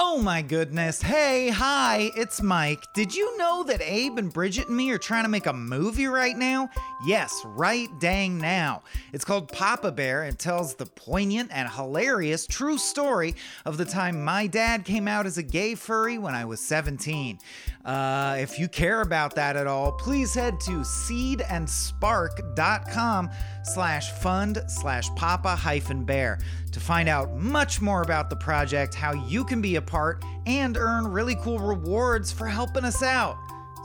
Oh 0.00 0.16
my 0.16 0.42
goodness. 0.42 1.02
Hey, 1.02 1.48
hi, 1.48 2.12
it's 2.14 2.40
Mike. 2.40 2.86
Did 2.94 3.12
you 3.12 3.36
know 3.36 3.64
that 3.64 3.82
Abe 3.82 4.18
and 4.18 4.32
Bridget 4.32 4.68
and 4.68 4.76
me 4.76 4.92
are 4.92 4.98
trying 4.98 5.24
to 5.24 5.28
make 5.28 5.46
a 5.46 5.52
movie 5.52 6.06
right 6.06 6.36
now? 6.36 6.70
Yes, 7.04 7.42
right 7.44 7.88
dang 7.98 8.38
now. 8.38 8.84
It's 9.12 9.24
called 9.24 9.50
Papa 9.50 9.90
Bear 9.90 10.22
and 10.22 10.38
tells 10.38 10.76
the 10.76 10.86
poignant 10.86 11.50
and 11.52 11.68
hilarious 11.68 12.46
true 12.46 12.78
story 12.78 13.34
of 13.64 13.76
the 13.76 13.84
time 13.84 14.22
my 14.22 14.46
dad 14.46 14.84
came 14.84 15.08
out 15.08 15.26
as 15.26 15.36
a 15.36 15.42
gay 15.42 15.74
furry 15.74 16.16
when 16.16 16.32
I 16.32 16.44
was 16.44 16.60
17. 16.60 17.40
Uh, 17.84 18.36
if 18.38 18.56
you 18.56 18.68
care 18.68 19.00
about 19.00 19.34
that 19.34 19.56
at 19.56 19.66
all, 19.66 19.90
please 19.90 20.32
head 20.32 20.60
to 20.60 20.82
seedandspark.com 20.82 23.30
slash 23.68 24.10
fund 24.12 24.62
slash 24.66 25.08
papa 25.14 25.54
hyphen 25.54 26.04
bear 26.04 26.38
to 26.72 26.80
find 26.80 27.08
out 27.08 27.36
much 27.36 27.80
more 27.80 28.02
about 28.02 28.30
the 28.30 28.36
project, 28.36 28.94
how 28.94 29.12
you 29.12 29.44
can 29.44 29.60
be 29.60 29.76
a 29.76 29.82
part, 29.82 30.24
and 30.46 30.76
earn 30.76 31.06
really 31.06 31.36
cool 31.36 31.58
rewards 31.58 32.32
for 32.32 32.46
helping 32.46 32.84
us 32.84 33.02
out. 33.02 33.36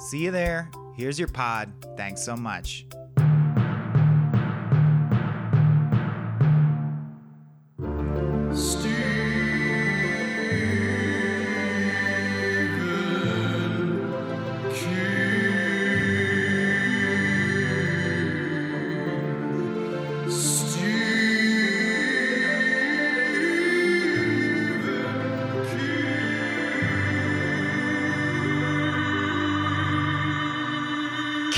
See 0.10 0.20
you 0.20 0.32
there. 0.32 0.70
Here's 0.96 1.20
your 1.20 1.28
pod. 1.28 1.72
Thanks 1.98 2.24
so 2.24 2.36
much. 2.36 2.86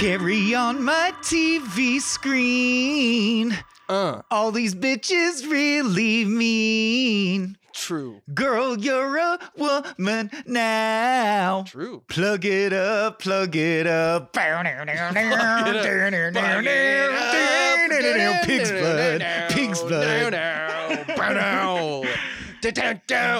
Carry 0.06 0.53
on 0.53 0.84
my 0.84 1.14
TV 1.23 2.00
screen. 2.00 3.58
Uh, 3.89 4.22
All 4.30 4.52
these 4.52 4.75
bitches 4.75 5.50
really 5.50 6.25
mean. 6.25 7.58
true. 7.73 8.22
Girl, 8.31 8.78
you're 8.78 9.17
a 9.17 9.39
woman 9.58 10.30
now. 10.45 11.64
True. 11.66 12.03
Plug 12.08 12.45
it 12.45 12.72
up, 12.72 13.17
plug 13.17 13.56
it 13.56 13.88
up. 13.88 14.31
Pig's 18.45 18.72
blood, 18.72 19.26
pig's 19.50 19.81
blood. 19.81 20.36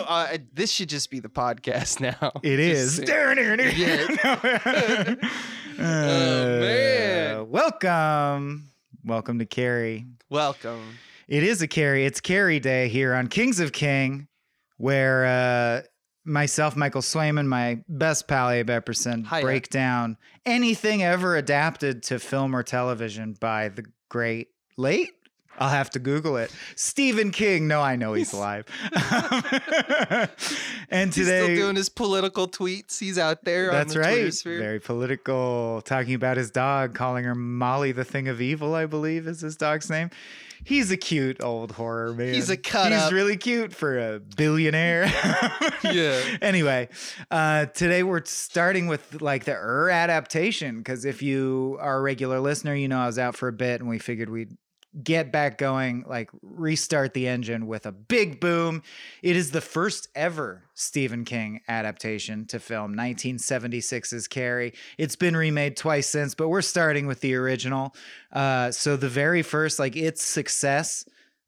Uh, 0.08 0.38
this 0.54 0.72
should 0.72 0.90
just 0.90 1.10
be 1.10 1.20
the 1.20 1.30
podcast 1.30 2.00
now. 2.00 2.32
It 2.44 2.60
is. 2.60 3.00
Oh, 5.78 6.60
man. 6.62 7.38
Uh, 7.38 7.44
welcome. 7.44 8.70
Welcome 9.04 9.40
to 9.40 9.46
Carrie. 9.46 10.06
Welcome. 10.30 10.82
It 11.28 11.44
is 11.44 11.62
a 11.62 11.68
Carrie. 11.68 12.06
It's 12.06 12.22
Carrie 12.22 12.62
Day 12.62 12.88
here 12.88 13.14
on 13.14 13.28
Kings 13.28 13.60
of 13.60 13.74
King, 13.74 14.28
where 14.78 15.26
uh, 15.26 15.82
myself, 16.24 16.78
Michael 16.78 17.02
Swaim, 17.02 17.46
my 17.46 17.82
best 17.90 18.28
pal 18.28 18.52
Abe 18.52 18.70
Epperson, 18.70 19.28
Hiya. 19.28 19.42
break 19.42 19.70
down 19.70 20.16
anything 20.46 21.04
ever 21.04 21.36
adapted 21.36 22.04
to 22.04 22.20
film 22.20 22.56
or 22.56 22.64
television 22.64 23.36
by 23.42 23.68
the 23.70 23.84
great 24.08 24.48
late. 24.78 25.12
I'll 25.58 25.70
have 25.70 25.90
to 25.92 26.00
Google 26.00 26.38
it. 26.38 26.52
Stephen 26.76 27.32
King. 27.32 27.68
No, 27.68 27.82
I 27.82 27.96
know 27.96 28.14
he's 28.14 28.34
alive. 28.34 28.66
and 30.90 31.14
He's 31.14 31.26
today, 31.26 31.44
still 31.44 31.56
doing 31.56 31.76
his 31.76 31.90
political 31.90 32.48
tweets. 32.48 33.00
He's 33.00 33.18
out 33.18 33.44
there. 33.44 33.72
that's 33.72 33.96
on 33.96 34.02
the 34.02 34.08
right. 34.08 34.42
Very 34.44 34.80
political. 34.80 35.82
Talking 35.86 36.14
about 36.14 36.38
his 36.38 36.52
dog, 36.52 36.94
calling 36.94 37.24
her 37.24 37.36
Molly 37.36 37.92
the 37.92 38.04
Thing 38.06 38.28
of 38.28 38.42
Evil, 38.42 38.76
I 38.76 38.86
believe 38.86 39.28
is 39.28 39.42
his 39.42 39.56
dog's 39.56 39.90
name. 39.90 40.10
He's 40.64 40.90
a 40.90 40.98
cute 40.98 41.44
old 41.44 41.74
horror 41.74 42.14
man. 42.14 42.34
He's 42.34 42.50
a 42.50 42.58
cut 42.58 42.92
He's 42.92 43.00
up. 43.02 43.12
really 43.12 43.38
cute 43.38 43.72
for 43.74 43.98
a 44.16 44.20
billionaire. 44.20 45.12
Yeah. 45.84 46.20
Anyway, 46.42 46.90
uh, 47.30 47.68
today 47.68 48.02
we're 48.02 48.26
starting 48.26 48.88
with 48.88 49.22
like 49.22 49.44
the 49.46 49.54
Ur 49.54 49.90
adaptation 49.92 50.78
because 50.80 51.06
if 51.06 51.22
you 51.22 51.78
are 51.80 51.98
a 51.98 52.02
regular 52.02 52.40
listener, 52.40 52.74
you 52.74 52.88
know 52.88 52.98
I 52.98 53.06
was 53.06 53.20
out 53.20 53.36
for 53.36 53.48
a 53.48 53.54
bit 53.54 53.82
and 53.82 53.90
we 53.90 54.00
figured 54.00 54.30
we'd 54.32 54.58
get 55.04 55.32
back 55.32 55.58
going, 55.58 56.06
like 56.08 56.30
restart 56.42 57.14
the 57.14 57.28
engine 57.28 57.68
with 57.68 57.86
a 57.86 57.92
big 57.92 58.40
boom. 58.40 58.82
It 59.22 59.36
is 59.36 59.52
the 59.52 59.62
first 59.62 60.08
ever 60.16 60.64
Stephen 60.74 61.26
King 61.26 61.62
adaptation 61.68 62.46
to 62.48 62.60
film, 62.60 62.96
1976's 62.96 64.28
Carrie. 64.28 64.74
It's 64.98 65.16
been 65.16 65.36
remade 65.36 65.76
twice 65.78 66.08
since, 66.08 66.36
but 66.36 66.50
we're 66.50 66.62
starting 66.62 67.08
with 67.08 67.22
the 67.22 67.36
original. 67.36 67.96
Uh, 68.32 68.72
so 68.72 68.96
the 68.96 69.10
very 69.10 69.42
first, 69.42 69.80
like 69.80 69.96
its 69.96 70.24
success 70.24 71.06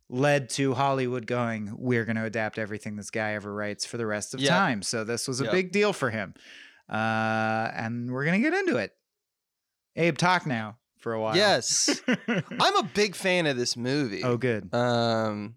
led 0.09 0.49
to 0.51 0.73
Hollywood 0.73 1.27
going, 1.27 1.73
we're 1.77 2.05
going 2.05 2.15
to 2.15 2.23
adapt 2.25 2.57
everything 2.57 2.95
this 2.95 3.09
guy 3.09 3.33
ever 3.33 3.53
writes 3.53 3.85
for 3.85 3.97
the 3.97 4.05
rest 4.05 4.33
of 4.33 4.39
Yep. 4.39 4.49
time. 4.49 4.81
So 4.81 5.03
this 5.03 5.27
was 5.27 5.41
a 5.41 5.45
Yep. 5.45 5.51
big 5.53 5.71
deal 5.71 5.93
for 5.93 6.09
him. 6.09 6.33
Uh, 6.89 7.69
and 7.73 8.11
we're 8.11 8.23
going 8.25 8.41
to 8.41 8.49
get 8.49 8.57
into 8.57 8.77
it. 8.77 8.93
Abe, 9.95 10.17
talk 10.17 10.45
now 10.45 10.77
for 10.97 11.13
a 11.13 11.21
while. 11.21 11.35
Yes. 11.35 12.01
I'm 12.27 12.75
a 12.77 12.89
big 12.93 13.15
fan 13.15 13.45
of 13.45 13.57
this 13.57 13.77
movie. 13.77 14.23
oh, 14.23 14.37
good. 14.37 14.73
Um, 14.73 15.55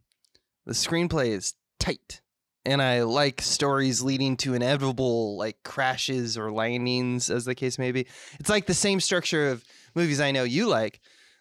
the 0.66 0.72
screenplay 0.72 1.28
is 1.28 1.54
tight, 1.78 2.20
and 2.64 2.80
I 2.82 3.02
like 3.02 3.40
stories 3.40 4.02
leading 4.02 4.36
to 4.38 4.54
inevitable 4.54 5.36
like 5.36 5.62
crashes 5.64 6.36
or 6.38 6.52
landings, 6.52 7.30
as 7.30 7.44
the 7.44 7.54
case 7.54 7.78
may 7.78 7.92
be. 7.92 8.06
It's 8.38 8.50
like 8.50 8.66
the 8.66 8.74
same 8.74 9.00
structure 9.00 9.48
of 9.48 9.64
movies 9.94 10.20
I 10.20 10.30
know 10.30 10.44
you 10.44 10.66
like. 10.66 11.00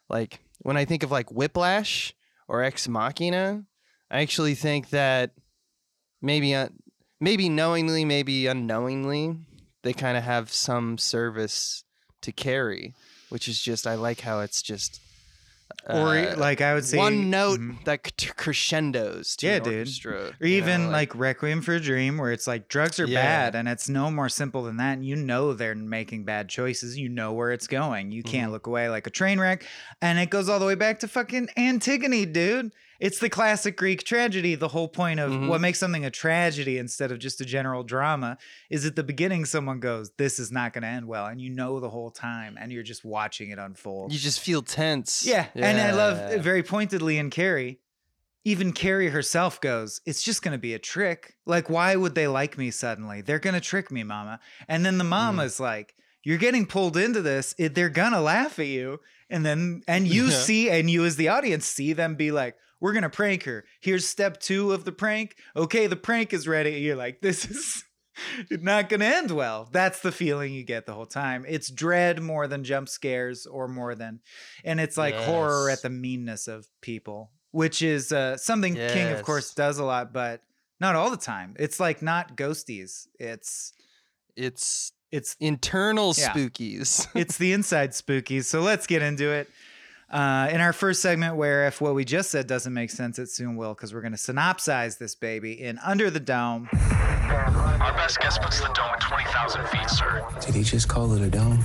Like 0.10 0.40
when 0.60 0.78
I 0.78 0.86
think 0.86 1.04
of 1.04 1.12
like 1.12 1.32
Whiplash 1.32 2.14
or 2.48 2.64
Ex 2.64 2.88
Machina, 2.88 3.64
I 4.10 4.22
actually 4.22 4.56
think 4.56 4.90
that 4.90 5.32
maybe 6.22 6.56
uh, 6.56 6.70
maybe 7.20 7.50
knowingly, 7.50 8.06
maybe 8.06 8.48
unknowingly, 8.48 9.36
they 9.84 9.94
kind 9.94 10.18
of 10.18 10.24
have 10.24 10.52
some 10.52 10.98
service 10.98 11.84
to 12.22 12.32
Carrie, 12.32 12.94
which 13.30 13.48
is 13.48 13.62
just 13.62 13.88
I 13.88 13.96
like 13.96 14.22
how 14.22 14.42
it's 14.42 14.62
just. 14.62 15.00
or 15.88 16.18
uh, 16.18 16.36
like 16.36 16.62
I 16.62 16.74
would 16.74 16.84
say 16.84 16.98
one 16.98 17.30
note 17.30 17.60
Mhm. 17.60 17.84
that 17.86 18.02
c- 18.20 18.32
crescendos 18.36 19.36
to 19.38 19.48
Yeah, 19.48 19.60
dude. 19.60 19.74
orchestra, 19.88 20.34
Or 20.42 20.46
even 20.48 20.86
know, 20.86 20.90
like, 20.92 21.14
Requiem 21.16 21.62
for 21.62 21.76
a 21.76 21.80
Dream, 21.80 22.18
where 22.18 22.32
it's 22.32 22.48
like 22.48 22.68
drugs 22.68 23.00
are 23.00 23.06
Yeah. 23.08 23.22
bad 23.22 23.56
and 23.56 23.68
it's 23.70 23.88
no 23.88 24.10
more 24.12 24.30
simple 24.30 24.64
than 24.64 24.78
that. 24.78 24.94
And 24.94 25.06
you 25.06 25.16
know 25.16 25.54
they're 25.54 25.76
making 25.76 26.26
bad 26.26 26.50
choices. 26.50 26.98
You 26.98 27.08
know 27.08 27.32
where 27.34 27.52
it's 27.52 27.68
going. 27.68 28.12
You 28.12 28.24
can't 28.24 28.50
Mhm. 28.50 28.54
look 28.54 28.68
away 28.68 28.90
like 28.90 29.08
a 29.08 29.12
train 29.12 29.40
wreck. 29.40 29.64
And 30.02 30.20
it 30.20 30.30
goes 30.30 30.50
all 30.50 30.60
the 30.60 30.66
way 30.66 30.76
back 30.76 31.00
to 31.02 31.08
fucking 31.08 31.50
Antigone, 31.56 32.26
dude. 32.26 32.72
It's 33.00 33.20
the 33.20 33.30
classic 33.30 33.78
Greek 33.78 34.04
tragedy. 34.04 34.56
The 34.56 34.68
whole 34.70 34.88
point 34.90 35.20
of 35.20 35.32
Mhm. 35.32 35.48
what 35.48 35.62
makes 35.62 35.80
something 35.80 36.04
a 36.06 36.12
tragedy 36.12 36.78
instead 36.78 37.12
of 37.12 37.20
just 37.20 37.40
a 37.42 37.46
general 37.46 37.84
drama 37.84 38.38
is 38.70 38.86
at 38.86 38.96
the 38.96 39.04
beginning, 39.04 39.46
someone 39.46 39.80
goes, 39.80 40.12
This 40.18 40.38
is 40.40 40.52
not 40.52 40.74
going 40.74 40.82
to 40.82 40.88
end 40.90 41.08
well. 41.08 41.26
And 41.26 41.40
you 41.42 41.50
know 41.50 41.80
the 41.80 41.90
whole 41.90 42.12
time. 42.12 42.58
And 42.60 42.72
you're 42.72 42.84
just 42.84 43.06
watching 43.06 43.50
it 43.52 43.58
unfold. 43.60 44.12
you 44.12 44.20
just 44.20 44.40
feel 44.42 44.62
tense. 44.62 45.26
Yeah, 45.26 45.48
and 45.56 45.80
I 45.80 45.92
love 45.92 46.42
very 46.44 46.62
pointedly 46.64 47.18
in 47.18 47.30
Carrie. 47.30 47.80
Even 48.46 48.72
Carrie 48.72 49.10
herself 49.10 49.60
goes, 49.60 50.00
"It's 50.06 50.22
just 50.24 50.42
going 50.42 50.54
to 50.54 50.58
be 50.58 50.74
a 50.74 50.80
trick. 50.80 51.36
Like, 51.46 51.70
why 51.70 51.96
would 51.96 52.16
they 52.16 52.28
like 52.28 52.58
me 52.58 52.72
suddenly? 52.72 53.22
They're 53.22 53.38
going 53.40 53.54
to 53.54 53.60
trick 53.62 53.92
me, 53.92 54.04
Mama." 54.04 54.40
And 54.68 54.86
then 54.86 54.98
the 54.98 55.04
Mm-hmm. 55.04 55.10
mama's 55.10 55.60
like, 55.60 55.94
"You're 56.24 56.38
getting 56.38 56.66
pulled 56.66 56.96
into 56.98 57.22
this. 57.22 57.54
They're 57.60 57.90
gonna 57.90 58.22
laugh 58.22 58.58
at 58.60 58.68
you." 58.68 59.02
And 59.30 59.46
then, 59.46 59.82
and 59.88 60.08
you 60.08 60.26
Yeah. 60.30 60.32
see, 60.32 60.70
and 60.70 60.90
you 60.90 61.06
as 61.06 61.18
the 61.18 61.28
audience 61.28 61.66
see 61.66 61.92
them 61.94 62.16
be 62.16 62.32
like, 62.32 62.56
"We're 62.80 62.94
gonna 62.94 63.10
prank 63.10 63.44
her. 63.44 63.66
Here's 63.82 64.08
step 64.08 64.40
two 64.40 64.72
of 64.72 64.86
the 64.86 64.92
prank. 64.92 65.36
Okay, 65.56 65.88
the 65.88 65.96
prank 65.96 66.34
is 66.34 66.48
ready." 66.48 66.72
You're 66.72 66.96
like, 66.96 67.22
"This 67.22 67.46
is." 67.50 67.84
not 68.52 68.90
going 68.90 69.00
to 69.00 69.06
end 69.06 69.32
well. 69.32 69.70
That's 69.72 70.02
the 70.02 70.12
feeling 70.12 70.54
you 70.54 70.66
get 70.66 70.86
the 70.86 70.94
whole 70.94 71.06
time. 71.06 71.46
It's 71.48 71.70
dread 71.70 72.22
more 72.22 72.48
than 72.48 72.66
jump 72.66 72.90
scares 72.90 73.46
or 73.46 73.70
more 73.70 73.96
than, 73.96 74.20
and 74.66 74.82
it's 74.82 74.98
like 74.98 75.16
horror 75.16 75.70
at 75.70 75.82
the 75.84 75.90
meanness 75.90 76.48
of 76.50 76.68
people, 76.82 77.32
which 77.52 77.82
is 77.82 78.12
uh, 78.12 78.36
something 78.36 78.76
King, 78.76 79.14
of 79.14 79.24
course, 79.24 79.54
does 79.54 79.78
a 79.78 79.86
lot, 79.86 80.12
but 80.12 80.42
not 80.82 80.96
all 80.96 81.10
the 81.12 81.18
time. 81.18 81.56
It's 81.60 81.80
like 81.80 82.02
not 82.02 82.36
ghosties. 82.36 83.08
It's 83.20 83.72
it's 84.36 84.92
it's 85.12 85.36
internal 85.40 86.14
Yeah. 86.18 86.34
spookies. 86.34 87.08
it's 87.16 87.38
the 87.38 87.54
inside 87.54 87.92
spookies. 87.92 88.46
So 88.46 88.62
let's 88.62 88.86
get 88.88 89.02
into 89.02 89.32
it. 89.32 89.50
Uh, 90.12 90.50
in 90.52 90.60
our 90.60 90.74
first 90.74 91.02
segment, 91.02 91.36
where 91.36 91.68
if 91.68 91.80
what 91.82 91.94
we 91.94 92.04
just 92.04 92.32
said 92.32 92.48
doesn't 92.48 92.74
make 92.74 92.90
sense, 92.90 93.20
it 93.20 93.30
soon 93.30 93.56
will, 93.56 93.74
because 93.76 93.94
we're 93.94 94.02
going 94.02 94.12
to 94.12 94.18
synopsize 94.18 94.98
this 94.98 95.14
baby 95.14 95.52
in 95.62 95.78
Under 95.80 96.10
the 96.10 96.20
Dome. 96.20 96.68
Our 96.74 97.94
best 97.96 98.20
guess 98.20 98.40
puts 98.40 98.60
the 98.60 98.68
dome 98.74 98.90
at 98.94 99.00
20,000 99.02 99.68
feet, 99.68 99.90
sir. 99.90 100.26
Did 100.42 100.56
he 100.56 100.64
just 100.64 100.88
call 100.88 101.14
it 101.14 101.22
a 101.22 101.30
dome? 101.30 101.60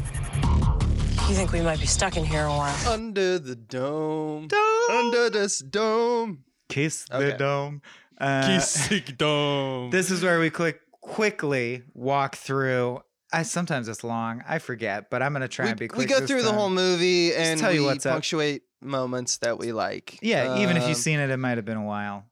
You 1.27 1.35
think 1.35 1.53
we 1.53 1.63
might 1.63 1.81
be 1.81 1.87
stuck 1.87 2.19
in 2.19 2.25
here 2.25 2.45
a 2.45 2.51
while? 2.51 2.77
Under 2.89 3.39
the 3.39 3.57
dome. 3.57 4.49
Dome. 4.49 4.91
Under 4.91 5.31
this 5.31 5.59
dome. 5.61 6.45
Kiss 6.69 7.07
the 7.07 7.17
Okay. 7.17 7.37
dome. 7.39 7.81
Uh, 8.21 8.47
Kiss 8.47 8.89
the 8.89 9.01
dome. 9.17 9.91
This 9.91 10.11
is 10.11 10.23
where 10.23 10.39
we 10.39 10.51
click 10.51 10.81
quickly 11.01 11.83
walk 11.95 12.37
through. 12.37 13.01
I 13.39 13.43
sometimes 13.43 13.89
it's 13.89 14.05
long. 14.05 14.43
I 14.49 14.59
forget, 14.59 15.11
but 15.11 15.23
I'm 15.23 15.33
gonna 15.33 15.49
try 15.49 15.67
we, 15.67 15.71
and 15.71 15.79
be 15.81 15.89
Quick 15.89 15.99
we 15.99 16.07
go 16.07 16.27
through 16.27 16.43
the 16.43 16.53
whole 16.53 16.71
movie 16.71 17.35
and 17.35 17.59
tell 17.59 17.73
you 17.73 17.81
we 17.81 17.87
what's 17.87 18.07
up. 18.07 18.13
punctuate 18.13 18.63
moments 18.81 19.39
that 19.39 19.59
we 19.59 19.73
like. 19.73 20.19
Yeah, 20.23 20.59
even 20.59 20.77
if 20.77 20.83
Um, 20.85 20.89
you've 20.91 20.99
seen 20.99 21.19
it, 21.21 21.31
it 21.31 21.37
might 21.39 21.57
have 21.59 21.65
been 21.65 21.77
a 21.77 21.85
while. 21.85 22.25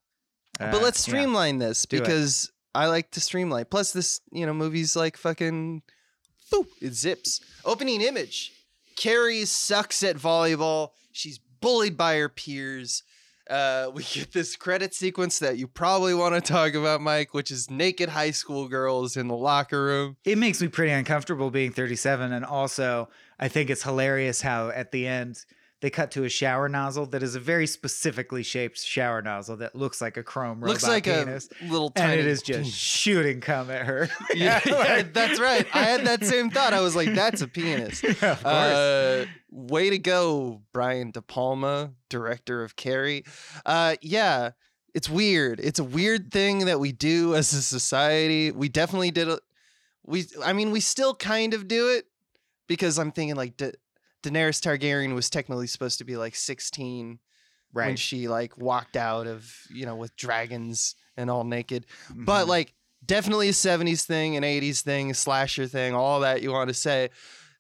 but 0.58 0.74
Uh, 0.74 0.78
let's 0.80 1.06
yeah. 1.06 1.12
streamline 1.12 1.58
this 1.58 1.86
because 1.86 2.50
I 2.74 2.86
like 2.86 3.10
to 3.12 3.20
streamline. 3.20 3.64
Plus, 3.70 3.92
this 3.92 4.20
you 4.30 4.46
know 4.46 4.54
movie's 4.54 4.94
like 4.96 5.16
fucking, 5.16 5.82
boop, 6.52 6.66
it 6.80 6.94
zips. 6.94 7.40
Opening 7.64 8.00
image: 8.00 8.52
Carrie 8.96 9.44
sucks 9.44 10.02
at 10.02 10.16
volleyball. 10.16 10.90
She's 11.12 11.38
bullied 11.60 11.96
by 11.96 12.16
her 12.16 12.28
peers. 12.28 13.02
Uh, 13.52 13.90
we 13.92 14.02
get 14.02 14.32
this 14.32 14.56
credit 14.56 14.94
sequence 14.94 15.38
that 15.40 15.58
you 15.58 15.68
probably 15.68 16.14
want 16.14 16.34
to 16.34 16.40
talk 16.40 16.72
about, 16.72 17.02
Mike, 17.02 17.34
which 17.34 17.50
is 17.50 17.70
naked 17.70 18.08
high 18.08 18.30
school 18.30 18.66
girls 18.66 19.14
in 19.14 19.28
the 19.28 19.36
locker 19.36 19.84
room. 19.84 20.16
It 20.24 20.38
makes 20.38 20.62
me 20.62 20.68
pretty 20.68 20.92
uncomfortable 20.92 21.50
being 21.50 21.70
37, 21.70 22.32
and 22.32 22.46
also 22.46 23.10
I 23.38 23.48
think 23.48 23.68
it's 23.68 23.82
hilarious 23.82 24.40
how 24.40 24.70
at 24.70 24.90
the 24.90 25.06
end 25.06 25.44
they 25.82 25.90
cut 25.90 26.10
to 26.12 26.24
a 26.24 26.28
shower 26.30 26.68
nozzle 26.68 27.04
that 27.06 27.22
is 27.22 27.34
a 27.34 27.40
very 27.40 27.66
specifically 27.66 28.42
shaped 28.42 28.80
shower 28.80 29.20
nozzle 29.20 29.58
that 29.58 29.74
looks 29.76 30.00
like 30.00 30.16
a 30.16 30.22
chrome 30.22 30.60
robot 30.60 30.68
Looks 30.70 30.86
like 30.88 31.04
penis, 31.04 31.48
a 31.60 31.64
little 31.70 31.90
tiny. 31.90 32.12
and 32.12 32.20
it 32.20 32.26
is 32.26 32.40
just 32.40 32.72
shooting 32.72 33.40
cum 33.42 33.70
at 33.70 33.84
her. 33.84 34.08
yeah, 34.34 34.60
yeah, 34.64 34.74
like- 34.74 35.12
that's 35.12 35.38
right. 35.38 35.66
I 35.74 35.82
had 35.82 36.06
that 36.06 36.24
same 36.24 36.48
thought. 36.50 36.72
I 36.72 36.80
was 36.80 36.96
like, 36.96 37.12
that's 37.14 37.42
a 37.42 37.48
penis. 37.48 38.02
Yeah, 38.22 38.32
of 38.32 38.42
course. 38.42 38.54
Uh, 38.54 39.26
way 39.50 39.90
to 39.90 39.98
go, 39.98 40.62
Brian 40.72 41.10
De 41.10 41.20
Palma, 41.20 41.92
director 42.08 42.62
of 42.64 42.74
Carrie. 42.76 43.24
Uh, 43.66 43.96
yeah, 44.00 44.52
it's 44.94 45.10
weird. 45.10 45.60
It's 45.60 45.78
a 45.78 45.84
weird 45.84 46.30
thing 46.32 46.66
that 46.66 46.78
we 46.80 46.92
do 46.92 47.34
as 47.34 47.52
a 47.52 47.60
society. 47.62 48.50
We 48.52 48.68
definitely 48.68 49.10
did 49.10 49.28
it. 49.28 49.40
We, 50.04 50.26
I 50.44 50.52
mean, 50.52 50.70
we 50.70 50.80
still 50.80 51.14
kind 51.14 51.54
of 51.54 51.66
do 51.68 51.88
it 51.90 52.06
because 52.68 52.98
I'm 52.98 53.10
thinking 53.12 53.36
like 53.36 53.56
Da- 53.56 53.72
Daenerys 54.22 54.60
Targaryen 54.60 55.14
was 55.14 55.28
technically 55.30 55.66
supposed 55.66 55.98
to 55.98 56.04
be 56.04 56.16
like 56.16 56.34
16 56.34 57.18
when 57.72 57.86
right. 57.88 57.98
she 57.98 58.28
like 58.28 58.56
walked 58.58 58.96
out 58.96 59.26
of 59.26 59.50
you 59.70 59.86
know 59.86 59.96
with 59.96 60.14
dragons 60.16 60.94
and 61.16 61.30
all 61.30 61.44
naked 61.44 61.86
but 62.14 62.44
Mhm. 62.44 62.48
like 62.48 62.74
definitely 63.04 63.48
a 63.48 63.52
70s 63.52 64.04
thing 64.04 64.36
an 64.36 64.44
80s 64.44 64.82
thing 64.82 65.10
a 65.10 65.14
slasher 65.14 65.66
thing 65.66 65.94
all 65.94 66.20
that 66.20 66.42
you 66.42 66.50
want 66.52 66.68
to 66.68 66.74
say 66.74 67.08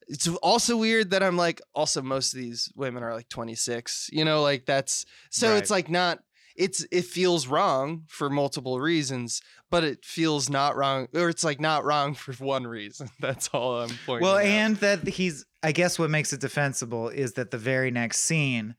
it's 0.08 0.28
also 0.42 0.76
weird 0.76 1.10
that 1.10 1.22
i'm 1.22 1.36
like 1.36 1.60
also 1.74 2.02
most 2.02 2.34
of 2.34 2.38
these 2.40 2.70
women 2.76 3.02
are 3.02 3.14
like 3.14 3.28
26 3.28 4.10
you 4.12 4.24
know 4.24 4.42
like 4.42 4.66
that's 4.66 5.04
so 5.30 5.56
it's 5.56 5.70
like 5.70 5.88
not 5.88 6.18
it's 6.56 6.86
it 6.90 7.04
feels 7.04 7.46
wrong 7.46 8.02
for 8.08 8.28
multiple 8.30 8.80
reasons 8.80 9.40
but 9.70 9.84
it 9.84 10.04
feels 10.04 10.50
not 10.50 10.76
wrong 10.76 11.08
or 11.14 11.28
it's 11.28 11.44
like 11.44 11.60
not 11.60 11.84
wrong 11.84 12.14
for 12.22 12.32
one 12.44 12.66
reason 12.66 13.08
that's 13.20 13.48
all 13.48 13.80
i'm 13.82 13.90
pointing 14.06 14.24
Well, 14.26 14.36
out. 14.36 14.44
and 14.44 14.76
that 14.78 15.06
he's, 15.08 15.44
I 15.62 15.72
guess 15.72 15.98
what 15.98 16.10
makes 16.10 16.32
it 16.32 16.40
defensible 16.40 17.08
is 17.08 17.34
that 17.34 17.50
the 17.50 17.58
very 17.58 17.90
next 17.90 18.18
scene, 18.20 18.74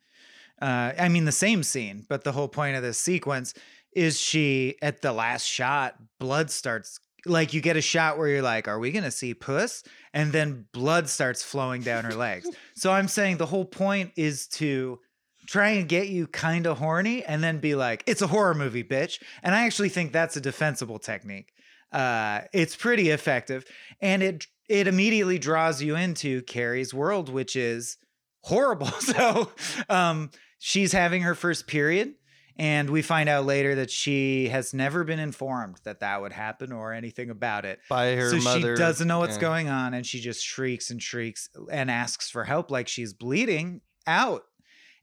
uh, 0.62 0.92
I 1.00 1.10
mean, 1.10 1.26
the 1.26 1.32
same 1.32 1.64
scene, 1.64 2.06
but 2.10 2.24
the 2.24 2.32
whole 2.34 2.48
point 2.48 2.76
of 2.76 2.84
this 2.84 2.98
sequence 3.00 3.54
is 3.96 4.20
she, 4.20 4.76
at 4.82 5.02
the 5.02 5.14
last 5.14 5.46
shot, 5.46 5.96
blood 6.20 6.52
starts, 6.52 7.00
like 7.26 7.54
you 7.54 7.62
get 7.62 7.78
a 7.78 7.82
shot 7.82 8.18
where 8.18 8.28
you're 8.28 8.42
like, 8.42 8.68
are 8.68 8.80
we 8.80 8.92
going 8.92 9.04
to 9.06 9.12
see 9.12 9.34
puss? 9.34 9.84
And 10.14 10.32
then 10.34 10.66
blood 10.74 11.08
starts 11.10 11.42
flowing 11.44 11.82
down 11.84 12.04
her 12.06 12.14
legs. 12.16 12.50
so 12.76 12.92
I'm 12.92 13.08
saying 13.08 13.38
the 13.38 13.46
whole 13.46 13.66
point 13.66 14.12
is 14.16 14.48
to 14.60 15.00
try 15.48 15.70
and 15.70 15.88
get 15.88 16.08
you 16.08 16.28
kind 16.28 16.66
of 16.68 16.78
horny 16.78 17.24
and 17.24 17.44
then 17.44 17.60
be 17.60 17.76
like, 17.76 18.04
it's 18.08 18.22
a 18.22 18.28
horror 18.28 18.54
movie, 18.54 18.84
bitch. 18.84 19.22
And 19.42 19.54
I 19.54 19.66
actually 19.66 19.90
think 19.90 20.12
that's 20.12 20.36
a 20.38 20.42
defensible 20.42 21.00
technique. 21.00 21.52
Uh, 21.92 22.42
it's 22.54 22.76
pretty 22.76 23.10
effective 23.12 23.66
and 24.02 24.24
it 24.24 24.48
it 24.70 24.88
immediately 24.88 25.38
draws 25.38 25.82
you 25.82 25.96
into 25.96 26.42
Carrie's 26.44 26.94
world, 26.94 27.30
which 27.30 27.56
is 27.56 27.98
horrible. 28.44 28.90
So 29.00 29.52
um, 29.90 30.32
she's 30.60 30.92
having 30.92 31.24
her 31.24 31.36
first 31.36 31.68
period, 31.68 32.16
and 32.58 32.90
we 32.90 33.02
find 33.02 33.28
out 33.30 33.46
later 33.46 33.76
that 33.76 33.92
she 33.92 34.48
has 34.48 34.74
never 34.74 35.04
been 35.04 35.20
informed 35.20 35.78
that 35.84 36.00
that 36.00 36.22
would 36.22 36.32
happen 36.32 36.72
or 36.72 36.94
anything 36.94 37.30
about 37.30 37.66
it. 37.66 37.80
by 37.90 38.16
her 38.16 38.30
so 38.30 38.38
mother 38.38 38.76
she 38.76 38.80
doesn't 38.80 39.08
know 39.08 39.20
what's 39.20 39.36
yeah. 39.36 39.42
going 39.42 39.70
on, 39.70 39.94
and 39.94 40.06
she 40.06 40.20
just 40.20 40.44
shrieks 40.44 40.90
and 40.90 41.02
shrieks 41.02 41.50
and 41.72 41.92
asks 41.92 42.30
for 42.30 42.44
help, 42.44 42.72
like 42.72 42.88
she's 42.88 43.14
bleeding 43.14 43.82
out. 44.08 44.44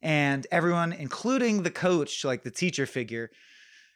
And 0.02 0.46
everyone, 0.50 0.92
including 0.92 1.62
the 1.62 1.70
coach, 1.70 2.24
like 2.24 2.42
the 2.42 2.50
teacher 2.50 2.86
figure, 2.86 3.30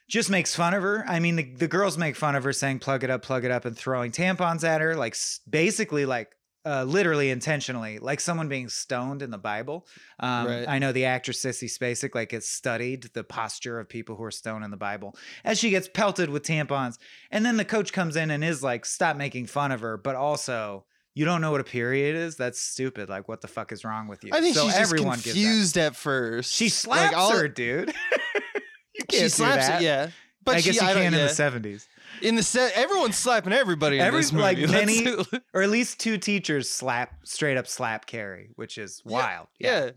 just 0.09 0.29
makes 0.29 0.55
fun 0.55 0.75
of 0.75 0.83
her. 0.83 1.05
I 1.09 1.19
mean, 1.19 1.37
the, 1.37 1.45
the 1.45 1.69
girls 1.69 1.97
make 1.97 2.15
fun 2.15 2.35
of 2.35 2.45
her 2.45 2.53
saying, 2.53 2.81
plug 2.81 3.05
it 3.05 3.11
up, 3.11 3.23
plug 3.23 3.45
it 3.45 3.51
up, 3.51 3.65
and 3.65 3.77
throwing 3.77 4.13
tampons 4.13 4.63
at 4.63 4.83
her, 4.83 4.95
like 4.97 5.17
basically, 5.49 6.05
like 6.05 6.37
uh, 6.67 6.85
literally 6.85 7.31
intentionally, 7.31 7.99
like 7.99 8.21
someone 8.21 8.49
being 8.49 8.69
stoned 8.69 9.23
in 9.23 9.31
the 9.31 9.39
Bible. 9.39 9.87
Um, 10.19 10.47
Right. 10.47 10.69
I 10.69 10.79
know 10.79 10.93
the 10.93 11.07
actress 11.07 11.43
Sissy 11.43 11.71
Spacek, 11.71 12.15
like, 12.15 12.33
has 12.33 12.47
studied 12.47 13.11
the 13.15 13.25
posture 13.25 13.81
of 13.81 13.89
people 13.89 14.17
who 14.17 14.25
are 14.25 14.31
stoned 14.31 14.65
in 14.65 14.71
the 14.71 14.77
Bible 14.77 15.17
as 15.43 15.59
she 15.59 15.71
gets 15.71 15.89
pelted 15.89 16.31
with 16.31 16.43
tampons. 16.43 16.99
And 17.31 17.45
then 17.45 17.57
the 17.57 17.65
coach 17.65 17.93
comes 17.93 18.17
in 18.17 18.31
and 18.31 18.45
is 18.45 18.63
like, 18.63 18.87
stop 18.87 19.17
making 19.17 19.47
fun 19.47 19.73
of 19.73 19.81
her, 19.81 19.97
but 19.97 20.17
also, 20.17 20.85
you 21.15 21.25
don't 21.25 21.41
know 21.41 21.51
what 21.53 21.61
a 21.61 21.65
period 21.65 22.17
is? 22.17 22.37
That's 22.37 22.61
stupid. 22.61 23.09
Like, 23.09 23.29
what 23.29 23.41
the 23.41 23.49
fuck 23.49 23.71
is 23.73 23.85
wrong 23.85 24.09
with 24.09 24.25
you? 24.25 24.31
I 24.33 24.41
think 24.41 24.55
so 24.55 24.65
she's 24.65 24.75
just 24.75 24.81
everyone 24.93 25.15
gets 25.17 25.25
confused 25.33 25.79
at 25.79 25.95
first. 25.97 26.53
She 26.53 26.65
Like, 26.67 26.73
slaps 26.73 27.15
all- 27.15 27.37
her, 27.37 27.49
dude. 27.49 27.93
you 28.95 29.05
can't 29.09 29.23
She 29.25 29.29
slaps 29.29 29.67
that. 29.69 29.81
it, 29.83 29.85
yeah. 29.85 30.11
But 30.45 30.57
I 30.57 30.61
guess 30.61 30.75
she, 30.75 30.81
you 30.85 30.87
I 30.91 30.93
can 30.93 31.03
in 31.07 31.13
yeah. 31.15 31.23
the 31.25 31.29
seventies, 31.31 31.89
In 32.21 32.35
the 32.35 32.43
set, 32.43 32.73
everyone's 32.77 33.17
slapping 33.17 33.53
everybody 33.55 33.97
in 33.99 34.03
Every- 34.03 34.21
this 34.21 34.33
movie. 34.33 34.43
like, 34.67 34.71
many- 34.71 35.07
or 35.55 35.63
at 35.63 35.71
least 35.71 35.99
two 36.01 36.19
teachers 36.19 36.69
slap 36.69 37.15
straight 37.25 37.57
up 37.57 37.67
slap 37.67 38.05
Carrie, 38.07 38.51
which 38.57 38.77
is 38.77 39.01
Yeah, 39.07 39.13
wild. 39.13 39.47
yeah. 39.59 39.91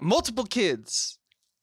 multiple 0.00 0.44
kids. 0.44 1.17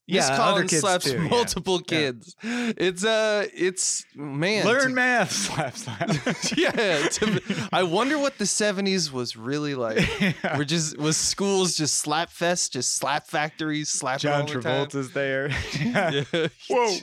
Yeah, 0.08 0.20
Miss 0.22 0.30
other 0.30 0.38
Collins 0.38 0.70
kids 0.70 0.82
slaps 0.82 1.06
too, 1.12 1.20
multiple 1.30 1.78
Yeah. 1.78 1.98
kids. 1.98 2.36
It's 2.44 3.04
uh, 3.04 3.48
it's 3.54 4.06
man. 4.16 4.64
learn 4.66 4.90
to- 4.90 4.94
math. 4.94 5.32
Slap, 5.46 5.76
slap. 5.76 6.10
yeah, 6.58 7.08
to- 7.08 7.70
I 7.74 7.82
wonder 7.84 8.20
what 8.20 8.38
the 8.38 8.44
'70s 8.46 9.12
was 9.12 9.36
really 9.36 9.74
like. 9.74 10.08
We're 10.58 10.64
just 10.64 10.98
was 11.00 11.18
schools 11.18 11.76
just 11.76 11.96
slap 11.98 12.30
fest, 12.30 12.74
just 12.74 12.96
slap 12.96 13.26
factories, 13.26 13.90
slap. 13.90 14.20
John 14.20 14.42
all 14.42 14.48
the 14.48 14.62
time? 14.62 14.88
Travolta's 14.88 15.12
there. 15.14 15.50
Yeah. 15.80 16.48
Whoa, 16.70 16.98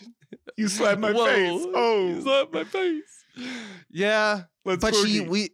you 0.56 0.68
slapped 0.68 1.00
my 1.00 1.12
Whoa, 1.12 1.26
face. 1.26 1.60
you 1.64 1.72
Oh, 1.74 2.20
slapped 2.22 2.54
my 2.54 2.64
face. 2.64 3.02
Yeah, 3.90 4.42
let's 4.64 4.80
but 4.80 4.94
she 4.94 5.20
we 5.20 5.50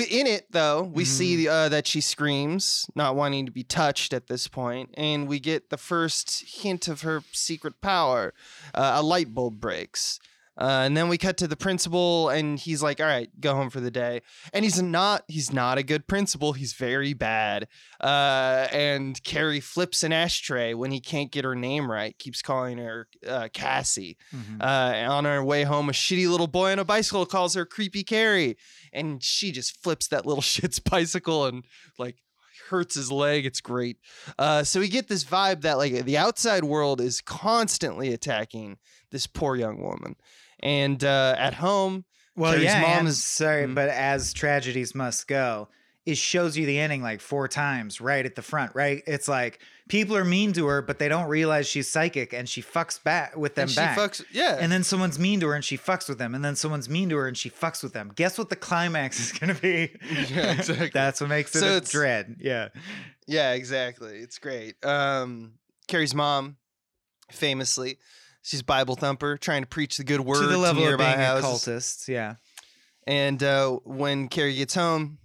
in 0.00 0.26
it 0.26 0.46
though 0.52 0.82
we 0.82 1.04
Mhm. 1.04 1.06
see 1.06 1.48
uh, 1.48 1.68
that 1.68 1.86
she 1.86 2.00
screams 2.00 2.86
not 2.94 3.14
wanting 3.14 3.46
to 3.46 3.52
be 3.52 3.62
touched 3.62 4.12
at 4.12 4.26
this 4.26 4.48
point 4.48 4.90
and 4.94 5.28
we 5.28 5.38
get 5.38 5.70
the 5.70 5.76
first 5.76 6.42
hint 6.62 6.88
of 6.88 7.02
her 7.02 7.22
secret 7.32 7.80
power 7.80 8.32
uh, 8.74 8.92
a 8.96 9.02
light 9.02 9.34
bulb 9.34 9.60
breaks 9.60 10.18
uh, 10.62 10.82
and 10.86 10.96
then 10.96 11.08
we 11.08 11.18
cut 11.18 11.36
to 11.36 11.48
the 11.48 11.56
principal 11.56 12.28
and 12.28 12.58
he's 12.58 12.82
like 12.82 13.00
all 13.00 13.06
right 13.06 13.28
go 13.40 13.54
home 13.54 13.68
for 13.70 13.80
the 13.80 13.90
day 13.90 14.20
and 14.52 14.64
he's 14.64 14.80
not 14.80 15.24
he's 15.26 15.52
not 15.52 15.76
a 15.78 15.82
good 15.82 16.06
principal 16.06 16.52
he's 16.52 16.72
very 16.74 17.12
bad 17.14 17.66
uh, 18.00 18.66
and 18.72 19.22
carrie 19.24 19.60
flips 19.60 20.02
an 20.02 20.12
ashtray 20.12 20.72
when 20.74 20.90
he 20.90 21.00
can't 21.00 21.30
get 21.32 21.44
her 21.44 21.54
name 21.54 21.90
right 21.90 22.18
keeps 22.18 22.42
calling 22.42 22.78
her 22.78 23.08
uh, 23.26 23.48
cassie 23.52 24.16
Mhm. 24.34 24.60
uh, 24.62 25.12
on 25.12 25.24
her 25.24 25.42
way 25.44 25.64
home, 25.64 25.88
a 25.88 25.92
shitty 25.92 26.28
little 26.30 26.46
boy 26.46 26.72
on 26.72 26.78
a 26.78 26.84
bicycle 26.84 27.26
calls 27.26 27.54
her 27.54 27.64
creepy 27.66 28.02
Carrie, 28.04 28.56
and 28.92 29.22
she 29.22 29.52
just 29.52 29.82
flips 29.82 30.08
that 30.08 30.24
little 30.26 30.42
shit's 30.52 30.78
bicycle 30.78 31.46
and 31.46 31.64
like 31.98 32.16
hurts 32.70 32.94
his 32.94 33.10
leg. 33.12 33.44
It's 33.46 33.60
great. 33.60 33.98
Uh, 34.38 34.62
so 34.64 34.80
we 34.80 34.88
get 34.88 35.08
this 35.08 35.24
vibe 35.24 35.62
that 35.62 35.78
like 35.78 35.92
the 36.04 36.16
outside 36.18 36.64
world 36.64 37.00
is 37.00 37.20
constantly 37.20 38.12
attacking 38.12 38.78
this 39.10 39.26
poor 39.26 39.56
young 39.56 39.82
woman, 39.82 40.16
and 40.62 41.02
uh, 41.02 41.34
at 41.38 41.54
home, 41.54 42.04
Well, 42.36 42.52
Carrie's 42.52 42.64
yeah, 42.66 42.80
mom 42.96 43.06
is- 43.06 43.22
sorry, 43.22 43.66
Mhm. 43.66 43.74
but 43.74 43.88
as 43.88 44.32
tragedies 44.32 44.94
must 44.94 45.26
go, 45.28 45.68
it 46.06 46.16
shows 46.18 46.56
you 46.56 46.66
the 46.66 46.78
ending 46.80 47.00
like 47.02 47.20
four 47.20 47.46
times 47.46 48.00
right 48.00 48.26
at 48.26 48.34
the 48.34 48.42
front, 48.42 48.74
right? 48.74 49.02
It's 49.06 49.28
like 49.28 49.60
people 49.88 50.16
are 50.16 50.24
mean 50.24 50.52
to 50.54 50.66
her, 50.66 50.82
but 50.82 50.98
they 50.98 51.08
don't 51.08 51.28
realize 51.28 51.68
she's 51.68 51.88
psychic 51.88 52.32
and 52.32 52.48
she 52.48 52.60
fucks 52.60 53.00
back 53.00 53.36
with 53.36 53.54
them 53.54 53.64
and 53.64 53.70
she 53.70 53.76
back. 53.76 53.96
fucks. 53.98 54.24
Yeah, 54.32 54.56
and 54.58 54.72
then 54.72 54.82
someone's 54.82 55.18
mean 55.20 55.38
to 55.40 55.46
her 55.48 55.54
and 55.54 55.64
she 55.64 55.78
fucks 55.78 56.08
with 56.08 56.18
them, 56.18 56.34
and 56.34 56.44
then 56.44 56.56
someone's 56.56 56.88
mean 56.88 57.08
to 57.10 57.16
her 57.18 57.28
and 57.28 57.36
she 57.38 57.50
fucks 57.50 57.82
with 57.84 57.92
them. 57.92 58.10
Guess 58.16 58.36
what 58.38 58.48
the 58.50 58.56
climax 58.56 59.20
is 59.20 59.32
gonna 59.38 59.54
be? 59.54 59.94
Yeah, 60.28 60.52
exactly. 60.52 60.90
That's 60.92 61.20
what 61.20 61.30
makes 61.30 61.54
it 61.54 61.60
So 61.60 61.66
a 61.66 61.76
it's- 61.76 61.90
dread. 61.92 62.36
Yeah. 62.40 62.68
Yeah, 63.28 63.52
exactly. 63.52 64.18
It's 64.18 64.38
great. 64.38 64.84
Um, 64.84 65.52
Carrie's 65.86 66.14
mom, 66.14 66.56
famously, 67.30 67.98
she's 68.42 68.62
Bible 68.62 68.96
thumper, 68.96 69.36
trying 69.36 69.62
to 69.62 69.68
preach 69.68 69.96
the 69.96 70.04
good 70.04 70.20
word 70.20 70.40
to 70.42 70.46
the 70.46 70.58
level 70.58 70.86
of 70.86 70.98
being 70.98 71.10
houses. 71.10 71.66
a 71.66 71.70
cultist. 71.70 72.08
Yeah. 72.08 72.34
And 73.06 73.42
uh, 73.42 73.78
when 73.84 74.28
Carrie 74.28 74.54
gets 74.54 74.74
home, 74.74 75.18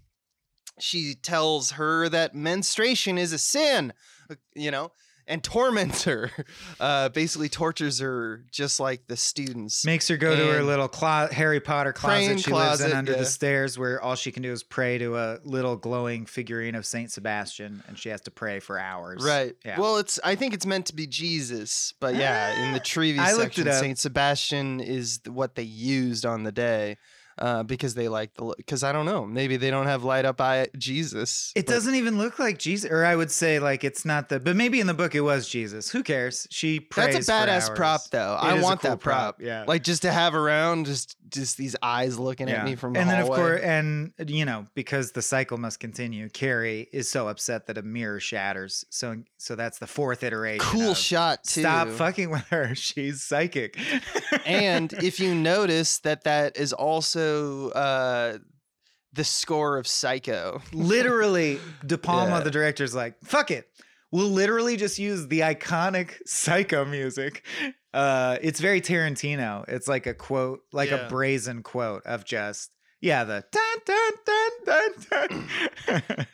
she 0.79 1.15
tells 1.15 1.71
her 1.71 2.09
that 2.09 2.33
menstruation 2.33 3.17
is 3.17 3.33
a 3.33 3.37
sin. 3.37 3.93
Uh, 4.29 4.35
You 4.55 4.71
know, 4.71 4.91
and 5.27 5.43
torments 5.43 6.03
her. 6.05 6.31
Uh, 6.79 7.09
basically 7.09 7.49
tortures 7.49 7.99
her 7.99 8.43
just 8.51 8.79
like 8.79 9.07
the 9.07 9.17
students. 9.17 9.83
Makes 9.83 10.07
her 10.09 10.17
go 10.17 10.35
to 10.35 10.53
her 10.53 10.63
little 10.63 10.87
clo- 10.87 11.27
Harry 11.31 11.59
Potter 11.59 11.91
closet 11.91 12.39
she 12.39 12.51
lives 12.51 12.81
in 12.81 12.93
under 12.93 13.13
yeah. 13.13 13.19
the 13.19 13.25
stairs, 13.25 13.79
where 13.79 14.01
all 14.01 14.15
she 14.15 14.31
can 14.31 14.43
do 14.43 14.51
is 14.51 14.63
pray 14.63 14.97
to 14.99 15.17
a 15.17 15.39
little 15.43 15.75
glowing 15.75 16.25
figurine 16.25 16.75
of 16.75 16.85
Saint 16.85 17.11
Sebastian, 17.11 17.83
and 17.87 17.97
she 17.97 18.09
has 18.09 18.21
to 18.21 18.31
pray 18.31 18.59
for 18.59 18.77
hours. 18.77 19.23
Right. 19.25 19.55
Yeah. 19.65 19.79
Well, 19.79 19.97
it's 19.97 20.19
I 20.23 20.35
think 20.35 20.53
it's 20.53 20.65
meant 20.65 20.87
to 20.87 20.95
be 20.95 21.07
Jesus, 21.07 21.93
but 21.99 22.15
yeah, 22.15 22.65
in 22.65 22.73
the 22.73 22.79
Trevi 22.79 23.19
I 23.19 23.33
looked 23.33 23.57
it 23.57 23.65
section. 23.65 23.73
Saint 23.73 23.99
Sebastian 23.99 24.79
is 24.79 25.19
what 25.27 25.55
they 25.55 25.63
used 25.63 26.25
on 26.25 26.43
the 26.43 26.51
day. 26.51 26.97
Uh, 27.39 27.61
because 27.63 27.93
they 27.93 28.07
like 28.07 28.33
the 28.33 28.53
because 28.57 28.83
I 28.83 28.91
don't 28.91 29.05
know 29.05 29.25
maybe 29.25 29.57
they 29.57 29.69
don't 29.69 29.85
have 29.85 30.03
light 30.03 30.25
up 30.25 30.41
eye 30.41 30.67
Jesus. 30.77 31.51
It 31.55 31.65
but- 31.65 31.73
doesn't 31.73 31.95
even 31.95 32.17
look 32.17 32.39
like 32.39 32.57
Jesus, 32.57 32.89
or 32.89 33.05
I 33.05 33.15
would 33.15 33.29
say 33.31 33.59
like 33.59 33.83
it's 33.83 34.05
not 34.05 34.29
the. 34.29 34.39
But 34.39 34.55
maybe 34.55 34.79
in 34.79 34.87
the 34.87 34.93
book 34.93 35.13
it 35.13 35.21
was 35.21 35.47
Jesus. 35.47 35.91
Who 35.91 36.01
cares? 36.03 36.47
She 36.49 36.79
prays. 36.79 37.27
That's 37.27 37.29
a 37.29 37.31
badass 37.31 37.75
prop 37.75 38.01
though. 38.11 38.33
It 38.33 38.43
I 38.43 38.61
want 38.61 38.81
cool 38.81 38.91
that 38.91 38.99
prop. 38.99 39.41
Yeah. 39.41 39.65
Like 39.67 39.83
just 39.83 40.01
to 40.01 40.11
have 40.11 40.33
around, 40.33 40.87
just 40.87 41.15
just 41.29 41.57
these 41.57 41.75
eyes 41.83 42.17
looking 42.17 42.47
Yeah. 42.47 42.59
at 42.61 42.65
me 42.65 42.75
from 42.75 42.93
the 42.93 42.99
and 43.01 43.09
then 43.09 43.21
of 43.21 43.27
course, 43.27 43.61
and 43.61 44.13
you 44.25 44.45
know, 44.45 44.65
because 44.73 45.11
the 45.11 45.21
cycle 45.21 45.57
must 45.57 45.79
continue. 45.79 46.29
Carrie 46.29 46.87
is 46.91 47.09
so 47.09 47.27
upset 47.27 47.67
that 47.67 47.77
a 47.77 47.81
mirror 47.81 48.19
shatters. 48.19 48.85
So, 48.89 49.23
so 49.37 49.55
that's 49.55 49.77
the 49.77 49.87
fourth 49.87 50.23
iteration. 50.23 50.65
cool 50.65 50.91
of, 50.91 50.97
shot 50.97 51.43
too. 51.43 51.61
Stop 51.61 51.89
fucking 51.89 52.29
with 52.29 52.47
her. 52.47 52.73
She's 52.87 53.23
psychic. 53.23 53.77
and 54.45 54.93
if 55.03 55.19
you 55.19 55.35
notice 55.35 55.99
that 55.99 56.23
that 56.23 56.57
is 56.57 56.71
also 56.73 57.26
uh, 57.73 58.37
the 59.13 59.23
score 59.23 59.77
of 59.77 59.87
Psycho. 59.87 60.61
literally, 60.73 61.59
De 61.85 61.97
Palma, 61.97 62.37
Yeah. 62.37 62.39
the 62.41 62.51
director's 62.51 62.93
like, 62.95 63.15
fuck 63.23 63.51
it. 63.51 63.67
We'll 64.11 64.29
literally 64.29 64.77
just 64.77 64.99
use 64.99 65.27
the 65.27 65.41
iconic 65.41 66.11
Psycho 66.25 66.85
music. 66.85 67.43
Uh, 67.93 68.37
it's 68.41 68.59
very 68.59 68.79
Tarantino. 68.81 69.65
It's 69.67 69.87
like 69.87 70.05
a 70.07 70.13
quote, 70.13 70.61
like 70.71 70.91
Yeah. 70.91 71.07
a 71.07 71.09
brazen 71.09 71.61
quote 71.63 72.03
of 72.05 72.23
just, 72.23 72.71
yeah, 73.01 73.23
the 73.25 73.43
dun 73.51 74.13
dun 74.65 74.91
dun. 75.09 75.47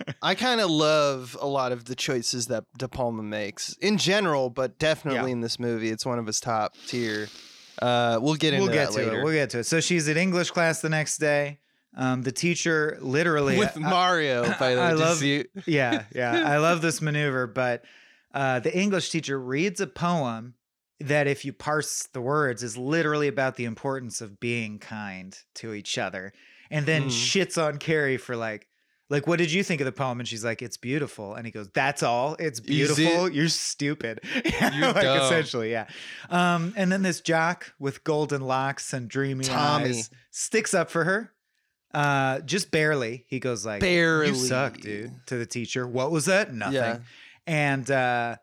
I 0.22 0.36
kind 0.36 0.62
of 0.62 0.70
love 0.70 1.36
a 1.42 1.48
lot 1.48 1.72
of 1.72 1.86
the 1.86 1.96
choices 1.96 2.48
that 2.48 2.64
De 2.78 2.88
Palma 2.88 3.24
makes 3.24 3.74
in 3.82 3.98
general, 3.98 4.50
but 4.50 4.78
definitely 4.80 5.32
in 5.32 5.42
this 5.42 5.60
movie, 5.60 5.90
it's 5.90 6.06
one 6.06 6.20
of 6.20 6.26
his 6.28 6.40
top 6.40 6.76
tier. 6.88 7.28
Uh, 7.82 8.20
we'll 8.22 8.36
get 8.36 8.53
into 8.53 8.65
we'll 8.65 8.74
get 8.74 8.88
that 8.89 8.94
to 9.00 9.06
later. 9.06 9.20
it. 9.20 9.24
We'll 9.24 9.34
get 9.34 9.50
to 9.51 9.60
it. 9.60 9.63
So 9.65 9.80
she's 9.80 10.08
in 10.08 10.18
English 10.18 10.51
class 10.51 10.82
the 10.82 10.89
next 10.89 11.18
day. 11.18 11.60
Um, 11.96 12.24
the 12.24 12.32
teacher 12.32 12.98
literally 13.01 13.58
With 13.58 13.75
I- 13.77 13.80
Mario, 13.80 14.44
by 14.60 14.74
the 14.75 14.82
way. 14.82 14.86
I 14.88 14.89
Did 14.92 15.22
you 15.22 15.46
love- 15.56 15.68
yeah, 15.68 16.03
yeah. 16.15 16.44
I 16.46 16.58
love 16.58 16.82
this 16.82 17.01
maneuver, 17.01 17.46
but 17.48 17.84
uh, 18.34 18.60
the 18.60 18.75
English 18.75 19.10
teacher 19.12 19.39
reads 19.39 19.80
a 19.80 19.88
poem 19.88 20.56
that, 21.00 21.27
if 21.27 21.44
you 21.46 21.53
parse 21.53 22.08
the 22.13 22.22
words, 22.22 22.63
is 22.63 22.77
literally 22.77 23.27
about 23.27 23.56
the 23.58 23.65
importance 23.65 24.22
of 24.22 24.39
being 24.39 24.80
kind 24.80 25.38
to 25.56 25.74
each 25.74 25.98
other, 25.98 26.34
and 26.72 26.86
then 26.86 27.03
Mm. 27.03 27.08
shits 27.10 27.62
on 27.62 27.77
Carrie 27.77 28.18
for 28.18 28.36
like. 28.36 28.68
Like, 29.13 29.27
what 29.27 29.38
did 29.38 29.51
you 29.51 29.63
think 29.63 29.79
of 29.79 29.86
the 29.86 29.91
poem? 29.91 30.20
And 30.20 30.27
she's 30.27 30.43
like, 30.43 30.63
"It's 30.63 30.75
beautiful." 30.75 31.36
And 31.36 31.46
he 31.46 31.51
goes, 31.51 31.70
"That's 31.72 32.01
all. 32.01 32.36
It's 32.39 32.60
beautiful. 32.60 33.29
You're 33.29 33.48
stupid." 33.48 34.22
You're 34.43 34.88
like 34.91 35.03
dumb. 35.03 35.20
essentially, 35.20 35.70
yeah. 35.70 35.86
Um, 36.32 36.74
and 36.75 36.91
then 36.91 37.03
this 37.03 37.22
jock 37.22 37.75
with 37.77 38.03
golden 38.03 38.41
locks 38.41 38.91
and 38.91 39.08
dreamy 39.08 39.43
Tommy. 39.43 39.89
eyes 39.89 40.10
sticks 40.32 40.74
up 40.74 40.89
for 40.89 41.03
her, 41.03 41.32
uh, 41.93 42.39
just 42.39 42.72
barely. 42.72 43.25
He 43.27 43.39
goes 43.39 43.63
like, 43.63 43.82
Barely. 43.82 44.29
"You 44.29 44.34
suck, 44.36 44.79
dude." 44.79 45.12
To 45.27 45.38
the 45.38 45.46
teacher, 45.46 45.88
what 45.88 46.10
was 46.10 46.25
that? 46.25 46.51
Nothing. 46.51 46.74
Yeah. 46.74 46.98
And 47.46 47.91
uh, 47.91 48.38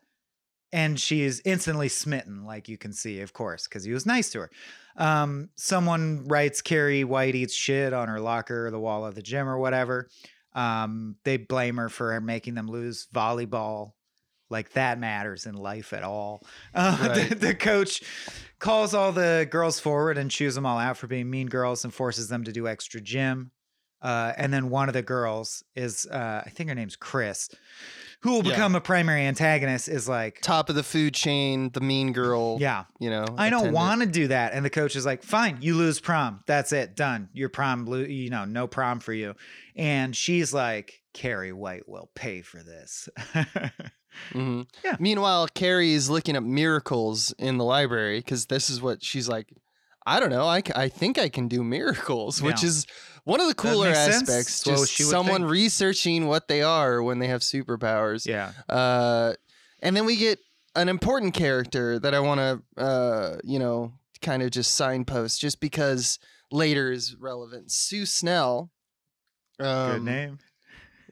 and 0.73 1.01
she 1.01 1.23
is 1.23 1.43
instantly 1.45 1.89
smitten, 1.89 2.45
like 2.45 2.69
you 2.69 2.79
can 2.79 2.93
see, 2.93 3.23
of 3.23 3.33
course, 3.33 3.67
because 3.67 3.83
he 3.83 3.93
was 3.93 4.07
nice 4.07 4.31
to 4.31 4.43
her. 4.43 4.51
Um, 4.97 5.49
someone 5.57 6.29
writes 6.29 6.63
Carrie 6.63 7.03
White 7.03 7.35
eats 7.35 7.55
shit 7.55 7.93
on 7.93 8.07
her 8.07 8.21
locker 8.21 8.69
or 8.69 8.71
the 8.71 8.79
wall 8.79 9.05
of 9.05 9.17
the 9.17 9.23
gym 9.23 9.49
or 9.49 9.59
whatever. 9.59 10.09
Um, 10.53 11.17
they 11.25 11.37
blame 11.37 11.77
her 11.77 11.89
for 11.89 12.21
making 12.21 12.55
them 12.55 12.69
lose 12.69 13.07
volleyball. 13.15 13.93
Like 14.49 14.73
that 14.73 14.99
matters 14.99 15.47
in 15.47 15.55
life 15.55 15.93
at 15.93 16.03
all. 16.03 16.43
Uh, 16.75 17.15
the, 17.15 17.35
the 17.35 17.55
coach 17.55 18.03
calls 18.59 18.95
all 18.95 19.13
the 19.13 19.47
girls 19.51 19.79
forward 19.81 20.19
and 20.19 20.31
chews 20.31 20.55
them 20.55 20.67
all 20.67 20.79
out 20.79 20.97
for 20.97 21.07
being 21.07 21.31
mean 21.31 21.47
girls 21.49 21.85
and 21.85 21.95
forces 21.95 22.29
them 22.29 22.45
to 22.45 22.53
do 22.53 22.67
extra 22.67 23.01
gym. 23.01 23.51
Uh, 24.03 24.33
and 24.37 24.53
then 24.53 24.71
one 24.71 24.89
of 24.89 24.95
the 24.95 25.03
girls 25.03 25.63
is, 25.77 26.07
uh, 26.07 26.43
I 26.47 26.51
think 26.51 26.69
her 26.71 26.75
name's 26.75 26.97
Chris, 26.97 27.51
who 28.23 28.31
will 28.33 28.45
Yeah. 28.45 28.53
become 28.53 28.75
a 28.75 28.81
primary 28.81 29.27
antagonist. 29.27 29.89
Is 29.89 30.09
like, 30.09 30.41
Top 30.41 30.69
of 30.71 30.75
the 30.75 30.83
food 30.83 31.15
chain, 31.15 31.71
the 31.73 31.81
mean 31.81 32.13
girl. 32.13 32.57
yeah, 32.61 32.85
You 32.99 33.11
know, 33.11 33.27
I 33.37 33.51
don't 33.51 33.73
want 33.73 34.01
to 34.01 34.07
do 34.07 34.29
that. 34.29 34.53
And 34.55 34.65
the 34.65 34.71
coach 34.71 34.97
is 34.97 35.05
like, 35.05 35.23
fine, 35.23 35.59
you 35.61 35.75
lose 35.75 36.01
prom. 36.01 36.41
That's 36.47 36.73
it. 36.73 36.97
Done. 36.97 37.29
Your 37.35 37.49
prom, 37.51 37.85
lo- 37.87 37.99
you 37.99 38.31
know, 38.31 38.45
no 38.45 38.67
prom 38.67 39.01
for 39.01 39.13
you. 39.13 39.35
And 39.77 40.17
she's 40.17 40.53
like, 40.55 41.03
Carrie 41.13 41.53
White 41.53 41.89
will 41.89 42.11
pay 42.15 42.41
for 42.43 42.63
this. 42.63 43.09
Mhm. 44.35 44.67
Yeah. 44.85 44.97
Meanwhile, 44.99 45.49
Carrie 45.55 45.93
is 45.93 46.11
looking 46.11 46.37
up 46.37 46.43
miracles 46.45 47.33
in 47.39 47.59
the 47.59 47.65
library 47.65 48.19
because 48.19 48.47
this 48.47 48.69
is 48.71 48.81
what 48.83 49.03
she's 49.05 49.29
like. 49.29 49.49
I 50.07 50.19
don't 50.19 50.31
know. 50.31 50.47
I, 50.47 50.63
I 50.75 50.89
think 50.89 51.19
I 51.19 51.29
can 51.29 51.47
do 51.47 51.63
miracles, 51.63 52.41
which 52.43 52.63
Yeah. 52.63 52.69
is 52.71 52.87
one 53.25 53.41
of 53.41 53.49
the 53.49 53.55
cooler 53.55 53.95
sense. 53.95 54.23
aspects. 54.23 54.63
Just 54.63 54.97
someone 54.97 55.43
think. 55.43 55.51
researching 55.51 56.27
what 56.27 56.49
they 56.49 56.63
are 56.63 57.03
when 57.03 57.19
they 57.19 57.29
have 57.29 57.43
superpowers. 57.43 58.27
yeah. 58.27 58.53
Uh, 58.69 59.35
and 59.81 59.97
then 59.97 60.05
we 60.05 60.17
get 60.17 60.39
an 60.77 60.89
important 60.89 61.35
character 61.35 61.99
that 61.99 62.15
I 62.15 62.21
want 62.21 62.41
to, 62.41 62.83
uh, 62.83 63.37
you 63.43 63.59
know, 63.59 63.93
kind 64.23 64.43
of 64.43 64.51
just 64.51 64.75
signpost 64.75 65.41
just 65.41 65.61
because 65.61 66.19
later 66.53 66.93
is 66.93 67.17
relevant. 67.17 67.71
Sue 67.71 68.07
Snell. 68.07 68.71
Um, 69.59 69.93
Good 69.93 70.03
name. 70.03 70.39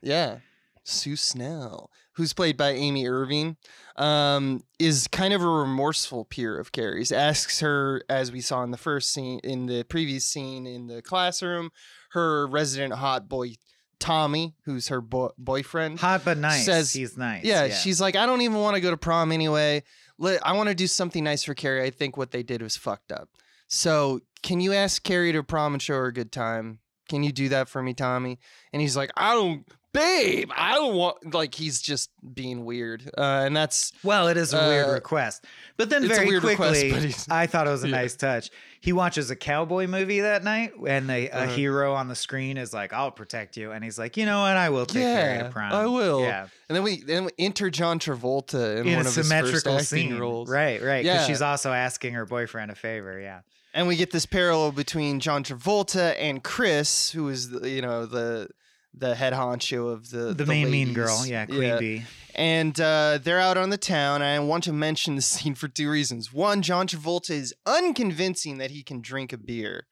yeah. 0.02 0.38
Sue 0.84 1.16
Snell, 1.16 1.90
who's 2.12 2.32
played 2.32 2.56
by 2.56 2.70
Amy 2.70 3.06
Irving, 3.06 3.58
um, 3.96 4.62
is 4.78 5.06
kind 5.06 5.34
of 5.34 5.42
a 5.42 5.48
remorseful 5.48 6.24
peer 6.24 6.58
of 6.58 6.72
Carrie's. 6.72 7.12
Asks 7.12 7.60
her, 7.60 8.02
as 8.08 8.32
we 8.32 8.40
saw 8.40 8.62
in 8.62 8.70
the 8.70 8.78
first 8.78 9.12
scene, 9.12 9.38
in 9.44 9.66
the 9.66 9.84
previous 9.84 10.24
scene 10.24 10.66
in 10.66 10.86
the 10.86 11.02
classroom, 11.02 11.70
her 12.08 12.46
resident 12.46 12.94
hot 12.94 13.28
boy, 13.28 13.54
Tommy, 14.00 14.54
who's 14.64 14.88
her 14.88 15.00
bo- 15.00 15.32
boyfriend. 15.38 15.98
Hot 16.00 16.22
but 16.24 16.38
nice. 16.38 16.64
Says- 16.64 16.92
He's 16.92 17.16
nice. 17.16 17.44
yeah, 17.44 17.68
she's 17.74 18.00
like, 18.00 18.16
I 18.16 18.26
don't 18.26 18.42
even 18.42 18.58
want 18.58 18.74
to 18.76 18.80
go 18.80 18.90
to 18.90 18.96
prom 18.96 19.32
anyway. 19.32 19.82
Let, 20.18 20.44
I 20.46 20.52
want 20.52 20.68
to 20.68 20.74
do 20.74 20.86
something 20.86 21.22
nice 21.24 21.44
for 21.44 21.54
Carrie. 21.54 21.82
I 21.84 21.90
think 21.90 22.16
what 22.16 22.30
they 22.30 22.42
did 22.42 22.62
was 22.62 22.76
fucked 22.76 23.12
up. 23.12 23.28
So, 23.68 24.20
can 24.42 24.60
you 24.60 24.72
ask 24.72 25.02
Carrie 25.02 25.32
to 25.32 25.42
prom 25.42 25.74
and 25.74 25.82
show 25.82 25.94
her 25.94 26.06
a 26.06 26.12
good 26.12 26.32
time? 26.32 26.78
Can 27.08 27.22
you 27.22 27.32
do 27.32 27.48
that 27.50 27.68
for 27.68 27.82
me, 27.82 27.92
Tommy? 27.94 28.38
And 28.72 28.80
he's 28.82 28.96
like, 28.96 29.10
I 29.16 29.34
don't, 29.34 29.66
babe, 29.92 30.50
I 30.56 30.74
don't 30.74 30.94
want, 30.94 31.34
like, 31.34 31.54
he's 31.54 31.80
just 31.80 32.10
being 32.34 32.64
weird. 32.64 33.10
Uh, 33.16 33.42
and 33.46 33.56
that's, 33.56 33.92
Well, 34.04 34.28
it 34.28 34.36
is 34.36 34.52
a 34.52 34.68
weird 34.68 34.88
Uh, 34.88 34.92
request. 34.92 35.44
But 35.76 35.90
then 35.90 36.06
very 36.06 36.26
weird 36.26 36.44
request, 36.44 36.80
quickly, 36.88 37.14
I 37.30 37.46
thought 37.46 37.66
it 37.66 37.70
was 37.70 37.84
a 37.84 37.88
Yeah. 37.88 37.96
nice 37.96 38.14
touch. 38.16 38.50
He 38.80 38.92
watches 38.92 39.30
a 39.30 39.36
cowboy 39.36 39.86
movie 39.86 40.20
that 40.20 40.44
night, 40.44 40.72
and 40.86 41.08
they, 41.08 41.28
a 41.30 41.34
Uh-huh. 41.44 41.54
hero 41.54 41.94
on 41.94 42.08
the 42.08 42.14
screen 42.14 42.56
is 42.58 42.72
like, 42.72 42.92
"I'll 42.92 43.10
protect 43.10 43.56
you," 43.56 43.72
and 43.72 43.82
he's 43.82 43.98
like, 43.98 44.16
"You 44.16 44.26
know 44.26 44.40
what? 44.40 44.56
I 44.56 44.68
will 44.70 44.86
take 44.86 45.02
care 45.02 45.36
Yeah, 45.36 45.46
of 45.46 45.52
prom. 45.52 45.72
I 45.72 45.86
will." 45.86 46.20
Yeah, 46.22 46.46
and 46.68 46.76
then 46.76 46.82
we, 46.82 47.02
then 47.02 47.24
we 47.24 47.30
enter 47.38 47.70
John 47.70 47.98
Travolta 47.98 48.78
in, 48.78 48.86
in 48.88 48.96
one 48.96 49.06
a 49.06 49.08
of 49.08 49.14
his 49.14 49.16
first 49.16 49.28
symmetrical 49.28 49.72
acting 49.74 49.84
scene, 50.10 50.18
roles. 50.18 50.48
right? 50.48 50.82
Right. 50.82 51.02
Because 51.02 51.22
Yeah. 51.22 51.26
she's 51.26 51.42
also 51.42 51.72
asking 51.72 52.14
her 52.14 52.24
boyfriend 52.26 52.70
a 52.70 52.74
favor. 52.74 53.18
Yeah. 53.20 53.40
and 53.74 53.86
we 53.86 53.94
get 53.96 54.10
this 54.10 54.24
parallel 54.26 54.72
between 54.72 55.20
John 55.20 55.44
Travolta 55.44 56.14
and 56.18 56.42
Chris, 56.42 57.10
who 57.10 57.28
is 57.28 57.50
you 57.62 57.82
know 57.82 58.06
the 58.06 58.48
the 58.94 59.14
head 59.14 59.32
honcho 59.32 59.92
of 59.92 60.10
the 60.10 60.34
The, 60.34 60.46
main 60.46 60.70
mean 60.70 60.92
girl. 60.92 61.24
Yeah, 61.26 61.46
Queen 61.46 61.78
Bee. 61.78 62.02
And 62.34 62.78
uh, 62.80 63.18
they're 63.22 63.40
out 63.40 63.56
on 63.56 63.70
the 63.70 63.78
town. 63.78 64.22
And 64.22 64.30
I 64.30 64.38
want 64.38 64.64
to 64.64 64.72
mention 64.72 65.16
the 65.16 65.22
scene 65.32 65.54
for 65.54 65.68
two 65.68 65.90
reasons. 65.90 66.32
One, 66.32 66.62
John 66.62 66.86
Travolta 66.86 67.30
is 67.30 67.54
unconvincing 67.66 68.58
that 68.58 68.70
he 68.70 68.82
can 68.82 69.00
drink 69.00 69.32
a 69.32 69.38
beer. 69.38 69.86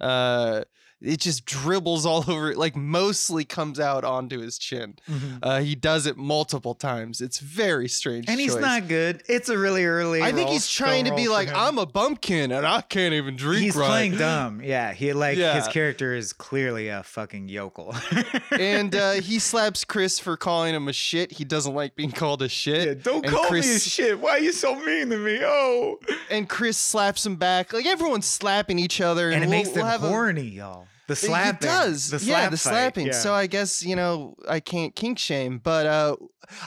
Uh, 0.00 0.62
it 1.02 1.18
just 1.20 1.44
dribbles 1.46 2.04
all 2.04 2.24
over, 2.30 2.54
like 2.54 2.76
mostly 2.76 3.44
comes 3.44 3.80
out 3.80 4.04
onto 4.04 4.40
his 4.40 4.58
chin. 4.58 4.96
Uh, 5.42 5.60
he 5.60 5.74
does 5.74 6.06
it 6.06 6.16
multiple 6.16 6.74
times. 6.74 7.20
It's 7.20 7.38
very 7.38 7.88
strange. 7.88 8.26
And 8.28 8.38
he's 8.38 8.56
not 8.56 8.86
good. 8.88 9.22
It's 9.28 9.48
a 9.48 9.56
really 9.56 9.84
early. 9.84 10.22
I 10.22 10.32
think 10.32 10.50
he's 10.50 10.68
trying 10.68 11.06
to 11.06 11.14
be 11.14 11.28
like, 11.28 11.48
him. 11.48 11.56
I'm 11.56 11.78
a 11.78 11.86
bumpkin 11.86 12.52
and 12.52 12.66
I 12.66 12.80
can't 12.82 13.14
even 13.14 13.36
drink 13.36 13.62
He's 13.62 13.76
right. 13.76 13.86
playing 13.86 14.16
dumb. 14.16 14.60
Yeah, 14.70 14.92
he 14.92 15.12
like 15.12 15.38
his 15.38 15.68
character 15.68 16.14
is 16.14 16.32
clearly 16.32 16.88
a 16.88 17.02
fucking 17.02 17.48
yokel. 17.48 17.94
and 18.52 18.94
uh, 18.94 19.12
he 19.12 19.38
slaps 19.38 19.84
Chris 19.84 20.18
for 20.18 20.36
calling 20.36 20.74
him 20.74 20.86
a 20.88 20.92
shit. 20.92 21.32
He 21.32 21.44
doesn't 21.44 21.74
like 21.74 21.96
being 21.96 22.12
called 22.12 22.42
a 22.42 22.48
shit. 22.48 22.86
Yeah, 22.86 22.94
don't 23.02 23.24
And 23.24 23.34
call 23.34 23.50
me 23.50 23.60
a 23.60 23.78
shit. 23.78 24.20
Why 24.20 24.30
are 24.32 24.38
you 24.40 24.52
so 24.52 24.74
mean 24.74 25.10
to 25.10 25.16
me? 25.16 25.40
Oh, 25.42 25.98
And 26.30 26.48
Chris 26.48 26.76
slaps 26.76 27.24
him 27.26 27.36
back. 27.36 27.72
Like 27.72 27.86
everyone's 27.86 28.26
slapping 28.26 28.78
each 28.78 29.00
other, 29.00 29.30
and 29.30 29.42
it 29.42 29.48
we'll- 29.48 29.50
makes 29.58 29.68
we'll 29.74 29.84
them 29.86 30.04
a- 30.04 30.08
horny, 30.08 30.42
y'all. 30.42 30.86
The 31.10 31.16
slapping. 31.16 31.68
He 31.68 31.74
does. 31.74 32.10
The 32.10 32.18
yeah, 32.24 32.44
the 32.48 32.50
fight, 32.56 32.58
slapping. 32.58 33.06
yeah. 33.06 33.12
So 33.12 33.34
I 33.34 33.46
guess, 33.46 33.82
you 33.82 33.96
know, 33.96 34.36
I 34.48 34.60
can't 34.60 34.94
kink 34.94 35.18
shame, 35.18 35.58
but 35.62 35.86
uh 35.86 36.16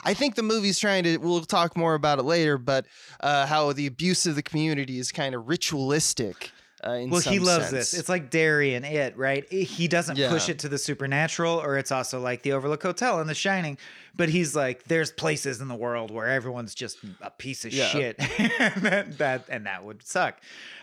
I 0.04 0.14
think 0.14 0.34
the 0.36 0.42
movie's 0.42 0.78
trying 0.78 1.04
to 1.04 1.18
we'll 1.18 1.42
talk 1.44 1.76
more 1.76 1.94
about 1.94 2.18
it 2.18 2.24
later, 2.24 2.58
but 2.58 2.86
uh 3.20 3.46
how 3.46 3.72
the 3.72 3.86
abuse 3.86 4.26
of 4.26 4.34
the 4.36 4.42
community 4.42 4.98
is 4.98 5.12
kind 5.12 5.34
of 5.34 5.48
ritualistic. 5.48 6.50
Uh, 6.82 7.06
well, 7.08 7.20
he 7.22 7.38
loves 7.38 7.70
sense. 7.70 7.92
this. 7.92 7.94
It's 7.98 8.10
like 8.10 8.28
Derry 8.28 8.74
and 8.74 8.84
It, 8.84 9.16
right? 9.16 9.50
He 9.50 9.88
doesn't 9.88 10.18
push 10.28 10.50
it 10.50 10.58
to 10.58 10.68
the 10.68 10.76
supernatural, 10.76 11.54
or 11.58 11.78
it's 11.78 11.90
also 11.90 12.20
like 12.20 12.42
the 12.42 12.52
Overlook 12.52 12.82
Hotel 12.82 13.20
and 13.20 13.30
The 13.30 13.34
Shining. 13.34 13.78
But 14.14 14.28
he's 14.28 14.54
like, 14.54 14.84
there's 14.84 15.10
places 15.10 15.62
in 15.62 15.68
the 15.68 15.74
world 15.74 16.10
where 16.10 16.26
everyone's 16.28 16.74
just 16.74 16.98
a 17.22 17.30
piece 17.30 17.64
of 17.64 17.72
Yeah. 17.72 17.86
shit, 17.88 18.16
and 18.38 18.82
that, 18.82 19.16
that 19.16 19.44
and 19.48 19.64
that 19.64 19.82
would 19.82 20.02
suck. 20.06 20.38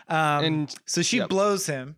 Um, 0.08 0.44
And- 0.44 0.74
so 0.86 1.02
she 1.02 1.18
yep. 1.18 1.28
blows 1.28 1.66
him, 1.66 1.94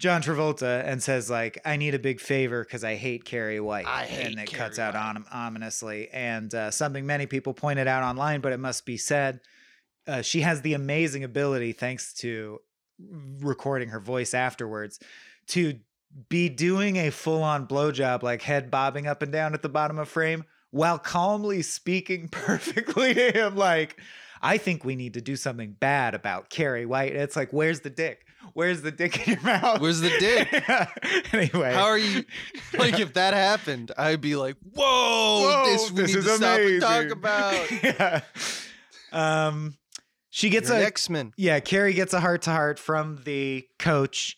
John 0.00 0.22
Travolta, 0.22 0.82
and 0.86 1.02
says 1.02 1.28
like, 1.28 1.60
"I 1.66 1.76
need 1.76 1.94
a 1.94 1.98
big 1.98 2.20
favor 2.20 2.64
because 2.64 2.82
I 2.82 2.94
hate 2.94 3.26
Carrie 3.26 3.60
White," 3.60 3.86
I 3.86 4.06
hate 4.06 4.28
and 4.28 4.40
it 4.40 4.46
Carrie 4.48 4.58
cuts 4.58 4.78
out 4.78 4.96
on 4.96 5.26
ominously, 5.30 6.08
and 6.08 6.52
uh, 6.54 6.70
something 6.70 7.04
many 7.04 7.26
people 7.26 7.52
pointed 7.52 7.86
out 7.86 8.02
online, 8.02 8.40
but 8.40 8.52
it 8.52 8.58
must 8.58 8.86
be 8.86 8.96
said. 8.96 9.40
Uh, 10.08 10.22
she 10.22 10.40
has 10.40 10.62
the 10.62 10.72
amazing 10.72 11.22
ability, 11.22 11.72
thanks 11.72 12.14
to 12.14 12.60
recording 13.40 13.90
her 13.90 14.00
voice 14.00 14.32
afterwards, 14.32 14.98
to 15.48 15.78
be 16.30 16.48
doing 16.48 16.96
a 16.96 17.10
full 17.10 17.42
on 17.42 17.68
blowjob, 17.68 18.22
like 18.22 18.40
head 18.40 18.70
bobbing 18.70 19.06
up 19.06 19.20
and 19.20 19.30
down 19.30 19.52
at 19.52 19.60
the 19.60 19.68
bottom 19.68 19.98
of 19.98 20.08
frame, 20.08 20.44
while 20.70 20.98
calmly 20.98 21.60
speaking 21.60 22.26
perfectly 22.32 23.12
to 23.12 23.32
him. 23.32 23.54
Like, 23.54 24.00
I 24.40 24.56
think 24.56 24.82
we 24.82 24.96
need 24.96 25.12
to 25.12 25.20
do 25.20 25.36
something 25.36 25.76
bad 25.78 26.14
about 26.14 26.48
Carrie 26.48 26.86
White. 26.86 27.14
It's 27.14 27.36
like, 27.36 27.52
where's 27.52 27.80
the 27.80 27.90
dick? 27.90 28.24
Where's 28.54 28.82
the 28.82 28.90
dick 28.90 29.26
in 29.28 29.34
your 29.34 29.42
mouth? 29.42 29.80
Where's 29.80 30.00
the 30.00 30.10
dick? 30.18 31.32
anyway. 31.34 31.72
How 31.72 31.84
are 31.84 31.98
you 31.98 32.24
like 32.78 32.98
if 32.98 33.14
that 33.14 33.34
happened, 33.34 33.92
I'd 33.96 34.20
be 34.20 34.34
like, 34.36 34.56
Whoa, 34.74 34.82
Whoa, 34.84 35.64
this 35.66 35.90
we 35.92 36.02
need 36.04 36.12
to 36.14 36.22
stop 36.22 36.58
and 36.58 36.80
talk 36.80 37.10
about. 37.12 37.70
yeah. 37.82 38.20
Um, 39.12 39.76
she 40.30 40.48
gets 40.48 40.68
You're 40.68 40.78
a 40.78 40.80
an 40.80 40.86
X-Men. 40.86 41.32
yeah. 41.36 41.60
Carrie 41.60 41.92
gets 41.92 42.12
a 42.14 42.20
heart 42.20 42.42
to 42.42 42.50
heart 42.50 42.78
from 42.78 43.20
the 43.24 43.66
coach, 43.78 44.36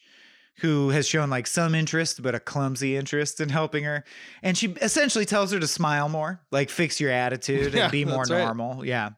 who 0.61 0.91
has 0.91 1.07
shown 1.09 1.29
like 1.29 1.47
some 1.47 1.75
interest, 1.75 2.23
but 2.23 2.35
a 2.35 2.41
clumsy 2.41 2.97
interest 2.97 3.41
in 3.41 3.49
helping 3.49 3.85
her, 3.85 4.05
and 4.43 4.57
she 4.57 4.69
essentially 4.81 5.25
tells 5.25 5.53
her 5.53 5.59
to 5.61 5.67
smile 5.67 6.09
more, 6.09 6.41
like 6.51 6.71
fix 6.71 7.01
your 7.01 7.11
attitude 7.11 7.75
Yeah, 7.75 7.85
and 7.85 7.93
be 7.93 8.05
more 8.05 8.19
that's 8.25 8.31
right. 8.31 8.45
normal. 8.45 8.85
Yeah. 8.85 9.11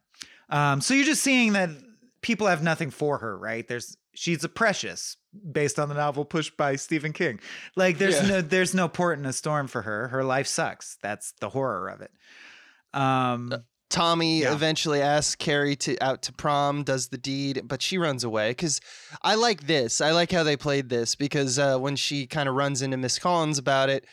Um, 0.51 0.81
so 0.81 0.95
you're 0.95 1.05
just 1.05 1.23
seeing 1.23 1.53
that 1.55 1.71
people 2.23 2.47
have 2.47 2.63
nothing 2.63 2.91
for 2.91 3.19
her, 3.19 3.37
right? 3.39 3.67
There's 3.67 3.97
she's 4.15 4.45
a 4.45 4.49
precious 4.49 5.17
based 5.53 5.79
on 5.79 5.89
the 5.89 5.95
novel 5.95 6.25
pushed 6.25 6.57
by 6.57 6.77
Stephen 6.77 7.13
King. 7.13 7.41
Like 7.77 7.99
there's 7.99 8.15
Yeah. 8.23 8.29
no 8.29 8.41
there's 8.43 8.75
no 8.75 8.89
port 8.89 9.19
in 9.19 9.27
a 9.27 9.33
storm 9.33 9.67
for 9.67 9.83
her. 9.83 10.09
Her 10.09 10.25
life 10.25 10.47
sucks. 10.47 10.97
That's 11.03 11.33
the 11.41 11.51
horror 11.51 11.89
of 11.89 12.01
it. 12.01 12.11
Um 12.93 13.53
Tommy 13.91 14.41
Yeah. 14.43 14.53
eventually 14.53 15.01
asks 15.01 15.37
Carrie 15.37 15.77
to 15.77 15.97
out 16.03 16.23
to 16.23 16.33
prom, 16.33 16.83
does 16.83 17.09
the 17.09 17.19
deed, 17.19 17.63
but 17.65 17.81
she 17.83 17.97
runs 17.99 18.25
away. 18.25 18.51
Because 18.51 18.81
I 19.23 19.35
like 19.37 19.67
this. 19.67 20.01
I 20.01 20.11
like 20.11 20.33
how 20.33 20.43
they 20.43 20.57
played 20.57 20.89
this 20.89 21.15
because 21.15 21.59
uh, 21.59 21.79
when 21.79 21.95
she 21.95 22.27
kind 22.27 22.49
of 22.49 22.57
runs 22.57 22.83
into 22.83 22.97
Miss 22.97 23.19
Collins 23.21 23.59
about 23.59 23.91
it, 23.91 24.05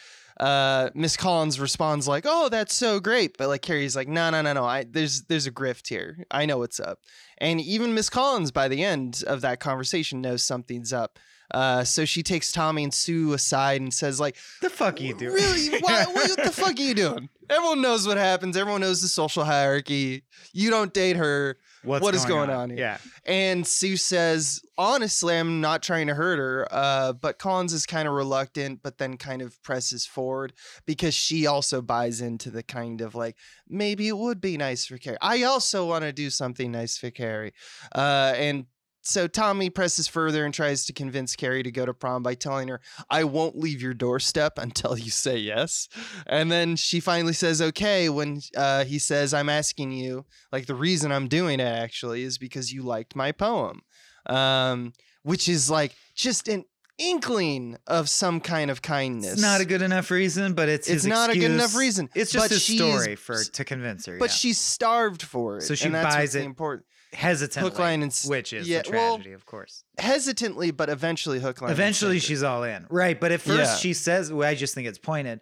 uh, 0.41 0.89
Miss 0.95 1.15
Collins 1.15 1.60
responds 1.60 2.07
like, 2.07 2.25
"Oh, 2.27 2.50
that's 2.50 2.74
so 2.74 3.00
great," 3.00 3.38
but 3.38 3.48
like 3.48 3.62
Carrie's 3.62 3.95
like, 3.95 4.07
"No, 4.07 4.31
no, 4.31 4.41
no, 4.41 4.53
no. 4.53 4.65
I 4.65 4.83
there's 4.89 5.21
there's 5.24 5.45
a 5.45 5.51
grift 5.51 5.88
here. 5.88 6.25
I 6.31 6.48
know 6.48 6.57
what's 6.57 6.79
up." 6.79 7.00
And 7.38 7.62
even 7.62 7.93
Miss 7.93 8.10
Collins, 8.10 8.51
by 8.51 8.67
the 8.67 8.83
end 8.83 9.24
of 9.27 9.41
that 9.41 9.60
conversation, 9.60 10.19
knows 10.19 10.43
something's 10.43 10.91
up. 10.91 11.19
Uh, 11.53 11.83
so 11.83 12.05
she 12.05 12.24
takes 12.24 12.51
Tommy 12.51 12.83
and 12.83 12.93
Sue 12.93 13.33
aside 13.33 13.81
and 13.81 13.93
says, 13.93 14.19
"Like, 14.19 14.36
the 14.62 14.69
fuck 14.71 15.00
are 15.00 15.03
you 15.03 15.13
do? 15.13 15.31
Really? 15.31 15.79
Why, 15.79 16.05
what 16.12 16.36
the 16.43 16.51
fuck 16.51 16.79
are 16.79 16.81
you 16.81 16.95
doing? 16.95 17.29
Everyone 17.48 17.81
knows 17.81 18.07
what 18.07 18.17
happens. 18.17 18.57
Everyone 18.57 18.81
knows 18.81 19.01
the 19.01 19.10
social 19.10 19.43
hierarchy. 19.43 20.24
You 20.53 20.71
don't 20.71 20.91
date 20.91 21.17
her. 21.17 21.57
What's 21.83 22.03
What 22.03 22.15
is 22.15 22.25
going 22.25 22.50
on 22.50 22.69
here? 22.69 22.79
Yeah. 22.79 22.97
And 23.25 23.65
Sue 23.65 23.97
says, 23.97 24.61
honestly, 24.77 25.35
I'm 25.35 25.61
not 25.61 25.81
trying 25.81 26.07
to 26.07 26.13
hurt 26.13 26.38
her. 26.38 26.67
Uh, 26.69 27.13
but 27.13 27.39
Collins 27.39 27.73
is 27.73 27.85
kind 27.85 28.07
of 28.07 28.13
reluctant, 28.13 28.81
but 28.83 28.97
then 28.97 29.17
kind 29.17 29.41
of 29.41 29.61
presses 29.63 30.05
forward 30.05 30.53
because 30.85 31.13
she 31.13 31.47
also 31.47 31.81
buys 31.81 32.21
into 32.21 32.51
the 32.51 32.63
kind 32.63 33.01
of 33.01 33.15
like, 33.15 33.36
maybe 33.67 34.08
it 34.08 34.17
would 34.17 34.41
be 34.41 34.58
nice 34.58 34.86
for 34.86 34.97
Carrie. 34.97 35.17
I 35.21 35.43
also 35.43 35.88
want 35.88 36.03
to 36.03 36.13
do 36.13 36.29
something 36.29 36.71
nice 36.71 36.97
for 36.97 37.10
Carrie. 37.10 37.53
Uh, 37.93 38.34
and 38.36 38.65
so 39.01 39.27
Tommy 39.27 39.69
presses 39.69 40.07
further 40.07 40.45
and 40.45 40.53
tries 40.53 40.85
to 40.85 40.93
convince 40.93 41.35
Carrie 41.35 41.63
to 41.63 41.71
go 41.71 41.85
to 41.85 41.93
prom 41.93 42.23
by 42.23 42.35
telling 42.35 42.67
her, 42.67 42.81
I 43.09 43.23
won't 43.23 43.57
leave 43.57 43.81
your 43.81 43.93
doorstep 43.93 44.57
until 44.57 44.97
you 44.97 45.11
say 45.11 45.37
yes. 45.37 45.89
And 46.27 46.51
then 46.51 46.75
she 46.75 46.99
finally 46.99 47.33
says, 47.33 47.61
okay, 47.61 48.09
when 48.09 48.41
uh, 48.55 48.85
he 48.85 48.99
says, 48.99 49.33
I'm 49.33 49.49
asking 49.49 49.91
you, 49.91 50.25
like 50.51 50.67
the 50.67 50.75
reason 50.75 51.11
I'm 51.11 51.27
doing 51.27 51.59
it 51.59 51.63
actually 51.63 52.23
is 52.23 52.37
because 52.37 52.71
you 52.71 52.83
liked 52.83 53.15
my 53.15 53.31
poem, 53.31 53.81
um, 54.27 54.93
which 55.23 55.49
is 55.49 55.69
like 55.69 55.95
just 56.15 56.47
an 56.47 56.65
inkling 56.97 57.77
of 57.87 58.07
some 58.07 58.39
kind 58.39 58.69
of 58.69 58.81
kindness. 58.81 59.33
It's 59.33 59.41
not 59.41 59.61
a 59.61 59.65
good 59.65 59.81
enough 59.81 60.11
reason, 60.11 60.53
but 60.53 60.69
it's 60.69 60.87
It's 60.87 61.05
not 61.05 61.31
a 61.31 61.33
good 61.33 61.51
enough 61.51 61.75
reason, 61.75 62.09
It's 62.13 62.31
just 62.31 62.49
but 62.49 62.55
story 62.55 63.15
for 63.15 63.43
to 63.43 63.65
convince 63.65 64.05
her. 64.05 64.17
But 64.19 64.29
yeah. 64.29 64.35
she's 64.35 64.59
starved 64.59 65.23
for 65.23 65.57
it. 65.57 65.61
So 65.63 65.73
she 65.73 65.85
and 65.85 65.95
that's 65.95 66.15
buys 66.15 66.35
it 66.35 66.43
important. 66.43 66.85
Hesitantly, 67.13 67.69
hook, 67.69 67.80
line, 67.80 68.04
and 68.04 68.13
which 68.26 68.54
is 68.54 68.67
yeah, 68.67 68.82
the 68.84 68.91
well, 68.91 69.15
tragedy, 69.15 69.34
of 69.34 69.45
course. 69.45 69.84
Hesitantly, 69.97 70.71
but 70.71 70.89
eventually 70.89 71.39
hook, 71.39 71.62
line. 71.62 71.71
Eventually, 71.71 72.19
she's 72.19 72.43
all 72.43 72.63
in, 72.63 72.86
right? 72.89 73.19
But 73.19 73.32
at 73.32 73.41
first, 73.41 73.71
Yeah. 73.71 73.76
she 73.76 73.93
says, 73.93 74.32
well, 74.32 74.47
"I 74.47 74.56
just 74.56 74.74
think 74.76 74.88
it's 74.88 75.00
pointed." 75.00 75.41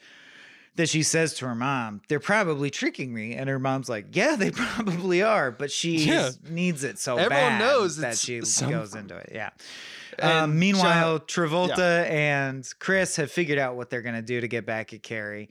That 0.75 0.87
she 0.87 1.03
says 1.03 1.33
to 1.35 1.47
her 1.47 1.55
mom, 1.55 2.01
"They're 2.07 2.21
probably 2.21 2.69
tricking 2.69 3.13
me," 3.13 3.33
and 3.35 3.49
her 3.49 3.59
mom's 3.59 3.89
like, 3.89 4.15
"Yeah, 4.15 4.35
they 4.37 4.49
probably 4.55 5.21
are," 5.21 5.51
but 5.51 5.71
she 5.71 5.97
Yeah. 6.05 6.29
needs 6.49 6.83
it 6.85 6.99
so 6.99 7.17
Everyone 7.17 7.29
bad 7.29 7.59
knows 7.59 7.97
that 7.97 8.17
she 8.17 8.41
some- 8.45 8.71
goes 8.71 8.95
into 8.95 9.17
it. 9.17 9.31
Yeah. 9.33 9.49
Um, 10.19 10.57
meanwhile, 10.59 11.19
Travolta 11.19 12.09
and 12.09 12.67
Chris 12.79 13.15
have 13.17 13.31
figured 13.31 13.57
out 13.59 13.75
what 13.75 13.89
they're 13.89 14.01
going 14.01 14.15
to 14.15 14.21
do 14.21 14.41
to 14.41 14.47
get 14.47 14.65
back 14.65 14.93
at 14.93 15.01
Carrie. 15.03 15.49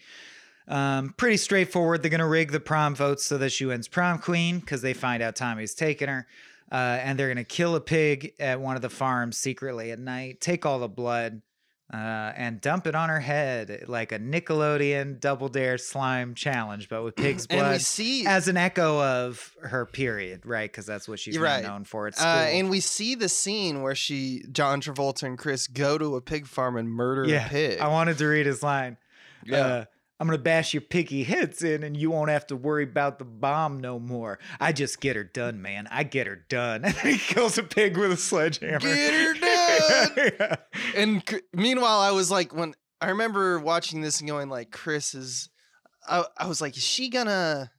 Um, 0.69 1.15
pretty 1.17 1.39
straightforward. 1.39 2.03
They're 2.03 2.11
going 2.11 2.21
to 2.21 2.27
rig 2.27 2.53
the 2.53 2.61
prom 2.61 2.95
votes 2.95 3.25
so 3.25 3.39
that 3.39 3.51
she 3.51 3.65
wins 3.65 3.89
prom 3.89 4.19
queen 4.19 4.61
because 4.61 4.83
they 4.83 4.93
find 4.93 5.23
out 5.23 5.35
Tommy's 5.35 5.75
taken 5.75 6.09
her. 6.09 6.27
Uh, 6.71 7.01
and 7.03 7.19
they're 7.19 7.29
going 7.29 7.39
to 7.39 7.45
kill 7.45 7.75
a 7.75 7.81
pig 7.81 8.35
at 8.39 8.61
one 8.61 8.77
of 8.77 8.83
the 8.83 8.91
farms 8.91 9.39
secretly 9.39 9.91
at 9.91 9.99
night, 9.99 10.39
take 10.39 10.67
all 10.67 10.79
the 10.79 10.89
blood, 10.89 11.41
uh, 11.91 11.97
and 12.37 12.61
dump 12.61 12.87
it 12.87 12.95
on 12.95 13.09
her 13.09 13.21
head 13.21 13.85
like 13.89 14.13
a 14.13 14.19
Nickelodeon 14.19 15.19
Double 15.19 15.49
Dare 15.49 15.79
slime 15.79 16.35
challenge, 16.35 16.91
but 16.91 17.03
with 17.03 17.17
pig's 17.17 17.47
blood. 17.47 17.63
and 17.63 17.73
we 17.73 17.79
see 17.79 18.27
as 18.27 18.49
an 18.49 18.59
echo 18.59 19.01
of 19.01 19.57
her 19.63 19.87
period, 19.87 20.45
right? 20.45 20.71
Because 20.71 20.85
that's 20.85 21.09
what 21.09 21.19
she's 21.19 21.39
right. 21.39 21.65
known 21.65 21.85
for 21.85 22.07
at 22.07 22.17
school. 22.17 22.29
Uh, 22.29 22.45
and 22.45 22.69
we 22.69 22.81
see 22.81 23.15
the 23.15 23.31
scene 23.31 23.81
where 23.81 23.95
she, 23.95 24.45
John 24.53 24.83
Travolta 24.83 25.23
and 25.23 25.39
Chris 25.39 25.67
go 25.67 25.97
to 25.97 26.17
a 26.17 26.21
pig 26.21 26.47
farm 26.47 26.77
and 26.77 26.91
murder 26.91 27.25
yeah, 27.25 27.47
a 27.47 27.49
pig. 27.49 27.81
I 27.81 27.89
wanted 27.89 28.19
to 28.19 28.27
read 28.27 28.45
his 28.45 28.63
line. 28.63 28.99
Yeah. 29.47 29.87
I'm 30.21 30.27
gonna 30.27 30.39
bash 30.39 30.75
your 30.75 30.81
piggy 30.81 31.23
heads 31.25 31.63
in, 31.63 31.83
and 31.85 31.97
you 31.97 32.11
won't 32.11 32.31
have 32.31 32.47
to 32.49 32.57
worry 32.57 32.83
about 32.85 33.19
the 33.19 33.25
bomb 33.25 33.79
no 33.81 33.99
more. 34.01 34.39
I 34.59 34.73
just 34.73 35.01
get 35.01 35.15
her 35.17 35.23
done, 35.25 35.63
man. 35.63 35.87
I 35.91 36.03
get 36.03 36.27
her 36.27 36.37
done. 36.49 36.85
And 36.85 36.95
he 36.95 37.19
kills 37.19 37.57
a 37.59 37.63
pig 37.63 37.97
with 37.97 38.11
a 38.13 38.17
sledgehammer. 38.17 38.81
Get 38.81 39.13
her 39.15 39.35
done. 40.15 40.33
Yeah. 40.41 40.57
and 40.97 41.23
c- 41.29 41.41
meanwhile, 41.53 42.01
I 42.01 42.11
was 42.11 42.31
like, 42.31 42.53
when 42.55 42.75
I 43.01 43.11
remember 43.11 43.59
watching 43.61 44.01
this 44.01 44.19
and 44.21 44.29
going 44.29 44.49
like, 44.49 44.73
Chris 44.73 45.15
is, 45.15 45.51
I, 46.09 46.25
I 46.37 46.47
was 46.49 46.61
like, 46.61 46.77
is 46.77 46.83
she 46.83 47.11
gonna, 47.11 47.71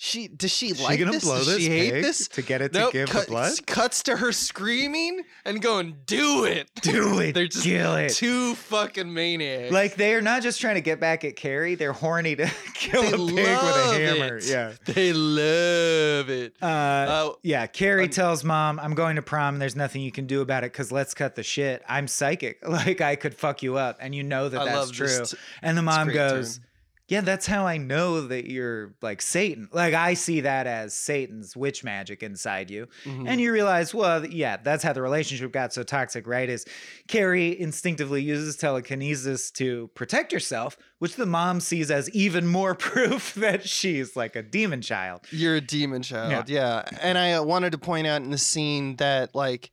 she 0.00 0.28
does 0.28 0.52
she 0.52 0.74
She 0.74 0.82
like 0.84 0.98
gonna 1.00 1.10
this? 1.12 1.24
blow 1.24 1.38
Does 1.38 1.46
this 1.48 1.58
she 1.58 1.68
hate 1.68 1.90
this? 1.90 2.28
to 2.28 2.40
get 2.42 2.62
it 2.62 2.72
to 2.72 2.78
Nope, 2.78 2.92
give 2.92 3.08
cut- 3.08 3.24
the 3.26 3.30
blood? 3.32 3.66
Cuts 3.66 4.04
to 4.04 4.16
her 4.16 4.30
screaming 4.30 5.22
and 5.44 5.60
going, 5.60 5.96
"Do 6.06 6.44
it, 6.44 6.70
Do 6.82 7.18
it, 7.18 7.32
They're 7.34 7.48
just 7.48 7.64
kill 7.64 7.96
it. 7.96 8.10
two 8.10 8.54
fucking 8.54 9.12
maniacs. 9.12 9.72
Like 9.72 9.96
they 9.96 10.14
are 10.14 10.20
not 10.22 10.42
just 10.42 10.60
trying 10.60 10.76
to 10.76 10.80
get 10.80 11.00
back 11.00 11.24
at 11.24 11.34
Carrie; 11.36 11.74
they're 11.74 11.92
horny 11.92 12.36
to 12.36 12.46
kill 12.74 13.02
They 13.02 13.08
a 13.08 13.16
pig 13.16 13.34
with 13.34 13.36
a 13.36 13.94
hammer. 13.98 14.36
it. 14.36 14.46
Yeah. 14.46 14.72
they 14.86 15.12
love 15.12 16.30
it. 16.30 16.54
Uh, 16.62 16.64
Uh, 16.66 17.32
yeah, 17.42 17.66
Carrie 17.66 18.04
um, 18.04 18.10
tells 18.10 18.44
mom, 18.44 18.78
"I'm 18.78 18.94
going 18.94 19.16
to 19.16 19.22
prom. 19.22 19.58
There's 19.58 19.76
nothing 19.76 20.02
you 20.02 20.12
can 20.12 20.26
do 20.26 20.40
about 20.42 20.62
it 20.64 20.72
because 20.72 20.92
let's 20.92 21.12
cut 21.14 21.34
the 21.34 21.42
shit. 21.42 21.82
I'm 21.88 22.06
psychic. 22.08 22.58
Like 22.68 23.00
I 23.00 23.16
could 23.16 23.34
fuck 23.34 23.62
you 23.64 23.76
up, 23.78 23.96
and 24.00 24.14
you 24.14 24.22
know 24.22 24.48
that 24.48 24.60
I 24.60 24.64
that's 24.66 24.90
true." 24.90 25.24
t- 25.24 25.36
and 25.62 25.76
the 25.76 25.82
mom 25.82 26.08
goes, 26.12 26.58
turn. 26.58 26.64
"Yeah, 27.08 27.22
that's 27.22 27.46
how 27.46 27.66
I 27.66 27.78
know 27.78 28.20
that 28.28 28.50
you're 28.50 28.94
like 29.02 29.20
Satan. 29.22 29.68
Like 29.72 29.94
I 29.94 30.14
see 30.14 30.40
that 30.42 30.66
as 30.66 30.94
Satan's 30.94 31.56
witch 31.56 31.82
magic 31.82 32.22
inside 32.22 32.70
you." 32.70 32.86
Mhm. 33.04 33.26
And 33.26 33.40
you 33.40 33.52
realize, 33.52 33.92
well, 33.94 34.24
yeah, 34.26 34.58
that's 34.58 34.84
how 34.84 34.92
the 34.92 35.02
relationship 35.02 35.52
got 35.52 35.72
so 35.72 35.82
toxic, 35.82 36.26
right? 36.26 36.48
Is 36.48 36.64
Carrie 37.08 37.58
instinctively 37.58 38.22
uses 38.22 38.56
telekinesis 38.56 39.50
to 39.52 39.88
protect 39.94 40.32
herself, 40.32 40.76
which 40.98 41.16
the 41.16 41.26
mom 41.26 41.60
sees 41.60 41.90
as 41.90 42.08
even 42.10 42.46
more 42.46 42.74
proof 42.88 43.34
that 43.34 43.68
she's 43.68 44.14
like 44.14 44.36
a 44.36 44.42
demon 44.42 44.82
child. 44.82 45.20
You're 45.30 45.56
a 45.56 45.60
demon 45.60 46.02
child, 46.02 46.48
yeah. 46.48 46.82
yeah. 46.92 46.98
And 47.00 47.18
I 47.18 47.32
uh, 47.32 47.42
wanted 47.42 47.72
to 47.72 47.78
point 47.78 48.06
out 48.06 48.22
in 48.22 48.30
the 48.30 48.38
scene 48.38 48.96
that 48.96 49.34
like 49.34 49.70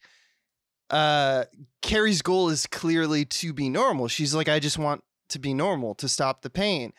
uh, 0.89 1.45
Carrie's 1.81 2.21
goal 2.21 2.49
is 2.49 2.65
clearly 2.67 3.25
to 3.25 3.53
be 3.53 3.69
normal. 3.69 4.07
She's 4.07 4.33
like, 4.35 4.47
I 4.49 4.59
just 4.59 4.77
want 4.77 5.03
to 5.29 5.39
be 5.39 5.53
normal 5.53 5.95
to 5.95 6.07
stop 6.07 6.41
the 6.41 6.49
pain. 6.49 6.93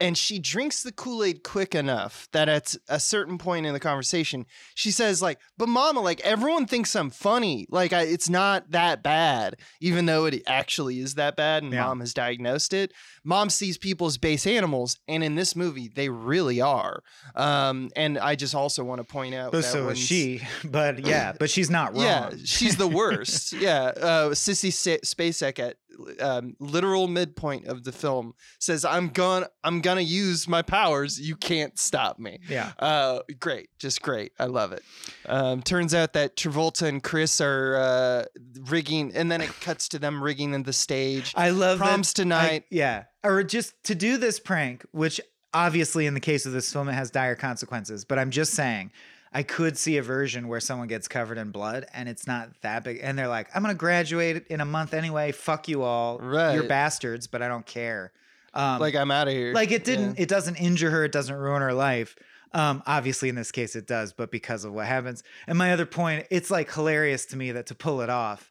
And 0.00 0.16
she 0.16 0.38
drinks 0.38 0.82
the 0.82 0.92
Kool 0.92 1.24
Aid 1.24 1.42
quick 1.42 1.74
enough 1.74 2.28
that 2.32 2.48
at 2.48 2.74
a 2.88 3.00
certain 3.00 3.38
point 3.38 3.66
in 3.66 3.72
the 3.72 3.80
conversation, 3.80 4.46
she 4.74 4.90
says, 4.90 5.20
like, 5.22 5.38
but 5.56 5.68
mama, 5.68 6.00
like, 6.00 6.20
everyone 6.20 6.66
thinks 6.66 6.94
I'm 6.96 7.10
funny. 7.10 7.66
Like, 7.70 7.92
I, 7.92 8.02
it's 8.02 8.28
not 8.28 8.70
that 8.70 9.02
bad, 9.02 9.56
even 9.80 10.06
though 10.06 10.26
it 10.26 10.42
actually 10.46 11.00
is 11.00 11.14
that 11.14 11.36
bad 11.36 11.62
and 11.62 11.72
Yeah. 11.72 11.84
mom 11.86 12.00
has 12.00 12.14
diagnosed 12.14 12.72
it. 12.72 12.92
Mom 13.24 13.50
sees 13.50 13.76
people 13.78 14.06
as 14.06 14.18
base 14.18 14.46
animals. 14.46 14.98
And 15.08 15.22
in 15.24 15.34
this 15.34 15.54
movie, 15.56 15.88
they 15.94 16.08
really 16.08 16.60
are. 16.60 17.02
Um, 17.34 17.90
and 17.96 18.18
I 18.18 18.34
just 18.36 18.54
also 18.54 18.84
want 18.84 19.00
to 19.00 19.04
point 19.04 19.34
out 19.34 19.54
Oh, 19.54 19.58
that 19.58 19.62
so 19.64 19.88
is 19.88 19.98
she, 19.98 20.40
but 20.64 21.04
yeah, 21.06 21.32
but 21.38 21.50
she's 21.50 21.70
not 21.70 21.94
wrong. 21.94 22.02
yeah, 22.04 22.30
she's 22.44 22.76
the 22.76 22.88
worst. 22.98 23.52
yeah, 23.52 23.84
uh, 23.96 24.28
Sissy 24.30 24.72
Sa- 24.72 25.04
Spacek 25.04 25.58
at 25.58 25.76
um, 26.20 26.54
literal 26.60 27.08
midpoint 27.08 27.66
of 27.66 27.84
the 27.84 27.92
film 27.92 28.34
says, 28.58 28.84
"I'm 28.84 29.08
gonna, 29.08 29.48
I'm 29.64 29.80
gonna 29.80 30.00
use 30.00 30.46
my 30.48 30.62
powers. 30.62 31.20
You 31.20 31.36
can't 31.36 31.78
stop 31.78 32.18
me." 32.18 32.40
Yeah. 32.48 32.72
Uh, 32.78 33.20
great, 33.40 33.68
just 33.78 34.02
great. 34.02 34.32
I 34.38 34.44
love 34.46 34.72
it. 34.72 34.82
Um, 35.26 35.62
turns 35.62 35.94
out 35.94 36.12
that 36.14 36.36
Travolta 36.36 36.82
and 36.88 37.02
Chris 37.02 37.40
are 37.40 37.76
uh, 37.76 38.24
rigging, 38.68 39.12
and 39.14 39.30
then 39.30 39.40
it 39.40 39.50
cuts 39.60 39.88
to 39.88 39.98
them 39.98 40.22
rigging 40.22 40.54
in 40.54 40.62
the 40.62 40.72
stage. 40.72 41.32
I 41.36 41.50
love 41.50 41.78
that- 41.78 41.84
Proms 41.86 42.10
I- 42.10 42.22
tonight. 42.22 42.64
yeah. 42.70 43.04
Or 43.24 43.42
just 43.42 43.74
to 43.84 43.94
do 43.94 44.16
this 44.16 44.38
prank, 44.38 44.86
which 44.92 45.20
obviously 45.52 46.06
in 46.06 46.14
the 46.14 46.20
case 46.20 46.46
of 46.46 46.52
this 46.52 46.72
film, 46.72 46.88
it 46.88 46.92
has 46.92 47.10
dire 47.10 47.34
consequences. 47.34 48.04
But 48.04 48.18
I'm 48.18 48.30
just 48.30 48.52
saying, 48.54 48.92
I 49.32 49.42
could 49.42 49.76
see 49.76 49.96
a 49.98 50.02
version 50.02 50.48
where 50.48 50.60
someone 50.60 50.88
gets 50.88 51.06
covered 51.08 51.38
in 51.38 51.50
blood 51.50 51.86
and 51.92 52.08
it's 52.08 52.26
not 52.26 52.50
that 52.62 52.84
big. 52.84 53.00
And 53.02 53.18
they're 53.18 53.28
like, 53.28 53.48
I'm 53.54 53.62
going 53.62 53.74
to 53.74 53.78
graduate 53.78 54.46
in 54.48 54.60
a 54.60 54.64
month 54.64 54.94
anyway. 54.94 55.32
Fuck 55.32 55.68
you 55.68 55.82
all. 55.82 56.18
You're 56.54 56.62
bastards, 56.68 57.26
but 57.26 57.42
I 57.42 57.48
don't 57.48 57.66
care. 57.66 58.12
Um, 58.54 58.80
like 58.80 58.94
I'm 58.94 59.10
out 59.10 59.28
of 59.28 59.34
here. 59.34 59.52
like 59.52 59.70
it 59.70 59.84
didn't 59.84 60.16
Yeah. 60.16 60.22
it 60.22 60.28
doesn't 60.28 60.56
injure 60.56 60.90
her 60.90 61.04
it 61.04 61.12
doesn't 61.12 61.36
ruin 61.36 61.60
her 61.60 61.74
life 61.74 62.16
um 62.54 62.82
obviously 62.86 63.28
in 63.28 63.34
this 63.34 63.52
case 63.52 63.76
it 63.76 63.86
does 63.86 64.14
but 64.14 64.30
because 64.30 64.64
of 64.64 64.72
what 64.72 64.86
happens 64.86 65.22
and 65.46 65.58
my 65.58 65.70
other 65.70 65.84
point 65.84 66.26
it's 66.30 66.50
like 66.50 66.72
hilarious 66.72 67.26
to 67.26 67.36
me 67.36 67.52
that 67.52 67.66
to 67.66 67.74
pull 67.74 68.00
it 68.00 68.08
off 68.08 68.50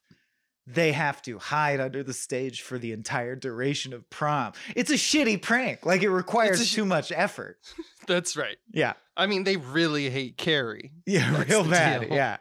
they 0.69 0.91
have 0.91 1.21
to 1.21 1.39
hide 1.39 1.79
under 1.79 2.03
the 2.03 2.13
stage 2.13 2.61
for 2.61 2.77
the 2.77 2.91
entire 2.91 3.35
duration 3.35 3.93
of 3.93 4.07
prom 4.09 4.51
it's 4.75 4.91
a 4.91 4.95
shitty 4.95 5.41
prank 5.41 5.85
like 5.85 6.03
it 6.03 6.09
requires 6.09 6.67
sh- 6.67 6.73
too 6.75 6.85
much 6.85 7.11
effort 7.15 7.57
That's 8.07 8.35
right. 8.37 8.57
yeah 8.71 8.93
I 9.15 9.25
mean, 9.27 9.43
they 9.45 9.57
really 9.57 10.09
hate 10.09 10.37
Carrie. 10.37 10.91
yeah 11.05 11.31
That's 11.31 11.49
real 11.49 11.63
bad 11.63 12.01
deal. 12.01 12.13
yeah 12.13 12.37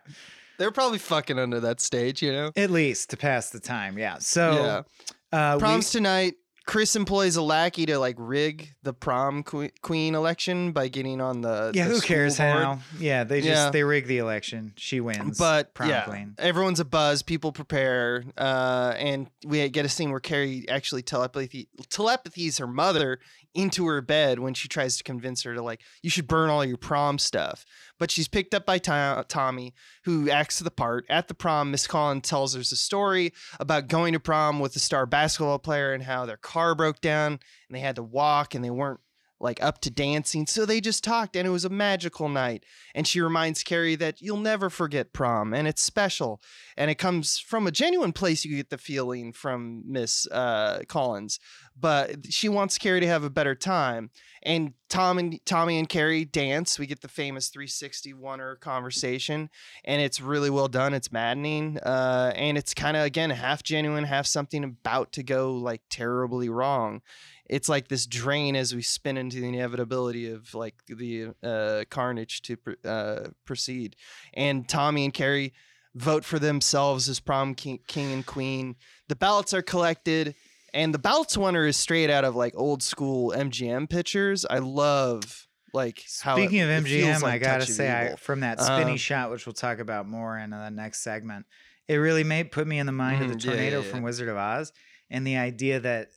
They're 0.58 0.70
probably 0.72 0.98
fucking 0.98 1.38
under 1.38 1.60
that 1.60 1.80
stage, 1.80 2.20
you 2.22 2.32
know. 2.32 2.50
at 2.56 2.70
least 2.70 3.10
to 3.10 3.16
pass 3.16 3.50
the 3.50 3.60
time 3.60 3.96
yeah 3.98 4.16
so 4.18 4.84
uh 5.32 5.52
we- 5.56 5.60
Proms 5.60 5.90
tonight. 5.90 6.34
Chris 6.66 6.96
employs 6.96 7.36
a 7.36 7.42
lackey 7.42 7.86
to 7.86 7.96
like 7.98 8.16
rig 8.18 8.74
the 8.82 8.92
prom 8.92 9.42
que- 9.44 9.70
queen 9.82 10.14
election 10.16 10.72
by 10.72 10.88
getting 10.88 11.20
on 11.20 11.40
the 11.40 11.70
yeah 11.74 11.86
the 11.86 11.94
who 11.94 12.00
cares 12.00 12.38
board. 12.38 12.50
how 12.50 12.78
yeah 12.98 13.22
they 13.24 13.40
just 13.40 13.50
Yeah. 13.50 13.70
they 13.70 13.84
rig 13.84 14.06
the 14.08 14.18
election 14.18 14.72
she 14.76 15.00
wins 15.00 15.38
But 15.38 15.74
prom 15.74 15.88
yeah, 15.90 16.04
queen 16.04 16.34
everyone's 16.38 16.80
a 16.80 16.84
buzz. 16.84 17.22
People 17.22 17.52
prepare, 17.52 18.24
uh, 18.36 18.94
and 18.96 19.28
we 19.46 19.68
get 19.68 19.84
a 19.84 19.88
scene 19.88 20.10
where 20.10 20.20
Carrie 20.20 20.68
actually 20.68 21.02
telepathy 21.02 21.68
telepathies 21.88 22.58
her 22.58 22.66
mother 22.66 23.20
into 23.56 23.86
her 23.86 24.00
bed 24.00 24.38
when 24.38 24.54
she 24.54 24.68
tries 24.68 24.96
to 24.96 25.04
convince 25.04 25.42
her 25.42 25.54
to 25.54 25.62
like 25.62 25.80
you 26.02 26.10
should 26.10 26.28
burn 26.28 26.50
all 26.50 26.64
your 26.64 26.76
prom 26.76 27.18
stuff. 27.18 27.64
But 27.98 28.10
she's 28.10 28.28
picked 28.28 28.54
up 28.54 28.66
by 28.66 28.78
To- 28.78 29.24
Tommy, 29.28 29.74
who 30.04 30.30
acts 30.30 30.58
the 30.58 30.70
part 30.70 31.04
at 31.08 31.28
the 31.28 31.34
prom. 31.34 31.70
Miss 31.70 31.86
Collins 31.86 32.28
tells 32.28 32.54
us 32.54 32.72
a 32.72 32.76
story 32.76 33.32
about 33.58 33.88
going 33.88 34.12
to 34.12 34.20
prom 34.20 34.60
with 34.60 34.76
a 34.76 34.80
star 34.80 35.06
basketball 35.06 35.58
player 35.58 35.92
and 35.92 36.02
how 36.02 36.26
their 36.26 36.36
car 36.36 36.74
broke 36.74 37.00
down 37.00 37.32
and 37.32 37.76
they 37.76 37.80
had 37.80 37.96
to 37.96 38.02
walk 38.02 38.54
and 38.54 38.64
they 38.64 38.70
weren't 38.70 39.00
like 39.38 39.62
up 39.62 39.80
to 39.82 39.90
dancing. 39.90 40.46
So 40.46 40.64
they 40.64 40.80
just 40.80 41.04
talked 41.04 41.36
and 41.36 41.46
it 41.46 41.50
was 41.50 41.64
a 41.64 41.70
magical 41.70 42.28
night. 42.28 42.64
And 42.94 43.06
she 43.06 43.20
reminds 43.20 43.62
Carrie 43.62 43.96
that 43.96 44.22
you'll 44.22 44.36
never 44.38 44.70
forget 44.70 45.12
prom 45.12 45.52
and 45.52 45.68
it's 45.68 45.82
special. 45.82 46.40
And 46.76 46.90
it 46.90 46.96
comes 46.96 47.38
from 47.38 47.66
a 47.66 47.70
genuine 47.70 48.12
place. 48.12 48.44
You 48.44 48.56
get 48.56 48.70
the 48.70 48.78
feeling 48.78 49.32
from 49.32 49.82
Miss 49.86 50.26
uh, 50.28 50.80
Collins, 50.88 51.38
but 51.78 52.32
she 52.32 52.48
wants 52.48 52.78
Carrie 52.78 53.00
to 53.00 53.06
have 53.06 53.24
a 53.24 53.30
better 53.30 53.54
time. 53.54 54.10
And 54.42 54.74
Tom 54.88 55.18
and 55.18 55.44
Tommy 55.44 55.78
and 55.78 55.88
Carrie 55.88 56.24
dance. 56.24 56.78
We 56.78 56.86
get 56.86 57.00
the 57.00 57.08
famous 57.08 57.48
360 57.48 58.14
oner 58.24 58.54
conversation, 58.54 59.50
and 59.84 60.00
it's 60.00 60.20
really 60.20 60.50
well 60.50 60.68
done. 60.68 60.94
It's 60.94 61.10
maddening, 61.10 61.78
uh, 61.78 62.32
and 62.36 62.56
it's 62.56 62.72
kind 62.72 62.96
of 62.96 63.02
again 63.02 63.30
half 63.30 63.64
genuine, 63.64 64.04
half 64.04 64.26
something 64.26 64.62
about 64.62 65.12
to 65.14 65.24
go 65.24 65.52
like 65.52 65.82
terribly 65.90 66.48
wrong 66.48 67.02
it's 67.48 67.68
like 67.68 67.88
this 67.88 68.06
drain 68.06 68.56
as 68.56 68.74
we 68.74 68.82
spin 68.82 69.16
into 69.16 69.40
the 69.40 69.48
inevitability 69.48 70.30
of 70.30 70.54
like 70.54 70.74
the 70.88 71.28
uh, 71.42 71.84
carnage 71.90 72.42
to 72.42 72.56
pr- 72.56 72.72
uh, 72.84 73.28
proceed. 73.44 73.96
And 74.34 74.68
Tommy 74.68 75.04
and 75.04 75.14
Carrie 75.14 75.52
vote 75.94 76.24
for 76.24 76.38
themselves 76.38 77.08
as 77.08 77.20
prom 77.20 77.54
king, 77.54 77.78
king 77.86 78.12
and 78.12 78.26
queen. 78.26 78.76
The 79.08 79.16
ballots 79.16 79.54
are 79.54 79.62
collected, 79.62 80.34
and 80.74 80.92
the 80.92 80.98
ballots 80.98 81.36
winner 81.38 81.66
is 81.66 81.76
straight 81.76 82.10
out 82.10 82.24
of 82.24 82.34
like 82.36 82.54
old 82.56 82.82
school 82.82 83.32
MGM 83.36 83.88
pictures. 83.88 84.44
I 84.48 84.58
love 84.58 85.46
like 85.72 86.00
it- 86.00 86.08
Speaking 86.10 86.60
of 86.60 86.68
it 86.70 86.84
feels 86.84 87.18
MGM, 87.18 87.22
like 87.22 87.34
I 87.34 87.38
gotta 87.44 87.66
say, 87.66 87.90
I, 88.12 88.16
from 88.16 88.40
that 88.40 88.60
spinny 88.60 88.92
Um, 88.92 88.96
shot, 88.96 89.30
which 89.30 89.46
we'll 89.46 89.52
talk 89.52 89.78
about 89.78 90.06
more 90.08 90.38
in 90.38 90.50
the 90.50 90.70
next 90.70 91.02
segment, 91.02 91.46
it 91.88 91.96
really 91.96 92.24
made 92.24 92.50
put 92.50 92.66
me 92.66 92.78
in 92.78 92.86
the 92.86 92.92
mind 92.92 93.22
of 93.22 93.28
the 93.28 93.34
Mhm, 93.36 93.44
yeah, 93.44 93.50
yeah, 93.50 93.56
tornado 93.56 93.80
yeah. 93.82 93.90
from 93.90 94.02
Wizard 94.02 94.28
of 94.28 94.36
Oz, 94.36 94.72
and 95.10 95.26
the 95.26 95.36
idea 95.36 95.80
that 95.80 96.08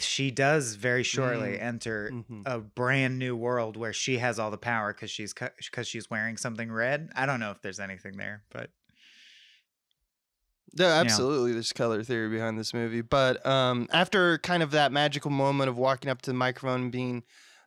she 0.00 0.30
does 0.30 0.74
very 0.74 1.02
shortly 1.02 1.56
Mm, 1.56 1.62
enter 1.62 2.10
mhm. 2.12 2.42
a 2.46 2.58
brand 2.58 3.18
new 3.18 3.36
world 3.36 3.76
where 3.76 3.92
she 3.92 4.18
has 4.18 4.38
all 4.38 4.50
the 4.50 4.58
power 4.58 4.92
because 4.92 5.10
she's 5.10 5.32
because 5.32 5.86
she's 5.86 6.10
wearing 6.10 6.36
something 6.36 6.70
red. 6.70 7.10
I 7.14 7.26
don't 7.26 7.40
know 7.40 7.50
if 7.52 7.62
there's 7.62 7.80
anything 7.80 8.16
there, 8.16 8.42
but 8.50 8.70
Yeah, 10.74 10.86
absolutely. 11.00 11.52
There's 11.52 11.72
color 11.72 12.02
theory 12.02 12.28
behind 12.28 12.58
this 12.58 12.74
movie. 12.74 13.00
But 13.00 13.44
um, 13.46 13.88
after 13.92 14.38
kind 14.38 14.62
of 14.62 14.72
that 14.72 14.92
magical 14.92 15.30
moment 15.30 15.68
of 15.70 15.78
walking 15.78 16.10
up 16.10 16.22
to 16.22 16.30
the 16.30 16.34
microphone 16.36 16.82
and 16.82 16.92
being 16.92 17.22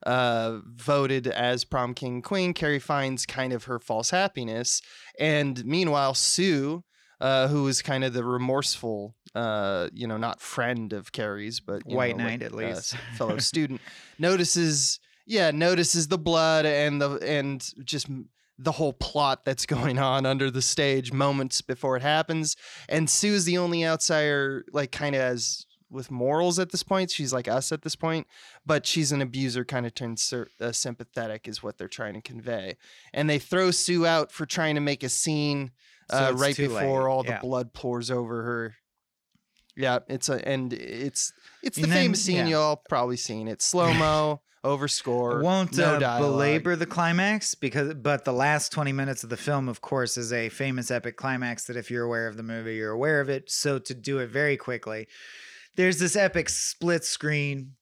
uh, 0.05 0.59
voted 0.65 1.27
as 1.27 1.63
prom 1.63 1.93
king 1.93 2.21
queen, 2.21 2.53
Carrie 2.53 2.79
finds 2.79 3.25
kind 3.25 3.53
of 3.53 3.63
her 3.65 3.79
false 3.79 4.09
happiness. 4.11 4.81
And 5.19 5.63
meanwhile, 5.65 6.13
Sue, 6.13 6.83
uh, 7.19 7.47
who 7.47 7.67
is 7.67 7.81
kind 7.81 8.03
of 8.03 8.13
the 8.13 8.23
remorseful, 8.23 9.15
uh, 9.35 9.89
you 9.93 10.07
know, 10.07 10.17
not 10.17 10.41
friend 10.41 10.93
of 10.93 11.11
Carrie's, 11.11 11.59
but 11.59 11.85
White 11.85 12.17
know, 12.17 12.25
knight 12.25 12.41
like, 12.41 12.47
at 12.47 12.53
uh, 12.53 12.55
least. 12.55 12.95
fellow 13.17 13.37
student, 13.37 13.81
notices, 14.19 14.99
yeah, 15.25 15.51
notices 15.51 16.07
the 16.07 16.17
blood 16.17 16.65
and 16.65 17.01
the 17.01 17.11
and 17.17 17.67
just 17.83 18.07
the 18.57 18.73
whole 18.73 18.93
plot 18.93 19.43
that's 19.43 19.65
going 19.65 19.97
on 19.97 20.25
under 20.25 20.51
the 20.51 20.61
stage 20.61 21.11
moments 21.11 21.61
before 21.61 21.97
it 21.97 22.03
happens. 22.03 22.55
And 22.87 23.09
Sue's 23.09 23.45
the 23.45 23.57
only 23.57 23.85
outsider, 23.85 24.65
like 24.71 24.91
kind 24.91 25.15
of 25.15 25.21
as 25.21 25.65
with 25.89 26.09
morals 26.09 26.57
at 26.59 26.71
this 26.71 26.83
point. 26.83 27.11
She's 27.11 27.33
like 27.33 27.47
us 27.47 27.71
at 27.71 27.81
this 27.81 27.95
point, 27.95 28.27
but 28.65 28.85
she's 28.85 29.11
an 29.11 29.21
abuser, 29.21 29.65
kind 29.65 29.85
of 29.85 29.93
turns 29.93 30.21
ser- 30.21 30.49
uh, 30.59 30.71
sympathetic, 30.71 31.47
is 31.47 31.61
what 31.61 31.77
they're 31.77 31.87
trying 31.87 32.13
to 32.13 32.21
convey. 32.21 32.77
And 33.13 33.29
they 33.29 33.39
throw 33.39 33.71
Sue 33.71 34.05
out 34.05 34.31
for 34.31 34.45
trying 34.45 34.75
to 34.75 34.81
make 34.81 35.03
a 35.03 35.09
scene 35.09 35.71
uh, 36.09 36.29
it's 36.33 36.41
right 36.41 36.57
before 36.57 37.03
late, 37.03 37.09
all 37.09 37.23
the 37.23 37.39
blood 37.41 37.73
pours 37.73 38.11
over 38.11 38.43
her. 38.43 38.75
Yeah, 39.81 39.99
it's 40.07 40.29
a 40.29 40.47
and 40.47 40.71
it's 40.73 41.33
it's 41.63 41.77
the 41.77 41.83
And 41.83 41.91
then- 41.91 42.03
famous 42.03 42.23
scene 42.23 42.47
yeah. 42.47 42.47
y'all 42.47 42.81
probably 42.89 43.17
seen. 43.17 43.47
It's 43.47 43.65
slow 43.65 43.93
mo, 43.93 44.41
over 44.63 44.87
score. 44.87 45.41
Won't 45.41 45.75
no 45.77 45.95
uh, 45.95 45.99
dialogue. 45.99 46.31
belabor 46.33 46.75
the 46.75 46.85
climax 46.85 47.55
because, 47.55 47.93
but 47.95 48.25
the 48.25 48.33
last 48.33 48.71
20 48.71 48.91
minutes 48.93 49.23
of 49.23 49.29
the 49.29 49.37
film, 49.37 49.67
of 49.69 49.81
course, 49.81 50.17
is 50.17 50.31
a 50.31 50.49
famous 50.49 50.91
epic 50.91 51.17
climax 51.17 51.65
that 51.65 51.75
if 51.77 51.89
you're 51.91 52.03
aware 52.05 52.27
of 52.27 52.37
the 52.37 52.43
movie, 52.43 52.75
you're 52.75 52.91
aware 52.91 53.21
of 53.21 53.29
it. 53.29 53.49
So 53.51 53.79
to 53.79 53.93
do 53.93 54.19
it 54.19 54.29
very 54.29 54.57
quickly, 54.57 55.07
there's 55.75 55.99
this 55.99 56.15
epic 56.15 56.49
split 56.49 57.03
screen, 57.05 57.73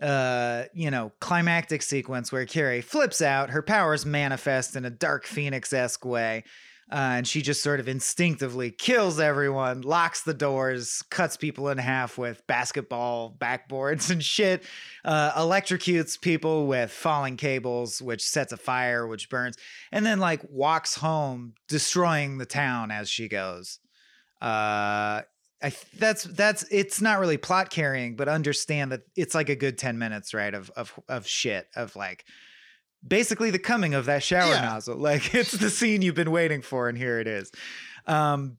uh, 0.00 0.64
you 0.72 0.90
know, 0.90 1.12
climactic 1.20 1.82
sequence 1.82 2.30
where 2.32 2.46
Carrie 2.46 2.80
flips 2.80 3.20
out, 3.22 3.50
her 3.50 3.62
powers 3.62 4.04
manifest 4.06 4.76
in 4.76 4.84
a 4.84 4.90
dark 4.90 5.26
phoenix 5.26 5.72
esque 5.72 6.04
way. 6.04 6.44
Uh, 6.92 7.16
and 7.16 7.26
she 7.26 7.40
just 7.40 7.62
sort 7.62 7.80
of 7.80 7.88
instinctively 7.88 8.70
kills 8.70 9.18
everyone, 9.18 9.80
locks 9.80 10.22
the 10.22 10.34
doors, 10.34 11.02
cuts 11.10 11.36
people 11.36 11.68
in 11.70 11.78
half 11.78 12.18
with 12.18 12.46
basketball 12.46 13.34
backboards 13.38 14.10
and 14.12 14.22
shit, 14.22 14.64
uh, 15.04 15.32
electrocutes 15.32 16.20
people 16.20 16.66
with 16.66 16.90
falling 16.90 17.36
cables, 17.36 18.02
which 18.02 18.22
sets 18.22 18.52
a 18.52 18.56
fire, 18.56 19.06
which 19.06 19.30
burns, 19.30 19.56
and 19.92 20.04
then 20.04 20.20
like 20.20 20.42
walks 20.50 20.94
home, 20.94 21.54
destroying 21.68 22.38
the 22.38 22.46
town 22.46 22.90
as 22.90 23.08
she 23.08 23.28
goes. 23.28 23.78
Uh, 24.42 25.22
I 25.62 25.70
th- 25.70 25.86
that's 25.98 26.24
that's 26.24 26.64
it's 26.70 27.00
not 27.00 27.18
really 27.18 27.38
plot 27.38 27.70
carrying, 27.70 28.16
but 28.16 28.28
understand 28.28 28.92
that 28.92 29.00
it's 29.16 29.34
like 29.34 29.48
a 29.48 29.56
good 29.56 29.78
ten 29.78 29.98
minutes, 29.98 30.34
right? 30.34 30.52
Of 30.52 30.70
of 30.76 30.92
of 31.08 31.26
shit 31.26 31.68
of 31.74 31.96
like 31.96 32.26
basically 33.06 33.50
the 33.50 33.58
coming 33.58 33.94
of 33.94 34.06
that 34.06 34.22
shower 34.22 34.52
Yeah. 34.54 34.62
nozzle. 34.62 34.96
Like 35.04 35.34
it's 35.34 35.52
the 35.52 35.70
scene 35.70 36.02
you've 36.02 36.14
been 36.14 36.30
waiting 36.30 36.62
for, 36.62 36.88
and 36.88 36.96
here 36.96 37.18
it 37.20 37.26
is. 37.26 37.50
Um, 38.06 38.56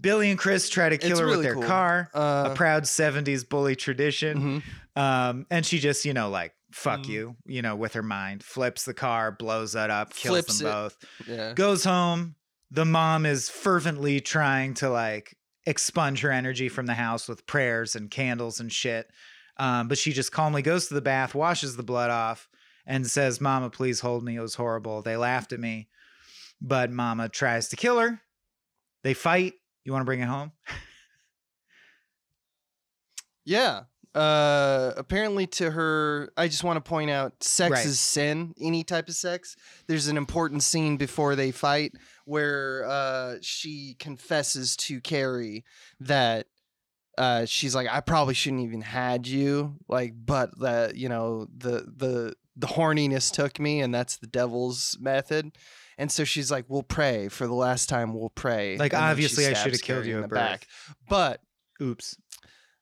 Billy 0.00 0.30
and 0.30 0.38
Chris 0.38 0.68
try 0.68 0.88
to 0.88 0.98
kill 0.98 1.10
It's 1.12 1.20
her 1.20 1.26
really 1.26 1.38
with 1.38 1.44
their 1.46 1.54
cool. 1.54 1.62
car, 1.62 2.10
Uh, 2.12 2.48
a 2.50 2.54
proud 2.56 2.84
70s 2.84 3.44
bully 3.48 3.76
tradition. 3.76 4.62
mhm. 4.96 5.00
Um, 5.00 5.46
and 5.50 5.64
she 5.64 5.78
just, 5.78 6.04
you 6.04 6.12
know, 6.12 6.28
like, 6.28 6.52
fuck 6.72 7.00
Mhm. 7.02 7.08
you, 7.08 7.36
you 7.46 7.62
know, 7.62 7.76
with 7.76 7.92
her 7.94 8.02
mind, 8.02 8.42
flips 8.42 8.84
the 8.84 8.94
car, 8.94 9.30
blows 9.30 9.72
that 9.74 9.90
up, 9.90 10.12
kills 10.12 10.32
Flips 10.44 10.58
them 10.58 10.66
it. 10.68 10.70
both, 10.72 10.96
Yeah. 11.28 11.52
goes 11.54 11.84
home. 11.84 12.34
The 12.70 12.84
mom 12.84 13.24
is 13.26 13.48
fervently 13.48 14.20
trying 14.20 14.74
to 14.74 14.88
like 14.90 15.36
expunge 15.66 16.20
her 16.22 16.32
energy 16.32 16.68
from 16.68 16.86
the 16.86 16.94
house 16.94 17.28
with 17.28 17.46
prayers 17.46 17.94
and 17.94 18.10
candles 18.10 18.58
and 18.58 18.72
shit. 18.72 19.08
Um, 19.58 19.86
but 19.86 19.98
she 19.98 20.12
just 20.12 20.32
calmly 20.32 20.62
goes 20.62 20.88
to 20.88 20.94
the 20.94 21.00
bath, 21.02 21.34
washes 21.34 21.76
the 21.76 21.82
blood 21.84 22.10
off, 22.10 22.48
and 22.86 23.06
says, 23.06 23.40
Mama, 23.40 23.70
please 23.70 24.00
hold 24.00 24.24
me. 24.24 24.36
It 24.36 24.40
was 24.40 24.54
horrible. 24.56 25.02
They 25.02 25.16
laughed 25.16 25.52
at 25.52 25.60
me. 25.60 25.88
But 26.60 26.90
Mama 26.90 27.28
tries 27.28 27.68
to 27.70 27.76
kill 27.76 27.98
her. 27.98 28.20
They 29.02 29.14
fight. 29.14 29.54
You 29.84 29.92
want 29.92 30.02
to 30.02 30.06
bring 30.06 30.20
it 30.20 30.26
home? 30.28 30.52
Yeah. 33.44 33.82
Uh 34.14 34.92
apparently 34.98 35.46
to 35.46 35.70
her 35.70 36.30
I 36.36 36.46
just 36.46 36.62
want 36.64 36.76
to 36.76 36.86
point 36.86 37.10
out 37.10 37.42
sex 37.42 37.70
Right. 37.72 37.86
is 37.86 37.98
sin, 37.98 38.52
any 38.60 38.84
type 38.84 39.08
of 39.08 39.14
sex. 39.14 39.56
There's 39.88 40.06
an 40.08 40.18
important 40.18 40.62
scene 40.62 40.98
before 40.98 41.34
they 41.34 41.50
fight 41.50 41.92
where 42.26 42.84
uh 42.86 43.36
she 43.40 43.96
confesses 43.98 44.76
to 44.76 45.00
Carrie 45.00 45.64
that 46.00 46.46
uh 47.16 47.46
she's 47.46 47.74
like 47.74 47.88
I 47.90 48.00
probably 48.00 48.34
shouldn't 48.34 48.62
even 48.62 48.82
had 48.82 49.26
you 49.26 49.76
like 49.88 50.12
but 50.14 50.58
the 50.58 50.92
you 50.94 51.08
know 51.08 51.46
the 51.56 51.90
the 51.96 52.34
the 52.56 52.66
horniness 52.66 53.32
took 53.32 53.58
me 53.58 53.80
and 53.80 53.94
that's 53.94 54.16
the 54.16 54.26
devil's 54.26 54.96
method. 55.00 55.52
And 55.98 56.10
so 56.10 56.24
she's 56.24 56.50
like 56.50 56.64
we'll 56.68 56.82
pray 56.82 57.28
for 57.28 57.46
the 57.46 57.54
last 57.54 57.88
time 57.88 58.14
we'll 58.14 58.30
pray. 58.30 58.76
Like, 58.78 58.92
And 58.94 59.02
obviously, 59.04 59.46
I 59.46 59.52
should 59.54 59.72
have 59.72 59.82
killed 59.82 60.06
you 60.06 60.16
in 60.16 60.22
the 60.22 60.28
birth. 60.28 60.38
back. 60.38 60.66
But 61.08 61.40
Oops. 61.80 62.16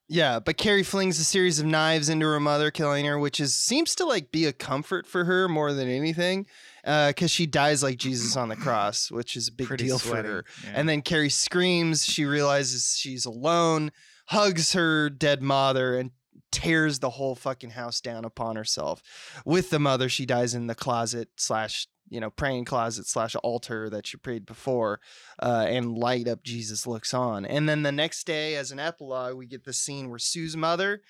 yeah, 0.08 0.40
but 0.40 0.56
Carrie 0.56 0.82
flings 0.82 1.18
a 1.20 1.24
series 1.24 1.58
of 1.60 1.66
knives 1.66 2.08
into 2.08 2.26
her 2.26 2.40
mother, 2.40 2.70
killing 2.70 3.04
her, 3.06 3.18
which 3.18 3.38
is 3.40 3.54
seems 3.54 3.94
to 3.96 4.04
like 4.04 4.30
be 4.32 4.46
a 4.46 4.52
comfort 4.52 5.06
for 5.06 5.24
her 5.24 5.48
more 5.48 5.72
than 5.72 5.88
anything, 5.88 6.46
uh, 6.84 7.08
because 7.10 7.30
she 7.30 7.46
dies 7.46 7.82
like 7.82 7.98
Jesus 7.98 8.36
on 8.36 8.48
the 8.48 8.56
cross, 8.56 9.10
which 9.10 9.36
is 9.36 9.48
a 9.48 9.52
big 9.52 9.66
Pretty 9.68 9.84
deal 9.84 9.98
sweaty. 9.98 10.28
for 10.28 10.34
her. 10.34 10.44
Yeah. 10.64 10.70
And 10.74 10.88
then 10.88 11.02
Carrie 11.02 11.30
screams. 11.30 12.04
She 12.04 12.24
realizes 12.24 12.96
she's 12.98 13.24
alone, 13.24 13.92
hugs 14.26 14.72
her 14.72 15.10
dead 15.10 15.42
mother, 15.42 15.96
and 15.98 16.10
tears 16.50 16.98
the 16.98 17.10
whole 17.10 17.34
fucking 17.34 17.70
house 17.70 18.00
down 18.00 18.24
upon 18.24 18.56
herself. 18.56 19.02
With 19.44 19.70
the 19.70 19.78
mother, 19.78 20.08
she 20.08 20.26
dies 20.26 20.54
in 20.54 20.66
the 20.66 20.74
closet 20.74 21.28
slash 21.36 21.86
you 22.08 22.20
know 22.20 22.30
praying 22.30 22.64
closet 22.64 23.06
slash 23.06 23.36
altar 23.36 23.88
that 23.90 24.06
she 24.06 24.16
prayed 24.16 24.44
before, 24.44 25.00
uh, 25.42 25.66
and 25.68 25.96
light 25.96 26.28
up 26.28 26.42
Jesus 26.42 26.86
looks 26.86 27.14
on. 27.14 27.44
And 27.44 27.68
then 27.68 27.82
the 27.82 27.92
next 27.92 28.24
day, 28.24 28.56
as 28.56 28.72
an 28.72 28.78
epilogue, 28.78 29.36
we 29.36 29.46
get 29.46 29.64
the 29.64 29.72
scene 29.72 30.10
where 30.10 30.18
Sue's 30.18 30.56
mother 30.56 31.02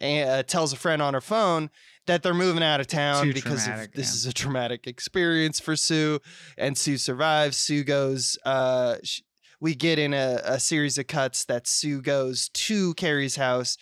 uh, 0.00 0.42
tells 0.42 0.72
a 0.72 0.76
friend 0.76 1.00
on 1.00 1.14
her 1.14 1.20
phone 1.20 1.70
that 2.06 2.22
they're 2.22 2.34
moving 2.34 2.62
out 2.62 2.80
of 2.80 2.86
town 2.86 3.26
Too 3.26 3.32
because 3.32 3.66
of, 3.66 3.92
this 3.92 4.08
yeah. 4.08 4.14
is 4.14 4.26
a 4.26 4.32
traumatic 4.32 4.86
experience 4.86 5.60
for 5.60 5.76
Sue, 5.76 6.20
and 6.58 6.76
Sue 6.76 6.98
survives. 6.98 7.56
Sue 7.56 7.84
goes. 7.84 8.38
Uh, 8.44 8.96
sh- 9.02 9.22
we 9.60 9.74
get 9.74 9.98
in 9.98 10.12
a, 10.12 10.40
a 10.44 10.60
series 10.60 10.98
of 10.98 11.06
cuts 11.06 11.46
that 11.46 11.66
Sue 11.66 12.02
goes 12.02 12.50
to 12.50 12.92
Carrie's 12.94 13.36
house 13.36 13.78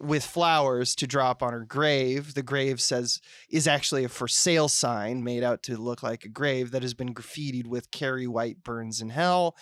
with 0.00 0.24
flowers 0.24 0.94
to 0.96 1.06
drop 1.06 1.42
on 1.42 1.52
her 1.52 1.64
grave. 1.64 2.34
The 2.34 2.42
grave 2.42 2.80
says 2.80 3.20
is 3.48 3.66
actually 3.68 4.04
a 4.04 4.08
for 4.08 4.28
sale 4.28 4.68
sign 4.68 5.22
made 5.22 5.42
out 5.44 5.62
to 5.64 5.76
look 5.76 6.02
like 6.02 6.24
a 6.24 6.28
grave 6.28 6.72
that 6.72 6.82
has 6.82 6.94
been 6.94 7.14
graffitied 7.14 7.66
with 7.66 7.90
Carrie 7.90 8.26
White 8.26 8.62
burns 8.64 9.00
in 9.00 9.10
hell, 9.10 9.56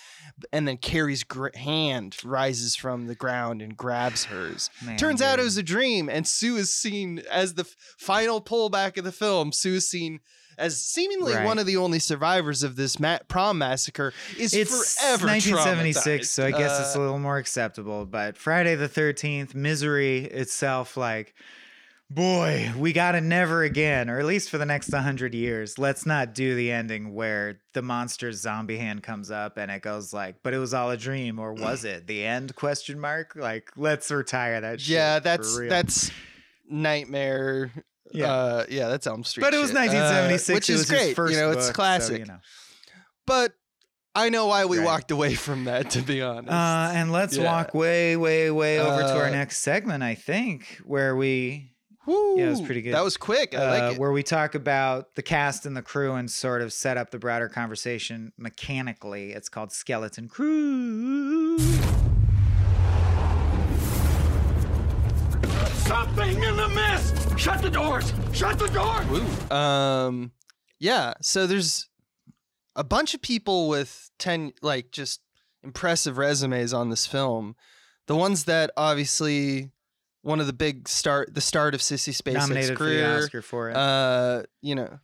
and 0.52 0.66
then 0.66 0.78
Carrie's 0.78 1.22
gr- 1.22 1.54
hand 1.54 2.16
rises 2.24 2.74
from 2.74 3.06
the 3.06 3.14
ground 3.14 3.62
and 3.62 3.76
grabs 3.76 4.24
hers. 4.24 4.70
Man, 4.84 4.96
Turns 4.96 5.20
out 5.22 5.38
it 5.38 5.44
was 5.44 5.56
a 5.58 5.62
dream, 5.62 6.08
and 6.08 6.26
Sue 6.26 6.56
is 6.56 6.72
seen 6.72 7.22
as 7.30 7.54
the 7.54 7.62
f- 7.62 7.76
final 7.98 8.40
pullback 8.40 8.96
of 8.96 9.04
the 9.04 9.12
film. 9.12 9.52
Sue 9.52 9.74
is 9.74 9.88
seen 9.88 10.20
as 10.58 10.80
seemingly 10.80 11.34
Right. 11.34 11.44
one 11.44 11.58
of 11.58 11.66
the 11.66 11.76
only 11.76 11.98
survivors 11.98 12.62
of 12.62 12.76
this 12.76 12.98
ma- 13.00 13.18
prom 13.28 13.58
massacre. 13.58 14.12
Is 14.38 14.54
it's 14.54 14.70
forever 15.00 15.26
1976, 15.26 16.30
so 16.30 16.46
I 16.46 16.50
guess 16.50 16.78
it's 16.80 16.94
a 16.94 16.98
Uh, 16.98 17.02
little 17.02 17.18
more 17.18 17.38
acceptable. 17.38 18.06
But 18.06 18.36
Friday 18.36 18.74
the 18.74 18.88
13th, 18.88 19.54
Misery 19.54 20.24
itself, 20.24 20.96
like, 20.96 21.34
boy, 22.10 22.70
we 22.76 22.92
gotta 22.92 23.22
never 23.22 23.62
again, 23.62 24.10
or 24.10 24.18
at 24.18 24.26
least 24.26 24.50
for 24.50 24.58
the 24.58 24.66
next 24.66 24.92
100 24.92 25.34
years, 25.34 25.78
let's 25.78 26.04
not 26.04 26.34
do 26.34 26.54
the 26.54 26.70
ending 26.70 27.14
where 27.14 27.60
the 27.72 27.80
monster's 27.80 28.38
zombie 28.38 28.76
hand 28.76 29.02
comes 29.02 29.30
up 29.30 29.56
and 29.56 29.70
it 29.70 29.80
goes 29.80 30.12
like, 30.12 30.36
but 30.42 30.52
it 30.52 30.58
was 30.58 30.74
all 30.74 30.90
a 30.90 30.96
dream, 30.98 31.38
or 31.38 31.54
was 31.54 31.84
it 31.84 32.06
the 32.06 32.22
end? 32.22 32.54
Question 32.54 33.00
mark. 33.00 33.32
Like, 33.34 33.70
let's 33.76 34.10
retire 34.10 34.60
that. 34.60 34.82
Shit 34.82 34.90
yeah, 34.90 35.18
that's 35.20 35.58
that's 35.70 36.10
nightmare. 36.68 37.70
Yeah. 38.12 38.32
uh, 38.32 38.66
yeah, 38.68 38.88
that's 38.88 39.06
Elm 39.06 39.24
Street. 39.24 39.42
But 39.42 39.54
it 39.54 39.58
was 39.58 39.70
shit. 39.70 39.76
Uh, 39.76 39.80
1976, 39.80 40.54
which 40.54 40.70
it 40.70 40.74
is 40.74 40.88
great. 40.88 41.16
you 41.32 41.36
know, 41.40 41.48
book, 41.50 41.58
it's 41.58 41.66
so, 41.68 41.72
classic. 41.72 42.18
you 42.20 42.24
know. 42.26 42.38
But 43.26 43.52
I 44.14 44.28
know 44.28 44.46
why 44.46 44.64
we 44.66 44.78
Right. 44.78 44.84
walked 44.84 45.10
away 45.10 45.34
from 45.46 45.64
that. 45.64 45.90
To 45.90 46.02
be 46.02 46.20
honest, 46.22 46.52
Uh, 46.52 46.90
and 46.94 47.10
let's 47.12 47.36
Yeah. 47.36 47.44
walk 47.44 47.74
way, 47.74 48.16
way, 48.16 48.50
way 48.50 48.78
over 48.78 49.00
to 49.02 49.14
our 49.16 49.26
Uh, 49.26 49.30
next 49.30 49.58
segment. 49.58 50.02
I 50.02 50.14
think 50.14 50.80
where 50.84 51.16
we 51.16 51.70
yeah, 52.06 52.46
it 52.46 52.50
was 52.50 52.60
pretty 52.60 52.82
good. 52.82 52.94
That 52.94 53.04
was 53.04 53.16
quick. 53.16 53.54
I 53.54 53.58
uh, 53.58 53.70
like 53.70 53.92
it. 53.94 53.98
where 54.00 54.10
we 54.12 54.22
talk 54.24 54.54
about 54.56 55.14
the 55.14 55.22
cast 55.22 55.66
and 55.66 55.76
the 55.76 55.82
crew 55.82 56.14
and 56.14 56.28
sort 56.30 56.60
of 56.60 56.72
set 56.72 56.96
up 56.96 57.10
the 57.10 57.18
broader 57.18 57.48
conversation 57.48 58.32
mechanically. 58.36 59.32
It's 59.32 59.48
called 59.48 59.70
Skeleton 59.72 60.28
Crew. 60.28 61.56
Something 65.92 66.42
in 66.42 66.56
the 66.56 66.68
mist! 66.68 67.38
Shut 67.38 67.60
the 67.60 67.68
doors! 67.68 68.14
Shut 68.32 68.58
the 68.58 68.68
doors! 68.68 69.06
Woo. 69.08 69.54
Um, 69.54 70.32
yeah. 70.80 71.12
So 71.20 71.46
there's 71.46 71.90
a 72.74 72.82
bunch 72.82 73.12
of 73.12 73.20
people 73.20 73.68
with 73.68 74.10
ten, 74.18 74.54
like 74.62 74.90
just 74.90 75.20
impressive 75.62 76.16
resumes 76.16 76.72
on 76.72 76.88
this 76.88 77.06
film. 77.06 77.56
The 78.06 78.16
ones 78.16 78.44
that 78.44 78.70
obviously 78.74 79.70
one 80.22 80.40
of 80.40 80.46
the 80.46 80.54
big 80.54 80.88
start, 80.88 81.34
the 81.34 81.42
start 81.42 81.74
of 81.74 81.82
Sissy 81.82 82.16
Spacek's 82.18 82.48
Nominated 82.48 82.78
for 82.78 82.84
the 82.84 82.90
career. 82.90 83.18
Oscar 83.18 83.42
for 83.42 83.68
it. 83.68 83.76
Uh, 83.76 84.44
you 84.62 84.74
know, 84.74 84.98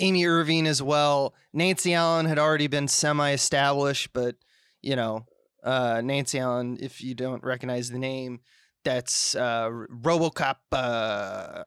Amy 0.00 0.26
Irving 0.26 0.66
as 0.66 0.82
well. 0.82 1.32
Nancy 1.50 1.94
Allen 1.94 2.26
had 2.26 2.38
already 2.38 2.66
been 2.66 2.88
semi-established, 2.88 4.10
but 4.12 4.36
you 4.82 4.96
know, 4.96 5.24
uh, 5.62 6.02
Nancy 6.04 6.38
Allen, 6.38 6.76
if 6.78 7.00
you 7.00 7.14
don't 7.14 7.42
recognize 7.42 7.88
the 7.88 7.98
name, 7.98 8.40
that's 8.84 9.34
uh, 9.34 9.68
RoboCop. 9.70 10.56
Uh, 10.72 11.64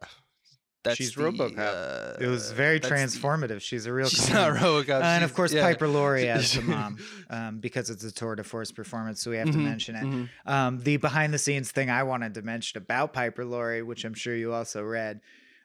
that's 0.84 0.96
She's 0.98 1.14
the, 1.16 1.24
RoboCop. 1.24 1.58
Uh, 1.58 2.24
it 2.24 2.28
was 2.28 2.52
very 2.52 2.80
that's 2.80 2.90
the- 2.90 2.96
transformative. 3.20 3.60
She's 3.62 3.86
a 3.88 3.94
real. 3.94 4.08
She's 4.10 4.28
command. 4.28 4.56
not 4.56 4.64
RoboCop. 4.64 5.02
Uh, 5.02 5.04
and 5.04 5.24
of 5.24 5.34
course, 5.34 5.52
yeah. 5.52 5.64
Piper 5.64 5.88
Laurie 5.88 6.30
as 6.30 6.54
the 6.54 6.62
mom, 6.74 6.98
um, 7.30 7.60
because 7.60 7.90
it's 7.90 8.04
a 8.04 8.12
tour 8.12 8.36
de 8.36 8.44
force 8.44 8.72
performance, 8.72 9.22
so 9.22 9.32
we 9.32 9.38
have 9.38 9.52
to 9.52 9.58
Mhm, 9.58 9.64
mention 9.64 9.96
it. 9.96 10.04
mhm. 10.06 10.30
Um, 10.46 10.80
the 10.80 10.98
behind 10.98 11.34
the 11.34 11.38
scenes 11.40 11.72
thing 11.72 11.90
I 11.90 12.04
wanted 12.04 12.36
to 12.36 12.42
mention 12.42 12.78
about 12.78 13.12
Piper 13.14 13.44
Laurie, 13.44 13.82
which 13.84 14.06
I'm 14.06 14.14
sure 14.14 14.36
you 14.36 14.54
also 14.54 14.84
read. 14.84 15.20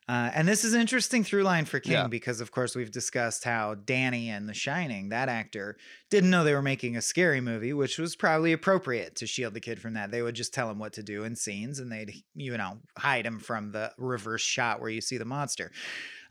Uh, 0.08 0.30
and 0.34 0.48
this 0.48 0.64
is 0.64 0.74
an 0.74 0.80
interesting 0.80 1.22
through 1.22 1.44
line 1.44 1.64
for 1.64 1.78
King 1.78 1.92
Yeah. 1.92 2.06
because, 2.08 2.40
of 2.40 2.50
course, 2.50 2.74
we've 2.74 2.90
discussed 2.90 3.44
how 3.44 3.74
Danny 3.76 4.30
and 4.30 4.48
The 4.48 4.52
Shining, 4.54 5.10
that 5.10 5.28
actor, 5.28 5.76
didn't 6.10 6.28
know 6.30 6.42
they 6.42 6.54
were 6.54 6.60
making 6.62 6.96
a 6.96 7.02
scary 7.02 7.40
movie, 7.40 7.72
which 7.72 7.98
was 7.98 8.16
probably 8.16 8.52
appropriate 8.52 9.14
to 9.16 9.26
shield 9.28 9.54
the 9.54 9.60
kid 9.60 9.80
from 9.80 9.94
that. 9.94 10.10
They 10.10 10.20
would 10.22 10.34
just 10.34 10.52
tell 10.52 10.68
him 10.70 10.78
what 10.80 10.94
to 10.94 11.02
do 11.04 11.22
in 11.24 11.36
scenes 11.36 11.78
and 11.78 11.90
they'd, 11.90 12.12
you 12.34 12.56
know, 12.56 12.78
hide 12.98 13.24
him 13.24 13.38
from 13.38 13.70
the 13.70 13.92
reverse 13.96 14.42
shot 14.42 14.80
where 14.80 14.90
you 14.90 15.00
see 15.00 15.18
the 15.18 15.24
monster. 15.24 15.70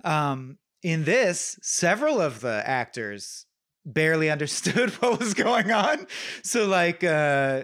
Um, 0.04 0.58
in 0.84 1.06
this, 1.06 1.58
several 1.62 2.20
of 2.20 2.42
the 2.42 2.62
actors 2.68 3.46
barely 3.86 4.30
understood 4.32 4.90
what 5.02 5.18
was 5.20 5.34
going 5.34 5.72
on. 5.72 6.08
So, 6.44 6.68
like, 6.68 7.04
uh, 7.04 7.64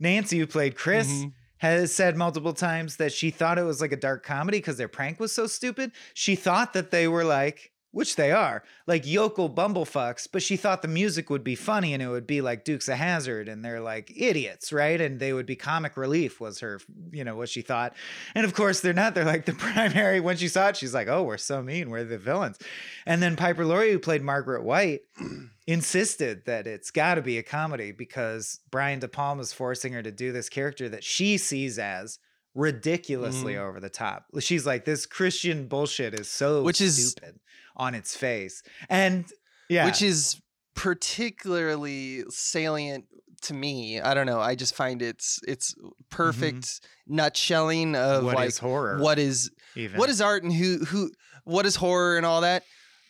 Nancy, 0.00 0.38
who 0.38 0.46
played 0.46 0.74
Chris, 0.76 1.06
Mhm. 1.08 1.32
Has 1.58 1.94
said 1.94 2.16
multiple 2.16 2.52
times 2.52 2.96
that 2.96 3.12
she 3.12 3.30
thought 3.30 3.58
it 3.58 3.62
was 3.62 3.80
like 3.80 3.92
a 3.92 3.96
dark 3.96 4.24
comedy 4.24 4.58
because 4.58 4.76
their 4.76 4.88
prank 4.88 5.18
was 5.20 5.32
so 5.32 5.46
stupid. 5.46 5.92
She 6.14 6.36
thought 6.36 6.72
that 6.74 6.90
they 6.90 7.08
were 7.08 7.24
like, 7.24 7.72
which 7.96 8.16
they 8.16 8.30
are, 8.30 8.62
like 8.86 9.06
yokel 9.06 9.48
bumblefucks, 9.48 10.28
but 10.30 10.42
she 10.42 10.54
thought 10.54 10.82
the 10.82 10.88
music 10.88 11.30
would 11.30 11.42
be 11.42 11.54
funny 11.54 11.94
and 11.94 12.02
it 12.02 12.08
would 12.08 12.26
be 12.26 12.42
like 12.42 12.62
Dukes 12.62 12.88
of 12.88 12.98
Hazzard 12.98 13.48
and 13.48 13.64
they're 13.64 13.80
like 13.80 14.12
idiots, 14.14 14.70
right? 14.70 15.00
And 15.00 15.18
they 15.18 15.32
would 15.32 15.46
be 15.46 15.56
comic 15.56 15.96
relief 15.96 16.38
was 16.38 16.60
her, 16.60 16.78
you 17.10 17.24
know, 17.24 17.36
what 17.36 17.48
she 17.48 17.62
thought. 17.62 17.94
And 18.34 18.44
of 18.44 18.52
course 18.52 18.80
they're 18.80 18.92
not. 18.92 19.14
They're 19.14 19.24
like 19.24 19.46
the 19.46 19.52
primary. 19.68 20.20
When 20.20 20.36
she 20.36 20.48
saw 20.48 20.68
it, 20.68 20.76
she's 20.76 20.92
like, 20.92 21.08
oh, 21.08 21.22
we're 21.22 21.38
so 21.38 21.62
mean. 21.62 21.88
We're 21.88 22.04
the 22.04 22.18
villains. 22.18 22.58
And 23.06 23.22
then 23.22 23.34
Piper 23.34 23.64
Laurie, 23.64 23.92
who 23.92 23.98
played 23.98 24.22
Margaret 24.22 24.62
White, 24.62 25.00
insisted 25.66 26.44
that 26.44 26.66
it's 26.66 26.90
got 26.90 27.14
to 27.14 27.22
be 27.22 27.38
a 27.38 27.42
comedy 27.42 27.92
because 27.92 28.60
Brian 28.70 28.98
De 28.98 29.08
Palma's 29.08 29.52
forcing 29.54 29.94
her 29.94 30.02
to 30.02 30.12
do 30.12 30.32
this 30.32 30.48
character 30.50 30.88
that 30.90 31.02
she 31.02 31.38
sees 31.38 31.78
as 31.78 32.18
ridiculously 32.54 33.54
Mhm. 33.54 33.58
over 33.60 33.80
the 33.80 33.90
top. 33.90 34.24
She's 34.40 34.64
like, 34.66 34.84
this 34.84 35.04
Christian 35.06 35.66
bullshit 35.68 36.18
is 36.18 36.28
so 36.28 36.62
Which 36.62 36.80
is- 36.80 37.10
stupid 37.10 37.38
on 37.76 37.94
its 37.94 38.16
face. 38.16 38.62
And 38.88 39.26
yeah, 39.68 39.84
Which 39.86 40.02
is 40.02 40.40
particularly 40.74 42.24
salient 42.28 43.04
to 43.42 43.54
me. 43.54 44.00
I 44.00 44.14
don't 44.14 44.26
know. 44.26 44.40
I 44.40 44.54
just 44.54 44.74
find 44.74 45.02
it's 45.02 45.40
it's 45.46 45.74
mm-hmm. 45.74 45.88
perfect 46.10 46.80
nutshelling 47.10 47.94
of 47.94 48.24
What 48.24 48.36
like 48.36 48.48
is 48.48 48.58
horror? 48.58 48.98
what 48.98 49.18
is 49.18 49.50
even 49.74 49.98
what 49.98 50.08
is 50.08 50.20
art 50.20 50.42
and 50.42 50.52
who 50.52 50.78
who 50.84 51.10
what 51.44 51.66
is 51.66 51.76
horror 51.76 52.16
and 52.16 52.24
all 52.26 52.42
that. 52.42 52.64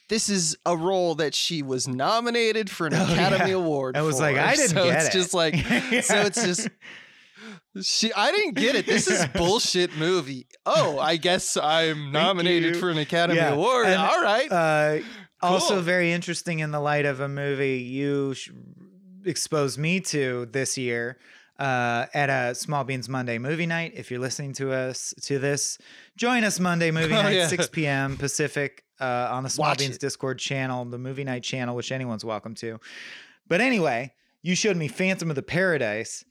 This 0.09 0.29
is 0.29 0.57
a 0.65 0.77
role 0.77 1.17
that 1.17 1.35
she 1.35 1.63
was 1.63 1.89
nominated 1.89 2.71
for 2.71 2.87
an 2.87 2.95
Oh, 2.97 3.03
Academy 3.03 3.51
yeah. 3.51 3.57
Award. 3.57 3.97
I 3.97 4.03
was 4.03 4.17
for. 4.17 4.23
like, 4.23 4.37
I 4.37 4.55
didn't 4.57 4.71
so 4.71 4.85
get 4.85 4.97
it's 4.99 5.09
it. 5.09 5.13
just 5.13 5.35
like 5.35 5.55
so 5.57 6.21
it's 6.23 6.45
just 6.45 6.69
she 7.83 8.13
I 8.13 8.31
didn't 8.33 8.55
get 8.55 8.75
it. 8.77 8.87
This 8.87 9.09
is 9.09 9.27
bullshit 9.35 9.97
movie. 9.97 10.47
Oh, 10.65 10.99
I 10.99 11.17
guess 11.17 11.57
I'm 11.57 12.13
nominated 12.13 12.77
for 12.77 12.91
an 12.91 12.99
Academy 12.99 13.39
Yeah, 13.39 13.53
Award. 13.55 13.87
and, 13.87 14.01
All 14.01 14.23
right. 14.23 14.51
Uh, 14.51 14.99
also, 15.43 15.81
very 15.81 16.13
interesting 16.13 16.61
in 16.61 16.71
the 16.71 16.81
light 16.81 17.05
of 17.05 17.21
a 17.21 17.29
movie 17.29 17.79
you 17.79 18.35
sh- 18.35 18.51
exposed 19.25 19.79
me 19.79 20.01
to 20.01 20.47
this 20.51 20.79
year 20.79 21.19
uh, 21.59 22.07
at 22.15 22.31
a 22.31 22.55
Small 22.55 22.85
Beans 22.85 23.09
Monday 23.09 23.39
movie 23.39 23.67
night. 23.67 23.93
If 23.95 24.11
you're 24.11 24.21
listening 24.21 24.55
to 24.55 24.73
us 24.73 25.15
to 25.23 25.39
this, 25.39 25.79
join 26.17 26.43
us 26.45 26.59
Monday 26.59 26.91
movie 26.93 27.15
Oh, 27.15 27.23
night, 27.23 27.37
yeah. 27.37 27.47
6 27.49 27.69
p.m. 27.69 28.17
Pacific 28.17 28.85
uh, 29.01 29.29
on 29.31 29.43
the 29.43 29.51
Small 29.51 29.69
Watch 29.69 29.79
Beans 29.79 29.97
it. 29.97 30.01
Discord 30.01 30.39
channel, 30.39 30.85
the 30.87 30.99
movie 30.99 31.25
night 31.25 31.43
channel, 31.43 31.77
which 31.77 31.93
anyone's 31.93 32.25
welcome 32.25 32.55
to. 32.57 32.81
But 33.47 33.61
anyway, 33.61 34.13
you 34.43 34.55
showed 34.55 34.77
me 34.77 34.89
Phantom 34.89 35.29
of 35.31 35.37
the 35.37 35.43
Paradise. 35.43 36.25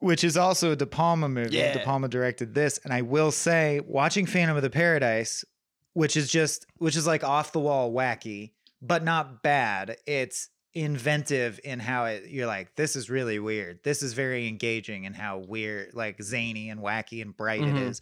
Which 0.00 0.24
is 0.24 0.36
also 0.36 0.72
a 0.72 0.76
De 0.76 0.86
Palma 0.86 1.28
movie. 1.28 1.56
Yeah. 1.56 1.72
De 1.74 1.84
Palma 1.84 2.08
directed 2.08 2.54
this, 2.54 2.78
and 2.84 2.92
I 2.92 3.02
will 3.02 3.30
say, 3.30 3.80
watching 3.86 4.26
Phantom 4.26 4.56
of 4.56 4.62
the 4.62 4.70
Paradise, 4.70 5.44
which 5.92 6.16
is 6.16 6.30
just 6.30 6.66
which 6.78 6.96
is 6.96 7.06
like 7.06 7.22
off 7.24 7.52
the 7.52 7.60
wall 7.60 7.92
wacky 7.92 8.52
but 8.80 9.02
not 9.04 9.42
bad 9.42 9.96
it's 10.06 10.48
inventive 10.72 11.58
in 11.64 11.80
how 11.80 12.04
it 12.04 12.24
you're 12.30 12.46
like 12.46 12.74
this 12.76 12.94
is 12.96 13.10
really 13.10 13.38
weird 13.40 13.80
this 13.82 14.00
is 14.02 14.12
very 14.12 14.46
engaging 14.46 15.02
in 15.04 15.12
how 15.12 15.38
weird 15.38 15.92
like 15.92 16.22
zany 16.22 16.70
and 16.70 16.80
wacky 16.80 17.20
and 17.22 17.36
bright 17.36 17.60
Mhm. 17.60 17.76
it 17.76 17.82
is 17.88 18.00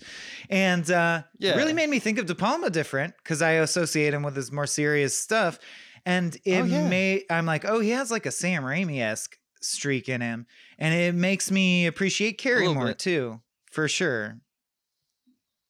and 0.51 0.89
uh 0.91 1.23
Yeah. 1.39 1.57
really 1.57 1.73
made 1.73 1.89
me 1.89 1.99
think 1.99 2.19
of 2.19 2.27
de 2.27 2.35
palma 2.35 2.69
different 2.71 3.15
because 3.17 3.41
i 3.43 3.53
associate 3.53 4.13
him 4.15 4.23
with 4.23 4.37
his 4.37 4.53
more 4.53 4.67
serious 4.67 5.19
stuff 5.19 5.59
and 6.05 6.37
it 6.45 6.61
Oh, 6.61 6.65
yeah. 6.65 6.89
may 6.89 7.25
i'm 7.31 7.47
like 7.47 7.65
oh 7.65 7.81
he 7.81 7.91
has 7.91 8.11
like 8.11 8.27
a 8.27 8.31
sam 8.31 8.63
raimi-esque 8.63 9.37
streak 9.61 10.09
in 10.09 10.21
him 10.21 10.47
and 10.79 10.95
it 10.95 11.15
makes 11.15 11.51
me 11.51 11.87
appreciate 11.87 12.39
carrie 12.39 12.69
more 12.73 12.87
bit. 12.89 12.99
too 12.99 13.41
for 13.71 13.89
sure 13.89 14.41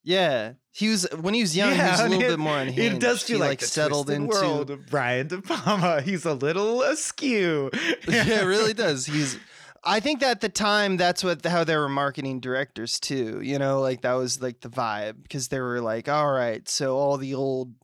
yeah. 0.09 0.55
He 0.71 0.89
was 0.89 1.07
when 1.21 1.35
he 1.35 1.43
was 1.43 1.55
young, 1.55 1.75
he 1.75 1.83
was 1.83 2.01
a 2.01 2.09
little 2.09 2.23
it- 2.23 2.29
bit 2.29 2.39
more 2.39 2.59
unhinged. 2.59 2.95
It 2.95 2.99
does 2.99 3.23
feel 3.23 3.37
he, 3.37 3.41
like, 3.41 3.61
like 3.61 3.63
settled 3.63 4.09
into 4.09 4.29
world 4.29 4.71
of 4.71 4.87
Brian 4.87 5.27
De 5.27 5.43
Palma. 5.43 6.01
He's 6.05 6.25
a 6.25 6.33
little 6.33 6.83
askew. 6.83 7.71
yeah, 8.09 8.41
it 8.41 8.45
really 8.47 8.73
does. 8.73 9.05
He's. 9.05 9.39
I 9.85 10.01
think 10.01 10.21
that 10.21 10.31
at 10.31 10.41
the 10.41 10.49
time 10.49 10.97
that's 10.97 11.23
what 11.23 11.45
how 11.45 11.63
they 11.63 11.77
were 11.77 11.91
marketing 11.91 12.41
directors 12.41 12.99
too. 12.99 13.41
You 13.43 13.59
know, 13.59 13.81
like 13.81 14.01
that 14.01 14.15
was 14.15 14.41
like 14.41 14.61
the 14.61 14.71
vibe 14.71 15.23
because 15.23 15.49
they 15.49 15.61
were 15.61 15.83
like, 15.83 16.09
all 16.09 16.33
right, 16.33 16.67
so 16.67 16.97
all 16.97 17.19
the 17.19 17.35
old 17.35 17.75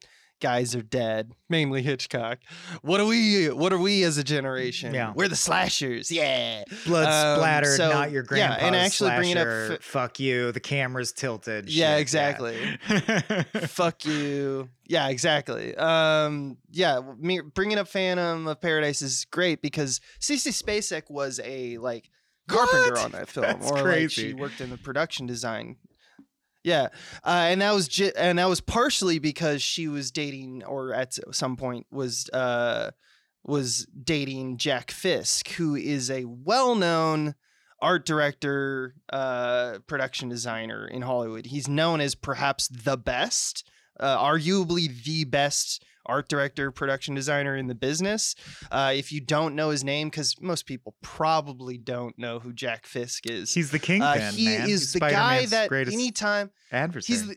guys 0.44 0.74
are 0.76 0.82
dead, 0.82 1.32
mainly 1.48 1.80
Hitchcock. 1.80 2.38
What 2.82 3.00
are 3.00 3.06
we? 3.06 3.46
What 3.48 3.72
are 3.72 3.78
we 3.78 4.02
as 4.04 4.18
a 4.18 4.22
generation? 4.22 4.92
Yeah. 4.92 5.14
we're 5.16 5.26
the 5.28 5.36
slashers. 5.36 6.10
Yeah, 6.10 6.64
Blood 6.84 7.06
Um, 7.06 7.38
splattered, 7.38 7.76
so, 7.78 7.88
not 7.90 8.10
your 8.10 8.26
yeah, 8.30 8.52
and 8.60 8.76
actually 8.76 9.16
bringing 9.16 9.38
up 9.38 9.46
fi- 9.48 9.78
Fuck 9.80 10.20
you. 10.20 10.52
The 10.52 10.60
camera's 10.60 11.12
tilted. 11.12 11.70
Yeah, 11.70 11.96
exactly. 11.96 12.78
fuck 13.68 14.04
you. 14.04 14.68
Yeah, 14.86 15.08
exactly. 15.08 15.74
Um, 15.76 16.58
yeah, 16.70 17.00
me, 17.18 17.40
bringing 17.40 17.78
up 17.78 17.88
Phantom 17.88 18.46
of 18.46 18.60
Paradise 18.60 19.00
is 19.00 19.24
great 19.30 19.62
because 19.62 20.02
Sissy 20.20 20.52
Spacek 20.52 21.10
was 21.10 21.40
a 21.42 21.78
like 21.78 22.10
carpenter 22.48 22.92
What? 22.92 23.04
on 23.06 23.12
that 23.12 23.28
film, 23.30 23.46
That's 23.46 23.70
or 23.70 23.76
like 23.76 23.82
crazy. 23.84 24.28
she 24.28 24.34
worked 24.34 24.60
in 24.60 24.68
the 24.68 24.76
production 24.76 25.26
design. 25.26 25.76
Yeah, 26.64 26.88
uh, 27.22 27.46
and 27.48 27.60
that 27.60 27.74
was 27.74 28.00
and 28.16 28.38
that 28.38 28.48
was 28.48 28.62
partially 28.62 29.18
because 29.18 29.62
she 29.62 29.86
was 29.86 30.10
dating, 30.10 30.64
or 30.64 30.94
at 30.94 31.14
some 31.30 31.56
point 31.56 31.86
was 31.92 32.28
uh, 32.30 32.90
was 33.44 33.86
dating 34.02 34.56
Jack 34.56 34.90
Fisk, 34.90 35.50
who 35.50 35.76
is 35.76 36.10
a 36.10 36.24
well-known 36.24 37.34
art 37.82 38.06
director, 38.06 38.94
uh, 39.12 39.80
production 39.86 40.30
designer 40.30 40.88
in 40.88 41.02
Hollywood. 41.02 41.44
He's 41.44 41.68
known 41.68 42.00
as 42.00 42.14
perhaps 42.14 42.66
the 42.68 42.96
best, 42.96 43.68
uh, 44.00 44.16
arguably 44.16 44.88
the 45.04 45.24
best 45.24 45.84
art 46.06 46.28
director, 46.28 46.70
production 46.70 47.14
designer 47.14 47.56
in 47.56 47.66
the 47.66 47.74
business. 47.74 48.34
Uh, 48.70 48.92
if 48.94 49.12
you 49.12 49.20
don't 49.20 49.54
know 49.54 49.70
his 49.70 49.84
name, 49.84 50.08
because 50.08 50.40
most 50.40 50.66
people 50.66 50.94
probably 51.02 51.78
don't 51.78 52.18
know 52.18 52.38
who 52.38 52.52
Jack 52.52 52.86
Fisk 52.86 53.28
is. 53.30 53.54
He's 53.54 53.70
the 53.70 53.78
kingpin. 53.78 54.02
uh, 54.22 54.32
he 54.32 54.46
man. 54.46 54.62
is 54.62 54.68
He's 54.68 54.92
the 54.94 55.00
guy 55.00 55.46
that 55.46 55.72
anytime 55.72 56.50
adversary. 56.72 57.18
he's 57.18 57.28
the, 57.28 57.36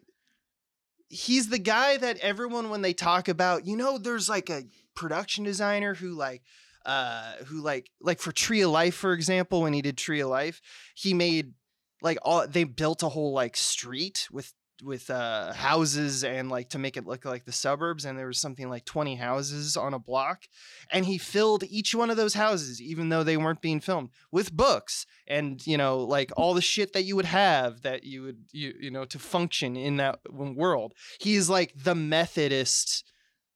he's 1.09 1.49
the 1.49 1.59
guy 1.59 1.97
that 1.97 2.17
everyone 2.19 2.69
when 2.69 2.81
they 2.81 2.93
talk 2.93 3.27
about 3.27 3.65
you 3.65 3.77
know 3.77 3.97
there's 3.97 4.27
like 4.27 4.49
a 4.49 4.63
production 4.95 5.43
designer 5.43 5.93
who 5.93 6.09
like 6.09 6.41
uh 6.85 7.33
who 7.45 7.61
like 7.61 7.89
like 8.01 8.19
for 8.19 8.31
tree 8.31 8.61
of 8.61 8.71
life 8.71 8.95
for 8.95 9.13
example 9.13 9.61
when 9.61 9.73
he 9.73 9.81
did 9.81 9.97
tree 9.97 10.19
of 10.19 10.29
life 10.29 10.61
he 10.95 11.13
made 11.13 11.53
like 12.01 12.17
all 12.23 12.47
they 12.47 12.63
built 12.63 13.03
a 13.03 13.09
whole 13.09 13.31
like 13.33 13.55
street 13.55 14.27
with 14.31 14.53
with 14.83 15.09
uh 15.09 15.53
houses 15.53 16.23
and 16.23 16.49
like 16.49 16.69
to 16.69 16.77
make 16.77 16.97
it 16.97 17.07
look 17.07 17.25
like 17.25 17.45
the 17.45 17.51
suburbs 17.51 18.05
and 18.05 18.17
there 18.17 18.27
was 18.27 18.39
something 18.39 18.69
like 18.69 18.85
20 18.85 19.15
houses 19.15 19.75
on 19.75 19.93
a 19.93 19.99
block 19.99 20.43
and 20.91 21.05
he 21.05 21.17
filled 21.17 21.63
each 21.69 21.95
one 21.95 22.09
of 22.09 22.17
those 22.17 22.35
houses 22.35 22.81
even 22.81 23.09
though 23.09 23.23
they 23.23 23.37
weren't 23.37 23.61
being 23.61 23.79
filmed 23.79 24.09
with 24.31 24.53
books 24.53 25.05
and 25.27 25.65
you 25.67 25.77
know 25.77 25.99
like 25.99 26.31
all 26.37 26.53
the 26.53 26.61
shit 26.61 26.93
that 26.93 27.03
you 27.03 27.15
would 27.15 27.25
have 27.25 27.81
that 27.81 28.03
you 28.03 28.23
would 28.23 28.45
you 28.51 28.73
you 28.79 28.91
know 28.91 29.05
to 29.05 29.19
function 29.19 29.75
in 29.75 29.97
that 29.97 30.19
world. 30.31 30.93
He's 31.19 31.49
like 31.49 31.73
the 31.75 31.95
methodist 31.95 33.03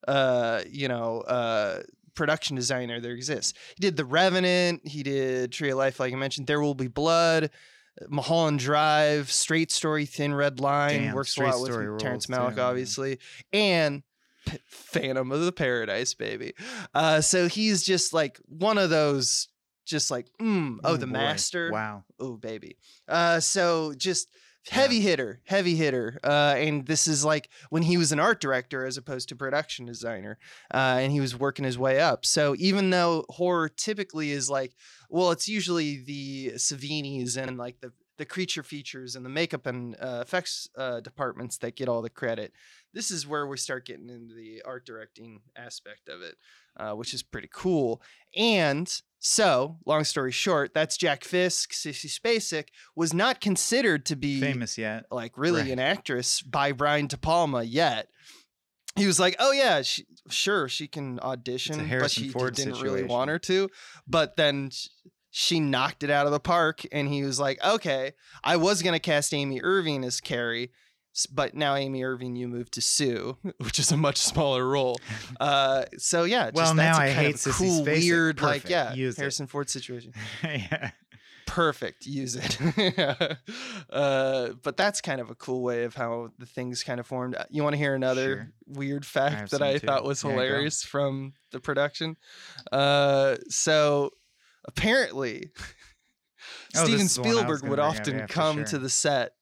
uh 0.07 0.61
you 0.69 0.87
know 0.87 1.21
uh 1.21 1.81
production 2.13 2.55
designer 2.55 2.99
there 2.99 3.13
exists. 3.13 3.53
He 3.75 3.81
did 3.81 3.97
the 3.97 4.05
revenant 4.05 4.87
he 4.87 5.03
did 5.03 5.51
tree 5.51 5.69
of 5.69 5.77
life 5.77 5.99
like 5.99 6.13
i 6.13 6.15
mentioned 6.15 6.47
there 6.47 6.61
will 6.61 6.75
be 6.75 6.87
blood 6.87 7.49
Mulholland 8.09 8.59
Drive, 8.59 9.31
Straight 9.31 9.71
Story, 9.71 10.05
Thin 10.05 10.33
Red 10.33 10.59
Line, 10.59 11.01
Damn, 11.01 11.15
works 11.15 11.37
a 11.37 11.41
lot 11.43 11.61
with 11.61 11.99
Terrence 11.99 12.27
Malick, 12.27 12.57
obviously, 12.57 13.19
and 13.53 14.03
P- 14.45 14.57
Phantom 14.65 15.31
of 15.31 15.41
the 15.41 15.51
Paradise, 15.51 16.13
baby. 16.13 16.53
Uh, 16.93 17.21
so 17.21 17.47
he's 17.47 17.83
just 17.83 18.13
like 18.13 18.39
one 18.47 18.77
of 18.77 18.89
those, 18.89 19.49
just 19.85 20.09
like, 20.09 20.27
mm, 20.39 20.77
oh, 20.83 20.93
Ooh, 20.93 20.97
the 20.97 21.05
boy. 21.07 21.13
master, 21.13 21.69
Wow. 21.71 22.03
oh, 22.19 22.37
baby. 22.37 22.77
Uh, 23.07 23.39
so 23.39 23.93
just 23.93 24.29
heavy 24.69 24.99
hitter, 25.01 25.41
heavy 25.45 25.75
hitter. 25.75 26.19
Uh, 26.23 26.55
and 26.57 26.85
this 26.85 27.07
is 27.07 27.25
like 27.25 27.49
when 27.69 27.83
he 27.83 27.97
was 27.97 28.11
an 28.11 28.19
art 28.19 28.39
director 28.39 28.85
as 28.85 28.97
opposed 28.97 29.29
to 29.29 29.35
production 29.35 29.85
designer, 29.85 30.37
uh, 30.73 30.97
and 30.99 31.11
he 31.11 31.19
was 31.19 31.37
working 31.37 31.65
his 31.65 31.77
way 31.77 31.99
up. 31.99 32.25
So 32.25 32.55
even 32.57 32.89
though 32.89 33.25
horror 33.29 33.69
typically 33.69 34.31
is 34.31 34.49
like, 34.49 34.73
well, 35.09 35.31
it's 35.31 35.47
usually 35.47 36.03
the 36.03 36.53
Savinis 36.55 37.37
and 37.37 37.57
like 37.57 37.81
the 37.81 37.91
the 38.21 38.25
creature 38.25 38.61
features 38.61 39.15
and 39.15 39.25
the 39.25 39.29
makeup 39.29 39.65
and 39.65 39.95
uh, 39.99 40.19
effects 40.21 40.67
uh, 40.77 40.99
departments 40.99 41.57
that 41.57 41.75
get 41.75 41.89
all 41.89 42.03
the 42.03 42.09
credit. 42.09 42.53
This 42.93 43.09
is 43.09 43.25
where 43.25 43.47
we 43.47 43.57
start 43.57 43.87
getting 43.87 44.09
into 44.09 44.35
the 44.35 44.61
art 44.63 44.85
directing 44.85 45.41
aspect 45.55 46.07
of 46.07 46.21
it, 46.21 46.35
uh, 46.77 46.93
which 46.93 47.15
is 47.15 47.23
pretty 47.23 47.49
cool. 47.51 47.99
And 48.37 48.87
so, 49.19 49.77
long 49.87 50.03
story 50.03 50.31
short, 50.31 50.71
that's 50.75 50.97
Jack 50.97 51.23
Fisk. 51.23 51.71
Sissy 51.73 52.05
Spacek 52.15 52.67
was 52.95 53.11
not 53.11 53.41
considered 53.41 54.05
to 54.05 54.15
be 54.15 54.39
Famous 54.39 54.77
yet. 54.77 55.05
like 55.09 55.35
really 55.35 55.61
Right. 55.63 55.71
an 55.71 55.79
actress 55.79 56.41
by 56.43 56.71
Brian 56.73 57.07
De 57.07 57.17
Palma 57.17 57.63
yet. 57.63 58.07
He 58.97 59.07
was 59.07 59.19
like, 59.19 59.35
"Oh 59.39 59.51
yeah, 59.53 59.81
she, 59.83 60.05
sure 60.29 60.67
she 60.67 60.87
can 60.87 61.19
audition, 61.21 61.87
but 61.99 62.11
she 62.11 62.29
Ford 62.29 62.53
didn't 62.55 62.81
really 62.81 63.03
want 63.03 63.29
her 63.29 63.39
to." 63.39 63.69
But 64.05 64.35
then 64.35 64.69
sh- 64.69 64.89
she 65.31 65.59
knocked 65.59 66.03
it 66.03 66.09
out 66.11 66.25
of 66.27 66.31
the 66.31 66.39
park, 66.39 66.81
and 66.91 67.07
he 67.07 67.23
was 67.23 67.39
like, 67.39 67.63
"Okay, 67.65 68.11
I 68.43 68.57
was 68.57 68.83
gonna 68.83 68.99
cast 68.99 69.33
Amy 69.33 69.59
Irving 69.63 70.03
as 70.03 70.21
Carrie." 70.21 70.71
But 71.29 71.53
now 71.55 71.75
Amy 71.75 72.03
Irving, 72.05 72.37
you 72.37 72.47
moved 72.47 72.71
to 72.75 72.81
Sue, 72.81 73.37
which 73.57 73.79
is 73.79 73.91
a 73.91 73.97
much 73.97 74.17
smaller 74.17 74.65
role. 74.67 74.97
Uh, 75.41 75.85
so 75.97 76.23
yeah, 76.23 76.45
just, 76.45 76.55
Well, 76.55 76.73
that's 76.75 76.97
now 76.97 77.03
a 77.03 77.07
I 77.07 77.09
hate 77.09 77.45
of 77.45 77.53
cool, 77.53 77.83
weird, 77.83 78.41
like 78.41 78.69
yeah, 78.69 78.93
Use 78.93 79.17
it. 79.17 79.21
Harrison 79.21 79.47
Ford 79.47 79.69
situation 79.69 80.13
yeah. 80.43 80.91
perfect 81.47 82.05
use 82.05 82.35
it 82.37 82.57
uh, 83.89 84.49
but 84.63 84.77
that's 84.77 85.01
kind 85.01 85.19
of 85.19 85.29
a 85.29 85.35
cool 85.35 85.61
way 85.63 85.83
of 85.83 85.95
how 85.95 86.29
the 86.37 86.45
things 86.45 86.83
kind 86.83 86.99
of 86.99 87.07
formed 87.07 87.35
Uh, 87.35 87.43
you 87.49 87.63
want 87.63 87.73
to 87.73 87.77
hear 87.77 87.95
another 87.95 88.21
Sure. 88.35 88.51
weird 88.67 89.05
fact 89.05 89.51
that 89.51 89.61
i 89.61 89.77
too. 89.77 89.85
thought 89.87 90.03
was 90.05 90.23
Yeah, 90.23 90.31
hilarious 90.31 90.83
from 90.83 91.33
the 91.51 91.59
production 91.59 92.17
uh, 92.71 93.35
so 93.49 94.11
apparently 94.65 95.51
Oh, 96.75 96.85
steven 96.85 96.99
this 96.99 97.11
is 97.11 97.15
the 97.15 97.21
one 97.21 97.29
I 97.31 97.33
was 97.33 97.59
spielberg 97.59 97.69
would 97.69 97.79
up, 97.79 97.91
often 97.91 98.19
yeah, 98.19 98.27
come 98.27 98.57
sure. 98.57 98.65
to 98.65 98.79
the 98.79 98.89
set 98.89 99.33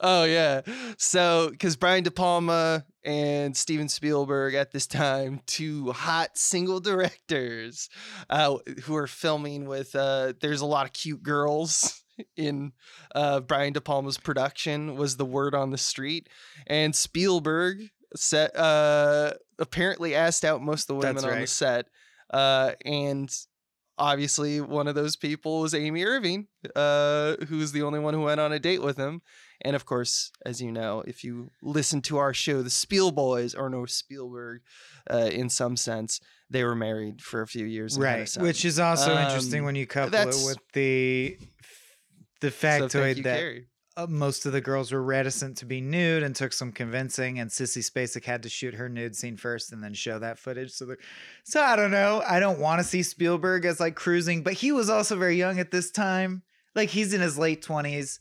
Oh 0.00 0.24
yeah. 0.24 0.62
So 0.98 1.52
cuz 1.58 1.76
Brian 1.76 2.04
De 2.04 2.10
Palma 2.10 2.84
and 3.04 3.56
Steven 3.56 3.88
Spielberg 3.88 4.54
at 4.54 4.72
this 4.72 4.86
time, 4.86 5.40
two 5.46 5.92
hot 5.92 6.36
single 6.36 6.80
directors 6.80 7.88
uh, 8.28 8.58
who 8.82 8.96
are 8.96 9.06
filming 9.06 9.66
with. 9.66 9.94
Uh, 9.94 10.32
there's 10.40 10.60
a 10.60 10.66
lot 10.66 10.86
of 10.86 10.92
cute 10.92 11.22
girls 11.22 12.02
in 12.36 12.72
uh, 13.14 13.40
Brian 13.40 13.72
De 13.72 13.80
Palma's 13.80 14.18
production. 14.18 14.96
Was 14.96 15.16
the 15.16 15.24
word 15.24 15.54
on 15.54 15.70
the 15.70 15.78
street, 15.78 16.28
and 16.66 16.94
Spielberg 16.94 17.90
set 18.16 18.56
uh, 18.56 19.34
apparently 19.58 20.14
asked 20.14 20.44
out 20.44 20.62
most 20.62 20.82
of 20.82 20.88
the 20.88 20.94
women 20.96 21.14
That's 21.14 21.24
on 21.26 21.40
the 21.40 21.46
set, 21.46 21.86
uh, 22.30 22.72
and 22.84 23.34
obviously 23.98 24.60
one 24.60 24.88
of 24.88 24.94
those 24.94 25.16
people 25.16 25.60
was 25.60 25.74
Amy 25.74 26.04
Irving, 26.04 26.48
uh, 26.74 27.36
who's 27.48 27.72
the 27.72 27.82
only 27.82 27.98
one 27.98 28.14
who 28.14 28.22
went 28.22 28.40
on 28.40 28.52
a 28.52 28.58
date 28.58 28.82
with 28.82 28.96
him. 28.96 29.22
And 29.62 29.76
of 29.76 29.86
course, 29.86 30.30
as 30.44 30.60
you 30.60 30.70
know, 30.72 31.02
if 31.06 31.24
you 31.24 31.50
listen 31.62 32.02
to 32.02 32.18
our 32.18 32.34
show, 32.34 32.62
the 32.62 32.70
Spiel 32.70 33.10
Boys, 33.12 33.54
or 33.54 33.70
no 33.70 33.86
Spielberg, 33.86 34.62
uh, 35.10 35.30
in 35.32 35.48
some 35.48 35.76
sense, 35.76 36.20
they 36.50 36.64
were 36.64 36.74
married 36.74 37.22
for 37.22 37.40
a 37.40 37.46
few 37.46 37.64
years. 37.64 37.96
and 37.96 38.04
had 38.04 38.14
a 38.16 38.20
right 38.20 38.36
which 38.38 38.64
is 38.64 38.78
also 38.78 39.16
interesting 39.16 39.60
Um, 39.60 39.66
when 39.66 39.74
you 39.76 39.86
couple 39.86 40.18
it 40.18 40.26
with 40.44 40.58
the 40.72 41.38
the 42.40 42.50
So 42.50 42.66
factoid 42.66 43.16
you, 43.18 43.22
that 43.22 43.38
Carrie. 43.38 43.66
Uh, 43.96 44.06
most 44.08 44.44
of 44.46 44.52
the 44.52 44.60
girls 44.60 44.90
were 44.92 45.02
reticent 45.02 45.56
to 45.58 45.66
be 45.66 45.80
nude 45.80 46.22
and 46.22 46.34
took 46.34 46.52
some 46.52 46.72
convincing 46.72 47.38
and 47.38 47.50
sissy 47.50 47.78
spacek 47.78 48.24
had 48.24 48.42
to 48.42 48.48
shoot 48.48 48.74
her 48.74 48.88
nude 48.88 49.14
scene 49.14 49.36
first 49.36 49.72
and 49.72 49.82
then 49.82 49.94
show 49.94 50.18
that 50.18 50.38
footage. 50.38 50.72
So 50.72 50.86
the, 50.86 50.96
so 51.44 51.62
i 51.62 51.76
don't 51.76 51.90
know. 51.90 52.22
I 52.26 52.40
don't 52.40 52.58
want 52.58 52.80
to 52.80 52.84
see 52.84 53.02
spielberg 53.02 53.64
as 53.64 53.80
like 53.80 53.94
cruising 53.94 54.42
but 54.42 54.54
he 54.54 54.72
was 54.72 54.90
also 54.90 55.16
very 55.16 55.36
young 55.36 55.58
at 55.58 55.70
this 55.70 55.90
time. 55.90 56.42
Like 56.74 56.90
he's 56.90 57.14
in 57.14 57.20
his 57.20 57.38
late 57.38 57.62
20s 57.62 58.18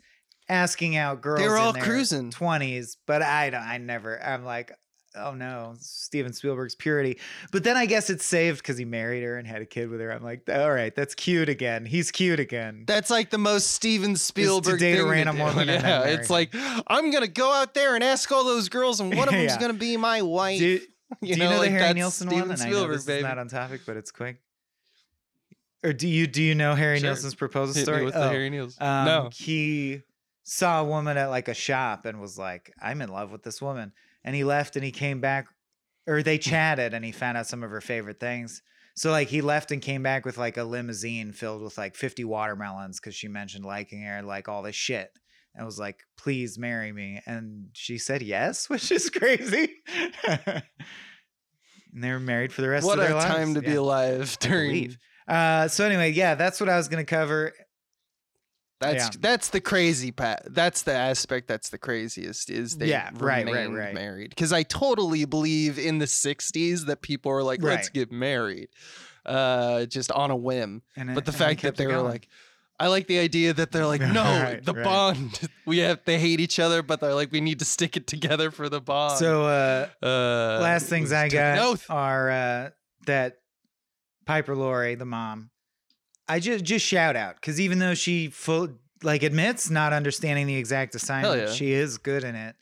asking 0.50 0.96
out 0.96 1.22
girls 1.22 1.42
were 1.42 1.56
in 1.56 1.62
all 1.62 1.74
cruising. 1.74 2.30
20s 2.30 2.98
but 3.08 3.22
i 3.22 3.50
don't 3.50 3.62
i 3.62 3.78
never 3.78 4.22
i'm 4.22 4.44
like 4.44 4.74
oh 5.16 5.34
no 5.34 5.74
steven 5.80 6.34
spielberg's 6.34 6.76
purity 6.76 7.20
but 7.51 7.64
then 7.64 7.78
i 7.78 7.86
guess 7.86 8.09
it's 8.09 8.26
saved 8.26 8.57
because 8.59 8.78
he 8.78 8.86
married 8.86 9.24
her 9.24 9.38
and 9.38 9.47
had 9.47 9.61
a 9.61 9.66
kid 9.66 9.89
with 9.89 9.99
her 10.01 10.11
i'm 10.11 10.24
like 10.24 10.41
all 10.49 10.72
right 10.72 10.95
that's 10.95 11.14
cute 11.14 11.49
again 11.49 11.86
he's 11.86 12.09
cute 12.11 12.39
again 12.39 12.84
That's 12.88 13.09
like 13.09 13.30
the 13.30 13.38
most 13.38 13.72
Steven 13.72 14.16
Spielberg 14.16 14.80
date 14.80 14.97
a 14.99 15.05
random 15.05 15.38
do. 15.38 15.43
woman 15.43 15.68
Yeah, 15.68 16.03
it's 16.05 16.30
like 16.30 16.49
I'm 16.88 17.11
gonna 17.11 17.28
go 17.28 17.51
out 17.53 17.74
there 17.74 17.95
and 17.95 18.03
ask 18.03 18.32
all 18.32 18.43
those 18.43 18.70
girls, 18.70 18.99
and 18.99 19.16
one 19.16 19.28
of 19.28 19.34
them's 19.34 19.51
Yeah. 19.51 19.59
gonna 19.59 19.74
be 19.74 19.97
my 19.97 20.22
wife. 20.22 20.59
Do, 20.59 20.66
you 20.70 20.80
do 20.80 21.28
you 21.28 21.36
know, 21.38 21.49
the 21.51 21.57
like, 21.57 21.72
Harry 21.72 21.93
Nilsson 21.93 22.28
Steven 22.28 22.49
one? 22.49 22.51
And 22.51 22.61
I 22.61 22.66
know 22.66 22.72
Spielberg, 22.72 22.91
this 22.93 23.01
is 23.01 23.05
baby. 23.07 23.24
not 23.24 23.38
on 23.38 23.47
topic, 23.49 23.82
but 23.86 23.97
it's 23.97 24.11
quick. 24.11 24.38
Or 25.84 25.91
do 25.93 26.07
you 26.07 26.28
do 26.28 26.41
you 26.41 26.55
know 26.55 26.76
Harry 26.76 26.99
Sure. 26.99 27.09
Nilsson's 27.09 27.36
proposal 27.36 27.76
Hit 27.76 27.84
story? 27.84 28.05
with 28.05 28.16
Oh, 28.16 28.22
the 28.22 28.30
Harry 28.30 28.49
Nilsson. 28.49 28.82
um, 28.86 29.05
no, 29.05 29.30
he 29.34 30.01
saw 30.43 30.82
a 30.82 30.84
woman 30.86 31.18
at 31.18 31.28
like 31.28 31.47
a 31.49 31.53
shop 31.53 32.05
and 32.05 32.20
was 32.22 32.38
like, 32.38 32.74
"I'm 32.82 33.01
in 33.01 33.09
love 33.09 33.32
with 33.32 33.43
this 33.43 33.61
woman," 33.61 33.91
and 34.24 34.36
he 34.36 34.44
left 34.44 34.76
and 34.76 34.86
he 34.86 34.92
came 34.92 35.22
back, 35.22 35.48
or 36.08 36.24
they 36.24 36.38
chatted 36.38 36.94
and 36.94 37.04
he 37.04 37.12
found 37.12 37.38
out 37.38 37.48
some 37.48 37.64
of 37.64 37.72
her 37.72 37.82
favorite 37.82 38.20
things. 38.20 38.62
So 38.96 39.12
like 39.12 39.28
he 39.28 39.42
left 39.42 39.72
and 39.72 39.82
came 39.82 40.04
back 40.04 40.26
with 40.26 40.38
like 40.38 40.58
a 40.58 40.64
limousine 40.64 41.32
filled 41.32 41.62
with 41.62 41.78
like 41.78 41.96
50 41.96 42.26
watermelons 42.26 43.00
because 43.00 43.16
she 43.16 43.28
mentioned 43.28 43.66
liking 43.66 44.04
her, 44.04 44.22
like 44.22 44.48
all 44.48 44.62
this 44.62 44.76
shit. 44.76 45.10
And 45.56 45.66
was 45.66 45.80
like, 45.80 46.00
please 46.18 46.58
marry 46.58 46.92
me. 46.92 47.22
And 47.26 47.68
she 47.74 47.98
said 47.98 48.22
yes, 48.22 48.70
which 48.70 48.92
is 48.92 49.10
crazy. 49.10 49.82
and 50.28 50.64
they 51.94 52.12
were 52.12 52.20
married 52.20 52.52
for 52.54 52.62
the 52.62 52.70
rest 52.70 52.86
what 52.86 53.00
of 53.00 53.06
a 53.06 53.08
their 53.08 53.16
lives. 53.16 53.34
time 53.34 53.54
to 53.56 53.62
be 53.62 53.76
alive 53.76 54.38
during. 54.40 54.96
Uh, 55.28 55.68
so 55.68 55.86
anyway, 55.86 56.12
yeah, 56.12 56.36
that's 56.36 56.60
what 56.60 56.70
I 56.70 56.78
was 56.78 56.88
gonna 56.88 57.06
cover. 57.06 57.54
That's 58.84 59.06
Yeah. 59.16 59.20
that's 59.20 59.50
the 59.50 59.62
crazy 59.62 60.12
part. 60.12 60.40
That's 60.46 60.82
the 60.84 60.94
aspect 60.94 61.48
that's 61.48 61.70
the 61.70 61.78
craziest 61.78 62.50
is 62.50 62.78
they 62.78 62.88
Yeah, 62.88 63.10
right, 63.14 63.46
right, 63.46 63.54
remained 63.54 63.76
right. 63.78 63.94
married. 63.94 64.30
Because 64.30 64.52
I 64.54 64.64
totally 64.64 65.26
believe 65.26 65.80
in 65.80 66.00
the 66.00 66.06
'60s 66.08 66.86
that 66.86 67.02
people 67.02 67.32
were 67.32 67.44
like, 67.44 67.62
"Let's 67.62 67.88
Right. 67.88 67.94
get 67.94 68.12
married," 68.12 68.70
uh, 69.26 69.86
just 69.86 70.12
on 70.12 70.32
a 70.32 70.36
whim. 70.36 70.82
And 70.96 71.14
But 71.16 71.26
the 71.26 71.32
fact 71.32 71.62
that 71.64 71.76
they 71.78 71.88
were 71.88 71.94
going. 71.94 72.06
like, 72.06 72.28
I 72.80 72.88
like 72.88 73.08
the 73.08 73.20
idea 73.20 73.54
that 73.54 73.72
they're 73.72 73.86
like, 73.86 74.02
no, 74.20 74.24
Right, 74.24 74.64
the 74.64 74.74
right. 74.74 74.84
bond. 74.84 75.40
We 75.66 75.78
have 75.78 76.02
they 76.04 76.20
hate 76.20 76.42
each 76.42 76.60
other, 76.60 76.84
but 76.84 77.00
they're 77.00 77.14
like, 77.16 77.32
we 77.32 77.40
need 77.40 77.60
to 77.60 77.66
stick 77.66 77.96
it 77.96 78.06
together 78.08 78.52
for 78.52 78.68
the 78.68 78.82
bond. 78.82 79.18
so 79.20 79.44
uh, 79.46 79.88
uh, 80.06 80.60
last 80.62 80.90
things 80.90 81.14
I 81.14 81.30
got 81.30 81.80
are 81.90 82.30
uh, 82.30 82.70
that 83.06 83.38
Piper 84.26 84.56
Laurie, 84.56 84.96
the 84.96 85.06
mom, 85.06 85.52
I 86.28 86.40
just 86.40 86.64
just 86.64 86.86
shout 86.86 87.16
out 87.16 87.36
because 87.36 87.60
even 87.60 87.80
though 87.80 87.94
she 87.94 88.30
full 88.30 88.70
like 89.04 89.24
admits 89.24 89.70
not 89.70 89.94
understanding 89.94 90.48
the 90.48 90.56
exact 90.56 90.96
assignment, 90.96 91.42
yeah. 91.42 91.54
she 91.54 91.74
is 91.74 91.98
good 91.98 92.24
in 92.24 92.36
it. 92.36 92.56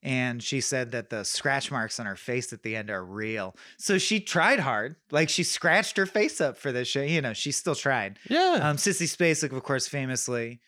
And 0.00 0.40
she 0.40 0.60
said 0.60 0.92
that 0.92 1.10
the 1.10 1.24
scratch 1.24 1.72
marks 1.72 1.98
on 1.98 2.06
her 2.06 2.14
face 2.14 2.52
at 2.52 2.62
the 2.62 2.76
end 2.76 2.88
are 2.88 3.04
real. 3.04 3.56
So 3.78 3.98
she 3.98 4.20
tried 4.20 4.60
hard. 4.60 4.94
Like 5.10 5.28
she 5.28 5.42
scratched 5.42 5.96
her 5.96 6.06
face 6.06 6.40
up 6.40 6.56
for 6.56 6.70
this 6.70 6.86
show. 6.86 7.02
You 7.02 7.20
know, 7.20 7.32
she 7.32 7.50
still 7.50 7.74
tried. 7.74 8.18
Yeah, 8.28 8.60
Um, 8.62 8.76
Sissy 8.76 9.08
Spacek, 9.08 9.52
of 9.52 9.62
course, 9.64 9.88
famously, 9.88 10.60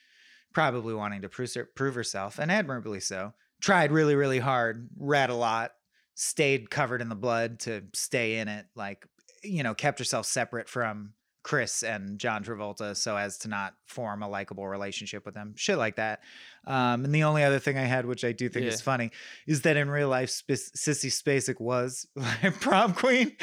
probably 0.53 0.95
wanting 0.95 1.23
to 1.23 1.29
prove, 1.29 1.55
prove 1.77 1.95
herself, 1.95 2.41
and 2.41 2.51
admirably 2.51 2.99
so, 2.99 3.33
tried 3.63 3.93
really, 3.93 4.17
really 4.17 4.41
hard, 4.41 4.89
read 4.99 5.31
a 5.31 5.35
lot, 5.35 5.71
stayed 6.17 6.69
covered 6.69 7.01
in 7.01 7.09
the 7.09 7.15
blood 7.15 7.61
to 7.61 7.85
stay 7.95 8.39
in 8.39 8.49
it, 8.49 8.67
like, 8.75 9.07
you 9.45 9.63
know, 9.63 9.75
kept 9.75 10.01
herself 10.01 10.27
separate 10.27 10.69
from 10.69 11.13
Chris 11.43 11.82
and 11.82 12.18
John 12.18 12.45
Travolta 12.45 12.97
so 12.97 13.16
as 13.16 13.38
to 13.38 13.49
not 13.49 13.74
form 13.86 14.22
a 14.22 14.28
likable 14.28 14.66
relationship 14.68 15.24
with 15.24 15.34
them, 15.34 15.55
shit 15.57 15.78
like 15.78 15.97
that. 15.97 16.20
Um, 16.66 17.05
and 17.05 17.14
the 17.14 17.24
only 17.24 17.43
other 17.43 17.59
thing 17.59 17.78
I 17.78 17.84
had, 17.84 18.05
which 18.07 18.24
I 18.24 18.32
do 18.32 18.49
think 18.49 18.66
is 18.66 18.80
funny, 18.80 19.11
is 19.47 19.62
that 19.62 19.76
in 19.76 19.91
real 19.91 20.09
life, 20.09 20.30
Sp- 20.30 20.61
Sissy 20.76 21.11
Spacek 21.11 21.61
was 21.61 22.07
prom 22.61 22.93
queen. 22.93 23.36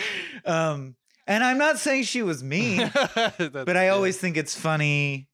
Um, 0.46 0.96
and 1.26 1.44
I'm 1.44 1.58
not 1.58 1.78
saying 1.78 2.04
she 2.04 2.22
was 2.22 2.44
mean 2.44 2.90
but 3.16 3.76
I 3.76 3.90
always 3.90 4.18
think 4.18 4.38
it's 4.38 4.56
funny 4.56 5.28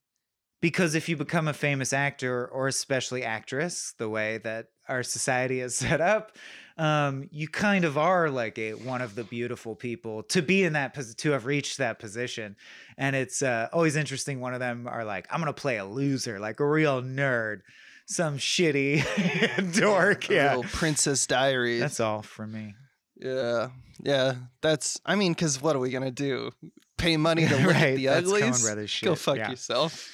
because 0.62 0.96
if 0.96 1.10
you 1.10 1.18
become 1.18 1.48
a 1.48 1.54
famous 1.54 1.92
actor 1.92 2.48
or 2.48 2.68
especially 2.68 3.24
actress, 3.24 3.94
the 3.98 4.10
way 4.10 4.40
that 4.40 4.68
our 4.88 5.04
society 5.04 5.60
is 5.60 5.76
set 5.76 6.02
up, 6.02 6.38
um, 6.78 7.28
you 7.32 7.48
kind 7.48 7.86
of 7.86 7.98
are 7.98 8.30
like 8.30 8.58
a 8.58 8.74
one 8.74 9.02
of 9.02 9.16
the 9.16 9.24
beautiful 9.24 9.76
people 9.76 10.24
to 10.24 10.42
be 10.42 10.64
in 10.64 10.74
that 10.74 10.98
to 11.18 11.32
have 11.32 11.46
reached 11.46 11.78
that 11.78 12.00
position, 12.00 12.56
and 12.98 13.16
it's 13.16 13.42
uh, 13.44 13.70
always 13.72 13.96
interesting. 13.96 14.40
One 14.40 14.54
of 14.54 14.60
them 14.60 14.88
are 14.88 15.06
like, 15.06 15.28
"I'm 15.30 15.40
gonna 15.40 15.54
play 15.54 15.78
a 15.78 15.86
loser, 15.86 16.40
like 16.40 16.60
a 16.60 16.68
real 16.68 17.02
nerd, 17.02 17.62
some 18.08 18.38
shitty 18.38 19.74
dork." 19.80 20.30
Yeah, 20.30 20.56
little 20.56 20.72
Princess 20.72 21.28
Diaries. 21.28 21.80
that's 21.80 22.00
all 22.00 22.22
for 22.24 22.48
me. 22.48 22.76
yeah, 23.20 23.70
yeah. 24.02 24.34
That's. 24.62 25.00
I 25.06 25.16
mean, 25.16 25.34
because 25.34 25.62
what 25.62 25.76
are 25.76 25.80
we 25.80 25.92
gonna 25.92 26.12
do? 26.12 26.52
Pay 26.98 27.18
money 27.18 27.48
to 27.48 27.56
look 27.66 27.76
at 27.76 27.96
the 27.98 28.06
that's 28.06 28.28
Coen 28.32 28.36
uglies? 28.42 28.64
Brothers 28.64 29.00
Go 29.04 29.16
fuck 29.16 29.38
yeah. 29.38 29.50
yourself. 29.52 30.10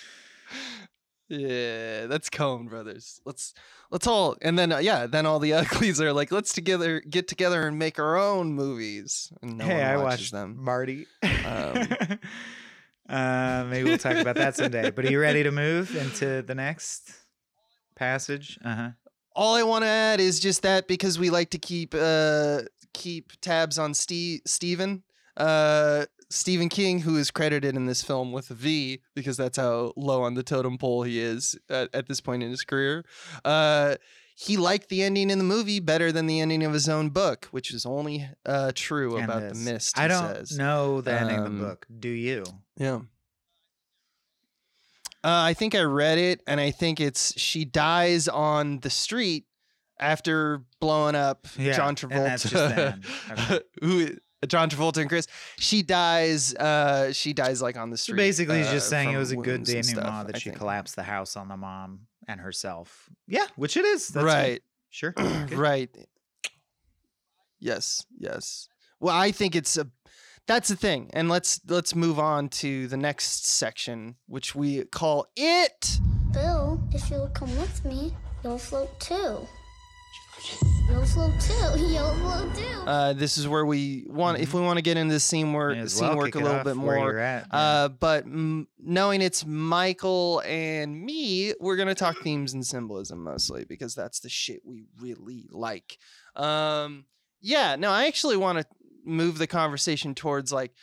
Yeah, 1.29 2.07
that's 2.07 2.29
Coen 2.29 2.67
Brothers. 2.69 3.21
Let's 3.23 3.53
let's 3.91 4.07
all 4.07 4.35
and 4.41 4.57
then 4.57 4.71
uh, 4.71 4.79
yeah, 4.79 5.05
then 5.05 5.25
all 5.25 5.39
the 5.39 5.53
uglies 5.61 6.01
are 6.01 6.11
like, 6.11 6.31
let's 6.31 6.53
together 6.53 7.01
get 7.01 7.27
together 7.27 7.67
and 7.67 7.77
make 7.77 7.99
our 7.99 8.17
own 8.17 8.53
movies. 8.53 9.31
And 9.41 9.57
no 9.59 9.65
hey, 9.65 9.83
I 9.83 9.97
watched 9.97 10.31
them. 10.31 10.57
Marty. 10.59 11.05
Um, 11.23 11.87
uh, 13.09 13.65
maybe 13.69 13.89
we'll 13.89 13.97
talk 13.99 14.15
about 14.17 14.35
that 14.35 14.55
someday. 14.55 14.89
But 14.89 15.05
are 15.05 15.11
you 15.11 15.19
ready 15.19 15.43
to 15.43 15.51
move 15.51 15.95
into 15.95 16.41
the 16.41 16.55
next 16.55 17.11
passage? 17.95 18.57
Uh 18.65 18.75
huh. 18.75 18.89
all 19.35 19.53
I 19.55 19.63
want 19.63 19.83
to 19.83 19.87
add 19.87 20.19
is 20.19 20.39
just 20.39 20.63
that 20.63 20.87
because 20.87 21.19
we 21.19 21.29
like 21.29 21.51
to 21.51 21.59
keep 21.59 21.93
uh 21.95 22.61
keep 22.93 23.33
tabs 23.41 23.77
on 23.77 23.93
Steve 23.93 24.41
Stephen 24.45 25.03
uh 25.37 26.05
Stephen 26.29 26.69
King 26.69 26.99
who 26.99 27.17
is 27.17 27.31
credited 27.31 27.75
in 27.75 27.85
this 27.87 28.03
film 28.03 28.31
with 28.31 28.49
a 28.51 28.53
V 28.53 29.01
because 29.15 29.35
that's 29.37 29.57
how 29.57 29.93
low 29.95 30.21
on 30.23 30.35
the 30.35 30.43
totem 30.43 30.77
pole 30.77 31.03
he 31.03 31.19
is 31.19 31.57
at, 31.69 31.89
at 31.93 32.07
this 32.07 32.21
point 32.21 32.43
in 32.43 32.49
his 32.51 32.63
career. 32.63 33.03
Uh 33.43 33.95
he 34.35 34.55
liked 34.55 34.87
the 34.87 35.03
ending 35.03 35.29
in 35.29 35.37
the 35.37 35.43
movie 35.43 35.81
better 35.81 36.11
than 36.13 36.25
the 36.25 36.39
ending 36.39 36.63
of 36.63 36.71
his 36.71 36.87
own 36.87 37.09
book, 37.09 37.47
which 37.51 37.73
is 37.73 37.85
only 37.85 38.25
uh, 38.45 38.71
true 38.73 39.17
And 39.17 39.25
about 39.25 39.41
this. 39.41 39.57
the 39.65 39.71
mist. 39.73 39.99
I 39.99 40.07
don't 40.07 40.33
says. 40.33 40.57
know 40.57 41.01
the 41.01 41.11
ending 41.11 41.39
of 41.39 41.45
Um, 41.47 41.59
the 41.59 41.65
book. 41.65 41.85
Do 41.99 42.07
you? 42.07 42.45
Yeah. 42.77 42.99
Uh, 45.21 45.43
I 45.43 45.53
think 45.53 45.75
I 45.75 45.81
read 45.81 46.17
it, 46.17 46.41
and 46.47 46.61
I 46.61 46.71
think 46.71 47.01
it's 47.01 47.37
she 47.37 47.65
dies 47.65 48.29
on 48.29 48.79
the 48.79 48.89
street 48.89 49.43
after 49.99 50.63
blowing 50.79 51.15
up 51.15 51.45
Yeah, 51.57 51.73
John 51.73 51.89
and 51.89 51.97
Travolta. 51.97 52.23
that's 52.23 52.49
just. 52.49 52.77
Okay. 52.77 53.59
Who? 53.81 54.07
John 54.47 54.69
Travolta 54.69 54.97
and 55.01 55.09
Chris. 55.09 55.27
She 55.57 55.81
dies. 55.83 56.53
Uh, 56.55 57.11
she 57.13 57.33
dies 57.33 57.61
like 57.61 57.75
on 57.77 57.89
the 57.89 57.97
So 57.97 58.03
street. 58.13 58.17
basically, 58.17 58.59
he's 58.59 58.67
uh, 58.67 58.71
just 58.73 58.89
saying 58.89 59.11
it 59.11 59.17
was 59.17 59.31
a 59.31 59.35
good 59.35 59.47
wounds 59.47 59.69
and 59.69 59.83
denouement 59.83 60.07
stuff, 60.07 60.27
that 60.27 60.35
I 60.35 60.39
she 60.39 60.49
think. 60.49 60.57
collapsed 60.59 60.95
the 60.95 61.03
house 61.03 61.35
on 61.35 61.47
the 61.49 61.57
mom 61.57 62.01
and 62.27 62.39
herself. 62.39 63.09
Yeah, 63.27 63.45
which 63.55 63.75
it 63.77 63.85
is. 63.85 64.07
That's 64.07 64.23
right. 64.25 64.61
Sure. 64.89 65.11
Good. 65.11 65.53
right. 65.53 65.89
Yes. 67.59 68.05
Yes. 68.17 68.67
Well, 68.99 69.15
I 69.15 69.31
think 69.31 69.55
it's 69.55 69.77
a. 69.77 69.87
That's 70.47 70.69
the 70.69 70.75
thing, 70.75 71.11
and 71.13 71.29
let's 71.29 71.61
let's 71.67 71.93
move 71.93 72.17
on 72.17 72.49
to 72.49 72.87
the 72.87 72.97
next 72.97 73.45
section, 73.45 74.15
which 74.27 74.55
we 74.55 74.83
call 74.85 75.27
it. 75.35 75.99
Bill, 76.31 76.81
if 76.91 77.09
you'll 77.11 77.27
come 77.29 77.55
with 77.57 77.85
me, 77.85 78.15
you'll 78.43 78.57
float 78.57 78.99
too. 78.99 79.47
Yellow 80.89 81.05
flow 81.05 81.33
too. 81.39 81.79
Yellow 81.85 82.13
flow 82.15 82.49
too. 82.55 82.81
Uh, 82.87 83.13
this 83.13 83.37
is 83.37 83.47
where 83.47 83.65
we 83.65 84.05
want, 84.07 84.39
if 84.39 84.53
we 84.53 84.61
want 84.61 84.77
to 84.77 84.81
get 84.81 84.97
into 84.97 85.13
the 85.13 85.19
scene 85.19 85.53
work, 85.53 85.75
May 85.77 85.83
as 85.83 85.93
scene 85.93 86.07
well 86.07 86.17
work 86.17 86.25
kick 86.27 86.35
a 86.35 86.39
it 86.39 86.43
little 86.43 86.57
off 86.59 86.63
bit 86.65 86.77
where 86.77 86.95
more. 86.97 87.09
you're 87.11 87.19
at. 87.19 87.47
Uh, 87.51 87.89
but 87.89 88.25
mm, 88.25 88.65
knowing 88.79 89.21
it's 89.21 89.45
Michael 89.45 90.41
and 90.45 91.01
me, 91.01 91.53
we're 91.59 91.75
gonna 91.75 91.93
talk 91.95 92.17
themes 92.23 92.53
and 92.53 92.65
symbolism 92.65 93.23
mostly 93.23 93.65
because 93.65 93.93
that's 93.93 94.19
the 94.19 94.29
shit 94.29 94.61
we 94.65 94.85
really 94.99 95.47
like. 95.51 95.97
Um, 96.35 97.05
yeah, 97.41 97.75
no, 97.75 97.91
I 97.91 98.07
actually 98.07 98.37
want 98.37 98.59
to 98.59 98.65
move 99.05 99.37
the 99.37 99.47
conversation 99.47 100.15
towards 100.15 100.51
like, 100.51 100.73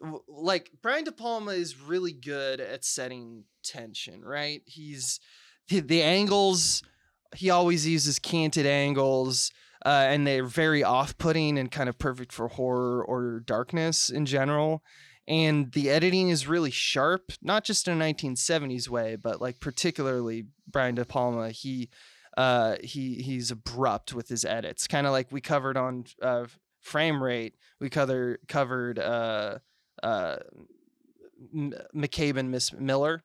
w- 0.00 0.22
like 0.28 0.70
Brian 0.82 1.04
De 1.04 1.12
Palma 1.12 1.52
is 1.52 1.78
really 1.78 2.12
good 2.12 2.60
at 2.60 2.84
setting 2.84 3.44
tension, 3.62 4.22
right? 4.22 4.62
He's 4.66 5.20
the, 5.68 5.80
the 5.80 6.02
angles. 6.02 6.82
He 7.34 7.50
always 7.50 7.86
uses 7.86 8.18
canted 8.18 8.66
angles 8.66 9.50
uh, 9.84 10.06
and 10.08 10.26
they're 10.26 10.44
very 10.44 10.84
off-putting 10.84 11.58
and 11.58 11.70
kind 11.70 11.88
of 11.88 11.98
perfect 11.98 12.32
for 12.32 12.48
horror 12.48 13.04
or 13.04 13.40
darkness 13.40 14.10
in 14.10 14.26
general. 14.26 14.82
And 15.26 15.72
the 15.72 15.90
editing 15.90 16.28
is 16.30 16.48
really 16.48 16.70
sharp, 16.70 17.32
not 17.40 17.64
just 17.64 17.88
in 17.88 18.00
a 18.00 18.04
1970s 18.04 18.88
way, 18.88 19.16
but 19.16 19.40
like 19.40 19.60
particularly 19.60 20.46
Brian 20.70 20.94
De 20.94 21.04
Palma. 21.04 21.50
He 21.50 21.90
uh, 22.36 22.76
he 22.82 23.16
he's 23.16 23.50
abrupt 23.50 24.14
with 24.14 24.28
his 24.28 24.44
edits, 24.44 24.86
kind 24.86 25.06
of 25.06 25.12
like 25.12 25.30
we 25.30 25.40
covered 25.40 25.76
on 25.76 26.04
uh, 26.22 26.46
frame 26.80 27.22
rate. 27.22 27.54
We 27.78 27.90
cover, 27.90 28.38
covered 28.48 28.98
uh, 28.98 29.58
uh, 30.02 30.36
McCabe 31.54 32.36
and 32.36 32.50
Miss 32.50 32.72
Miller, 32.72 33.22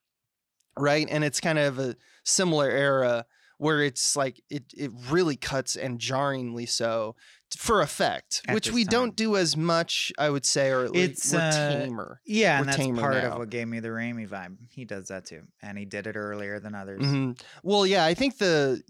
right? 0.77 1.07
And 1.09 1.23
it's 1.23 1.39
kind 1.39 1.57
of 1.57 1.79
a 1.79 1.95
similar 2.23 2.69
era 2.69 3.25
where 3.57 3.81
it's 3.83 4.15
like 4.15 4.41
it 4.49 4.63
it 4.75 4.91
really 5.09 5.35
cuts 5.35 5.75
and 5.75 5.99
jarringly 5.99 6.65
so 6.65 7.15
for 7.57 7.81
effect, 7.81 8.41
At 8.47 8.53
which 8.55 8.71
we 8.73 8.83
time. 8.83 8.91
don't 8.91 9.15
do 9.15 9.37
as 9.37 9.55
much, 9.55 10.11
I 10.19 10.29
would 10.29 10.45
say, 10.45 10.69
or 10.69 10.83
at 10.83 10.91
least 10.91 11.11
It's, 11.25 11.33
we're 11.33 11.39
uh, 11.39 11.51
tamer. 11.71 12.21
Yeah, 12.25 12.57
We're 12.57 12.59
and 12.59 12.67
that's 12.67 12.77
tamer 12.77 12.99
part 13.01 13.13
now. 13.23 13.31
of 13.31 13.37
what 13.39 13.49
gave 13.49 13.69
me 13.69 13.79
the 13.79 13.87
Raimi 13.87 14.27
vibe. 14.27 14.57
He 14.69 14.83
does 14.83 15.07
that 15.07 15.25
too, 15.25 15.43
and 15.61 15.77
he 15.77 15.85
did 15.85 16.07
it 16.07 16.17
earlier 16.17 16.59
than 16.59 16.75
others. 16.75 17.01
Mhm. 17.01 17.39
Well, 17.63 17.85
yeah, 17.87 18.03
I 18.05 18.13
think 18.15 18.37
the 18.37 18.83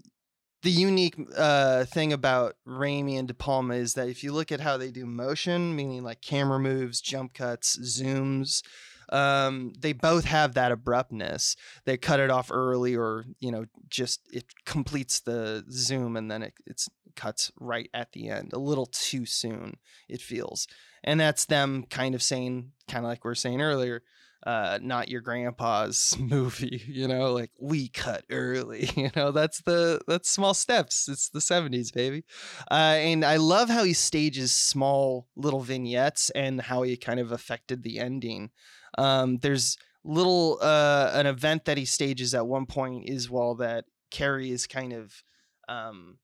the 0.62 0.70
unique 0.72 1.14
uh, 1.36 1.84
thing 1.84 2.12
about 2.12 2.56
Raimi 2.66 3.16
and 3.16 3.28
De 3.28 3.34
Palma 3.34 3.74
is 3.74 3.94
that 3.94 4.08
if 4.08 4.24
you 4.24 4.32
look 4.32 4.50
at 4.50 4.58
how 4.58 4.76
they 4.76 4.90
do 4.90 5.06
motion, 5.06 5.76
meaning 5.76 6.02
like 6.02 6.20
camera 6.20 6.58
moves, 6.58 7.00
jump 7.00 7.34
cuts, 7.34 7.78
zooms, 7.78 8.62
um, 9.10 9.72
they 9.78 9.92
both 9.92 10.24
have 10.24 10.54
that 10.54 10.72
abruptness. 10.72 11.56
They 11.84 11.96
cut 11.96 12.20
it 12.20 12.30
off 12.30 12.50
early, 12.50 12.96
or 12.96 13.24
you 13.40 13.50
know, 13.50 13.66
just 13.88 14.20
it 14.32 14.44
completes 14.64 15.20
the 15.20 15.64
zoom 15.70 16.16
and 16.16 16.30
then 16.30 16.42
it 16.42 16.54
it's 16.66 16.88
cuts 17.16 17.50
right 17.58 17.90
at 17.92 18.12
the 18.12 18.28
end, 18.28 18.52
a 18.52 18.58
little 18.58 18.86
too 18.86 19.26
soon. 19.26 19.78
It 20.08 20.20
feels, 20.20 20.66
and 21.02 21.18
that's 21.18 21.46
them 21.46 21.84
kind 21.90 22.14
of 22.14 22.22
saying, 22.22 22.72
kind 22.88 23.04
of 23.04 23.10
like 23.10 23.24
we 23.24 23.30
are 23.30 23.34
saying 23.34 23.60
earlier, 23.60 24.02
uh 24.46 24.78
not 24.80 25.08
your 25.08 25.20
grandpa's 25.20 26.16
movie 26.20 26.82
you 26.86 27.08
know 27.08 27.32
like 27.32 27.50
we 27.60 27.88
cut 27.88 28.24
early 28.30 28.88
you 28.96 29.10
know 29.16 29.32
that's 29.32 29.60
the 29.62 30.00
that's 30.06 30.30
small 30.30 30.54
steps 30.54 31.08
it's 31.08 31.28
the 31.28 31.40
70s 31.40 31.92
baby 31.92 32.24
uh 32.70 32.96
and 32.98 33.24
i 33.24 33.36
love 33.36 33.68
how 33.68 33.82
he 33.82 33.92
stages 33.92 34.52
small 34.52 35.26
little 35.36 35.60
vignettes 35.60 36.30
and 36.30 36.60
how 36.60 36.82
he 36.82 36.96
kind 36.96 37.18
of 37.18 37.32
affected 37.32 37.82
the 37.82 37.98
ending 37.98 38.50
um 38.96 39.38
there's 39.38 39.76
little 40.04 40.58
uh 40.62 41.10
an 41.14 41.26
event 41.26 41.64
that 41.64 41.76
he 41.76 41.84
stages 41.84 42.34
at 42.34 42.46
one 42.46 42.66
point 42.66 43.08
is 43.08 43.28
while 43.28 43.54
that 43.54 43.84
carrie 44.10 44.50
is 44.50 44.66
kind 44.66 44.92
of 44.92 45.22
um 45.68 46.18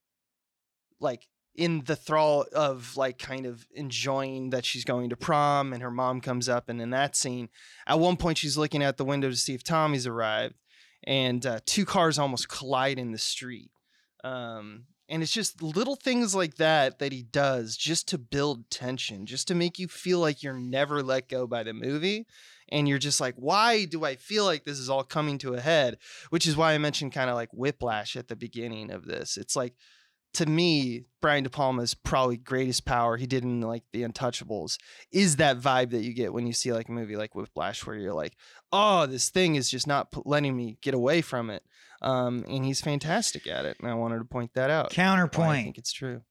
like 1.00 1.26
in 1.56 1.84
the 1.84 1.96
thrall 1.96 2.46
of 2.52 2.96
like 2.96 3.18
kind 3.18 3.46
of 3.46 3.66
enjoying 3.74 4.50
that 4.50 4.64
she's 4.64 4.84
going 4.84 5.10
to 5.10 5.16
prom 5.16 5.72
and 5.72 5.82
her 5.82 5.90
mom 5.90 6.20
comes 6.20 6.48
up 6.48 6.68
and 6.68 6.80
in 6.80 6.90
that 6.90 7.14
scene 7.14 7.48
at 7.86 7.98
one 7.98 8.16
point 8.16 8.38
she's 8.38 8.56
looking 8.56 8.82
out 8.82 8.96
the 8.96 9.04
window 9.04 9.28
to 9.28 9.36
see 9.36 9.54
if 9.54 9.62
tommy's 9.62 10.06
arrived 10.06 10.54
and 11.04 11.44
uh, 11.44 11.60
two 11.66 11.84
cars 11.84 12.18
almost 12.18 12.48
collide 12.48 12.98
in 12.98 13.12
the 13.12 13.18
street 13.18 13.70
um, 14.24 14.86
and 15.08 15.22
it's 15.22 15.32
just 15.32 15.62
little 15.62 15.96
things 15.96 16.34
like 16.34 16.56
that 16.56 16.98
that 16.98 17.12
he 17.12 17.22
does 17.22 17.76
just 17.76 18.08
to 18.08 18.18
build 18.18 18.68
tension 18.70 19.26
just 19.26 19.46
to 19.46 19.54
make 19.54 19.78
you 19.78 19.86
feel 19.86 20.18
like 20.18 20.42
you're 20.42 20.54
never 20.54 21.02
let 21.02 21.28
go 21.28 21.46
by 21.46 21.62
the 21.62 21.74
movie 21.74 22.26
and 22.70 22.88
you're 22.88 22.98
just 22.98 23.20
like 23.20 23.34
why 23.36 23.84
do 23.84 24.04
i 24.04 24.16
feel 24.16 24.44
like 24.44 24.64
this 24.64 24.78
is 24.78 24.88
all 24.90 25.04
coming 25.04 25.38
to 25.38 25.54
a 25.54 25.60
head 25.60 25.98
which 26.30 26.46
is 26.46 26.56
why 26.56 26.72
i 26.72 26.78
mentioned 26.78 27.12
kind 27.12 27.28
of 27.30 27.36
like 27.36 27.50
whiplash 27.52 28.16
at 28.16 28.28
the 28.28 28.36
beginning 28.36 28.90
of 28.90 29.04
this 29.06 29.36
it's 29.36 29.54
like 29.56 29.74
to 30.32 30.46
me, 30.46 31.04
Brian 31.22 31.44
De 31.44 31.48
Palma's 31.50 31.94
probably 31.94 32.36
greatest 32.36 32.84
power 32.84 33.16
he 33.16 33.24
did 33.24 33.44
in 33.44 33.60
like 33.60 33.84
The 33.92 34.02
Untouchables 34.02 34.78
is 35.12 35.36
that 35.36 35.60
vibe 35.60 35.90
that 35.90 36.02
you 36.02 36.12
get 36.12 36.32
when 36.32 36.44
you 36.44 36.52
see 36.52 36.72
like 36.72 36.88
a 36.88 36.92
movie 36.92 37.14
like 37.14 37.36
Whiplash, 37.36 37.86
where 37.86 37.94
you're 37.94 38.12
like, 38.12 38.34
oh, 38.72 39.06
this 39.06 39.28
thing 39.28 39.54
is 39.54 39.70
just 39.70 39.86
not 39.86 40.10
p- 40.10 40.22
letting 40.24 40.56
me 40.56 40.76
get 40.82 40.92
away 40.92 41.20
from 41.22 41.50
it. 41.50 41.62
Um, 42.02 42.44
and 42.48 42.64
he's 42.64 42.80
fantastic 42.80 43.46
at 43.46 43.64
it, 43.64 43.76
and 43.80 43.88
I 43.88 43.94
wanted 43.94 44.18
to 44.18 44.24
point 44.24 44.54
that 44.54 44.70
out. 44.70 44.90
Counterpoint. 44.90 45.50
I 45.60 45.62
think 45.62 45.78
it's 45.78 45.92
true. 45.92 46.22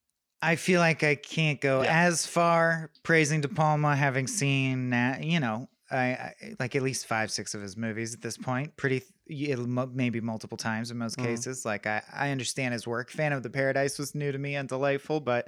I 0.41 0.57
feel 0.57 0.81
like 0.81 1.01
I 1.05 1.15
can't 1.15 1.61
go 1.61 1.83
Yeah. 1.83 2.05
as 2.05 2.27
far 2.27 2.91
praising 3.03 3.39
De 3.39 3.47
Palma, 3.47 3.95
having 3.95 4.27
seen, 4.27 4.91
you 5.21 5.39
know, 5.39 5.69
I, 5.93 6.33
I 6.41 6.55
like 6.59 6.75
at 6.75 6.81
least 6.81 7.05
five, 7.05 7.31
six 7.31 7.53
of 7.53 7.61
his 7.61 7.77
movies 7.77 8.13
at 8.13 8.21
this 8.21 8.37
point. 8.37 8.75
Pretty, 8.75 9.03
maybe 9.27 10.19
multiple 10.21 10.57
times 10.57 10.91
in 10.91 10.97
most 10.97 11.17
Mhm. 11.17 11.23
cases. 11.25 11.65
Like 11.65 11.85
I, 11.87 12.01
I 12.11 12.29
understand 12.31 12.73
his 12.73 12.87
work. 12.87 13.09
Phantom 13.11 13.37
of 13.37 13.43
the 13.43 13.49
Paradise 13.49 13.97
was 13.99 14.15
new 14.15 14.31
to 14.31 14.37
me 14.37 14.55
and 14.55 14.67
delightful, 14.67 15.19
but, 15.19 15.47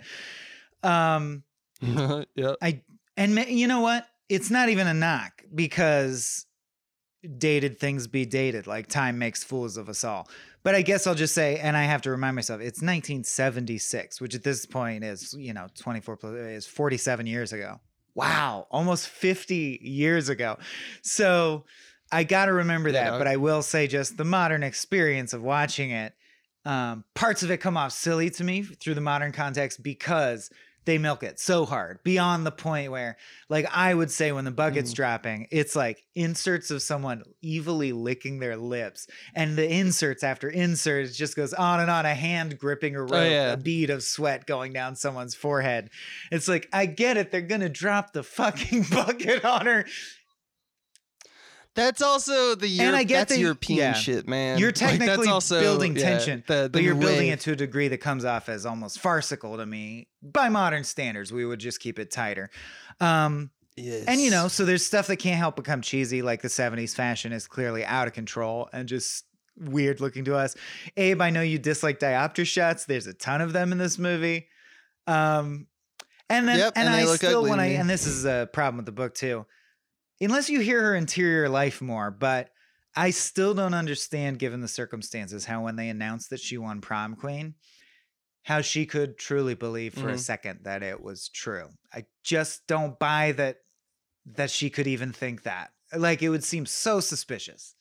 um, 0.83 1.43
yeah. 1.81 2.53
I 2.61 2.81
and 3.17 3.37
you 3.49 3.67
know 3.67 3.81
what? 3.81 4.07
It's 4.29 4.49
not 4.49 4.69
even 4.69 4.87
a 4.87 4.93
knock 4.93 5.43
because 5.53 6.45
dated 7.37 7.79
things 7.79 8.07
be 8.07 8.25
dated. 8.25 8.67
Like 8.67 8.87
time 8.87 9.17
makes 9.17 9.43
fools 9.43 9.77
of 9.77 9.89
us 9.89 10.03
all. 10.03 10.29
But 10.63 10.75
I 10.75 10.81
guess 10.81 11.05
I'll 11.05 11.15
just 11.15 11.33
say, 11.35 11.57
and 11.59 11.77
I 11.77 11.83
have 11.83 12.01
to 12.03 12.11
remind 12.11 12.35
myself, 12.35 12.59
it's 12.59 12.81
1976, 12.81 14.19
which 14.19 14.33
at 14.35 14.43
this 14.43 14.65
point 14.65 15.03
is 15.03 15.33
you 15.33 15.53
know 15.53 15.67
24 15.75 16.17
plus 16.17 16.33
is 16.33 16.67
47 16.67 17.27
years 17.27 17.53
ago. 17.53 17.79
Wow, 18.16 18.68
almost 18.72 19.09
50 19.09 19.80
years 19.84 20.30
ago. 20.30 20.57
So 21.01 21.66
I 22.11 22.24
got 22.24 22.45
to 22.45 22.53
remember 22.53 22.93
that. 22.93 23.18
But 23.18 23.28
I 23.28 23.36
will 23.36 23.61
say, 23.61 23.88
just 23.88 24.18
the 24.18 24.24
modern 24.24 24.63
experience 24.63 25.34
of 25.34 25.41
watching 25.43 25.91
it, 25.91 26.13
um, 26.63 27.03
parts 27.13 27.43
of 27.43 27.51
it 27.51 27.57
come 27.57 27.78
off 27.78 27.91
silly 27.91 28.30
to 28.32 28.43
me 28.43 28.63
through 28.63 28.95
the 28.95 29.01
modern 29.01 29.32
context 29.32 29.84
because 29.84 30.49
they 30.86 30.97
milk 30.97 31.23
it 31.23 31.39
so 31.39 31.65
hard 31.65 31.99
beyond 32.03 32.45
the 32.45 32.51
point 32.51 32.91
where 32.91 33.17
like 33.49 33.65
i 33.73 33.93
would 33.93 34.09
say 34.11 34.31
when 34.31 34.45
the 34.45 34.51
bucket's 34.51 34.91
Mm. 34.91 34.95
dropping 34.95 35.47
it's 35.51 35.75
like 35.75 36.03
inserts 36.15 36.71
of 36.71 36.81
someone 36.81 37.23
evilly 37.43 37.91
licking 37.91 38.39
their 38.39 38.55
lips 38.55 39.07
and 39.36 39.57
the 39.57 39.69
inserts 39.69 40.23
after 40.23 40.49
inserts 40.49 41.17
just 41.17 41.36
goes 41.36 41.53
on 41.53 41.79
and 41.79 41.89
on 41.91 42.05
a 42.05 42.13
hand 42.15 42.57
gripping 42.57 42.95
a 42.95 43.01
rope 43.01 43.11
Oh, 43.13 43.23
yeah. 43.23 43.53
a 43.53 43.57
bead 43.57 43.89
of 43.89 44.03
sweat 44.03 44.45
going 44.45 44.73
down 44.73 44.95
someone's 44.95 45.36
forehead 45.36 45.89
it's 46.31 46.47
like 46.47 46.69
i 46.71 46.86
get 46.86 47.17
it 47.17 47.31
they're 47.31 47.41
gonna 47.41 47.69
drop 47.69 48.13
the 48.13 48.23
fucking 48.23 48.86
bucket 48.91 49.43
on 49.43 49.65
her 49.65 49.86
That's 51.76 52.01
also 52.01 52.55
the 52.55 52.67
Europe, 52.67 52.88
And 52.88 52.95
I 52.95 53.03
get 53.03 53.17
that's 53.19 53.34
that- 53.34 53.39
European 53.39 53.78
yeah. 53.80 53.93
shit, 53.93 54.28
man. 54.28 54.57
You're 54.57 54.69
Like, 54.69 54.76
that's 54.76 54.97
technically 54.97 55.28
also- 55.28 55.59
building 55.61 55.95
yeah, 55.95 56.01
tension, 56.03 56.43
the- 56.47 56.63
the 56.63 56.69
but 56.69 56.84
you're 56.84 56.95
new 56.95 57.01
building 57.05 57.28
it 57.28 57.41
to 57.41 57.51
a 57.51 57.55
degree 57.55 57.89
that 57.89 57.97
comes 57.99 58.23
off 58.26 58.47
as 58.49 58.65
almost 58.65 58.99
farcical 58.99 59.57
to 59.57 59.65
me 59.65 60.07
by 60.23 60.49
modern 60.49 60.84
standards 60.84 61.32
we 61.34 61.45
would 61.45 61.59
just 61.59 61.80
keep 61.80 61.99
it 61.99 62.09
tighter 62.11 62.49
um 63.01 63.51
And 63.78 64.21
you 64.21 64.32
know, 64.32 64.47
so 64.47 64.63
there's 64.63 64.86
stuff 64.86 65.07
that 65.07 65.17
can't 65.17 65.38
help 65.38 65.57
become 65.57 65.82
cheesy, 65.82 66.21
like 66.21 66.41
the 66.41 66.47
70s 66.47 66.95
fashion 66.95 67.34
is 67.34 67.45
clearly 67.45 67.84
out 67.84 68.07
of 68.07 68.13
control 68.13 68.69
and 68.71 68.88
just 68.88 69.26
weird 69.57 69.99
looking 69.99 70.23
to 70.26 70.36
us. 70.36 70.55
Abe, 70.95 71.21
I 71.21 71.30
know 71.30 71.41
you 71.41 71.59
dislike 71.59 71.99
diopter 71.99 72.45
shots. 72.45 72.86
There's 72.86 73.05
a 73.07 73.13
ton 73.13 73.41
of 73.41 73.51
them 73.51 73.73
in 73.73 73.78
this 73.78 73.97
movie. 73.99 74.47
Um 75.07 75.67
and 76.30 76.47
then 76.47 76.57
Yep, 76.57 76.73
and, 76.78 76.88
and 76.88 76.95
I 76.95 77.05
still 77.17 77.43
when 77.43 77.59
I 77.59 77.65
and 77.73 77.89
this 77.89 78.07
is 78.07 78.26
a 78.26 78.49
problem 78.53 78.78
with 78.78 78.86
the 78.86 78.91
book 78.93 79.13
too. 79.13 79.45
Unless 80.22 80.49
you 80.49 80.59
hear 80.61 80.82
her 80.82 80.95
interior 80.95 81.49
life 81.49 81.82
more, 81.82 82.09
but 82.11 82.49
I 82.95 83.09
still 83.11 83.53
don't 83.53 83.74
understand 83.74 84.39
given 84.39 84.61
the 84.61 84.68
circumstances 84.68 85.45
how 85.45 85.63
when 85.63 85.76
they 85.76 85.89
announced 85.89 86.30
that 86.30 86.39
she 86.39 86.57
won 86.57 86.80
prom 86.82 87.16
queen, 87.16 87.55
how 88.43 88.61
she 88.61 88.86
could 88.86 89.18
truly 89.18 89.55
believe 89.55 89.93
for 89.93 90.09
a 90.09 90.13
Mhm. 90.13 90.20
second 90.20 90.59
that 90.63 90.84
it 90.84 91.01
was 91.01 91.28
true. 91.30 91.70
I 91.93 92.05
just 92.24 92.66
don't 92.68 92.97
buy 92.97 93.34
that 93.34 93.57
that 94.28 94.49
she 94.49 94.70
could 94.72 94.88
even 94.88 95.11
think 95.13 95.43
that. 95.43 95.72
Like 95.95 96.22
it 96.24 96.30
would 96.30 96.43
seem 96.43 96.66
so 96.66 96.99
suspicious. 96.99 97.76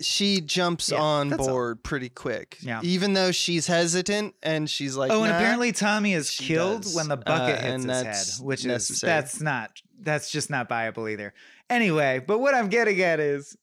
she 0.00 0.40
jumps 0.40 0.90
Yeah, 0.90 1.00
on 1.00 1.28
that's 1.28 1.42
all. 1.42 1.48
board 1.48 1.84
pretty 1.84 2.08
quick. 2.08 2.56
Yeah. 2.60 2.80
Even 2.82 3.12
though 3.12 3.30
she's 3.30 3.66
hesitant 3.68 4.34
and 4.42 4.68
she's 4.68 4.96
like, 4.96 5.12
oh, 5.12 5.22
and 5.22 5.32
apparently 5.32 5.70
Tommy 5.70 6.14
is 6.14 6.30
killed 6.30 6.82
does. 6.82 6.94
when 6.94 7.08
the 7.08 7.16
bucket 7.18 7.58
Uh, 7.60 7.62
hits 7.62 7.84
his 7.84 8.02
head, 8.38 8.44
which 8.44 8.64
is 8.64 8.88
that's 9.00 9.40
not 9.40 9.70
that's 10.04 10.30
just 10.30 10.50
not 10.50 10.68
viable 10.68 11.08
either. 11.08 11.32
Anyway, 11.70 12.22
but 12.26 12.38
what 12.38 12.54
I'm 12.54 12.68
getting 12.68 13.00
at 13.00 13.20
is 13.20 13.56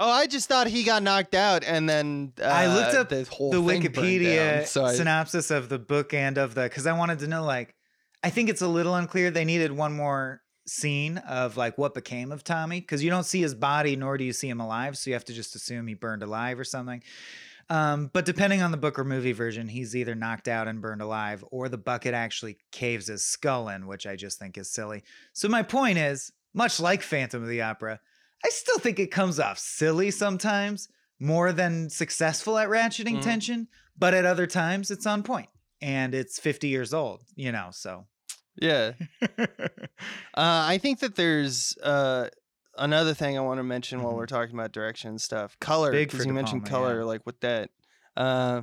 Oh, 0.00 0.08
I 0.10 0.28
just 0.28 0.48
thought 0.48 0.68
he 0.68 0.84
got 0.84 1.02
knocked 1.02 1.34
out, 1.34 1.64
and 1.64 1.88
then 1.88 2.32
uh, 2.40 2.44
I 2.44 2.66
looked 2.72 2.94
up 2.94 3.08
the 3.08 3.24
whole 3.24 3.50
the 3.50 3.60
thing 3.60 3.82
Wikipedia 3.82 4.58
down, 4.58 4.66
so 4.66 4.84
I- 4.84 4.94
synopsis 4.94 5.50
of 5.50 5.68
the 5.68 5.78
book 5.78 6.14
and 6.14 6.38
of 6.38 6.54
the 6.54 6.62
because 6.62 6.86
I 6.86 6.92
wanted 6.92 7.18
to 7.20 7.26
know 7.26 7.42
like 7.44 7.74
I 8.22 8.30
think 8.30 8.48
it's 8.48 8.62
a 8.62 8.68
little 8.68 8.94
unclear. 8.94 9.30
They 9.32 9.44
needed 9.44 9.72
one 9.72 9.92
more 9.92 10.40
scene 10.68 11.18
of 11.18 11.56
like 11.56 11.78
what 11.78 11.94
became 11.94 12.30
of 12.30 12.44
Tommy 12.44 12.80
because 12.80 13.02
you 13.02 13.10
don't 13.10 13.24
see 13.24 13.40
his 13.40 13.54
body 13.54 13.96
nor 13.96 14.16
do 14.18 14.22
you 14.24 14.32
see 14.32 14.48
him 14.48 14.60
alive, 14.60 14.96
so 14.96 15.10
you 15.10 15.14
have 15.14 15.24
to 15.24 15.32
just 15.32 15.56
assume 15.56 15.88
he 15.88 15.94
burned 15.94 16.22
alive 16.22 16.60
or 16.60 16.64
something. 16.64 17.02
Um, 17.70 18.10
but 18.12 18.24
depending 18.24 18.62
on 18.62 18.70
the 18.70 18.76
book 18.78 18.98
or 18.98 19.04
movie 19.04 19.32
version, 19.32 19.68
he's 19.68 19.94
either 19.94 20.14
knocked 20.14 20.48
out 20.48 20.68
and 20.68 20.80
burned 20.80 21.02
alive, 21.02 21.44
or 21.50 21.68
the 21.68 21.76
bucket 21.78 22.14
actually 22.14 22.58
caves 22.72 23.08
his 23.08 23.26
skull 23.26 23.68
in, 23.68 23.86
which 23.86 24.06
I 24.06 24.16
just 24.16 24.38
think 24.38 24.56
is 24.56 24.70
silly. 24.72 25.02
So 25.34 25.48
my 25.48 25.62
point 25.62 25.98
is, 25.98 26.32
much 26.54 26.80
like 26.80 27.02
Phantom 27.02 27.42
of 27.42 27.48
the 27.48 27.60
Opera, 27.62 28.00
I 28.44 28.48
still 28.48 28.78
think 28.78 28.98
it 28.98 29.10
comes 29.10 29.38
off 29.38 29.58
silly 29.58 30.10
sometimes, 30.10 30.88
more 31.20 31.52
than 31.52 31.90
successful 31.90 32.56
at 32.56 32.68
ratcheting 32.68 33.16
Mhm. 33.18 33.22
tension, 33.22 33.68
but 33.98 34.14
at 34.14 34.24
other 34.24 34.46
times 34.46 34.90
it's 34.90 35.06
on. 35.06 35.24
And 35.82 36.14
it's 36.14 36.38
50 36.40 36.68
years 36.68 36.94
old, 36.94 37.22
you 37.34 37.52
know, 37.52 37.68
so. 37.72 38.06
yeah. 38.56 38.92
Uh, 40.34 40.64
I 40.66 40.78
think 40.78 41.00
that 41.00 41.16
there's 41.16 41.76
uh, 41.82 42.28
another 42.78 43.14
thing 43.14 43.36
I 43.36 43.40
want 43.40 43.58
to 43.58 43.64
mention 43.64 44.02
while 44.02 44.14
we're 44.14 44.26
talking 44.26 44.54
about 44.54 44.72
direction 44.72 45.10
and 45.10 45.20
stuff. 45.20 45.56
Color, 45.60 45.92
because 45.92 46.24
you 46.24 46.32
mentioned 46.32 46.66
Palma, 46.66 46.86
color, 46.86 46.98
yeah. 47.00 47.06
like 47.06 47.26
with 47.26 47.40
that. 47.40 47.70
Uh, 48.16 48.62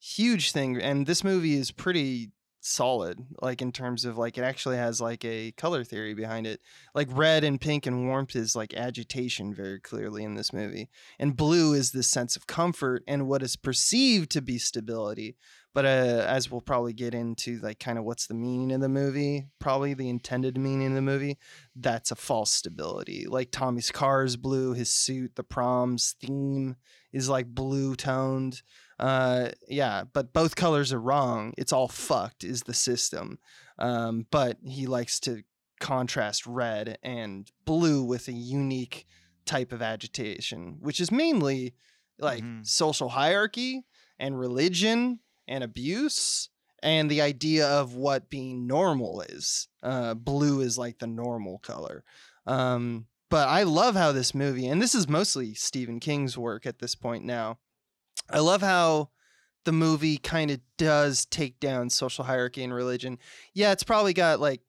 huge 0.00 0.52
thing, 0.52 0.80
and 0.80 1.06
this 1.06 1.22
movie 1.22 1.54
is 1.54 1.70
pretty 1.70 2.30
solid, 2.60 3.24
like 3.40 3.62
in 3.62 3.70
terms 3.70 4.04
of 4.04 4.18
like 4.18 4.36
it 4.36 4.42
actually 4.42 4.76
has 4.76 5.00
like 5.00 5.24
a 5.24 5.52
color 5.52 5.84
theory 5.84 6.14
behind 6.14 6.46
it. 6.46 6.60
Like 6.94 7.08
red 7.10 7.44
and 7.44 7.60
pink 7.60 7.86
and 7.86 8.06
warmth 8.06 8.34
is 8.34 8.56
like 8.56 8.74
agitation 8.74 9.54
very 9.54 9.80
clearly 9.80 10.24
in 10.24 10.34
this 10.34 10.52
movie, 10.52 10.88
and 11.18 11.36
blue 11.36 11.74
is 11.74 11.92
this 11.92 12.08
sense 12.08 12.36
of 12.36 12.46
comfort 12.46 13.02
and 13.06 13.28
what 13.28 13.42
is 13.42 13.56
perceived 13.56 14.30
to 14.32 14.42
be 14.42 14.58
stability. 14.58 15.36
But 15.76 15.84
uh, 15.84 16.24
as 16.26 16.50
we'll 16.50 16.62
probably 16.62 16.94
get 16.94 17.12
into, 17.12 17.58
like 17.58 17.78
kind 17.78 17.98
of 17.98 18.04
what's 18.04 18.26
the 18.26 18.32
meaning 18.32 18.72
of 18.72 18.80
the 18.80 18.88
movie, 18.88 19.48
probably 19.58 19.92
the 19.92 20.08
intended 20.08 20.56
meaning 20.56 20.86
of 20.86 20.94
the 20.94 21.02
movie, 21.02 21.36
that's 21.74 22.10
a 22.10 22.14
false 22.16 22.50
stability. 22.50 23.26
Like 23.28 23.50
Tommy's 23.50 23.90
car 23.90 24.24
is 24.24 24.38
blue, 24.38 24.72
his 24.72 24.90
suit, 24.90 25.36
the 25.36 25.44
prom's 25.44 26.14
theme 26.18 26.76
is 27.12 27.28
like 27.28 27.48
blue 27.48 27.94
toned. 27.94 28.62
Uh, 28.98 29.50
yeah, 29.68 30.04
but 30.14 30.32
both 30.32 30.56
colors 30.56 30.94
are 30.94 30.98
wrong. 30.98 31.52
It's 31.58 31.74
all 31.74 31.88
fucked, 31.88 32.42
is 32.42 32.62
the 32.62 32.72
system. 32.72 33.38
Um, 33.78 34.24
but 34.30 34.56
he 34.64 34.86
likes 34.86 35.20
to 35.20 35.42
contrast 35.78 36.46
red 36.46 36.96
and 37.02 37.52
blue 37.66 38.02
with 38.02 38.28
a 38.28 38.32
unique 38.32 39.06
type 39.44 39.74
of 39.74 39.82
agitation, 39.82 40.78
which 40.80 41.00
is 41.02 41.10
mainly 41.12 41.74
like 42.18 42.42
Mhm. 42.42 42.66
social 42.66 43.10
hierarchy 43.10 43.84
and 44.18 44.38
religion 44.38 45.20
and 45.48 45.64
abuse 45.64 46.48
and 46.82 47.10
the 47.10 47.22
idea 47.22 47.66
of 47.66 47.94
what 47.94 48.30
being 48.30 48.66
normal 48.66 49.22
is. 49.22 49.68
Uh, 49.82 50.14
blue 50.14 50.60
is 50.60 50.78
like 50.78 50.98
the 50.98 51.06
normal 51.06 51.58
color. 51.58 52.04
Um, 52.46 53.06
but 53.28 53.48
I 53.48 53.64
love 53.64 53.96
how 53.96 54.12
this 54.12 54.34
movie, 54.34 54.68
and 54.68 54.80
this 54.80 54.94
is 54.94 55.08
mostly 55.08 55.54
Stephen 55.54 55.98
King's 55.98 56.38
work 56.38 56.64
at 56.64 56.78
this 56.78 56.94
point 56.94 57.24
now. 57.24 57.58
I 58.30 58.38
love 58.38 58.62
how 58.62 59.10
the 59.64 59.72
movie 59.72 60.16
kind 60.16 60.50
of 60.50 60.60
does 60.78 61.26
take 61.26 61.58
down 61.58 61.90
social 61.90 62.24
hierarchy 62.24 62.62
and 62.62 62.72
religion. 62.72 63.18
Yeah, 63.52 63.72
it's 63.72 63.82
probably 63.82 64.12
got 64.12 64.38
like 64.38 64.60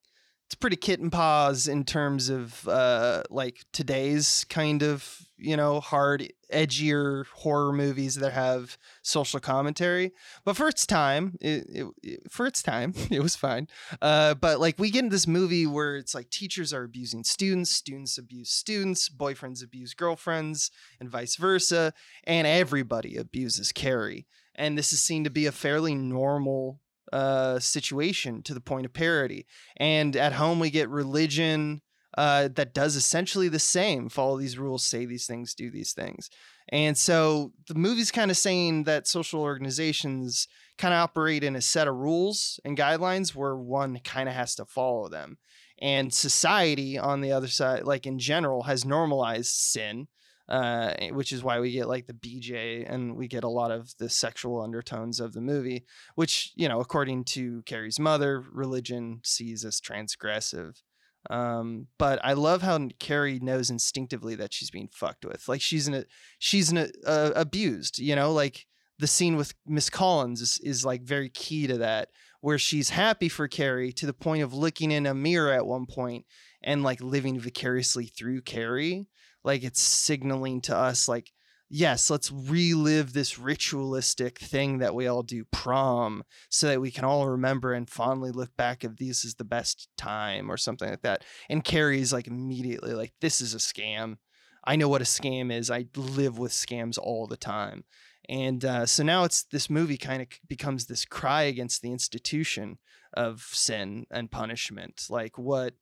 it's 0.47 0.55
pretty 0.55 0.77
kitten 0.77 1.09
paws 1.09 1.67
in 1.67 1.83
terms 1.83 2.29
of 2.29 2.65
uh 2.69 3.21
like 3.29 3.65
today's 3.73 4.45
kind 4.45 4.81
of 4.81 5.19
you 5.37 5.57
know 5.57 5.81
hard 5.81 6.31
edgier 6.53 7.25
horror 7.35 7.73
movies 7.73 8.15
that 8.15 8.31
have 8.31 8.77
social 9.01 9.41
commentary. 9.41 10.13
But 10.45 10.55
for 10.55 10.69
its 10.69 10.85
time 10.85 11.35
it, 11.41 11.67
it, 12.01 12.31
for 12.31 12.47
its 12.47 12.63
time 12.63 12.93
it 13.11 13.21
was 13.21 13.35
fine. 13.35 13.67
Uh 14.01 14.35
but 14.35 14.61
like 14.61 14.79
we 14.79 14.89
get 14.89 15.03
in 15.03 15.09
this 15.09 15.27
movie 15.27 15.67
where 15.67 15.97
it's 15.97 16.15
like 16.15 16.29
teachers 16.29 16.71
are 16.71 16.83
abusing 16.83 17.25
students 17.25 17.71
students 17.71 18.17
abuse 18.17 18.49
students 18.49 19.09
boyfriends 19.09 19.61
abuse 19.61 19.93
girlfriends 19.93 20.71
and 21.01 21.09
vice 21.09 21.35
versa 21.35 21.91
and 22.23 22.47
everybody 22.47 23.17
abuses 23.17 23.73
carrie. 23.73 24.25
And 24.55 24.77
this 24.77 24.93
is 24.93 25.03
seen 25.03 25.25
to 25.25 25.29
be 25.29 25.45
a 25.45 25.51
fairly 25.51 25.93
normal 25.93 26.79
uh 27.13 27.59
situation 27.59 28.41
to 28.43 28.53
the 28.53 28.61
point 28.61 28.85
of 28.85 28.93
parody. 28.93 29.45
And 29.77 30.15
at 30.15 30.33
home 30.33 30.59
we 30.59 30.69
get 30.69 30.89
religion 30.89 31.81
uh, 32.17 32.49
that 32.55 32.73
does 32.73 32.95
essentially 32.95 33.47
the 33.47 33.59
same. 33.59 34.09
Follow 34.09 34.37
these 34.37 34.57
rules 34.57 34.83
say 34.83 35.05
these 35.05 35.27
things 35.27 35.53
do 35.53 35.69
these 35.69 35.93
things. 35.93 36.29
And 36.69 36.97
so 36.97 37.53
the 37.67 37.75
movie's 37.75 38.11
kind 38.11 38.31
of 38.31 38.37
saying 38.37 38.83
that 38.85 39.07
social 39.07 39.41
organizations 39.41 40.47
kind 40.77 40.93
of 40.93 40.99
operate 40.99 41.43
in 41.43 41.55
a 41.55 41.61
set 41.61 41.87
of 41.87 41.95
rules 41.95 42.59
and 42.65 42.77
guidelines 42.77 43.35
where 43.35 43.55
one 43.55 43.99
kind 44.03 44.27
of 44.27 44.35
has 44.35 44.55
to 44.55 44.65
follow 44.65 45.07
them. 45.07 45.37
And 45.79 46.11
society 46.11 46.97
on 46.97 47.21
the 47.21 47.31
other 47.31 47.47
side 47.47 47.83
like 47.83 48.07
in 48.07 48.17
general 48.17 48.63
has 48.63 48.83
normalized 48.83 49.53
sin 49.53 50.07
uh, 50.49 50.93
which 51.11 51.31
is 51.31 51.43
why 51.43 51.59
we 51.59 51.71
get 51.71 51.87
like 51.87 52.07
the 52.07 52.13
BJ 52.13 52.85
and 52.87 53.15
we 53.15 53.27
get 53.27 53.43
a 53.43 53.49
lot 53.49 53.71
of 53.71 53.93
the 53.97 54.09
sexual 54.09 54.61
undertones 54.61 55.19
of 55.19 55.33
the 55.33 55.41
movie 55.41 55.85
which 56.15 56.51
you 56.55 56.69
know 56.69 56.79
according 56.79 57.23
to 57.23 57.61
carrie's 57.65 57.99
mother 57.99 58.43
religion 58.51 59.19
sees 59.23 59.65
as 59.65 59.81
transgressive. 59.81 60.81
Um 61.29 61.87
but 61.97 62.23
i 62.23 62.33
love 62.33 62.61
how 62.61 62.87
carrie 62.99 63.39
knows 63.39 63.69
instinctively 63.69 64.35
that 64.35 64.53
she's 64.53 64.71
being 64.71 64.89
fucked 64.93 65.25
with. 65.25 65.47
Like 65.47 65.61
she's 65.61 65.87
in 65.87 65.93
a 65.93 66.05
she's 66.39 66.71
in 66.71 66.77
a, 66.77 66.87
uh, 67.05 67.31
abused 67.35 67.99
you 67.99 68.15
know? 68.15 68.31
Like 68.31 68.65
the 68.99 69.07
scene 69.07 69.35
with 69.35 69.53
miss 69.65 69.89
collins 69.89 70.41
is, 70.41 70.59
is 70.63 70.85
like 70.85 71.01
very 71.01 71.29
key 71.29 71.67
to 71.67 71.77
that 71.79 72.09
where 72.39 72.57
she's 72.57 72.91
happy 72.91 73.27
for 73.27 73.47
carrie 73.47 73.91
to 73.91 74.05
the 74.05 74.13
point 74.13 74.43
of 74.43 74.53
looking 74.53 74.91
in 74.91 75.05
a 75.05 75.13
mirror 75.13 75.51
at 75.51 75.65
one 75.65 75.85
point 75.85 76.25
and 76.63 76.83
like 76.83 77.01
living 77.01 77.39
vicariously 77.39 78.05
through 78.05 78.41
carrie 78.41 79.07
like 79.43 79.63
it's 79.63 79.81
signaling 79.81 80.61
to 80.61 80.75
us 80.75 81.07
like 81.07 81.31
yes 81.69 82.09
let's 82.09 82.31
relive 82.31 83.13
this 83.13 83.37
ritualistic 83.37 84.39
thing 84.39 84.77
that 84.77 84.95
we 84.95 85.07
all 85.07 85.23
do 85.23 85.43
prom 85.51 86.23
so 86.49 86.67
that 86.67 86.81
we 86.81 86.91
can 86.91 87.03
all 87.03 87.27
remember 87.27 87.73
and 87.73 87.89
fondly 87.89 88.31
look 88.31 88.55
back 88.55 88.83
of 88.83 88.97
this 88.97 89.25
is 89.25 89.35
the 89.35 89.43
best 89.43 89.89
time 89.97 90.49
or 90.49 90.57
something 90.57 90.89
like 90.89 91.01
that. 91.01 91.23
And 91.49 91.63
carrie's 91.63 92.13
like 92.13 92.27
immediately 92.27 92.93
like 92.93 93.13
this 93.21 93.41
is 93.41 93.53
a 93.53 93.57
scam. 93.57 94.17
I 94.63 94.75
know 94.75 94.89
what 94.89 95.01
a 95.01 95.05
scam 95.05 95.51
is. 95.51 95.71
I 95.71 95.87
live 95.95 96.37
with 96.37 96.51
scams 96.51 96.97
all 96.97 97.27
the 97.27 97.37
time. 97.37 97.83
And 98.29 98.65
uh, 98.65 98.85
so 98.85 99.03
now 99.03 99.23
it's 99.23 99.43
this 99.43 99.69
movie 99.69 99.97
kind 99.97 100.21
of 100.21 100.27
becomes 100.47 100.85
this 100.85 101.05
cry 101.05 101.43
against 101.43 101.81
the 101.81 101.91
institution 101.91 102.77
of 103.13 103.41
sin 103.51 104.05
and 104.11 104.29
punishment. 104.29 105.07
Like 105.09 105.37
what 105.37 105.73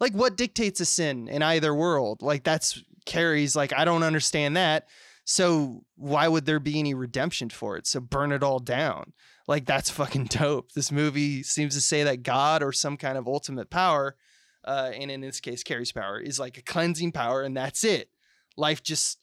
like 0.00 0.12
what 0.12 0.36
dictates 0.36 0.80
a 0.80 0.84
sin 0.84 1.28
in 1.28 1.42
either 1.42 1.74
world? 1.74 2.22
Like 2.22 2.44
that's 2.44 2.82
carrie's 3.08 3.56
like 3.56 3.72
i 3.72 3.84
don't 3.84 4.02
understand 4.02 4.56
that. 4.56 4.86
So 5.24 5.84
why 5.96 6.28
would 6.28 6.46
there 6.46 6.60
be 6.60 6.78
any 6.78 6.94
redemption 6.94 7.50
for 7.50 7.76
it? 7.76 7.86
So 7.86 8.00
burn 8.00 8.32
it 8.32 8.42
all 8.42 8.60
down. 8.60 9.12
Like 9.46 9.66
that's 9.66 9.90
fucking 9.90 10.26
dope. 10.26 10.72
This 10.72 10.92
movie 10.92 11.42
seems 11.42 11.74
to 11.74 11.80
say 11.80 12.04
that 12.04 12.22
god 12.22 12.62
or 12.62 12.72
some 12.72 12.96
kind 12.96 13.18
of 13.18 13.26
ultimate 13.26 13.70
power 13.70 14.16
uh, 14.64 14.90
and 14.94 15.10
in 15.10 15.20
this 15.20 15.40
case 15.40 15.62
carrie's 15.62 15.92
power 15.92 16.18
is 16.20 16.38
like 16.38 16.58
a 16.58 16.62
cleansing 16.62 17.12
power 17.12 17.42
and 17.42 17.56
that's 17.56 17.84
it. 17.84 18.10
Life 18.56 18.82
just 18.82 19.18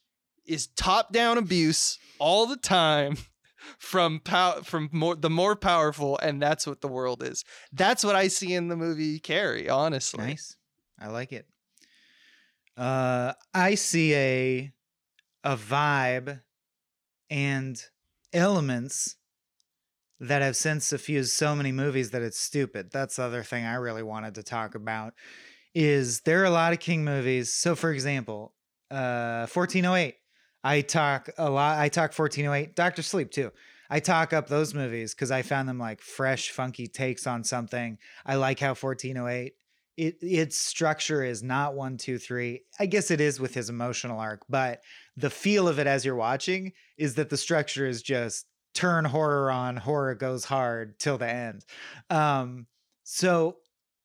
is 0.46 0.68
top 0.68 1.12
down 1.12 1.38
abuse 1.38 1.98
all 2.20 2.46
the 2.46 2.58
time 2.58 3.18
from 3.78 4.20
pow- 4.20 4.62
from 4.64 4.90
more 4.92 5.16
the 5.16 5.30
more 5.30 5.56
powerful 5.56 6.18
and 6.20 6.42
that's 6.42 6.66
what 6.66 6.82
the 6.82 6.88
world 6.88 7.24
is. 7.24 7.44
That's 7.72 8.04
what 8.04 8.16
i 8.16 8.28
see 8.28 8.54
in 8.54 8.68
the 8.68 8.76
movie 8.76 9.20
carrie 9.20 9.70
honestly. 9.70 10.26
Nice. 10.26 10.56
I 11.00 11.08
like 11.08 11.32
it. 11.32 11.48
Uh, 12.78 13.34
I 13.54 13.76
see 13.76 14.14
a 14.16 14.72
a 15.44 15.56
vibe 15.56 16.42
and 17.30 17.82
elements 18.34 19.16
that 20.20 20.42
have 20.42 20.56
since 20.56 20.86
suffused 20.86 21.34
so 21.34 21.56
many 21.56 21.72
movies 21.72 22.12
that 22.12 22.22
it's 22.22 22.40
stupid. 22.40 22.90
That's 22.92 23.18
the 23.18 23.24
other 23.24 23.44
thing 23.44 23.66
I 23.66 23.76
really 23.76 24.04
wanted 24.04 24.36
to 24.36 24.44
talk 24.44 24.76
about. 24.76 25.14
Is 25.74 26.22
there 26.22 26.42
are 26.42 26.46
a 26.46 26.50
lot 26.50 26.74
of 26.74 26.80
King 26.80 27.04
movies. 27.04 27.52
So, 27.52 27.76
for 27.76 27.92
example, 27.92 28.54
uh, 28.90 29.48
1408. 29.48 30.16
I 30.64 30.82
talk 30.82 31.30
a 31.38 31.50
lot. 31.50 31.78
I 31.78 31.90
talk 31.90 32.18
1408. 32.18 32.76
Doctor 32.76 33.04
Sleep 33.04 33.30
too. 33.30 33.52
I 33.90 34.00
talk 34.00 34.34
up 34.34 34.48
those 34.48 34.74
movies 34.74 35.14
because 35.14 35.30
I 35.30 35.44
found 35.44 35.70
them 35.70 35.78
like 35.78 36.02
fresh, 36.02 36.50
funky 36.50 36.88
takes 36.88 37.28
on 37.28 37.44
something. 37.44 38.00
I 38.26 38.36
like 38.36 38.60
how 38.60 38.70
1408 38.70 39.54
it 39.98 40.18
its 40.22 40.58
structure 40.58 41.24
is 41.24 41.42
not 41.44 41.76
one, 41.76 41.98
two, 41.98 42.18
three. 42.18 42.64
I 42.80 42.86
guess 42.86 43.12
it 43.12 43.22
is 43.22 43.40
with 43.40 43.54
his 43.54 43.70
emotional 43.70 44.20
arc, 44.20 44.42
but 44.50 44.82
the 45.18 45.30
feel 45.30 45.68
of 45.68 45.80
it 45.80 45.88
as 45.88 46.06
you're 46.06 46.16
watching 46.16 46.74
is 46.98 47.16
that 47.16 47.30
the 47.30 47.38
structure 47.38 47.86
is 47.86 48.02
just 48.02 48.46
turn 48.74 49.06
horror 49.06 49.50
on, 49.50 49.78
horror 49.78 50.16
goes 50.16 50.46
hard 50.46 51.00
till 51.00 51.18
the 51.18 51.30
end. 51.30 51.66
Um, 52.10 52.68
so 53.04 53.58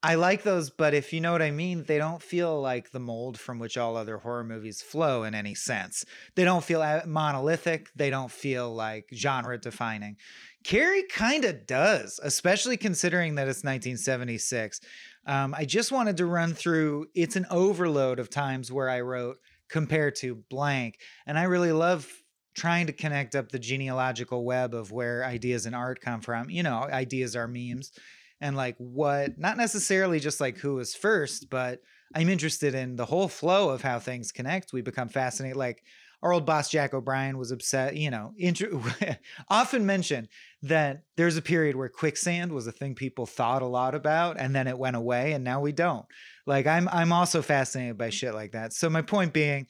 I 0.02 0.14
like 0.14 0.44
those, 0.44 0.70
but 0.70 0.94
if 0.94 1.12
you 1.12 1.20
know 1.20 1.32
what 1.32 1.42
I 1.42 1.50
mean, 1.50 1.84
they 1.84 1.98
don't 1.98 2.22
feel 2.22 2.58
like 2.58 2.90
the 2.90 3.00
mold 3.00 3.38
from 3.38 3.58
which 3.58 3.76
all 3.76 3.98
other 3.98 4.16
horror 4.16 4.44
movies 4.44 4.80
flow 4.80 5.24
in 5.24 5.34
any 5.34 5.54
sense. 5.54 6.06
They 6.36 6.44
don't 6.44 6.64
feel 6.64 7.02
monolithic. 7.06 7.90
They 7.94 8.08
don't 8.08 8.30
feel 8.30 8.74
like 8.74 9.08
genre 9.12 9.58
defining. 9.58 10.16
Carrie 10.64 11.04
kind 11.04 11.44
of 11.44 11.66
does, 11.66 12.18
especially 12.22 12.78
considering 12.78 13.34
that 13.34 13.48
it's 13.48 13.62
1976. 13.62 14.80
Um, 15.26 15.54
I 15.56 15.64
just 15.64 15.92
wanted 15.92 16.16
to 16.18 16.26
run 16.26 16.54
through. 16.54 17.06
It's 17.14 17.36
an 17.36 17.46
overload 17.50 18.18
of 18.18 18.30
times 18.30 18.72
where 18.72 18.88
I 18.88 19.00
wrote 19.00 19.36
compared 19.68 20.16
to 20.16 20.42
blank, 20.50 20.98
and 21.26 21.38
I 21.38 21.44
really 21.44 21.72
love 21.72 22.10
trying 22.56 22.86
to 22.88 22.92
connect 22.92 23.34
up 23.34 23.50
the 23.50 23.58
genealogical 23.58 24.44
web 24.44 24.74
of 24.74 24.90
where 24.90 25.24
ideas 25.24 25.66
and 25.66 25.74
art 25.74 26.00
come 26.00 26.20
from. 26.20 26.50
You 26.50 26.62
know, 26.62 26.82
ideas 26.90 27.36
are 27.36 27.46
memes 27.46 27.92
and 28.40 28.56
like 28.56 28.76
what 28.78 29.38
not 29.38 29.56
necessarily 29.56 30.18
just 30.18 30.40
like 30.40 30.58
who 30.58 30.74
was 30.74 30.94
first 30.94 31.50
but 31.50 31.80
i'm 32.14 32.28
interested 32.28 32.74
in 32.74 32.96
the 32.96 33.06
whole 33.06 33.28
flow 33.28 33.70
of 33.70 33.82
how 33.82 33.98
things 33.98 34.32
connect 34.32 34.72
we 34.72 34.82
become 34.82 35.08
fascinated 35.08 35.56
like 35.56 35.82
our 36.22 36.32
old 36.32 36.44
boss 36.46 36.68
jack 36.68 36.94
o'brien 36.94 37.38
was 37.38 37.50
upset 37.50 37.96
you 37.96 38.10
know 38.10 38.32
often 39.48 39.86
mentioned 39.86 40.28
that 40.62 41.02
there's 41.16 41.36
a 41.36 41.42
period 41.42 41.76
where 41.76 41.88
quicksand 41.88 42.52
was 42.52 42.66
a 42.66 42.72
thing 42.72 42.94
people 42.94 43.26
thought 43.26 43.62
a 43.62 43.66
lot 43.66 43.94
about 43.94 44.38
and 44.38 44.54
then 44.54 44.66
it 44.66 44.78
went 44.78 44.96
away 44.96 45.32
and 45.32 45.44
now 45.44 45.60
we 45.60 45.72
don't 45.72 46.06
like 46.46 46.66
i'm 46.66 46.88
i'm 46.88 47.12
also 47.12 47.42
fascinated 47.42 47.96
by 47.96 48.10
shit 48.10 48.34
like 48.34 48.52
that 48.52 48.72
so 48.72 48.90
my 48.90 49.02
point 49.02 49.32
being 49.32 49.66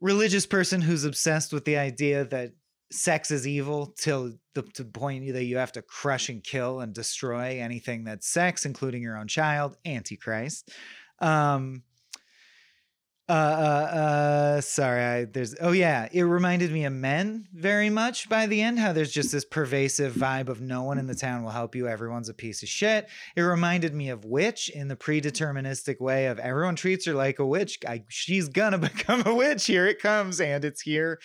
religious 0.00 0.46
person 0.46 0.80
who's 0.80 1.04
obsessed 1.04 1.52
with 1.52 1.64
the 1.64 1.76
idea 1.76 2.24
that 2.24 2.52
sex 2.90 3.30
is 3.30 3.46
evil 3.46 3.94
till 3.98 4.32
the 4.54 4.62
point 4.62 5.32
that 5.32 5.44
you 5.44 5.56
have 5.56 5.72
to 5.72 5.82
crush 5.82 6.28
and 6.28 6.42
kill 6.42 6.80
and 6.80 6.94
destroy 6.94 7.60
anything 7.60 8.04
that's 8.04 8.26
sex, 8.26 8.64
including 8.64 9.02
your 9.02 9.16
own 9.16 9.28
child, 9.28 9.76
Antichrist. 9.84 10.70
Um, 11.20 11.82
uh, 13.28 13.32
uh, 13.32 13.96
uh, 13.96 14.60
sorry, 14.62 15.02
I, 15.02 15.24
there's, 15.26 15.54
oh 15.60 15.72
yeah, 15.72 16.08
it 16.10 16.22
reminded 16.22 16.72
me 16.72 16.86
of 16.86 16.94
Men 16.94 17.46
very 17.52 17.90
much 17.90 18.28
by 18.30 18.46
the 18.46 18.62
end, 18.62 18.78
how 18.78 18.94
there's 18.94 19.12
just 19.12 19.32
this 19.32 19.44
pervasive 19.44 20.14
vibe 20.14 20.48
of 20.48 20.62
no 20.62 20.84
one 20.84 20.98
in 20.98 21.06
the 21.06 21.14
town 21.14 21.42
will 21.42 21.50
help 21.50 21.74
you, 21.74 21.86
everyone's 21.86 22.30
a 22.30 22.34
piece 22.34 22.62
of 22.62 22.70
shit. 22.70 23.06
It 23.36 23.42
reminded 23.42 23.92
me 23.92 24.08
of 24.08 24.24
Witch 24.24 24.70
in 24.70 24.88
the 24.88 24.96
predeterministic 24.96 26.00
way 26.00 26.26
of 26.26 26.38
everyone 26.38 26.74
treats 26.74 27.04
her 27.04 27.12
like 27.12 27.38
a 27.38 27.44
witch. 27.46 27.78
I, 27.86 28.04
she's 28.08 28.48
gonna 28.48 28.78
become 28.78 29.22
a 29.26 29.34
witch. 29.34 29.66
Here 29.66 29.86
it 29.86 30.00
comes, 30.00 30.40
and 30.40 30.64
it's 30.64 30.80
here. 30.80 31.20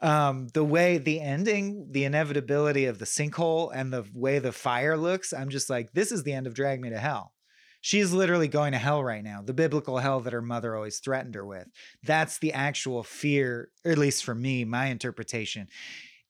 Um, 0.00 0.48
the 0.54 0.64
way 0.64 0.98
the 0.98 1.20
ending, 1.20 1.88
the 1.90 2.04
inevitability 2.04 2.86
of 2.86 3.00
the 3.00 3.04
sinkhole, 3.06 3.72
and 3.74 3.92
the 3.92 4.04
way 4.14 4.38
the 4.38 4.52
fire 4.52 4.96
looks, 4.96 5.32
I'm 5.32 5.50
just 5.50 5.68
like, 5.68 5.92
this 5.94 6.12
is 6.12 6.22
the 6.22 6.32
end 6.32 6.46
of 6.46 6.54
Drag 6.54 6.80
Me 6.80 6.90
to 6.90 6.98
Hell. 6.98 7.32
She's 7.80 8.12
literally 8.12 8.48
going 8.48 8.72
to 8.72 8.78
hell 8.78 9.02
right 9.02 9.24
now, 9.24 9.42
the 9.42 9.54
biblical 9.54 9.98
hell 9.98 10.20
that 10.20 10.32
her 10.32 10.42
mother 10.42 10.76
always 10.76 10.98
threatened 10.98 11.34
her 11.34 11.46
with. 11.46 11.68
That's 12.02 12.38
the 12.38 12.52
actual 12.52 13.02
fear, 13.02 13.70
or 13.84 13.92
at 13.92 13.98
least 13.98 14.24
for 14.24 14.34
me, 14.34 14.64
my 14.64 14.86
interpretation 14.86 15.68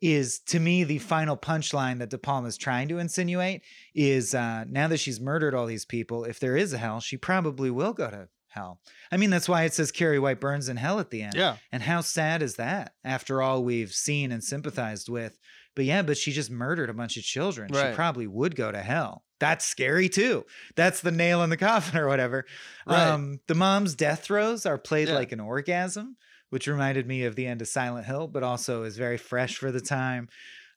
is 0.00 0.40
to 0.40 0.58
me 0.58 0.82
the 0.84 0.98
final 0.98 1.36
punchline 1.36 1.98
that 1.98 2.08
De 2.08 2.18
Palma 2.18 2.48
is 2.48 2.56
trying 2.56 2.88
to 2.88 2.98
insinuate 2.98 3.62
is 3.94 4.34
uh, 4.34 4.64
now 4.68 4.88
that 4.88 4.96
she's 4.98 5.20
murdered 5.20 5.54
all 5.54 5.66
these 5.66 5.84
people, 5.84 6.24
if 6.24 6.40
there 6.40 6.56
is 6.56 6.72
a 6.72 6.78
hell, 6.78 7.00
she 7.00 7.16
probably 7.16 7.70
will 7.70 7.92
go 7.92 8.10
to 8.10 8.28
hell. 8.48 8.80
I 9.12 9.16
mean, 9.16 9.30
that's 9.30 9.48
why 9.48 9.64
it 9.64 9.74
says 9.74 9.92
Carrie 9.92 10.18
White 10.18 10.40
burns 10.40 10.68
in 10.68 10.76
hell 10.76 11.00
at 11.00 11.10
the 11.10 11.22
end. 11.22 11.34
Yeah. 11.34 11.56
And 11.70 11.82
how 11.82 12.00
sad 12.00 12.42
is 12.42 12.56
that 12.56 12.94
after 13.04 13.42
all 13.42 13.62
we've 13.62 13.92
seen 13.92 14.32
and 14.32 14.42
sympathized 14.42 15.08
with? 15.08 15.38
But 15.76 15.84
yeah, 15.84 16.02
but 16.02 16.16
she 16.18 16.32
just 16.32 16.50
murdered 16.50 16.90
a 16.90 16.94
bunch 16.94 17.16
of 17.16 17.22
children. 17.22 17.72
She 17.72 17.94
probably 17.94 18.26
would 18.26 18.56
go 18.56 18.70
to 18.72 18.80
hell. 18.80 19.24
That's 19.38 19.64
scary 19.64 20.08
too. 20.08 20.44
That's 20.76 21.00
the 21.00 21.10
nail 21.12 21.42
in 21.42 21.50
the 21.50 21.56
coffin 21.56 21.98
or 22.00 22.06
whatever. 22.08 22.44
Right. 22.86 23.08
Um, 23.08 23.40
the 23.46 23.54
mom's 23.54 23.94
death 23.94 24.24
throes 24.24 24.66
are 24.66 24.76
played 24.78 25.08
Yeah. 25.08 25.14
like 25.14 25.32
an 25.32 25.40
orgasm, 25.40 26.16
which 26.50 26.66
reminded 26.66 27.06
me 27.06 27.24
of 27.24 27.36
the 27.36 27.46
end 27.46 27.62
of 27.62 27.68
Silent 27.68 28.04
Hill, 28.06 28.26
but 28.28 28.42
also 28.42 28.82
is 28.82 28.96
very 28.96 29.16
fresh 29.16 29.56
for 29.56 29.70
the 29.72 29.80
time. 29.80 30.28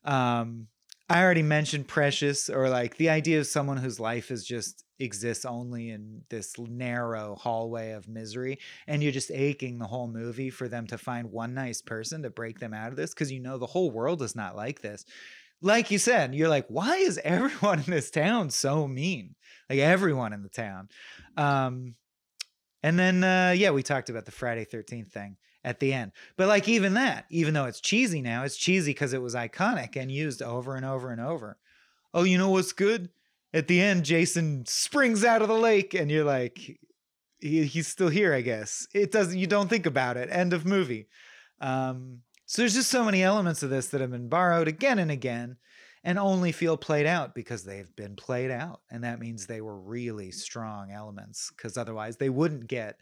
Um, 0.06 0.68
I 1.10 1.22
already 1.22 1.44
mentioned 1.44 1.88
Precious, 1.88 2.50
or 2.50 2.70
like 2.70 2.98
the 2.98 3.10
idea 3.10 3.40
of 3.40 3.48
someone 3.48 3.78
whose 3.78 4.00
life 4.00 4.32
is 4.32 4.46
just 4.46 4.84
exists 5.00 5.44
only 5.44 5.90
in 5.90 6.22
this 6.30 6.58
narrow 6.58 7.36
hallway 7.36 7.92
of 7.92 8.08
misery, 8.08 8.60
and 8.88 9.04
you're 9.04 9.12
just 9.12 9.32
aching 9.32 9.80
the 9.80 9.88
whole 9.88 10.08
movie 10.08 10.50
for 10.50 10.68
them 10.68 10.88
to 10.88 10.98
find 10.98 11.32
one 11.32 11.54
nice 11.54 11.82
person 11.82 12.24
to 12.24 12.30
break 12.30 12.60
them 12.60 12.74
out 12.74 12.90
of 12.90 12.96
this 12.96 13.14
because 13.14 13.32
you 13.32 13.42
know 13.42 13.58
the 13.58 13.66
whole 13.66 13.92
world 13.92 14.22
is 14.22 14.36
not 14.36 14.56
like 14.56 14.82
this. 14.82 15.06
Like 15.62 15.92
you 15.92 15.98
said, 15.98 16.34
you're 16.36 16.50
like, 16.50 16.68
why 16.68 16.98
is 16.98 17.20
everyone 17.24 17.80
in 17.80 17.92
this 17.92 18.10
town 18.10 18.50
so 18.50 18.88
mean? 18.88 19.36
Like 19.70 19.80
everyone 19.80 20.34
in 20.34 20.42
the 20.42 20.50
town. 20.50 20.90
Um, 21.36 21.96
and 22.82 23.00
then, 23.00 23.24
uh, 23.24 23.54
yeah, 23.56 23.72
we 23.72 23.82
talked 23.82 24.10
about 24.10 24.26
the 24.26 24.32
Friday 24.32 24.66
13th 24.66 25.12
thing 25.12 25.38
at 25.64 25.80
the 25.80 25.94
end. 25.94 26.12
But 26.38 26.48
like 26.48 26.68
even 26.68 26.94
that, 26.96 27.26
even 27.30 27.54
though 27.54 27.66
it's 27.66 27.80
cheesy 27.80 28.22
now, 28.22 28.44
it's 28.44 28.58
cheesy 28.58 28.92
because 28.92 29.14
it 29.14 29.22
was 29.22 29.36
iconic 29.36 29.96
and 29.96 30.12
used 30.12 30.42
over 30.42 30.76
and 30.76 30.86
over 30.86 31.12
and 31.12 31.22
over. 31.22 31.58
Oh, 32.14 32.24
you 32.24 32.38
know 32.38 32.50
what's 32.50 32.74
good? 32.74 33.10
At 33.54 33.68
the 33.68 33.82
end, 33.82 34.04
Jason 34.04 34.66
springs 34.66 35.24
out 35.24 35.42
of 35.42 35.48
the 35.48 35.54
lake, 35.54 35.94
and 35.94 36.10
you're 36.10 36.24
like, 36.24 36.80
he, 37.40 37.64
he's 37.66 37.88
still 37.88 38.10
here, 38.10 38.34
I 38.34 38.42
guess. 38.42 38.88
It 38.94 39.12
doesn't. 39.12 39.38
You 39.38 39.48
don't 39.48 39.70
think 39.70 39.86
about 39.86 40.18
it. 40.18 40.30
End 40.32 40.54
of 40.54 40.66
movie. 40.66 41.08
Um, 41.62 42.20
so 42.46 42.62
there's 42.62 42.74
just 42.74 42.90
so 42.90 43.06
many 43.06 43.24
elements 43.24 43.64
of 43.64 43.70
this 43.70 43.88
that 43.88 44.02
have 44.02 44.12
been 44.12 44.30
borrowed 44.30 44.68
again 44.68 45.00
and 45.00 45.12
again, 45.12 45.58
and 46.04 46.18
only 46.18 46.52
feel 46.52 46.78
played 46.78 47.06
out 47.06 47.36
because 47.36 47.64
they've 47.64 47.96
been 47.96 48.16
played 48.16 48.52
out, 48.52 48.82
and 48.92 49.04
that 49.04 49.20
means 49.20 49.46
they 49.46 49.62
were 49.62 49.80
really 49.80 50.32
strong 50.32 50.92
elements. 50.92 51.52
Because 51.56 51.78
otherwise, 51.78 52.18
they 52.18 52.30
wouldn't 52.30 52.68
get 52.68 53.00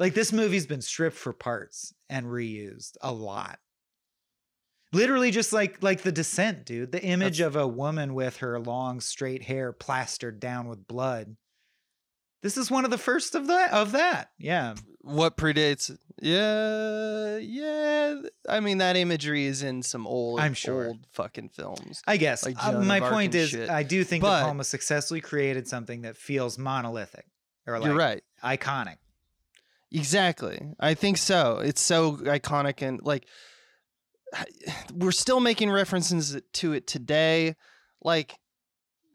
like 0.00 0.14
this 0.14 0.32
movie's 0.32 0.66
been 0.66 0.82
stripped 0.82 1.16
for 1.16 1.32
parts 1.32 1.94
and 2.08 2.26
reused 2.26 2.96
a 3.02 3.12
lot 3.12 3.60
literally 4.92 5.30
just 5.30 5.52
like 5.52 5.80
like 5.82 6.02
the 6.02 6.10
descent 6.12 6.64
dude 6.66 6.90
the 6.92 7.02
image 7.02 7.38
of 7.40 7.54
a 7.54 7.66
woman 7.68 8.14
with 8.14 8.38
her 8.38 8.58
long 8.58 9.00
straight 9.00 9.44
hair 9.44 9.72
plastered 9.72 10.40
down 10.40 10.66
with 10.68 10.86
blood 10.88 11.36
this 12.42 12.56
is 12.56 12.70
one 12.70 12.84
of 12.86 12.90
the 12.90 12.98
first 12.98 13.34
of 13.36 13.46
that 13.46 13.70
of 13.72 13.92
that 13.92 14.30
yeah 14.38 14.74
What 15.02 15.36
predates? 15.36 15.96
Yeah, 16.22 17.38
yeah. 17.38 18.20
I 18.46 18.60
mean, 18.60 18.76
that 18.78 18.94
imagery 18.96 19.46
is 19.46 19.62
in 19.62 19.82
some 19.82 20.06
old, 20.06 20.38
I'm 20.40 20.52
sure. 20.52 20.88
old 20.88 20.98
fucking 21.12 21.48
films. 21.50 22.02
i 22.06 22.16
guess 22.18 22.44
Like 22.44 22.56
Uh, 22.62 22.80
my 22.80 23.00
point 23.00 23.34
is 23.34 23.50
shit. 23.50 23.70
i 23.70 23.82
do 23.82 24.02
think 24.04 24.22
But- 24.22 24.40
De 24.40 24.44
Palma 24.46 24.64
successfully 24.64 25.20
created 25.22 25.68
something 25.68 26.02
that 26.02 26.16
feels 26.16 26.58
monolithic 26.58 27.26
or 27.66 27.78
like 27.78 27.86
You're 27.88 27.96
right. 27.96 28.22
iconic 28.44 28.96
Exactly. 29.92 30.60
I 30.78 30.94
think 30.94 31.18
so. 31.18 31.58
It's 31.58 31.80
so 31.80 32.16
iconic 32.18 32.80
and 32.86 33.00
like 33.02 33.26
we're 34.94 35.10
still 35.12 35.40
making 35.40 35.70
references 35.70 36.40
to 36.54 36.72
it 36.72 36.86
today. 36.86 37.56
Like 38.02 38.38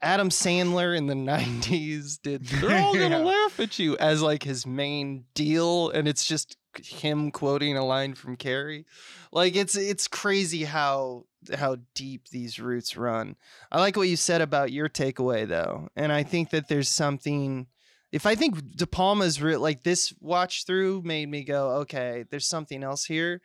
Adam 0.02 0.28
Sandler 0.28 0.96
in 0.96 1.06
the 1.06 1.14
90s 1.32 2.20
did 2.22 2.44
they're 2.46 2.82
all 2.82 2.94
going 2.94 3.10
to 3.12 3.18
Yeah. 3.18 3.24
laugh 3.24 3.58
at 3.60 3.78
you 3.78 3.96
as 3.96 4.22
like 4.22 4.42
his 4.42 4.66
main 4.66 5.24
deal 5.34 5.90
and 5.90 6.06
it's 6.06 6.24
just 6.26 6.56
him 6.82 7.30
quoting 7.30 7.76
a 7.76 7.84
line 7.84 8.14
from 8.14 8.36
Carrie. 8.36 8.84
Like 9.32 9.56
it's 9.56 9.76
it's 9.76 10.06
crazy 10.08 10.64
how 10.64 11.24
how 11.54 11.76
deep 11.94 12.28
these 12.28 12.58
roots 12.58 12.96
run. 12.96 13.36
I 13.72 13.80
like 13.80 13.96
what 13.96 14.08
you 14.08 14.16
said 14.16 14.42
about 14.42 14.72
your 14.72 14.88
takeaway 14.88 15.48
though. 15.48 15.88
And 15.96 16.12
I 16.12 16.22
think 16.22 16.50
that 16.50 16.68
there's 16.68 16.88
something 16.90 17.66
if 18.16 18.24
I 18.24 18.34
think 18.34 18.74
De 18.74 18.86
Palma's 18.86 19.42
real, 19.42 19.60
like 19.60 19.82
this 19.82 20.14
watch 20.20 20.64
through 20.64 21.02
made 21.04 21.28
me 21.28 21.44
go, 21.44 21.72
okay, 21.82 22.24
there's 22.30 22.46
something 22.46 22.82
else 22.82 23.04
here. 23.04 23.42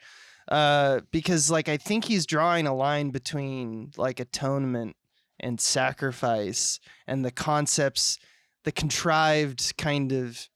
Uh, 0.48 1.02
because 1.12 1.52
like 1.52 1.68
I 1.68 1.76
think 1.76 2.06
he's 2.06 2.26
drawing 2.26 2.68
a 2.68 2.74
line 2.74 3.10
between 3.10 3.92
like 3.98 4.22
atonement 4.22 4.96
and 5.42 5.60
sacrifice 5.60 6.80
and 7.06 7.26
the 7.26 7.32
concepts, 7.32 8.18
the 8.64 8.72
contrived 8.72 9.78
kind 9.78 10.14
of 10.14 10.48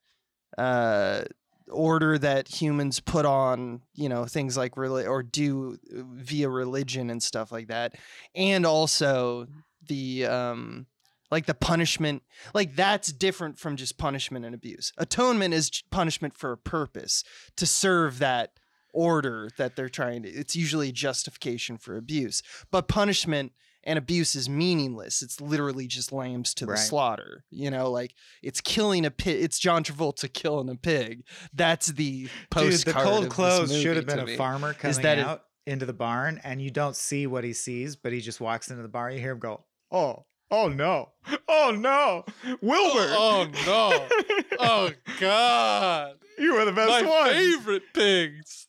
uh 0.56 1.24
order 1.70 2.16
that 2.16 2.48
humans 2.48 3.00
put 3.00 3.26
on 3.26 3.82
you 3.94 4.08
know 4.08 4.24
things 4.24 4.56
like 4.56 4.76
reli- 4.76 5.06
or 5.06 5.22
do 5.22 5.76
via 5.92 6.48
religion 6.48 7.10
and 7.10 7.20
stuff 7.20 7.50
like 7.50 7.66
that 7.66 7.96
and 8.36 8.64
also 8.64 9.46
the 9.88 10.24
um 10.24 10.86
like 11.30 11.46
the 11.46 11.54
punishment 11.54 12.22
like 12.54 12.76
that's 12.76 13.12
different 13.12 13.58
from 13.58 13.76
just 13.76 13.98
punishment 13.98 14.44
and 14.44 14.54
abuse 14.54 14.92
atonement 14.98 15.52
is 15.54 15.82
punishment 15.90 16.36
for 16.36 16.52
a 16.52 16.56
purpose 16.58 17.24
to 17.56 17.66
serve 17.66 18.18
that 18.18 18.52
order 18.92 19.50
that 19.58 19.76
they're 19.76 19.88
trying 19.88 20.22
to 20.22 20.28
it's 20.28 20.56
usually 20.56 20.90
justification 20.92 21.76
for 21.76 21.96
abuse 21.96 22.42
but 22.70 22.88
punishment 22.88 23.52
and 23.84 23.98
abuse 23.98 24.34
is 24.34 24.48
meaningless 24.48 25.22
it's 25.22 25.40
literally 25.40 25.86
just 25.86 26.12
lambs 26.12 26.54
to 26.54 26.64
the 26.66 26.72
Right. 26.72 26.78
slaughter 26.78 27.44
you 27.50 27.70
know 27.70 27.90
like 27.90 28.14
it's 28.42 28.60
killing 28.60 29.04
a 29.04 29.10
pig 29.10 29.42
it's 29.42 29.58
john 29.58 29.84
travolta 29.84 30.32
killing 30.32 30.68
a 30.70 30.76
pig 30.76 31.24
that's 31.52 31.88
the 31.88 32.28
postcard 32.50 32.96
the 32.96 33.00
cold 33.02 33.28
clothes 33.30 33.76
should 33.80 33.96
have 33.96 34.06
been 34.06 34.18
a 34.18 34.26
me. 34.26 34.36
farmer 34.36 34.72
coming 34.72 35.02
that 35.02 35.18
it- 35.18 35.40
into 35.70 35.84
the 35.84 35.92
barn 35.92 36.40
and 36.44 36.62
you 36.62 36.70
don't 36.70 36.96
see 36.96 37.26
what 37.26 37.42
he 37.44 37.52
sees 37.52 37.96
but 37.96 38.12
he 38.12 38.20
just 38.20 38.40
walks 38.40 38.70
into 38.70 38.82
the 38.82 38.88
barn 38.88 39.12
you 39.12 39.18
hear 39.20 39.32
him 39.32 39.38
go 39.40 39.64
oh 39.90 40.24
Oh 40.50 40.68
no. 40.68 41.10
Oh 41.48 41.74
no. 41.76 42.24
Wilbur. 42.60 43.14
Oh 43.16 43.48
no! 43.66 44.08
Oh 44.58 44.90
God! 45.20 46.14
you 46.38 46.54
were 46.54 46.64
the 46.64 46.72
best 46.72 46.88
My 46.88 47.02
one. 47.02 47.30
favorite 47.30 47.82
pigs. 47.92 48.68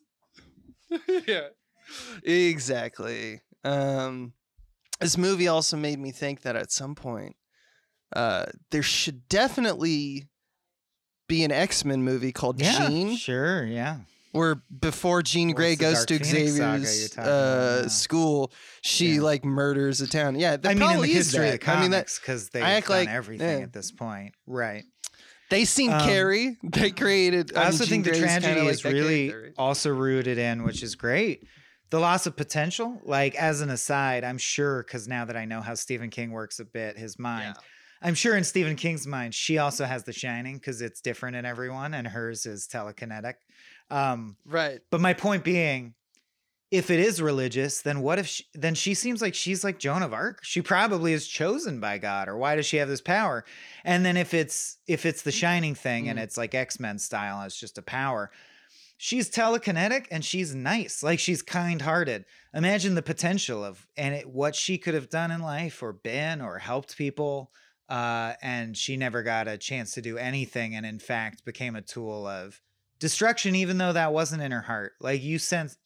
yeah, 1.27 1.47
exactly. 2.23 3.41
Um, 3.63 4.33
this 4.99 5.17
movie 5.17 5.47
also 5.47 5.77
made 5.77 5.99
me 5.99 6.11
think 6.11 6.41
that 6.41 6.55
at 6.55 6.71
some 6.71 6.95
point, 6.95 7.35
uh, 8.15 8.45
there 8.71 8.83
should 8.83 9.27
definitely 9.29 10.27
be 11.27 11.43
an 11.43 11.51
X 11.51 11.85
Men 11.85 12.03
movie 12.03 12.31
called 12.31 12.59
Yeah, 12.59 12.87
Jean, 12.89 13.15
sure, 13.15 13.65
yeah. 13.65 13.99
Where 14.31 14.55
before 14.79 15.21
Jean 15.21 15.51
Grey 15.51 15.75
goes 15.75 16.05
to 16.05 16.19
Phoenix 16.19 16.51
Xavier's 16.51 17.17
uh, 17.17 17.87
school, 17.89 18.51
she 18.81 19.15
Yeah. 19.15 19.21
like 19.21 19.45
murders 19.45 20.01
a 20.01 20.07
town. 20.07 20.35
Yeah, 20.39 20.57
that 20.57 20.69
I 20.69 20.73
mean, 20.73 20.91
in 20.91 21.01
the 21.01 21.09
is 21.09 21.31
history 21.31 21.49
of 21.49 21.59
I 21.67 21.81
mean, 21.81 21.91
that 21.91 22.11
because 22.21 22.49
they've 22.49 22.63
act 22.63 22.87
done 22.87 22.97
like- 23.05 23.09
everything 23.09 23.59
yeah. 23.59 23.63
at 23.63 23.73
this 23.73 23.91
point, 23.91 24.33
right? 24.45 24.83
they 25.49 25.63
seen 25.63 25.93
Um, 25.93 26.01
Carrie. 26.01 26.57
They 26.63 26.91
created. 26.91 27.55
I, 27.55 27.59
mean, 27.59 27.65
also 27.67 27.85
Jean 27.85 28.03
think 28.03 28.05
the 28.05 28.09
Grey's 28.19 28.23
kinda 28.25 28.41
tragedy 28.41 28.61
like 28.65 28.73
is 28.73 28.83
really 28.83 29.29
character, 29.29 29.53
also 29.57 29.89
rooted 29.91 30.37
in, 30.37 30.63
which 30.63 30.83
is 30.83 30.95
great, 30.95 31.47
the 31.89 31.99
loss 31.99 32.25
of 32.27 32.35
potential. 32.35 32.99
Like 33.05 33.33
as 33.35 33.61
an 33.61 33.69
aside, 33.69 34.25
I'm 34.25 34.37
sure 34.37 34.83
because 34.83 35.07
now 35.07 35.23
that 35.25 35.37
I 35.37 35.45
know 35.45 35.61
how 35.61 35.73
Stephen 35.75 36.09
King 36.09 36.31
works 36.31 36.59
a 36.59 36.65
bit, 36.65 36.97
his 36.97 37.17
mind, 37.17 37.55
I'm 38.01 38.13
sure 38.13 38.35
in 38.35 38.43
Stephen 38.43 38.75
King's 38.75 39.07
mind, 39.07 39.33
she 39.33 39.57
also 39.57 39.85
has 39.85 40.03
The 40.03 40.11
Shining 40.13 40.57
because 40.57 40.81
it's 40.81 40.99
different 41.01 41.37
in 41.37 41.45
everyone, 41.45 41.93
and 41.93 42.05
hers 42.07 42.45
is 42.45 42.67
telekinetic. 42.67 43.35
Um, 43.89 44.37
Right. 44.45 44.81
but 44.91 45.01
my 45.01 45.13
point 45.13 45.43
being, 45.43 45.93
if 46.69 46.89
it 46.91 46.99
is 46.99 47.21
religious, 47.21 47.81
then 47.81 48.01
what 48.01 48.19
if 48.19 48.27
she, 48.27 48.43
then 48.53 48.75
she 48.75 48.93
seems 48.93 49.21
like 49.21 49.33
she's 49.33 49.63
like 49.63 49.79
Joan 49.79 50.03
of 50.03 50.13
Arc? 50.13 50.43
She 50.43 50.61
probably 50.61 51.13
is 51.13 51.25
chosen 51.27 51.79
by 51.79 51.97
God, 51.97 52.27
or 52.27 52.37
why 52.37 52.55
does 52.55 52.65
she 52.65 52.77
have 52.77 52.89
this 52.89 52.99
power? 53.01 53.45
And 53.85 54.05
then 54.05 54.17
if 54.17 54.33
it's 54.33 54.77
if 54.87 55.05
it's 55.05 55.21
the 55.21 55.31
Shining 55.31 55.75
thing 55.75 56.09
and 56.09 56.19
Mm. 56.19 56.23
it's 56.23 56.37
like 56.37 56.53
X 56.53 56.79
Men 56.79 56.99
style, 56.99 57.37
and 57.37 57.45
it's 57.45 57.59
just 57.59 57.77
a 57.77 57.81
power. 57.81 58.31
She's 58.97 59.29
telekinetic 59.29 60.07
and 60.11 60.25
she's 60.25 60.55
nice, 60.55 61.03
like 61.03 61.19
she's 61.19 61.41
kind-hearted. 61.43 62.25
Imagine 62.53 62.95
the 62.95 63.01
potential 63.03 63.63
of 63.63 63.87
and 63.95 64.15
it, 64.15 64.27
what 64.27 64.55
she 64.55 64.77
could 64.77 64.95
have 64.95 65.09
done 65.09 65.31
in 65.31 65.41
life, 65.41 65.81
or 65.81 65.93
been, 65.93 66.41
or 66.41 66.57
helped 66.57 66.97
people. 66.97 67.51
Uh, 67.87 68.33
and 68.41 68.75
she 68.75 68.97
never 68.97 69.23
got 69.23 69.47
a 69.47 69.57
chance 69.57 69.93
to 69.93 70.01
do 70.01 70.17
anything, 70.17 70.75
and 70.75 70.85
in 70.85 70.99
fact 70.99 71.45
became 71.45 71.77
a 71.77 71.81
tool 71.81 72.27
of 72.27 72.59
destruction, 72.99 73.55
even 73.55 73.77
though 73.77 73.93
that 73.93 74.13
wasn't 74.13 74.41
in 74.41 74.51
her 74.51 74.61
heart. 74.61 74.93
Like 74.99 75.21
you 75.23 75.39
sense, 75.39 75.77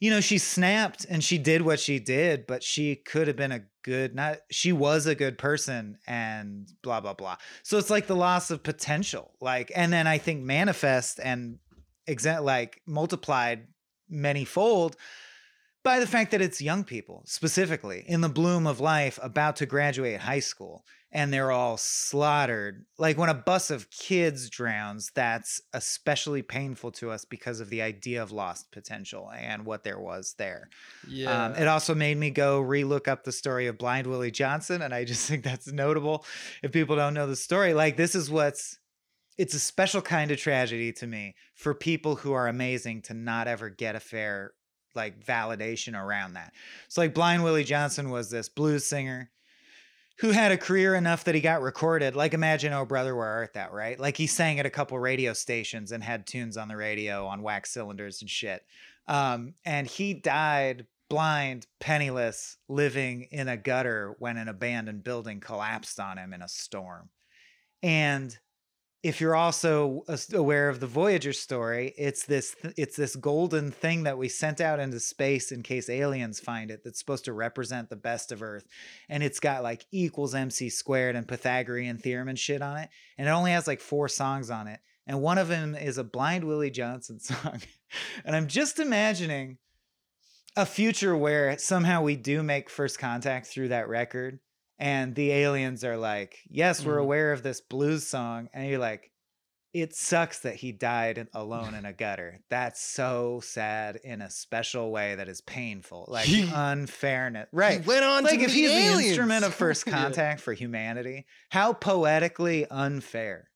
you 0.00 0.10
know, 0.10 0.20
she 0.20 0.38
snapped 0.38 1.06
and 1.08 1.24
she 1.24 1.38
did 1.38 1.62
what 1.62 1.80
she 1.80 1.98
did, 1.98 2.46
but 2.46 2.62
she 2.62 2.96
could 2.96 3.28
have 3.28 3.36
been 3.36 3.52
a 3.52 3.62
good, 3.82 4.14
not, 4.14 4.38
she 4.50 4.72
was 4.72 5.06
a 5.06 5.14
good 5.14 5.38
person 5.38 5.98
and 6.06 6.68
blah, 6.82 7.00
blah, 7.00 7.14
blah. 7.14 7.36
So 7.62 7.78
it's 7.78 7.90
like 7.90 8.06
the 8.06 8.16
loss 8.16 8.50
of 8.50 8.62
potential. 8.62 9.32
Like, 9.40 9.72
and 9.74 9.92
then 9.92 10.06
I 10.06 10.18
think 10.18 10.42
manifest 10.42 11.18
and 11.22 11.58
exa- 12.08 12.44
like 12.44 12.82
multiplied 12.86 13.68
many 14.08 14.44
fold 14.44 14.96
by 15.86 16.00
the 16.00 16.06
fact 16.06 16.32
that 16.32 16.42
it's 16.42 16.60
young 16.60 16.82
people 16.82 17.22
specifically 17.26 18.02
in 18.08 18.20
the 18.20 18.28
bloom 18.28 18.66
of 18.66 18.80
life 18.80 19.20
about 19.22 19.54
to 19.54 19.64
graduate 19.64 20.18
high 20.18 20.40
school 20.40 20.84
and 21.12 21.32
they're 21.32 21.52
all 21.52 21.76
slaughtered. 21.76 22.84
Like 22.98 23.16
when 23.16 23.28
a 23.28 23.34
bus 23.34 23.70
of 23.70 23.88
kids 23.88 24.50
drowns, 24.50 25.12
that's 25.14 25.60
especially 25.72 26.42
painful 26.42 26.90
to 26.90 27.12
us 27.12 27.24
because 27.24 27.60
of 27.60 27.70
the 27.70 27.82
idea 27.82 28.20
of 28.20 28.32
lost 28.32 28.72
potential 28.72 29.30
and 29.32 29.64
what 29.64 29.84
there 29.84 30.00
was 30.00 30.34
there. 30.38 30.70
Yeah. 31.06 31.44
Um, 31.44 31.54
it 31.54 31.68
also 31.68 31.94
made 31.94 32.16
me 32.16 32.30
go 32.30 32.60
relook 32.60 33.06
up 33.06 33.22
the 33.22 33.30
story 33.30 33.68
of 33.68 33.78
Blind 33.78 34.08
Willie 34.08 34.32
Johnson, 34.32 34.82
and 34.82 34.92
I 34.92 35.04
just 35.04 35.28
think 35.28 35.44
that's 35.44 35.70
notable. 35.70 36.24
If 36.64 36.72
people 36.72 36.96
don't 36.96 37.14
know 37.14 37.28
the 37.28 37.36
story, 37.36 37.74
like 37.74 37.96
this 37.96 38.16
is 38.16 38.28
what's 38.28 38.80
it's 39.38 39.54
a 39.54 39.60
special 39.60 40.02
kind 40.02 40.32
of 40.32 40.38
tragedy 40.38 40.92
to 40.94 41.06
me 41.06 41.36
for 41.54 41.74
people 41.74 42.16
who 42.16 42.32
are 42.32 42.48
amazing 42.48 43.02
to 43.02 43.14
not 43.14 43.46
ever 43.46 43.70
get 43.70 43.94
a 43.94 44.00
fair 44.00 44.52
like 44.96 45.24
validation 45.24 46.00
around 46.00 46.34
that. 46.34 46.52
So 46.88 47.00
like 47.00 47.14
Blind 47.14 47.44
Willie 47.44 47.64
Johnson 47.64 48.10
was 48.10 48.30
this 48.30 48.48
blues 48.48 48.84
singer 48.84 49.30
who 50.18 50.30
had 50.30 50.50
a 50.50 50.56
career 50.56 50.94
enough 50.94 51.24
that 51.24 51.34
he 51.34 51.40
got 51.40 51.60
recorded. 51.60 52.16
Like 52.16 52.34
imagine 52.34 52.72
Oh 52.72 52.86
Brother 52.86 53.14
Where 53.14 53.26
Art 53.28 53.52
Thou, 53.52 53.70
right? 53.70 54.00
Like 54.00 54.16
he 54.16 54.26
sang 54.26 54.58
at 54.58 54.66
a 54.66 54.70
couple 54.70 54.98
radio 54.98 55.32
stations 55.32 55.92
and 55.92 56.02
had 56.02 56.26
tunes 56.26 56.56
on 56.56 56.68
the 56.68 56.76
radio 56.76 57.26
on 57.26 57.42
wax 57.42 57.70
cylinders 57.70 58.22
and 58.22 58.30
shit. 58.30 58.64
Um, 59.08 59.54
and 59.64 59.86
he 59.86 60.14
died 60.14 60.86
blind, 61.08 61.66
penniless, 61.78 62.56
living 62.68 63.28
in 63.30 63.48
a 63.48 63.56
gutter 63.56 64.16
when 64.18 64.36
an 64.36 64.48
abandoned 64.48 65.04
building 65.04 65.40
collapsed 65.40 66.00
on 66.00 66.18
him 66.18 66.32
in 66.32 66.42
a 66.42 66.48
storm. 66.48 67.10
And 67.82 68.36
if 69.02 69.20
you're 69.20 69.36
also 69.36 70.04
aware 70.34 70.68
of 70.68 70.80
the 70.80 70.86
Voyager 70.86 71.32
story, 71.32 71.94
it's 71.96 72.24
this 72.24 72.56
it's 72.76 72.96
this 72.96 73.14
golden 73.14 73.70
thing 73.70 74.04
that 74.04 74.18
we 74.18 74.28
sent 74.28 74.60
out 74.60 74.80
into 74.80 74.98
space 74.98 75.52
in 75.52 75.62
case 75.62 75.88
aliens 75.88 76.40
find 76.40 76.70
it 76.70 76.82
that's 76.82 76.98
supposed 76.98 77.26
to 77.26 77.32
represent 77.32 77.88
the 77.88 77.96
best 77.96 78.32
of 78.32 78.42
Earth. 78.42 78.66
And 79.08 79.22
it's 79.22 79.40
got 79.40 79.62
like 79.62 79.84
equals 79.92 80.34
MC 80.34 80.70
squared 80.70 81.14
and 81.14 81.28
Pythagorean 81.28 81.98
theorem 81.98 82.28
and 82.28 82.38
shit 82.38 82.62
on 82.62 82.78
it. 82.78 82.88
And 83.18 83.28
it 83.28 83.32
only 83.32 83.52
has 83.52 83.66
like 83.66 83.80
four 83.80 84.08
songs 84.08 84.50
on 84.50 84.66
it. 84.66 84.80
And 85.06 85.20
one 85.20 85.38
of 85.38 85.48
them 85.48 85.74
is 85.74 85.98
a 85.98 86.04
Blind 86.04 86.44
Willie 86.44 86.70
Johnson 86.70 87.18
song. 87.20 87.60
and 88.24 88.34
I'm 88.34 88.48
just 88.48 88.80
imagining 88.80 89.58
a 90.56 90.66
future 90.66 91.16
where 91.16 91.56
somehow 91.58 92.02
we 92.02 92.16
do 92.16 92.42
make 92.42 92.70
first 92.70 92.98
contact 92.98 93.46
through 93.46 93.68
that 93.68 93.88
record 93.88 94.40
and 94.78 95.14
the 95.14 95.30
aliens 95.32 95.84
are 95.84 95.96
like, 95.96 96.38
"Yes, 96.48 96.84
we're 96.84 96.96
Mhm. 96.98 97.02
aware 97.02 97.32
of 97.32 97.42
this 97.42 97.60
blues 97.60 98.06
song." 98.06 98.48
And 98.52 98.68
you're 98.68 98.78
like, 98.78 99.10
"It 99.72 99.94
sucks 99.94 100.40
that 100.40 100.56
he 100.56 100.72
died 100.72 101.28
alone 101.34 101.74
in 101.74 101.84
a 101.84 101.92
gutter. 101.92 102.40
That's 102.50 102.80
so 102.82 103.40
sad 103.44 103.96
in 104.04 104.22
a 104.22 104.30
special 104.30 104.90
way 104.90 105.14
that 105.16 105.28
is 105.28 105.40
painful. 105.42 106.06
Like 106.08 106.26
He- 106.26 106.50
unfairness." 106.54 107.48
Right. 107.52 107.80
He 107.82 107.86
went 107.86 108.04
on 108.04 108.24
like 108.24 108.38
to 108.38 108.44
if 108.46 108.52
he's 108.52 108.70
the 108.70 109.04
instrument 109.08 109.44
of 109.44 109.54
first 109.54 109.86
Yeah. 109.86 109.92
contact 109.94 110.40
for 110.40 110.52
humanity, 110.54 111.26
how 111.50 111.72
poetically 111.72 112.66
unfair. 112.70 113.50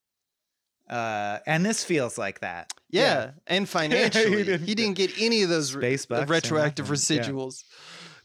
Uh, 0.88 1.38
and 1.46 1.64
this 1.64 1.84
feels 1.84 2.18
like 2.18 2.40
that. 2.40 2.72
Yeah, 2.90 3.30
and 3.46 3.68
financially, 3.68 4.38
he 4.38 4.42
didn't 4.44 4.66
didn't, 4.66 4.94
get 4.94 5.12
any 5.20 5.42
of 5.42 5.48
those 5.48 5.72
re- 5.72 5.82
space 5.96 6.06
bucks 6.06 6.28
or 6.28 6.34
retroactive 6.34 6.90
nothing. 6.90 7.16
Yeah. 7.16 7.22
residuals. 7.22 7.62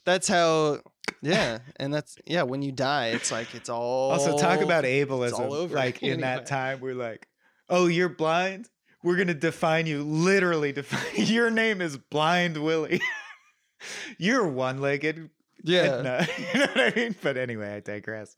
That's 0.04 0.28
how. 0.28 0.80
Yeah, 1.22 1.60
and 1.78 1.94
that's 1.94 2.18
yeah. 2.26 2.44
When 2.44 2.62
you 2.62 2.72
die, 2.72 3.08
it's 3.10 3.32
like 3.32 3.56
it's 3.56 3.70
all. 3.70 4.12
Also, 4.12 4.38
talk 4.38 4.62
about 4.62 4.84
all 4.86 4.90
ableism. 4.92 5.40
over 5.40 5.76
Like 5.76 6.02
in 6.04 6.10
anyway. 6.14 6.22
that 6.22 6.46
time, 6.46 6.80
we're 6.82 6.94
like, 6.96 7.28
"Oh, 7.70 7.88
you're 7.88 8.10
blind. 8.10 8.70
We're 9.04 9.18
gonna 9.18 9.34
define 9.34 9.86
you. 9.88 10.04
Literally 10.04 10.72
define. 10.72 11.02
Your 11.28 11.50
name 11.50 11.82
is 11.82 11.98
Blind 11.98 12.58
Willie. 12.64 13.02
you're 14.18 14.48
one-legged. 14.48 15.30
Yeah, 15.64 16.02
No, 16.02 16.20
you 16.54 16.60
know 16.60 16.66
what 16.68 16.80
I 16.80 16.94
mean. 16.96 17.16
But 17.24 17.38
anyway, 17.38 17.76
I 17.76 17.80
digress. 17.80 18.36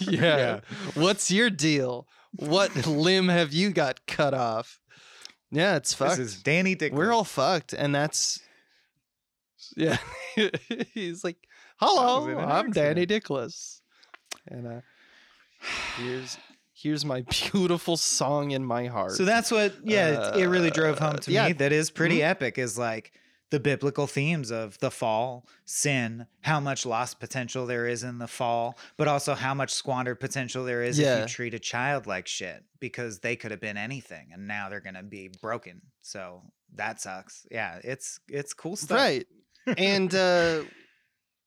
yeah. 0.00 0.60
What's 0.94 1.30
your 1.30 1.50
deal? 1.50 2.06
What 2.36 2.86
limb 2.86 3.28
have 3.28 3.52
you 3.52 3.70
got 3.70 4.06
cut 4.06 4.32
off? 4.34 4.80
Yeah, 5.50 5.74
it's 5.76 5.90
This 5.94 6.08
fucked. 6.08 6.20
is 6.20 6.40
Danny 6.42 6.76
Dick. 6.76 6.92
We're 6.92 7.12
all 7.12 7.24
fucked, 7.24 7.72
and 7.72 7.92
that's 7.92 8.38
yeah. 9.76 9.98
He's 10.94 11.24
like, 11.24 11.36
"Hello, 11.80 12.38
I'm 12.38 12.70
Danny 12.70 13.02
accident." 13.02 13.24
Dickless," 13.24 13.80
and 14.46 14.66
uh, 14.66 14.80
here's 15.96 16.38
here's 16.72 17.04
my 17.04 17.22
beautiful 17.52 17.96
song 17.96 18.52
in 18.52 18.64
my 18.64 18.86
heart. 18.86 19.12
So 19.12 19.24
that's 19.24 19.50
what, 19.50 19.74
yeah, 19.84 20.08
it, 20.36 20.40
it 20.42 20.46
really 20.46 20.70
drove 20.70 20.98
home 20.98 21.16
Uh, 21.16 21.18
to 21.18 21.32
yeah. 21.32 21.46
me. 21.48 21.52
That 21.54 21.72
is 21.72 21.90
pretty 21.90 22.18
Mhm. 22.18 22.30
epic. 22.30 22.58
Is 22.58 22.78
like 22.78 23.12
the 23.50 23.60
biblical 23.60 24.06
themes 24.06 24.50
of 24.52 24.78
the 24.78 24.90
fall, 24.92 25.44
sin, 25.64 26.26
how 26.42 26.60
much 26.60 26.86
lost 26.86 27.18
potential 27.18 27.66
there 27.66 27.86
is 27.88 28.04
in 28.04 28.18
the 28.18 28.28
fall, 28.28 28.78
but 28.96 29.08
also 29.08 29.34
how 29.34 29.52
much 29.52 29.72
squandered 29.72 30.20
potential 30.20 30.64
there 30.64 30.84
is 30.84 30.98
if 31.00 31.18
you 31.18 31.26
treat 31.26 31.52
a 31.52 31.58
child 31.58 32.06
like 32.06 32.28
shit 32.28 32.62
because 32.78 33.18
they 33.18 33.34
could 33.34 33.50
have 33.50 33.60
been 33.60 33.76
anything 33.76 34.28
and 34.32 34.46
now 34.46 34.68
they're 34.68 34.80
gonna 34.80 35.02
be 35.02 35.28
broken. 35.42 35.82
So 36.00 36.42
that 36.76 37.00
sucks. 37.00 37.44
Yeah, 37.50 37.80
it's 37.82 38.20
it's 38.28 38.54
cool 38.54 38.76
stuff. 38.76 38.96
right, 38.98 39.26
and 39.76 40.14
uh, 40.14 40.62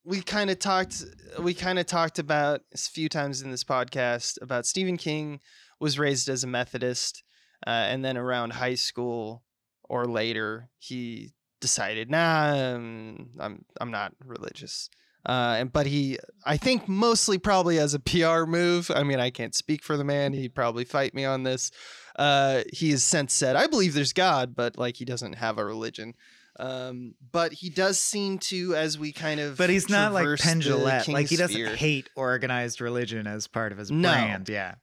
we 0.06 0.22
kind 0.22 0.49
of 0.49 0.60
talked. 0.60 1.04
We 1.39 1.54
kind 1.54 1.80
of 1.80 1.86
talked 1.86 2.20
about 2.20 2.62
a 2.74 2.78
few 2.78 3.10
times 3.10 3.41
in 3.41 3.51
this 3.51 3.64
podcast 3.64 4.41
about 4.41 4.66
Stephen 4.66 4.97
King 4.97 5.39
was 5.80 5.99
raised 5.99 6.30
as 6.30 6.43
a 6.43 6.47
Methodist, 6.47 7.24
uh, 7.66 7.70
and 7.70 8.04
then 8.04 8.18
around 8.18 8.54
high 8.54 8.76
school 8.76 9.43
or 9.84 10.06
later, 10.06 10.70
he 10.80 11.34
decided, 11.62 12.10
nah, 12.10 12.54
um, 12.54 13.30
I'm 13.39 13.66
I'm 13.80 13.91
not 13.91 14.14
religious. 14.24 14.89
Uh, 15.26 15.56
and 15.58 15.72
but 15.72 15.86
he, 15.86 16.20
I 16.45 16.58
think, 16.58 16.89
mostly 16.89 17.38
probably 17.38 17.80
as 17.80 17.93
a 17.93 17.99
PR 17.99 18.43
move. 18.45 18.91
I 18.93 19.04
mean, 19.04 19.22
I 19.22 19.30
can't 19.30 19.56
speak 19.56 19.82
for 19.82 19.95
the 19.95 20.04
man. 20.04 20.34
He'd 20.34 20.54
probably 20.54 20.84
fight 20.84 21.14
me 21.14 21.24
on 21.24 21.43
this. 21.43 21.72
Uh, 22.18 22.64
he 22.74 22.91
has 22.91 23.04
since 23.04 23.34
said, 23.34 23.56
I 23.56 23.68
believe 23.68 23.93
there's 23.93 24.12
God, 24.12 24.54
but 24.56 24.78
like 24.78 24.97
he 24.97 25.06
doesn't 25.06 25.34
have 25.34 25.58
a 25.58 25.66
religion. 25.66 26.14
Um, 26.60 27.16
but 27.32 27.51
he 27.54 27.70
does 27.70 27.97
seem 27.99 28.38
to, 28.39 28.76
as 28.76 28.97
we 28.99 29.12
kind 29.12 29.39
of, 29.39 29.58
But 29.58 29.70
he's 29.70 29.89
not 29.89 30.14
like 30.14 30.24
traverse 30.24 30.41
Penn 30.41 30.60
the 30.60 30.66
Jillette. 30.66 31.08
Like 31.12 31.28
he 31.28 31.36
doesn't 31.36 31.56
Sphere- 31.56 31.76
hate 31.76 32.10
organized 32.16 32.80
religion 32.82 33.26
as 33.28 33.47
part 33.47 33.72
of 33.72 33.78
his 33.78 33.89
No. 33.89 34.10
brand. 34.12 34.49
Yeah. 34.49 34.76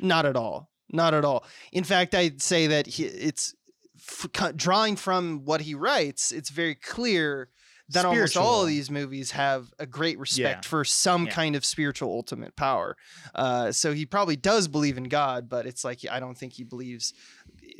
Not 0.00 0.24
at 0.26 0.36
all. 0.36 0.70
Not 0.90 1.14
at 1.14 1.24
all. 1.24 1.44
In 1.72 1.84
fact, 1.84 2.14
I'd 2.14 2.40
say 2.42 2.66
that 2.68 2.86
he, 2.86 3.04
it's 3.04 3.54
f- 3.98 4.52
drawing 4.56 4.96
from 4.96 5.44
what 5.44 5.60
he 5.62 5.74
writes. 5.74 6.32
It's 6.32 6.50
very 6.50 6.74
clear 6.74 7.48
that 7.88 8.04
almost 8.06 8.36
all 8.38 8.62
of 8.62 8.68
these 8.68 8.90
movies 8.90 9.32
have 9.32 9.66
a 9.78 9.84
great 9.84 10.18
respect 10.18 10.64
for 10.64 10.82
some 10.84 11.26
Yeah. 11.26 11.32
kind 11.32 11.56
of 11.56 11.64
spiritual 11.64 12.10
ultimate 12.10 12.56
power. 12.56 12.96
Uh, 13.34 13.70
so 13.72 13.92
he 13.92 14.06
probably 14.06 14.36
does 14.36 14.66
believe 14.66 14.96
in 14.96 15.04
God, 15.04 15.48
but 15.50 15.66
it's 15.66 15.84
like 15.84 15.98
I 16.10 16.18
don't 16.20 16.38
think 16.38 16.54
he 16.54 16.64
believes 16.64 17.12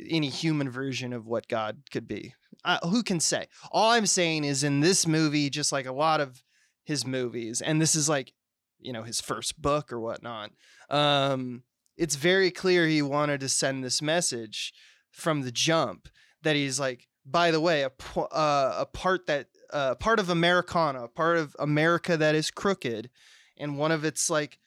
any 0.07 0.29
human 0.29 0.69
version 0.69 1.13
of 1.13 1.25
what 1.25 1.47
God 1.47 1.77
could 1.91 2.07
be. 2.07 2.35
Uh, 2.65 2.79
who 2.87 3.03
can 3.03 3.19
say? 3.19 3.47
All 3.71 3.91
I'm 3.91 4.05
saying 4.05 4.43
is 4.43 4.63
in 4.63 4.79
this 4.79 5.05
movie, 5.05 5.49
just 5.49 5.71
like 5.71 5.85
a 5.85 5.93
lot 5.93 6.21
of 6.21 6.43
his 6.83 7.05
movies, 7.05 7.61
and 7.61 7.81
this 7.81 7.95
is 7.95 8.07
like, 8.07 8.33
you 8.79 8.93
know, 8.93 9.03
his 9.03 9.21
first 9.21 9.61
book 9.61 9.91
or 9.91 9.99
whatnot. 9.99 10.51
Um, 10.89 11.63
it's 11.97 12.15
very 12.15 12.51
clear 12.51 12.87
he 12.87 13.01
wanted 13.01 13.39
to 13.41 13.49
send 13.49 13.83
this 13.83 14.01
message 14.01 14.73
from 15.11 15.41
the 15.41 15.51
jump 15.51 16.09
that 16.41 16.55
he's 16.55 16.79
like, 16.79 17.07
by 17.25 17.51
the 17.51 17.61
way, 17.61 17.83
a 17.83 17.91
uh, 18.19 18.75
a 18.79 18.85
part 18.85 19.27
that 19.27 19.47
uh, 19.71 19.95
part 19.95 20.19
of 20.19 20.29
Americana, 20.29 21.05
a 21.05 21.07
part 21.07 21.37
of 21.37 21.55
America 21.59 22.17
that 22.17 22.35
is 22.35 22.51
crooked, 22.51 23.09
and 23.57 23.77
one 23.77 23.91
of 23.91 24.03
its 24.03 24.29
like 24.29 24.59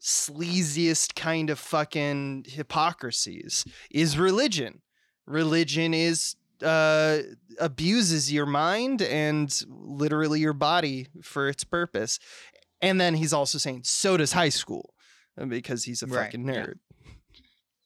sleaziest 0.00 1.14
kind 1.14 1.50
of 1.50 1.58
fucking 1.58 2.46
hypocrisies 2.48 3.64
is 3.90 4.18
religion. 4.18 4.82
Religion 5.26 5.94
is 5.94 6.36
uh 6.62 7.18
abuses 7.58 8.32
your 8.32 8.46
mind 8.46 9.02
and 9.02 9.62
literally 9.68 10.40
your 10.40 10.52
body 10.52 11.08
for 11.22 11.48
its 11.48 11.64
purpose. 11.64 12.18
And 12.82 13.00
then 13.00 13.14
he's 13.14 13.32
also 13.32 13.58
saying 13.58 13.82
so 13.84 14.16
does 14.16 14.32
high 14.32 14.50
school 14.50 14.94
uh, 15.40 15.46
because 15.46 15.84
he's 15.84 16.02
a 16.02 16.06
Right, 16.06 16.24
fucking 16.26 16.46
yeah. 16.46 16.54
nerd. 16.66 16.74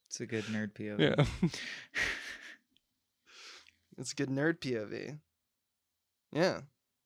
It's 0.09 0.21
a 0.21 0.27
good 0.27 0.45
nerd 0.47 0.73
POV. 0.73 0.99
Yeah. 1.17 1.49
it's 3.99 4.13
a 4.13 4.15
good 4.15 4.29
nerd 4.31 4.59
POV. 4.61 5.19
Yeah. 6.33 6.61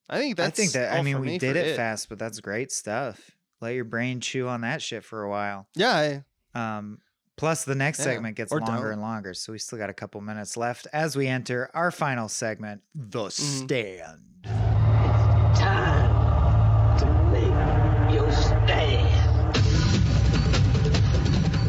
I 0.09 0.19
think 0.19 0.37
that's 0.37 0.59
I 0.59 0.63
think 0.63 0.73
that 0.73 0.93
I 0.93 1.03
mean 1.03 1.21
we 1.21 1.27
me 1.29 1.39
did 1.39 1.57
for 1.57 1.63
it, 1.63 1.77
fast, 1.77 2.09
but 2.09 2.19
that's 2.19 2.41
great 2.41 2.71
stuff. 2.73 3.31
Let 3.61 3.75
your 3.75 3.85
brain 3.85 4.21
chew 4.21 4.49
on 4.49 4.61
that 4.63 4.83
shit 4.83 5.05
for 5.05 5.23
a 5.23 5.31
while. 5.31 5.67
Yeah, 5.75 6.23
I, 6.55 6.79
Um, 6.79 6.99
plus, 7.37 7.65
the 7.65 7.75
next 7.75 7.99
Yeah, 8.01 8.05
segment 8.05 8.37
gets 8.37 8.53
or 8.53 8.61
longer 8.61 8.85
don't. 8.85 8.93
and 8.95 9.03
longer, 9.03 9.35
so 9.35 9.53
we 9.53 9.59
still 9.59 9.79
got 9.79 9.91
a 9.91 9.95
couple 9.95 10.21
minutes 10.21 10.57
left 10.57 10.87
as 10.93 11.17
we 11.17 11.27
enter 11.27 11.71
our 11.75 11.91
final 11.91 12.29
segment, 12.29 12.83
the 12.95 13.25
Mm-hmm. 13.25 13.65
stand. 13.65 14.21
It's 14.45 15.59
time 15.61 16.99
to 16.99 17.07
make 17.33 18.15
your 18.15 18.31
stand. 18.33 19.21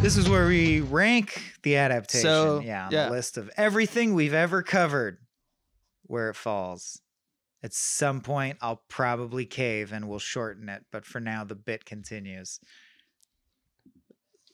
This 0.01 0.17
is 0.17 0.29
where 0.29 0.45
we 0.47 0.81
rank 0.81 1.41
the 1.63 1.77
adaptation. 1.77 2.29
So, 2.29 2.61
yeah, 2.63 2.85
on 2.85 2.91
yeah. 2.91 3.05
the 3.05 3.11
list 3.11 3.37
of 3.37 3.49
everything 3.57 4.13
we've 4.13 4.35
ever 4.35 4.61
covered, 4.61 5.17
where 6.03 6.29
it 6.29 6.35
falls. 6.35 7.01
At 7.63 7.73
some 7.73 8.21
point, 8.21 8.57
I'll 8.61 8.83
probably 8.87 9.45
cave 9.47 9.91
and 9.91 10.07
we'll 10.07 10.19
shorten 10.19 10.69
it, 10.69 10.83
but 10.91 11.05
for 11.05 11.19
now, 11.19 11.43
the 11.43 11.55
bit 11.55 11.85
continues. 11.85 12.59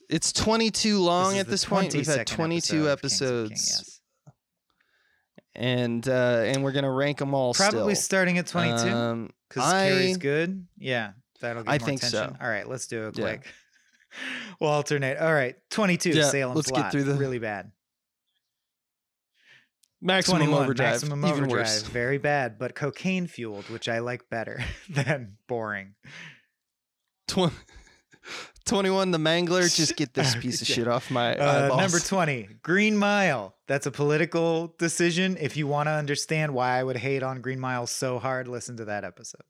It's 0.08 0.32
22 0.32 0.98
long 0.98 1.34
is 1.34 1.40
at 1.40 1.48
this 1.48 1.64
point. 1.64 1.94
We've 1.94 2.06
had 2.06 2.26
22 2.26 2.88
episode 2.88 3.44
of 3.44 3.48
Kings 3.50 3.70
of 3.70 3.78
episodes, 3.78 3.78
King, 3.78 3.84
yes. 4.26 4.34
and 5.54 6.08
uh, 6.08 6.42
and 6.46 6.62
we're 6.64 6.72
gonna 6.72 6.90
rank 6.92 7.18
them 7.18 7.34
all. 7.34 7.54
Probably 7.54 7.94
still. 7.94 8.02
starting 8.02 8.38
at 8.38 8.46
22 8.46 8.88
Um, 8.88 9.30
because 9.48 9.70
Carrie's 9.72 10.16
I- 10.16 10.20
good. 10.20 10.66
Yeah, 10.78 11.12
that'll 11.40 11.62
get 11.62 11.70
I 11.70 11.78
more 11.78 11.86
think 11.86 12.02
so. 12.02 12.36
All 12.40 12.48
right, 12.48 12.68
let's 12.68 12.86
do 12.86 13.08
it 13.08 13.18
Yeah. 13.18 13.24
quick. 13.24 13.46
we'll 14.60 14.70
alternate. 14.70 15.18
All 15.18 15.32
right, 15.32 15.56
22. 15.70 16.10
Yeah, 16.10 16.30
Salem's 16.30 16.56
let's 16.56 16.70
get 16.70 16.80
Lot. 16.80 16.92
through 16.92 17.04
the- 17.04 17.14
really 17.14 17.38
bad. 17.38 17.70
maximum 20.00 20.38
21, 20.40 20.64
overdrive, 20.64 20.90
Maximum 20.94 21.26
even 21.26 21.48
worse. 21.48 21.82
very 21.82 22.18
bad, 22.18 22.58
but 22.58 22.74
cocaine 22.74 23.26
fueled, 23.26 23.68
which 23.70 23.88
I 23.88 24.00
like 24.00 24.28
better 24.28 24.60
than 24.90 25.36
boring. 25.46 25.94
Tw- 27.28 27.52
21, 28.64 29.10
the 29.10 29.18
Mangler. 29.18 29.74
Just 29.74 29.96
get 29.98 30.14
this 30.14 30.34
piece 30.36 30.60
of 30.62 30.66
shit 30.68 30.88
off 30.88 31.10
my 31.10 31.36
Uh, 31.36 31.76
number 31.76 31.98
20, 31.98 32.48
Green 32.62 32.96
Mile. 32.96 33.54
That's 33.66 33.86
a 33.86 33.90
political 33.90 34.74
decision. 34.78 35.36
If 35.40 35.56
you 35.56 35.66
want 35.66 35.86
to 35.88 35.92
understand 35.92 36.54
why 36.54 36.78
I 36.78 36.82
would 36.82 36.96
hate 36.96 37.22
on 37.22 37.40
Green 37.40 37.60
Mile 37.60 37.86
so 37.86 38.18
hard, 38.18 38.48
listen 38.48 38.76
to 38.78 38.84
that 38.86 39.04
episode. 39.04 39.42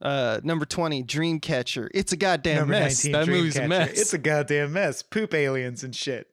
Uh, 0.00 0.40
number 0.44 0.66
20, 0.66 1.02
Dreamcatcher. 1.04 1.88
It's 1.94 2.12
a 2.12 2.16
goddamn 2.16 2.58
Number 2.68 2.72
mess. 2.74 3.04
19, 3.04 3.12
that 3.12 3.28
movie's 3.32 3.56
a 3.56 3.66
mess. 3.66 3.90
It's 3.98 4.12
a 4.12 4.18
goddamn 4.18 4.72
mess. 4.74 5.02
Poop 5.02 5.32
aliens 5.32 5.82
and 5.82 5.96
shit. 5.96 6.30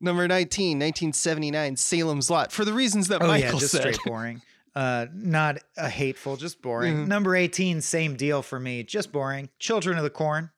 Number 0.00 0.28
19, 0.28 0.78
1979, 0.78 1.76
Salem's 1.76 2.30
Lot. 2.30 2.52
For 2.52 2.64
the 2.64 2.72
reasons 2.74 3.08
that 3.08 3.22
Oh 3.22 3.26
Michael 3.26 3.54
yeah, 3.54 3.58
just 3.58 3.72
said. 3.72 3.80
straight 3.80 3.98
boring. 4.04 4.42
Uh, 4.76 5.06
not 5.14 5.56
a 5.78 5.88
hateful, 5.88 6.36
just 6.36 6.60
boring. 6.60 6.94
Mhm. 7.06 7.08
Number 7.08 7.34
18, 7.34 7.80
same 7.80 8.14
deal 8.14 8.42
for 8.42 8.60
me. 8.60 8.82
Just 8.82 9.10
boring. 9.10 9.48
Children 9.58 9.96
of 9.96 10.04
the 10.04 10.10
Corn. 10.10 10.50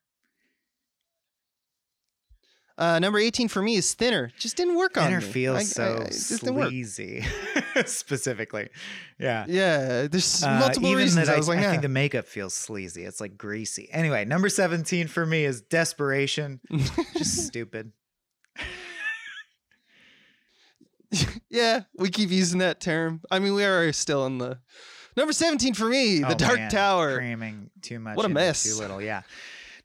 Uh, 2.77 2.99
number 3.01 3.19
18 3.19 3.49
for 3.49 3.61
me 3.61 3.75
is 3.77 3.93
Thinner. 3.95 4.31
Just 4.39 4.57
didn't 4.57 4.77
work 4.77 4.97
on 4.97 5.05
Thinner 5.05 5.21
me. 5.21 5.27
feels 5.27 5.57
I- 5.57 5.61
I- 5.61 5.65
so 5.65 5.97
it 6.03 6.07
just 6.13 6.39
sleazy, 6.39 7.25
specifically. 7.87 8.69
Yeah. 9.19 9.47
Yeah, 9.49 10.07
there's 10.07 10.43
Uh, 10.45 10.61
multiple 10.61 10.95
reasons. 10.95 11.27
that 11.27 11.35
I 11.35 11.37
was 11.37 11.49
like, 11.49 11.59
I 11.59 11.67
"Ah." 11.67 11.71
think 11.71 11.83
the 11.83 11.89
makeup 11.89 12.27
feels 12.29 12.55
sleazy. 12.55 13.05
It's 13.05 13.21
like 13.21 13.37
greasy. 13.37 13.89
Anyway, 13.93 14.25
number 14.25 14.49
17 14.49 15.09
for 15.09 15.27
me 15.27 15.45
is 15.45 15.61
Desperation. 15.61 16.61
Just 17.17 17.47
stupid. 17.49 17.93
yeah, 21.49 21.83
we 21.97 22.11
keep 22.11 22.31
using 22.31 22.59
that 22.61 22.81
term. 22.81 23.21
I 23.31 23.39
mean, 23.39 23.55
we 23.55 23.65
are 23.65 23.93
still 23.93 24.27
in 24.27 24.39
the 24.39 24.59
number 25.17 25.33
17 25.33 25.75
for 25.75 25.87
me, 25.89 26.21
the 26.21 26.33
Oh, 26.33 26.35
Dark 26.35 26.59
man, 26.59 26.71
Tower. 26.71 27.17
Cramming 27.17 27.71
too 27.83 27.99
much. 27.99 28.17
What 28.17 28.27
a 28.27 28.29
mess. 28.29 28.65
Too 28.65 28.81
little. 28.81 29.01
Yeah. 29.01 29.23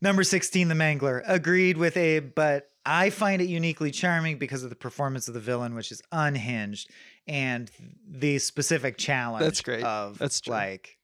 Number 0.02 0.24
16, 0.24 0.68
The 0.68 0.76
Mangler. 0.76 1.22
Agreed 1.26 1.78
with 1.78 1.96
Abe, 1.96 2.34
but 2.36 2.70
I 2.86 3.10
find 3.10 3.42
it 3.42 3.46
uniquely 3.48 3.90
charming 3.90 4.38
because 4.38 4.64
of 4.64 4.70
the 4.70 4.76
performance 4.76 5.30
of 5.30 5.34
the 5.34 5.40
villain, 5.40 5.76
which 5.76 5.94
is 5.94 6.02
unhinged, 6.12 6.90
and 7.26 7.72
the 8.06 8.38
specific 8.40 8.98
challenge 8.98 9.46
That's 9.46 9.62
great. 9.62 9.84
of 9.86 10.18
That's 10.18 10.42
true. 10.42 10.54
like 10.54 10.98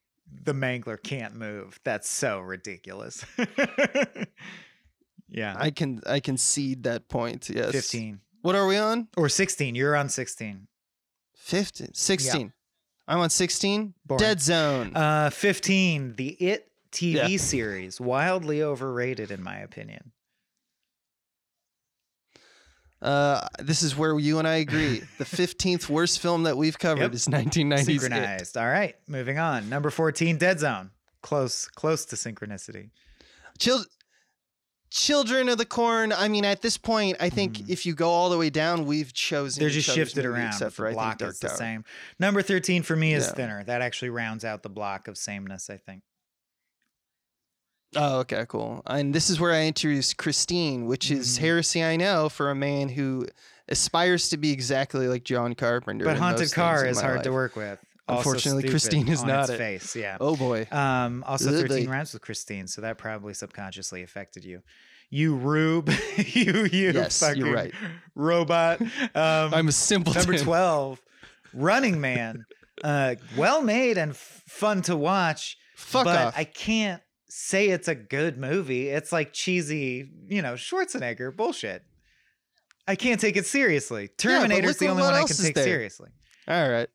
the 0.43 0.53
Mangler 0.53 1.01
can't 1.01 1.35
move. 1.35 1.79
That's 1.85 2.09
so 2.09 2.41
ridiculous. 2.41 3.25
yeah. 5.29 5.55
I 5.57 5.71
can 5.71 6.01
I 6.05 6.19
concede 6.19 6.83
that 6.83 7.07
point. 7.09 7.49
Yes. 7.49 7.71
15 7.71 8.19
What 8.41 8.55
are 8.55 8.67
we 8.67 8.77
on? 8.77 9.07
or 9.17 9.29
16. 9.29 9.75
You're 9.75 9.95
on 9.95 10.09
16. 10.09 10.67
15. 11.35 11.93
16. 11.93 12.53
I'm 13.07 13.19
on 13.19 13.29
16. 13.29 13.93
Boring. 14.05 14.19
Dead 14.19 14.41
Zone. 14.41 14.95
Uh, 14.95 15.29
15. 15.29 16.15
The 16.15 16.29
It 16.39 16.71
TV 16.91 17.31
Yeah. 17.31 17.37
series, 17.37 17.99
wildly 17.99 18.61
overrated 18.63 19.31
in 19.31 19.41
my 19.43 19.57
opinion. 19.57 20.11
Uh, 23.01 23.47
this 23.59 23.81
is 23.81 23.95
where 23.95 24.17
you 24.19 24.39
and 24.39 24.47
I 24.47 24.55
agree. 24.55 24.99
the 25.17 25.23
15th 25.25 25.87
worst 25.89 26.19
film 26.19 26.43
that 26.43 26.57
we've 26.57 26.77
covered 26.77 27.01
Yep. 27.03 27.13
is 27.13 27.27
1990s. 27.27 27.79
It. 27.81 27.85
Synchronized. 27.85 28.57
All 28.57 28.67
right, 28.67 28.95
moving 29.07 29.39
on. 29.39 29.69
Number 29.69 29.89
14, 29.89 30.37
Dead 30.37 30.59
Zone. 30.59 30.91
Close, 31.21 31.67
close 31.69 32.05
to 32.05 32.15
synchronicity. 32.15 32.89
Chil- 33.57 33.85
Children 34.91 35.49
of 35.49 35.57
the 35.59 35.65
Corn. 35.65 36.11
I 36.11 36.27
mean, 36.27 36.43
at 36.45 36.61
this 36.61 36.77
point, 36.77 37.17
I 37.19 37.29
think 37.29 37.69
if 37.69 37.85
you 37.85 37.93
go 37.93 38.09
all 38.09 38.29
the 38.29 38.37
way 38.37 38.49
down, 38.49 38.85
we've 38.85 39.13
chosen. 39.13 39.59
Mm. 39.59 39.61
They're 39.61 39.69
just 39.69 39.89
shifted 39.89 40.25
movie, 40.25 40.37
around. 40.39 40.47
except 40.47 40.73
for 40.75 40.83
the 40.83 40.89
I 40.89 40.93
block 40.93 41.09
think 41.11 41.19
Dark 41.19 41.31
is 41.33 41.39
the 41.39 41.47
Tower. 41.49 41.57
same. 41.57 41.85
Number 42.19 42.41
13 42.41 42.81
for 42.81 42.95
me 42.95 43.13
is 43.13 43.25
Yeah. 43.27 43.33
Thinner. 43.33 43.63
That 43.65 43.81
actually 43.83 44.09
rounds 44.09 44.43
out 44.43 44.63
the 44.63 44.69
block 44.69 45.07
of 45.07 45.17
sameness, 45.17 45.69
I 45.69 45.77
think. 45.77 46.01
Oh, 47.95 48.19
okay, 48.19 48.45
cool. 48.47 48.83
And 48.85 49.13
this 49.15 49.29
is 49.29 49.39
where 49.39 49.51
I 49.53 49.65
introduce 49.65 50.13
Christine, 50.13 50.85
which 50.85 51.09
is 51.09 51.37
Mhm. 51.37 51.41
heresy, 51.41 51.83
I 51.83 51.95
know, 51.95 52.29
for 52.29 52.51
a 52.51 52.55
man 52.55 52.89
who 52.89 53.27
aspires 53.67 54.29
to 54.29 54.37
be 54.37 54.51
exactly 54.51 55.07
like 55.07 55.23
John 55.23 55.55
Carpenter. 55.55 56.05
But 56.05 56.17
Haunted 56.17 56.51
Car 56.51 56.85
is 56.85 56.99
hard 57.01 57.23
to 57.23 57.31
work 57.31 57.55
with. 57.55 57.79
Unfortunately, 58.17 58.69
Christine 58.69 59.07
is 59.07 59.23
not 59.23 59.49
it. 59.49 59.57
face. 59.57 59.95
Yeah. 59.95 60.17
Oh 60.19 60.35
boy. 60.35 60.67
Um, 60.71 61.23
also, 61.27 61.49
Ugly. 61.49 61.67
13 61.67 61.89
rhymes 61.89 62.13
with 62.13 62.21
Christine, 62.21 62.67
so 62.67 62.81
that 62.81 62.97
probably 62.97 63.33
subconsciously 63.33 64.03
affected 64.03 64.43
you. 64.43 64.61
You 65.09 65.35
rube, 65.35 65.89
you 66.17 66.65
you 66.71 66.91
Yes, 66.91 67.19
fucking 67.19 67.43
you're 67.45 67.53
right. 67.53 67.73
robot. 68.15 68.81
Um, 68.81 69.53
I'm 69.53 69.67
a 69.67 69.71
simple 69.71 70.13
number 70.13 70.37
12, 70.37 71.01
Running 71.53 71.99
Man. 72.01 72.45
Uh, 72.81 73.15
well 73.35 73.61
made 73.61 73.97
and 73.97 74.11
f- 74.11 74.41
fun 74.47 74.81
to 74.81 74.95
watch, 74.95 75.57
Fuck 75.75 76.05
but 76.05 76.17
off. 76.27 76.33
I 76.37 76.45
can't 76.45 77.01
say 77.27 77.67
it's 77.67 77.89
a 77.89 77.93
good 77.95 78.37
movie. 78.37 78.87
It's 78.87 79.11
like 79.11 79.33
cheesy, 79.33 80.09
you 80.29 80.41
know, 80.41 80.53
Schwarzenegger 80.53 81.35
bullshit. 81.35 81.83
I 82.87 82.95
can't 82.95 83.19
take 83.19 83.35
it 83.35 83.45
seriously. 83.45 84.07
Terminator's 84.17 84.69
look 84.69 84.77
the 84.77 84.87
only 84.87 85.03
one 85.03 85.13
I 85.13 85.25
can 85.25 85.35
take 85.35 85.55
there. 85.55 85.65
seriously. 85.65 86.09
All 86.47 86.69
right. 86.69 86.87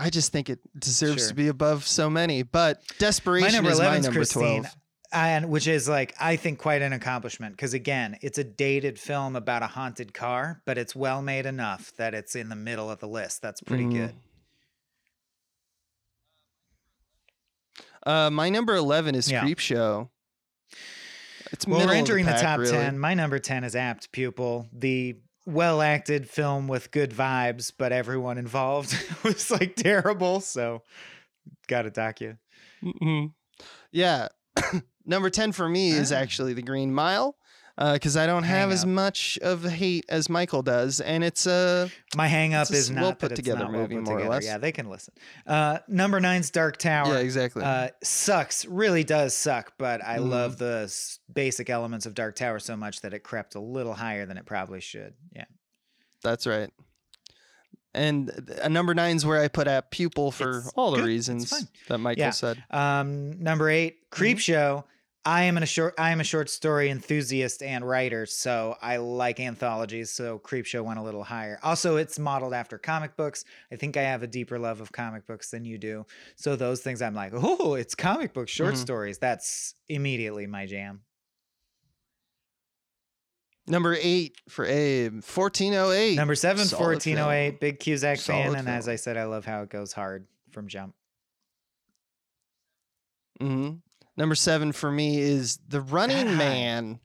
I 0.00 0.10
just 0.10 0.32
think 0.32 0.48
it 0.48 0.58
deserves 0.78 1.20
Sure. 1.22 1.28
to 1.28 1.34
be 1.34 1.48
above 1.48 1.86
so 1.86 2.08
many, 2.08 2.42
but 2.42 2.80
desperation 2.98 3.48
My 3.48 3.52
number 3.52 3.70
is 3.70 3.78
my 3.78 3.84
11 3.84 4.00
is 4.00 4.04
number 4.06 4.18
Christine. 4.20 4.62
12. 4.62 4.76
And 5.12 5.48
which 5.50 5.66
is 5.66 5.88
like 5.88 6.14
I 6.20 6.36
think 6.36 6.58
quite 6.60 6.82
an 6.82 6.92
accomplishment 6.92 7.56
because 7.56 7.74
again, 7.74 8.16
it's 8.22 8.38
a 8.38 8.44
dated 8.44 8.98
film 8.98 9.34
about 9.36 9.62
a 9.62 9.66
haunted 9.66 10.14
car, 10.14 10.62
but 10.66 10.78
it's 10.78 10.94
well 10.94 11.20
made 11.20 11.46
enough 11.46 11.92
that 11.96 12.14
it's 12.14 12.36
in 12.36 12.48
the 12.48 12.54
middle 12.56 12.88
of 12.90 13.00
the 13.00 13.08
list. 13.08 13.42
That's 13.42 13.60
pretty 13.60 13.84
Mhm. 13.84 13.92
good. 13.92 14.14
Uh, 18.06 18.30
my 18.30 18.48
number 18.48 18.74
11 18.74 19.14
is 19.14 19.30
Yeah. 19.30 19.42
Creepshow. 19.44 20.08
It's 21.52 21.66
Well, 21.66 21.86
we're 21.86 21.94
entering 21.94 22.26
the, 22.26 22.32
pack, 22.32 22.42
top 22.42 22.58
really. 22.60 22.70
10. 22.72 22.98
My 22.98 23.14
number 23.14 23.38
10 23.38 23.64
is 23.64 23.74
Apt 23.74 24.12
Pupil, 24.12 24.68
the 24.72 25.16
well 25.50 25.82
acted 25.82 26.28
film 26.28 26.68
with 26.68 26.90
good 26.90 27.10
vibes, 27.10 27.72
but 27.76 27.92
everyone 27.92 28.38
involved 28.38 28.96
was 29.24 29.50
like 29.50 29.76
terrible. 29.76 30.40
So, 30.40 30.82
got 31.68 31.82
to 31.82 31.90
dock 31.90 32.20
you. 32.20 32.36
Mhm. 32.82 33.32
Yeah. 33.92 34.28
Number 35.06 35.30
10 35.30 35.52
for 35.52 35.68
me 35.68 35.90
is 35.90 36.12
Ah. 36.12 36.16
actually 36.16 36.52
The 36.54 36.62
Green 36.62 36.92
Mile 36.92 37.36
because 37.76 38.16
I 38.16 38.26
don't 38.26 38.42
have 38.42 38.68
Hang 38.68 38.72
as 38.72 38.82
up. 38.82 38.88
much 38.90 39.38
of 39.42 39.64
a 39.64 39.70
hate 39.70 40.04
as 40.08 40.28
Michael 40.28 40.62
does. 40.62 41.00
And 41.00 41.24
it's 41.24 41.46
uh, 41.46 41.88
My 42.14 42.26
hang 42.28 42.52
up 42.54 42.70
is 42.70 42.88
s- 42.88 42.90
not 42.90 43.02
well 43.02 43.14
put 43.14 43.34
together 43.36 43.60
not 43.60 43.72
well 43.72 43.80
movie, 43.82 43.94
put 43.96 44.04
more 44.04 44.20
or 44.20 44.28
less. 44.28 44.44
Yeah, 44.44 44.58
they 44.58 44.72
can 44.72 44.88
listen. 44.90 45.14
Uh, 45.46 45.78
number 45.88 46.20
nine's 46.20 46.50
Dark 46.50 46.76
Tower. 46.76 47.14
yeah, 47.14 47.20
exactly. 47.20 47.62
Uh, 47.64 47.88
sucks, 48.02 48.66
really 48.66 49.04
does 49.04 49.34
suck, 49.36 49.72
but 49.78 50.04
I 50.04 50.18
Mhm. 50.18 50.28
love 50.28 50.58
the 50.58 50.82
s- 50.84 51.18
basic 51.32 51.70
elements 51.70 52.06
of 52.06 52.14
Dark 52.14 52.36
Tower 52.36 52.58
so 52.58 52.76
much 52.76 53.00
that 53.00 53.14
it 53.14 53.20
crept 53.22 53.54
a 53.54 53.60
little 53.60 53.94
higher 53.94 54.26
than 54.26 54.36
it 54.36 54.46
probably 54.46 54.80
should. 54.80 55.14
Yeah. 55.34 55.44
That's 56.22 56.46
right. 56.46 56.70
And 57.92 58.30
th- 58.46 58.60
uh, 58.60 58.68
number 58.68 58.94
nine's 58.94 59.26
where 59.26 59.40
I 59.42 59.48
put 59.48 59.66
Apt 59.66 59.90
Pupil 59.90 60.30
for 60.30 60.58
It's 60.58 60.72
all 60.76 60.90
the 60.92 60.98
good. 60.98 61.02
It's 61.04 61.08
reasons 61.08 61.66
that 61.88 61.98
Michael 61.98 62.20
Yeah. 62.22 62.30
said. 62.30 62.62
Um, 62.70 63.42
number 63.42 63.68
eight, 63.68 64.10
Creep 64.10 64.36
Mm-hmm. 64.36 64.40
Show. 64.40 64.84
I 65.24 65.42
am 65.42 65.58
in 65.58 65.62
a 65.62 65.66
short. 65.66 65.94
I 65.98 66.12
am 66.12 66.20
a 66.20 66.24
short 66.24 66.48
story 66.48 66.88
enthusiast 66.88 67.62
and 67.62 67.86
writer, 67.86 68.24
so 68.24 68.76
I 68.80 68.96
like 68.96 69.38
anthologies. 69.38 70.10
So 70.10 70.38
Creepshow 70.38 70.82
went 70.82 70.98
a 70.98 71.02
little 71.02 71.24
higher. 71.24 71.58
Also, 71.62 71.96
it's 71.96 72.18
modeled 72.18 72.54
after 72.54 72.78
comic 72.78 73.16
books. 73.16 73.44
I 73.70 73.76
think 73.76 73.98
I 73.98 74.02
have 74.02 74.22
a 74.22 74.26
deeper 74.26 74.58
love 74.58 74.80
of 74.80 74.92
comic 74.92 75.26
books 75.26 75.50
than 75.50 75.66
you 75.66 75.76
do. 75.76 76.06
So 76.36 76.56
those 76.56 76.80
things, 76.80 77.02
I'm 77.02 77.14
like, 77.14 77.32
oh, 77.34 77.74
it's 77.74 77.94
comic 77.94 78.32
book 78.32 78.48
short 78.48 78.74
Mhm. 78.74 78.78
stories. 78.78 79.18
That's 79.18 79.74
immediately 79.90 80.46
my 80.46 80.64
jam. 80.64 81.02
Number 83.66 83.94
eight 84.00 84.36
for 84.48 84.64
Abe, 84.64 85.22
1408. 85.22 86.16
Number 86.16 86.34
seven, 86.34 86.64
Solid 86.64 86.82
1408, 87.04 87.60
big 87.60 87.78
Cusack 87.78 88.18
fan, 88.18 88.46
Solid 88.46 88.58
and 88.58 88.68
as. 88.68 88.88
I 88.88 88.96
said, 88.96 89.16
I 89.18 89.24
love 89.24 89.44
how 89.44 89.62
it 89.62 89.68
goes 89.68 89.92
hard 89.92 90.26
from 90.50 90.66
jump. 90.66 90.94
hmm 93.38 93.74
Number 94.20 94.34
seven 94.34 94.72
for 94.72 94.92
me 94.92 95.18
is 95.18 95.58
The 95.66 95.80
Running 95.80 96.26
God. 96.26 96.36
Man. 96.36 97.00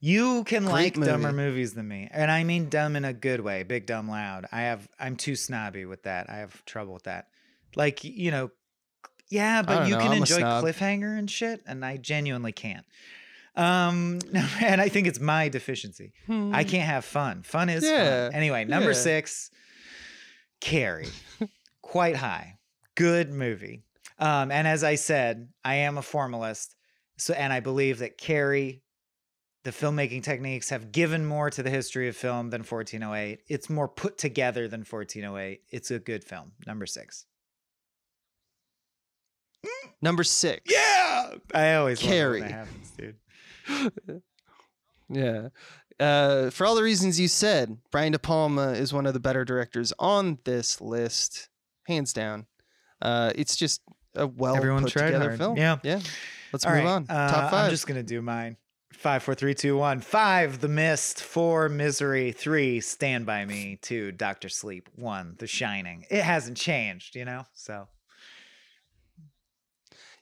You 0.00 0.42
can 0.42 0.64
Great 0.64 0.96
like 0.96 1.06
dumber 1.06 1.30
movies 1.30 1.74
than 1.74 1.86
me, 1.86 2.08
and 2.10 2.28
I 2.28 2.42
mean 2.42 2.68
dumb 2.68 2.96
in 2.96 3.04
a 3.04 3.12
good 3.12 3.38
way, 3.38 3.62
big 3.62 3.86
dumb 3.86 4.08
loud. 4.08 4.46
I 4.50 4.62
have 4.62 4.88
I'm 4.98 5.14
too 5.14 5.36
snobby 5.36 5.84
with 5.84 6.02
that. 6.02 6.28
I 6.28 6.38
have 6.38 6.64
trouble 6.64 6.92
with 6.92 7.04
that. 7.04 7.28
Like 7.76 8.02
you 8.02 8.32
know, 8.32 8.50
yeah, 9.28 9.62
but 9.62 9.86
you 9.86 9.94
know, 9.94 10.00
can 10.00 10.10
I'm 10.10 10.18
enjoy 10.18 10.40
cliffhanger 10.40 11.16
and 11.16 11.30
shit, 11.30 11.62
and 11.66 11.84
I 11.84 11.98
genuinely 11.98 12.50
can't. 12.50 12.84
Um, 13.54 14.18
and 14.60 14.80
I 14.80 14.88
think 14.88 15.06
it's 15.06 15.20
my 15.20 15.48
deficiency. 15.50 16.14
I 16.28 16.64
can't 16.64 16.88
have 16.88 17.04
fun. 17.04 17.44
Fun 17.44 17.68
is 17.68 17.84
Hmm. 17.84 17.94
Yeah, 17.94 18.26
fun. 18.26 18.34
Anyway, 18.34 18.64
number 18.64 18.90
yeah. 18.90 18.96
six, 18.96 19.52
Carrie, 20.60 21.10
quite 21.80 22.16
high, 22.16 22.58
good 22.96 23.32
movie. 23.32 23.84
Um, 24.20 24.52
and 24.52 24.68
as 24.68 24.84
I 24.84 24.94
said, 24.96 25.48
I 25.64 25.76
am 25.76 25.98
a 25.98 26.02
formalist, 26.02 26.76
so 27.16 27.34
and 27.34 27.52
I 27.52 27.60
believe 27.60 27.98
that 27.98 28.18
Carrie, 28.18 28.82
the 29.64 29.70
filmmaking 29.70 30.22
techniques 30.22 30.68
have 30.68 30.92
given 30.92 31.24
more 31.24 31.50
to 31.50 31.62
the 31.62 31.70
history 31.70 32.06
of 32.08 32.16
film 32.16 32.50
than 32.50 32.60
1408. 32.60 33.40
It's 33.48 33.70
more 33.70 33.88
put 33.88 34.18
together 34.18 34.68
than 34.68 34.80
1408. 34.80 35.62
It's 35.70 35.90
a 35.90 35.98
good 35.98 36.22
film. 36.22 36.52
Number 36.66 36.86
six. 36.86 37.24
Number 40.02 40.24
six. 40.24 40.62
Yeah, 40.70 41.34
I 41.54 41.74
always 41.74 42.02
love 42.02 42.10
when 42.10 42.18
Carrie. 42.18 42.40
that 42.42 42.50
happens, 42.50 42.90
dude. 42.96 44.22
Yeah. 45.10 45.48
Uh, 45.98 46.50
for 46.50 46.66
all 46.66 46.74
the 46.74 46.82
reasons 46.82 47.20
you 47.20 47.28
said, 47.28 47.76
Brian 47.90 48.12
De 48.12 48.18
Palma 48.18 48.70
is 48.70 48.92
one 48.92 49.06
of 49.06 49.12
the 49.12 49.20
better 49.20 49.44
directors 49.44 49.92
on 49.98 50.38
this 50.44 50.80
list, 50.80 51.48
hands 51.86 52.12
down. 52.12 52.46
Uh, 53.02 53.32
it's 53.34 53.56
just 53.56 53.82
a 54.14 54.26
well 54.26 54.56
Everyone 54.56 54.82
put 54.84 54.92
tried 54.92 55.06
together 55.06 55.26
hard. 55.28 55.38
film. 55.38 55.56
Yeah. 55.56 55.78
Yeah. 55.82 56.00
Let's 56.52 56.64
All 56.66 56.72
move 56.74 56.84
right, 56.84 56.90
on. 56.90 57.06
uh, 57.08 57.30
Top 57.30 57.50
five. 57.50 57.64
I'm 57.66 57.70
just 57.70 57.86
gonna 57.86 58.02
do 58.02 58.20
mine. 58.22 58.56
Five, 58.92 59.22
four, 59.22 59.34
three, 59.36 59.54
two, 59.54 59.76
one. 59.76 60.00
Five, 60.00 60.60
The 60.60 60.68
Mist. 60.68 61.22
Four, 61.22 61.68
Misery. 61.68 62.32
Three, 62.32 62.80
Stand 62.80 63.24
by 63.24 63.44
Me. 63.44 63.78
Two, 63.80 64.10
Doctor 64.12 64.48
Sleep. 64.48 64.88
One, 64.96 65.36
The 65.38 65.46
Shining. 65.46 66.04
It 66.10 66.22
hasn't 66.22 66.56
changed, 66.58 67.14
you 67.14 67.24
know. 67.24 67.44
So 67.54 67.86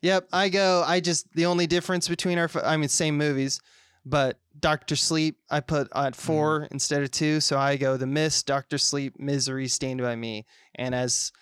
Yep, 0.02 0.28
I 0.32 0.48
go. 0.48 0.84
I 0.86 1.00
just 1.00 1.32
the 1.34 1.46
only 1.46 1.66
difference 1.66 2.08
between 2.08 2.38
our, 2.38 2.48
I 2.62 2.76
mean, 2.76 2.88
same 2.88 3.16
movies, 3.16 3.60
but 4.06 4.38
Doctor 4.60 4.94
Sleep 4.96 5.38
I 5.50 5.60
put 5.60 5.88
at 5.94 6.14
4 6.14 6.60
Mm-hmm. 6.60 6.74
instead 6.74 7.02
of 7.02 7.10
two, 7.10 7.40
so 7.40 7.58
I 7.58 7.76
go 7.76 7.96
The 7.96 8.06
Mist, 8.06 8.46
Doctor 8.46 8.78
Sleep, 8.78 9.18
Misery, 9.18 9.66
Stand 9.66 10.00
by 10.00 10.14
Me, 10.14 10.46
and 10.76 10.94
as 10.94 11.32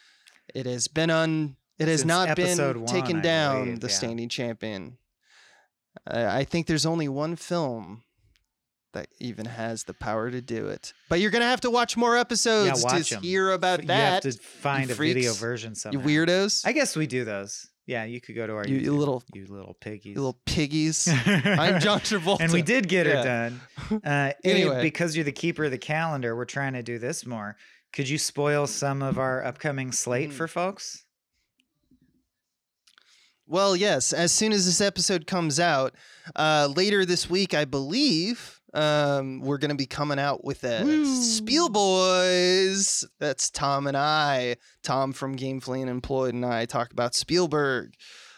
it 0.55 0.65
has 0.65 0.89
been 0.89 1.11
on, 1.11 1.57
it 1.79 1.89
has 1.89 2.01
Since 2.01 2.09
not 2.09 2.37
been 2.37 2.59
one, 2.59 2.87
taken 2.87 3.19
I 3.19 3.21
down. 3.23 3.65
believe, 3.65 3.81
the 3.81 3.89
yeah. 3.89 3.93
standing 3.95 4.29
champion. 4.29 4.99
I 6.07 6.39
I 6.41 6.45
think 6.45 6.67
there's 6.67 6.87
only 6.87 7.09
one 7.09 7.37
film 7.37 8.03
that 8.93 9.09
even 9.21 9.45
has 9.47 9.85
the 9.85 9.93
power 9.95 10.31
to 10.31 10.41
do 10.41 10.69
it, 10.69 10.93
but 11.11 11.21
you're 11.21 11.31
gonna 11.31 11.45
have 11.45 11.61
to 11.63 11.71
watch 11.71 11.97
more 11.97 12.17
episodes 12.17 12.83
watch 12.83 13.11
to 13.11 13.17
'em. 13.17 13.23
hear 13.23 13.51
about 13.53 13.87
that. 13.87 14.25
you 14.25 14.31
have 14.31 14.37
to 14.37 14.43
find 14.43 14.91
a 14.91 14.95
video 14.95 15.33
version 15.35 15.75
you 15.93 16.01
weirdos, 16.01 16.67
I 16.67 16.73
guess 16.73 16.97
we 16.97 17.07
do 17.07 17.25
those. 17.25 17.67
Yeah, 17.89 18.03
you 18.05 18.21
could 18.21 18.35
go 18.35 18.47
to 18.49 18.55
our 18.55 18.67
You- 18.67 18.79
you 18.79 18.93
little- 18.97 19.23
you 19.33 19.47
little 19.47 19.75
piggies. 19.75 20.07
you 20.07 20.15
little 20.15 20.41
piggies. 20.45 21.07
I'm 21.27 21.79
John 21.81 22.01
Travolta, 22.01 22.41
and 22.41 22.53
we 22.53 22.63
did 22.63 22.89
get 22.89 23.07
Yeah. 23.07 23.17
her 23.17 23.23
done. 23.23 23.61
Uh, 24.05 24.33
Anyway. 24.43 24.83
because 24.83 25.15
you're 25.15 25.25
the 25.25 25.31
keeper 25.31 25.65
of 25.67 25.71
the 25.71 25.79
calendar, 25.79 26.35
we're 26.35 26.47
trying 26.47 26.73
to 26.73 26.83
do 26.83 26.99
this 26.99 27.25
more. 27.25 27.57
Could 27.93 28.09
you 28.09 28.19
spoil 28.19 28.67
some 28.67 29.03
of 29.03 29.19
our 29.19 29.45
upcoming 29.45 29.93
slate 29.93 30.31
Mm. 30.31 30.33
for 30.33 30.49
folks? 30.49 31.05
Well, 33.49 33.77
yes. 33.77 34.13
As 34.13 34.33
soon 34.33 34.53
as 34.53 34.67
this 34.67 34.81
episode 34.81 35.27
comes 35.27 35.61
out, 35.61 35.95
uh, 36.35 36.69
later 36.75 37.05
this 37.05 37.31
week, 37.31 37.55
I 37.55 37.65
believe, 37.65 38.61
um, 38.75 39.41
we're 39.41 39.59
going 39.59 39.71
to 39.71 39.77
be 39.77 39.87
coming 39.87 40.19
out 40.19 40.45
with 40.45 40.65
a 40.65 41.05
Spiel 41.07 41.69
Boys. 41.69 43.05
That's 43.21 43.49
Tom 43.51 43.87
and 43.87 43.97
I. 43.97 44.57
Tom 44.83 45.13
from 45.13 45.37
Gamefully 45.37 45.81
Unemployed 45.81 46.35
and 46.35 46.45
I 46.45 46.65
talk 46.65 46.91
about 46.91 47.15
Spielberg, 47.15 47.95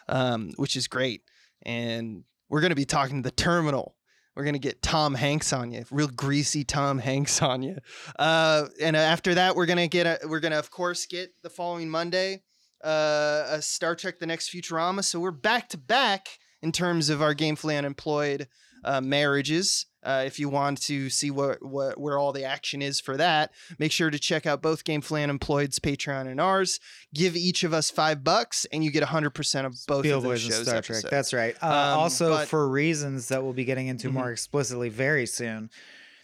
um, 0.08 0.52
which 0.56 0.76
is 0.76 0.86
great. 0.88 1.22
And 1.62 2.24
we're 2.50 2.60
going 2.60 2.70
to 2.70 2.76
be 2.76 2.84
talking 2.84 3.22
the 3.22 3.30
terminal. 3.30 3.94
We're 4.36 4.44
gonna 4.44 4.60
get 4.60 4.82
Tom 4.82 5.16
Hanks 5.16 5.52
on 5.52 5.72
you, 5.72 5.84
real 5.90 6.06
greasy 6.06 6.62
Tom 6.62 7.00
Hanks 7.00 7.42
on 7.42 7.60
you. 7.64 7.78
Uh, 8.16 8.66
and 8.80 8.96
after 8.96 9.34
that, 9.34 9.56
we're 9.56 9.66
gonna 9.66 9.88
get 9.88 10.06
a, 10.06 10.28
we're 10.28 10.38
gonna 10.38 10.60
of 10.60 10.70
course 10.70 11.06
get 11.06 11.32
the 11.42 11.50
following 11.50 11.90
Monday 11.90 12.42
uh, 12.84 13.44
a 13.48 13.62
Star 13.62 13.94
Trek: 13.94 14.18
The 14.18 14.26
Next 14.26 14.50
Futurama. 14.52 15.04
So 15.04 15.20
we're 15.20 15.30
back 15.30 15.68
to 15.70 15.78
back 15.78 16.28
in 16.62 16.72
terms 16.72 17.08
of 17.08 17.22
our 17.22 17.34
gamefully 17.34 17.76
unemployed 17.78 18.48
uh, 18.84 19.00
marriages. 19.00 19.86
Uh, 20.04 20.22
if 20.24 20.38
you 20.38 20.48
want 20.48 20.80
to 20.80 21.10
see 21.10 21.30
what, 21.30 21.58
what 21.62 21.98
where 22.00 22.16
all 22.16 22.32
the 22.32 22.44
action 22.44 22.80
is 22.80 23.00
for 23.00 23.16
that, 23.16 23.50
make 23.80 23.90
sure 23.90 24.10
to 24.10 24.18
check 24.18 24.46
out 24.46 24.62
both 24.62 24.84
Gamefully 24.84 25.22
Unemployed's 25.24 25.80
Patreon 25.80 26.28
and 26.28 26.40
ours. 26.40 26.78
Give 27.12 27.34
each 27.36 27.64
of 27.64 27.74
us 27.74 27.90
five 27.90 28.22
bucks, 28.22 28.64
and 28.72 28.84
you 28.84 28.92
get 28.92 29.02
hundred 29.02 29.30
percent 29.30 29.66
of 29.66 29.74
both 29.88 30.06
of 30.06 30.22
those 30.22 30.40
shows. 30.40 30.66
Star 30.68 30.80
Trek. 30.82 31.02
That's 31.10 31.32
right. 31.34 31.56
Uh, 31.60 31.66
Um, 31.66 31.98
also, 31.98 32.30
but- 32.30 32.48
for 32.48 32.68
reasons 32.68 33.28
that 33.28 33.42
we'll 33.42 33.52
be 33.52 33.64
getting 33.64 33.88
into 33.88 34.08
more 34.10 34.30
explicitly 34.30 34.88
very 34.88 35.26
soon, 35.26 35.68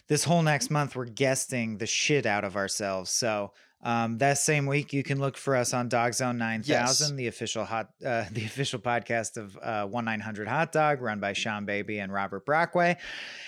this 0.07 0.23
whole 0.23 0.41
next 0.41 0.71
month 0.71 0.95
we're 0.95 1.05
guesting 1.05 1.77
the 1.77 1.85
shit 1.87 2.25
out 2.25 2.45
of 2.45 2.55
ourselves. 2.55 3.11
So 3.11 3.51
um, 3.85 4.17
that 4.17 4.39
same 4.39 4.65
week, 4.65 4.93
you 4.93 5.03
can 5.03 5.19
look 5.19 5.37
for 5.37 5.55
us 5.55 5.71
on 5.71 5.89
Dog 5.89 6.15
Zone 6.15 6.39
Nine 6.39 6.63
Thousand, 6.63 7.17
the 7.17 7.27
official 7.27 7.63
hot, 7.63 7.91
uh, 8.05 8.25
the 8.31 8.43
official 8.43 8.79
podcast 8.79 9.37
of 9.37 9.55
uh, 9.61 9.85
One 9.85 10.05
Nine 10.05 10.19
Hundred 10.19 10.47
Hot 10.47 10.71
Dog, 10.71 11.01
run 11.03 11.19
by 11.19 11.33
Seanbaby 11.33 12.01
and 12.01 12.11
Robert 12.11 12.47
Brockway, 12.47 12.97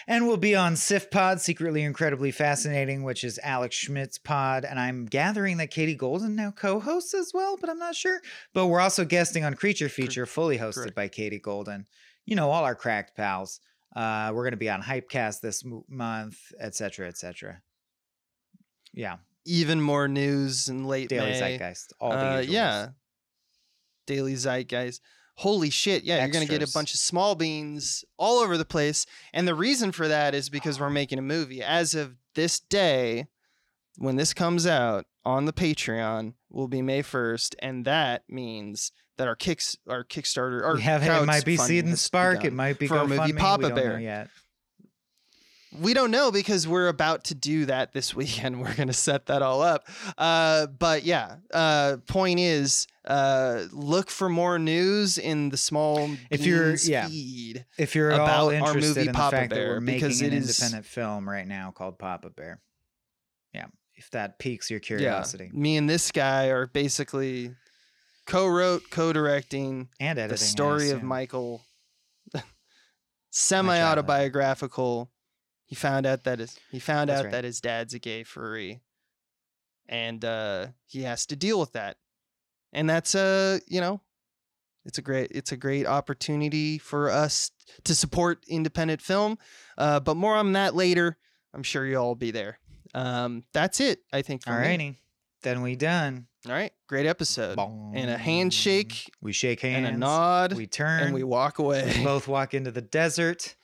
and 0.05 0.27
we'll 0.27 0.38
be 0.38 0.55
on 0.55 0.76
SIFPOD, 0.76 1.39
secretly 1.39 1.81
incredibly 1.81 2.30
fascinating, 2.30 3.01
which 3.01 3.23
is 3.23 3.39
Alex 3.41 3.76
Schmidt's 3.76 4.19
pod, 4.19 4.64
and 4.64 4.80
I'm 4.80 5.07
gathering 5.07 5.57
that 5.57 5.72
Katie 5.72 5.95
Golden 5.95 6.35
now 6.35 6.51
co-hosts 6.51 7.15
as 7.15 7.31
well, 7.34 7.57
but 7.59 7.68
I'm 7.68 7.80
not 7.80 7.95
sure. 7.95 8.22
But 8.53 8.68
we're 8.68 8.80
also 8.80 9.05
guesting 9.05 9.43
on 9.43 9.55
Creature 9.55 9.89
Feature, 9.89 10.27
fully 10.27 10.59
hosted 10.59 10.76
correct. 10.76 10.95
by 10.95 11.07
Katie 11.07 11.39
Golden. 11.39 11.88
You 12.27 12.35
know, 12.35 12.51
all 12.51 12.64
our 12.64 12.76
cracked 12.76 13.18
pals. 13.18 13.59
Uh, 13.95 14.30
we're 14.35 14.43
going 14.43 14.51
to 14.51 14.57
be 14.57 14.69
on 14.69 14.84
Hypecast 14.84 15.41
this 15.41 15.65
mo- 15.65 15.84
month, 15.89 16.38
et 16.59 16.76
cetera, 16.76 17.07
et 17.07 17.18
cetera. 17.18 17.64
Yeah, 18.93 19.15
Even 19.48 19.82
more 19.82 20.07
news 20.07 20.69
in 20.69 20.86
late 20.86 21.10
Daily 21.10 21.32
May. 21.32 21.57
Zeitgeist, 21.57 21.94
all 21.99 22.11
the 22.11 22.18
Uh, 22.18 22.40
yeah. 22.40 22.90
Daily 24.06 24.36
Zeitgeist. 24.36 24.99
Holy 25.36 25.69
shit. 25.69 26.03
Yeah, 26.03 26.24
you're 26.24 26.32
going 26.32 26.45
to 26.45 26.52
get 26.52 26.68
a 26.68 26.72
bunch 26.74 26.94
of 26.94 26.99
small 26.99 27.36
beans 27.36 28.03
all 28.18 28.40
over 28.40 28.57
the 28.57 28.65
place. 28.65 29.06
And 29.34 29.48
the 29.48 29.53
reason 29.53 29.91
for 29.91 30.07
that 30.07 30.34
is 30.34 30.49
because 30.49 30.80
we're 30.80 30.90
making 30.90 31.19
a 31.19 31.24
movie. 31.24 31.61
As 31.61 31.94
of 31.94 32.15
this 32.34 32.60
day, 32.60 33.28
when 33.98 34.15
this 34.15 34.34
comes 34.34 34.65
out 34.65 35.06
on 35.24 35.45
the 35.45 35.53
Patreon, 35.53 36.34
will 36.49 36.68
be 36.68 36.82
May 36.82 37.03
1st. 37.03 37.56
And 37.60 37.86
that 37.86 38.24
means 38.28 38.91
that 39.18 39.28
our 39.28 39.36
kicks, 39.36 39.78
our 39.88 40.03
Kickstarter, 40.03 40.64
our 40.64 40.76
we 40.76 40.82
have 40.82 41.03
it. 41.03 41.26
Might 41.26 41.45
be 41.45 41.57
Seed 41.57 41.86
and 41.86 41.99
Spark. 41.99 42.44
It 42.44 42.53
might 42.53 42.80
be 42.80 42.88
for 42.88 42.98
our 42.98 43.07
movie 43.07 43.34
Papa 43.34 43.64
we 43.64 43.69
don't 43.69 43.76
know 43.78 43.84
Bear. 43.84 43.99
yet. 43.99 44.30
We 45.81 45.93
don't 45.93 46.11
know 46.11 46.31
because 46.31 46.67
we're 46.67 46.87
about 46.87 47.25
to 47.25 47.35
do 47.35 47.65
that 47.65 47.93
this 47.93 48.13
weekend. 48.15 48.61
We're 48.61 48.73
going 48.75 48.87
to 48.87 48.93
set 48.93 49.27
that 49.27 49.41
all 49.41 49.61
up. 49.61 49.87
Uh, 50.17 50.67
but 50.67 51.03
yeah, 51.03 51.37
uh, 51.53 51.97
point 52.07 52.39
is, 52.39 52.87
uh, 53.05 53.65
look 53.71 54.09
for 54.09 54.27
more 54.29 54.59
news 54.59 55.17
in 55.17 55.49
the 55.49 55.57
small 55.57 56.09
If 56.29 56.45
you're- 56.45 56.75
yeah. 56.83 57.07
feed. 57.07 57.65
If 57.77 57.95
you're 57.95 58.11
about 58.11 58.53
our 58.53 58.73
movie 58.73 59.07
in 59.07 59.13
Papa 59.13 59.35
the 59.35 59.37
fact 59.37 59.49
that 59.51 59.55
Bear, 59.55 59.69
we're 59.69 59.81
making 59.81 60.01
because 60.01 60.21
an 60.21 60.27
it 60.27 60.33
is- 60.33 60.49
independent 60.59 60.85
film 60.85 61.29
right 61.29 61.47
now 61.47 61.71
called 61.71 61.97
Papa 61.99 62.29
Bear, 62.29 62.59
yeah, 63.53 63.67
if 63.95 64.09
that 64.11 64.39
piques 64.39 64.69
your 64.69 64.79
Yeah, 64.79 64.85
curiosity 64.97 65.49
me 65.53 65.77
and 65.77 65.89
this 65.89 66.11
guy 66.11 66.47
are 66.47 66.67
basically 66.67 67.51
co-wrote, 68.25 68.83
co-directing 68.91 69.87
and 69.99 70.19
editing, 70.19 70.31
the 70.33 70.37
story 70.37 70.89
of. 70.91 71.01
Michael, 71.01 71.61
semi-autobiographical. 73.31 75.09
He 75.68 75.76
found 75.76 76.06
out 76.07 76.23
that 76.23 76.39
his 76.39 76.57
he 76.72 76.80
found 76.80 77.10
That's 77.10 77.19
out 77.19 77.26
right. 77.26 77.31
that 77.34 77.44
his 77.44 77.61
dad's 77.61 77.94
a 77.94 77.99
gay 77.99 78.23
furry, 78.23 78.81
and 79.88 80.23
uh, 80.26 80.68
he 80.85 81.03
has 81.03 81.26
to 81.27 81.35
deal 81.35 81.60
with 81.60 81.73
that. 81.73 81.98
And 82.73 82.89
that's 82.89 83.15
uh, 83.15 83.60
you 83.68 83.81
know, 83.81 84.02
it's 84.85 84.98
a 84.98 85.02
great 85.02 85.31
it's 85.31 85.52
a 85.52 85.57
great 85.57 85.85
opportunity 85.85 86.77
for 86.77 87.10
us 87.11 87.52
to 87.84 87.94
support 87.95 88.44
independent 88.48 89.02
film. 89.02 89.38
Uh, 89.77 89.99
but 89.99 90.15
more 90.18 90.35
on 90.35 90.53
that 90.53 90.76
later. 90.76 91.18
I'm 91.53 91.64
sure 91.64 91.85
you'll 91.85 92.03
all 92.03 92.15
be 92.15 92.31
there. 92.31 92.60
Um, 92.94 93.44
that's 93.53 93.80
it. 93.80 93.99
I 94.14 94.22
think. 94.22 94.44
For 94.44 94.52
me. 94.52 94.56
Alrighty, 94.68 94.95
then 95.44 95.61
we 95.61 95.76
done. 95.76 96.27
All 96.45 96.53
right. 96.53 96.72
Great 96.88 97.06
episode. 97.06 97.57
And 97.60 98.10
a 98.10 98.18
handshake 98.18 99.11
We 99.22 99.34
shake 99.34 99.61
hands. 99.61 99.88
and 99.88 99.95
a 99.95 99.99
nod, 99.99 100.53
We 100.53 100.68
turn. 100.68 101.03
and 101.03 101.14
we 101.14 101.23
walk 101.23 101.60
away. 101.60 101.91
We 101.98 102.03
both 102.06 102.27
walk 102.27 102.53
into 102.53 102.72
the 102.72 102.81
desert. 102.81 103.56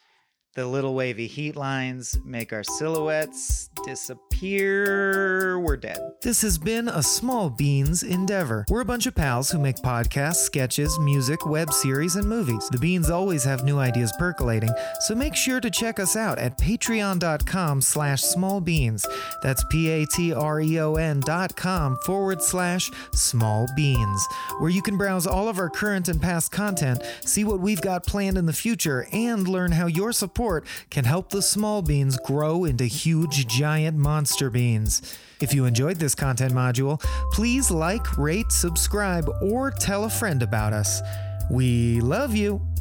The 0.55 0.67
little 0.67 0.93
wavy 0.93 1.25
heat 1.25 1.55
lines 1.55 2.19
make 2.23 2.53
our 2.53 2.63
silhouettes 2.63 3.71
disappear. 3.83 5.59
We're 5.59 5.77
dead. 5.77 5.97
This 6.21 6.43
has 6.43 6.59
been 6.59 6.87
a 6.87 7.01
Small 7.01 7.49
Beans 7.49 8.03
endeavor. 8.03 8.63
We're 8.69 8.81
a 8.81 8.85
bunch 8.85 9.07
of 9.07 9.15
pals 9.15 9.49
who 9.49 9.57
make 9.57 9.77
podcasts, 9.77 10.35
sketches, 10.35 10.99
music, 10.99 11.47
web 11.47 11.73
series, 11.73 12.17
and 12.17 12.29
movies. 12.29 12.69
The 12.69 12.77
Beans 12.77 13.09
always 13.09 13.43
have 13.45 13.63
new 13.63 13.79
ideas 13.79 14.13
percolating, 14.19 14.69
so 14.99 15.15
make 15.15 15.35
sure 15.35 15.59
to 15.59 15.71
check 15.71 15.99
us 15.99 16.15
out 16.15 16.37
at 16.37 16.59
patreon.com 16.59 17.81
slash 17.81 18.21
smallbeans. 18.21 19.07
That's 19.41 19.63
P-A-T-R-E-O-N 19.71 21.19
dot 21.21 21.55
com 21.55 21.97
forward 22.05 22.43
slash 22.43 22.91
small 23.11 23.67
beans, 23.75 24.27
where 24.59 24.69
you 24.69 24.83
can 24.83 24.97
browse 24.97 25.25
all 25.25 25.49
of 25.49 25.57
our 25.57 25.71
current 25.71 26.09
and 26.09 26.21
past 26.21 26.51
content, 26.51 27.01
see 27.25 27.43
what 27.43 27.59
we've 27.59 27.81
got 27.81 28.05
planned 28.05 28.37
in 28.37 28.45
the 28.45 28.53
future, 28.53 29.07
and 29.11 29.47
learn 29.47 29.71
how 29.71 29.87
your 29.87 30.13
support 30.43 30.65
can 30.89 31.05
help 31.05 31.29
the 31.29 31.41
small 31.41 31.81
beans 31.81 32.17
grow 32.17 32.65
into 32.65 32.83
huge, 32.83 33.47
giant 33.47 33.97
monster 33.97 34.49
beans. 34.49 35.01
If 35.39 35.53
you 35.53 35.63
enjoyed 35.63 35.97
this 35.97 36.15
content 36.15 36.51
module, 36.53 37.01
please 37.31 37.71
like, 37.71 38.17
rate, 38.17 38.51
subscribe, 38.51 39.29
or 39.41 39.71
tell 39.71 40.03
a 40.03 40.09
friend 40.09 40.43
about 40.43 40.73
us. 40.73 41.01
We 41.49 42.01
love 42.01 42.35
you. 42.35 42.72